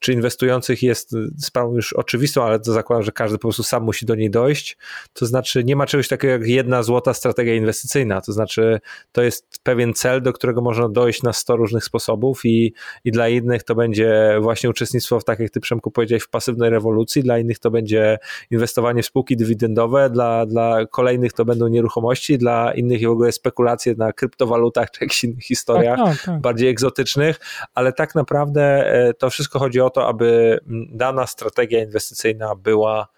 czy 0.00 0.12
inwestujących 0.12 0.82
jest 0.82 1.16
sprawą 1.38 1.74
już 1.74 1.92
oczywistą, 1.92 2.44
ale 2.44 2.60
to 2.60 2.72
zakładam, 2.72 3.02
że 3.02 3.12
każdy 3.12 3.38
po 3.38 3.42
prostu 3.42 3.62
sam 3.62 3.82
musi 3.82 4.06
do 4.06 4.14
niej 4.14 4.30
dojść. 4.30 4.76
To 5.12 5.26
znaczy, 5.26 5.64
nie 5.64 5.76
ma 5.76 5.86
czegoś 5.86 6.08
takiego 6.08 6.32
jak 6.32 6.46
jedna 6.46 6.82
złota 6.82 7.14
strategia 7.14 7.54
inwestycyjna. 7.54 8.20
To 8.20 8.32
znaczy, 8.32 8.80
to 9.12 9.22
jest 9.22 9.46
pewien 9.62 9.94
cel, 9.94 10.22
do 10.22 10.32
którego 10.32 10.60
można 10.60 10.88
dojść 10.88 11.22
na 11.22 11.32
100 11.32 11.56
różnych 11.56 11.84
sposobów, 11.84 12.40
i, 12.44 12.74
i 13.04 13.10
dla 13.10 13.28
innych 13.28 13.62
to 13.62 13.74
będzie 13.74 14.38
właśnie 14.40 14.70
uczestnictwo 14.70 15.20
w, 15.20 15.24
tak 15.24 15.38
jak 15.38 15.50
ty 15.50 15.60
Przemku 15.60 15.90
powiedziałeś, 15.90 16.22
w 16.22 16.28
pasywnej 16.28 16.70
rewolucji, 16.70 17.22
dla 17.22 17.38
innych 17.38 17.58
to 17.58 17.70
będzie 17.70 18.18
inwestowanie 18.50 19.02
w 19.02 19.06
spółki 19.06 19.36
dywidendowe, 19.36 20.10
dla, 20.10 20.46
dla 20.46 20.86
kolejnych 20.86 21.32
to 21.32 21.44
będą 21.44 21.68
nieruchomości, 21.68 22.38
dla 22.38 22.72
innych 22.74 23.02
w 23.02 23.10
ogóle 23.10 23.32
spekulacje 23.32 23.94
na 23.98 24.12
kryptowalutach 24.12 24.90
czy 24.90 25.04
jakichś 25.04 25.24
innych 25.24 25.44
historiach 25.44 25.98
tak, 25.98 26.16
tak, 26.16 26.24
tak. 26.24 26.40
bardziej 26.40 26.68
egzotycznych, 26.68 27.40
ale 27.74 27.92
tak 27.92 28.14
naprawdę 28.14 28.62
e, 28.62 29.14
to 29.14 29.30
wszystko 29.30 29.58
chodzi 29.58 29.80
o 29.80 29.89
to, 29.90 30.06
aby 30.06 30.58
dana 30.92 31.26
strategia 31.26 31.82
inwestycyjna 31.82 32.54
była 32.54 33.08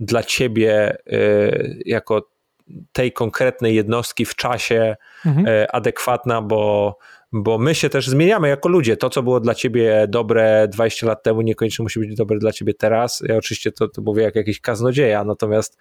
dla 0.00 0.22
ciebie 0.22 0.96
e, 1.06 1.20
jako 1.84 2.28
tej 2.92 3.12
konkretnej 3.12 3.74
jednostki 3.74 4.24
w 4.24 4.36
czasie 4.36 4.96
mhm. 5.26 5.46
E, 5.46 5.74
adekwatna, 5.74 6.42
bo 6.42 6.96
bo 7.32 7.58
my 7.58 7.74
się 7.74 7.88
też 7.88 8.08
zmieniamy 8.08 8.48
jako 8.48 8.68
ludzie. 8.68 8.96
To, 8.96 9.10
co 9.10 9.22
było 9.22 9.40
dla 9.40 9.54
ciebie 9.54 10.06
dobre 10.08 10.68
20 10.68 11.06
lat 11.06 11.22
temu, 11.22 11.42
niekoniecznie 11.42 11.82
musi 11.82 12.00
być 12.00 12.14
dobre 12.14 12.38
dla 12.38 12.52
ciebie 12.52 12.74
teraz. 12.74 13.22
Ja 13.28 13.36
oczywiście 13.36 13.72
to, 13.72 13.88
to 13.88 14.02
mówię 14.02 14.22
jak 14.22 14.36
jakiś 14.36 14.60
kaznodzieja, 14.60 15.24
natomiast 15.24 15.78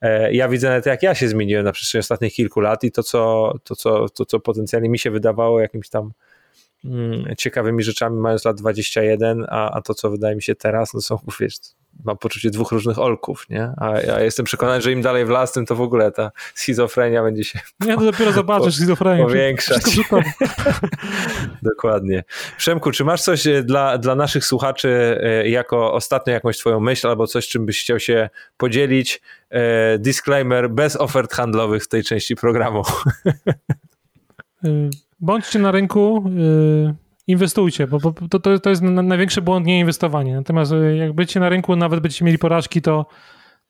e, 0.00 0.32
ja 0.32 0.48
widzę 0.48 0.68
nawet 0.68 0.86
jak 0.86 1.02
ja 1.02 1.14
się 1.14 1.28
zmieniłem 1.28 1.64
na 1.64 1.72
przestrzeni 1.72 2.00
ostatnich 2.00 2.34
kilku 2.34 2.60
lat 2.60 2.84
i 2.84 2.92
to, 2.92 3.02
co, 3.02 3.52
to, 3.64 3.76
co, 3.76 4.08
to, 4.08 4.24
co 4.24 4.40
potencjalnie 4.40 4.88
mi 4.88 4.98
się 4.98 5.10
wydawało 5.10 5.60
jakimś 5.60 5.88
tam 5.88 6.12
ciekawymi 7.38 7.82
rzeczami 7.82 8.16
mając 8.16 8.44
lat 8.44 8.56
21, 8.56 9.46
a, 9.48 9.70
a 9.70 9.82
to, 9.82 9.94
co 9.94 10.10
wydaje 10.10 10.36
mi 10.36 10.42
się 10.42 10.54
teraz, 10.54 10.94
no 10.94 11.00
są, 11.00 11.18
wiesz, 11.40 11.54
mam 12.04 12.18
poczucie 12.18 12.50
dwóch 12.50 12.72
różnych 12.72 12.98
olków, 12.98 13.46
nie? 13.50 13.72
A 13.76 14.00
ja 14.00 14.20
jestem 14.20 14.46
przekonany, 14.46 14.80
że 14.80 14.92
im 14.92 15.02
dalej 15.02 15.24
w 15.24 15.28
las, 15.28 15.52
tym 15.52 15.66
to 15.66 15.76
w 15.76 15.80
ogóle 15.80 16.12
ta 16.12 16.30
schizofrenia 16.54 17.22
będzie 17.22 17.44
się 17.44 17.60
Ja 17.86 17.96
to 17.96 18.04
dopiero 18.04 18.32
zobaczysz 18.42 18.74
schizofrenię. 18.74 19.24
Powiększać. 19.24 19.82
Dokładnie. 21.62 22.24
Przemku, 22.56 22.90
czy 22.90 23.04
masz 23.04 23.22
coś 23.22 23.46
e, 23.46 23.62
dla, 23.62 23.98
dla 23.98 24.14
naszych 24.14 24.44
słuchaczy 24.44 25.18
e, 25.22 25.48
jako 25.48 25.92
ostatnio 25.92 26.32
jakąś 26.32 26.58
twoją 26.58 26.80
myśl 26.80 27.08
albo 27.08 27.26
coś, 27.26 27.48
czym 27.48 27.66
byś 27.66 27.82
chciał 27.82 28.00
się 28.00 28.30
podzielić? 28.56 29.22
E, 29.50 29.98
disclaimer, 29.98 30.70
bez 30.70 30.96
ofert 30.96 31.32
handlowych 31.32 31.84
w 31.84 31.88
tej 31.88 32.04
części 32.04 32.36
programu. 32.36 32.82
Bądźcie 35.22 35.58
na 35.58 35.70
rynku, 35.70 36.24
inwestujcie, 37.26 37.86
bo, 37.86 37.98
bo 37.98 38.12
to, 38.40 38.58
to 38.58 38.70
jest 38.70 38.82
największy 38.82 39.42
błąd, 39.42 39.66
nie 39.66 39.78
inwestowanie. 39.78 40.34
Natomiast 40.34 40.72
e, 40.72 40.96
jak 40.96 41.12
będziecie 41.12 41.40
na 41.40 41.48
rynku, 41.48 41.76
nawet 41.76 42.00
będziecie 42.00 42.24
mieli 42.24 42.38
porażki, 42.38 42.82
to, 42.82 43.06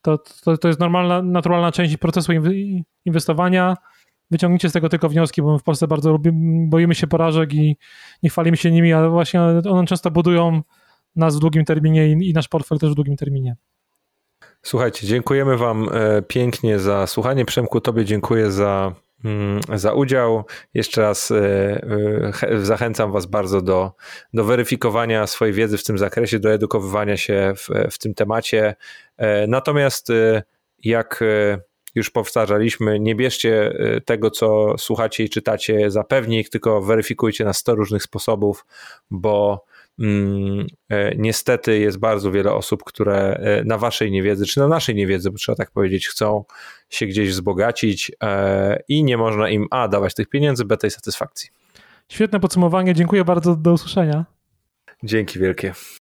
to, 0.03 0.19
to, 0.45 0.57
to 0.59 0.69
jest 0.69 0.81
normalna, 0.81 1.23
naturalna 1.23 1.73
część 1.73 1.97
procesu 1.97 2.33
inwestowania. 3.05 3.77
Wyciągnijcie 4.31 4.69
z 4.69 4.73
tego 4.73 4.89
tylko 4.89 5.09
wnioski, 5.09 5.43
bo 5.43 5.53
my 5.53 5.59
w 5.59 5.63
Polsce 5.63 5.89
bardzo 5.89 6.13
lubimy, 6.13 6.69
boimy 6.69 6.95
się 6.95 7.07
porażek 7.07 7.55
i 7.55 7.77
nie 8.23 8.31
chwalimy 8.31 8.57
się 8.57 8.71
nimi, 8.71 8.93
ale 8.93 9.09
właśnie 9.09 9.41
one 9.71 9.87
często 9.87 10.11
budują 10.11 10.63
nas 11.17 11.37
w 11.37 11.39
długim 11.39 11.65
terminie 11.65 12.09
i, 12.09 12.31
i 12.31 12.33
nasz 12.33 12.49
portfel 12.49 12.79
też 12.79 12.91
w 12.91 12.95
długim 12.95 13.17
terminie. 13.17 13.57
Słuchajcie, 14.63 15.07
dziękujemy 15.07 15.57
Wam 15.57 15.89
e, 15.93 16.23
pięknie 16.23 16.79
za 16.79 17.07
słuchanie. 17.07 17.45
Przemku, 17.45 17.81
Tobie 17.81 18.05
dziękuję 18.05 18.51
za 18.51 18.95
za 19.75 19.93
udział. 19.93 20.45
Jeszcze 20.75 21.01
raz 21.01 21.31
e, 21.31 21.37
e, 22.43 22.59
zachęcam 22.63 23.13
Was 23.13 23.27
bardzo 23.27 23.63
do, 23.63 23.93
do 24.35 24.45
weryfikowania 24.45 25.27
swojej 25.27 25.55
wiedzy 25.55 25.79
w 25.79 25.85
tym 25.85 25.99
zakresie, 25.99 26.39
do 26.39 26.53
edukowywania 26.53 27.17
się 27.17 27.53
w, 27.57 27.69
w 27.91 27.99
tym 27.99 28.15
temacie. 28.15 28.75
E, 29.17 29.47
natomiast 29.47 30.09
jak 30.85 31.25
już 31.95 32.11
powtarzaliśmy, 32.11 33.01
nie 33.01 33.15
bierzcie 33.15 33.79
tego, 34.05 34.31
co 34.31 34.79
słuchacie 34.79 35.25
i 35.25 35.31
czytacie 35.31 35.91
za 35.91 36.05
pewnik, 36.05 36.49
tylko 36.49 36.83
weryfikujcie 36.83 37.45
na 37.45 37.53
100 37.53 37.75
różnych 37.75 38.03
sposobów, 38.03 38.67
bo 39.11 39.65
Mm, 39.65 39.72
niestety 41.17 41.79
jest 41.79 41.99
bardzo 41.99 42.31
wiele 42.31 42.53
osób, 42.53 42.85
które 42.85 43.15
e, 43.15 43.65
na 43.65 43.79
waszej 43.79 44.11
niewiedzy, 44.11 44.47
czy 44.47 44.61
na 44.61 44.69
naszej 44.69 44.95
niewiedzy, 44.95 45.31
bo 45.31 45.37
trzeba 45.39 45.57
tak 45.57 45.71
powiedzieć, 45.71 46.09
chcą 46.09 46.45
się 46.89 47.07
gdzieś 47.07 47.31
wzbogacić 47.31 48.13
e, 48.23 48.83
i 48.89 49.05
nie 49.05 49.17
można 49.17 49.49
im 49.49 49.67
A 49.71 49.89
dawać 49.89 50.15
tych 50.15 50.29
pieniędzy, 50.29 50.65
B 50.65 50.77
tej 50.77 50.91
satysfakcji. 50.91 51.51
Świetne 52.09 52.41
podsumowanie, 52.41 52.95
dziękuję 52.95 53.25
bardzo, 53.25 53.57
do 53.57 53.73
usłyszenia. 53.73 54.25
Dzięki 55.03 55.39
wielkie. 55.39 55.75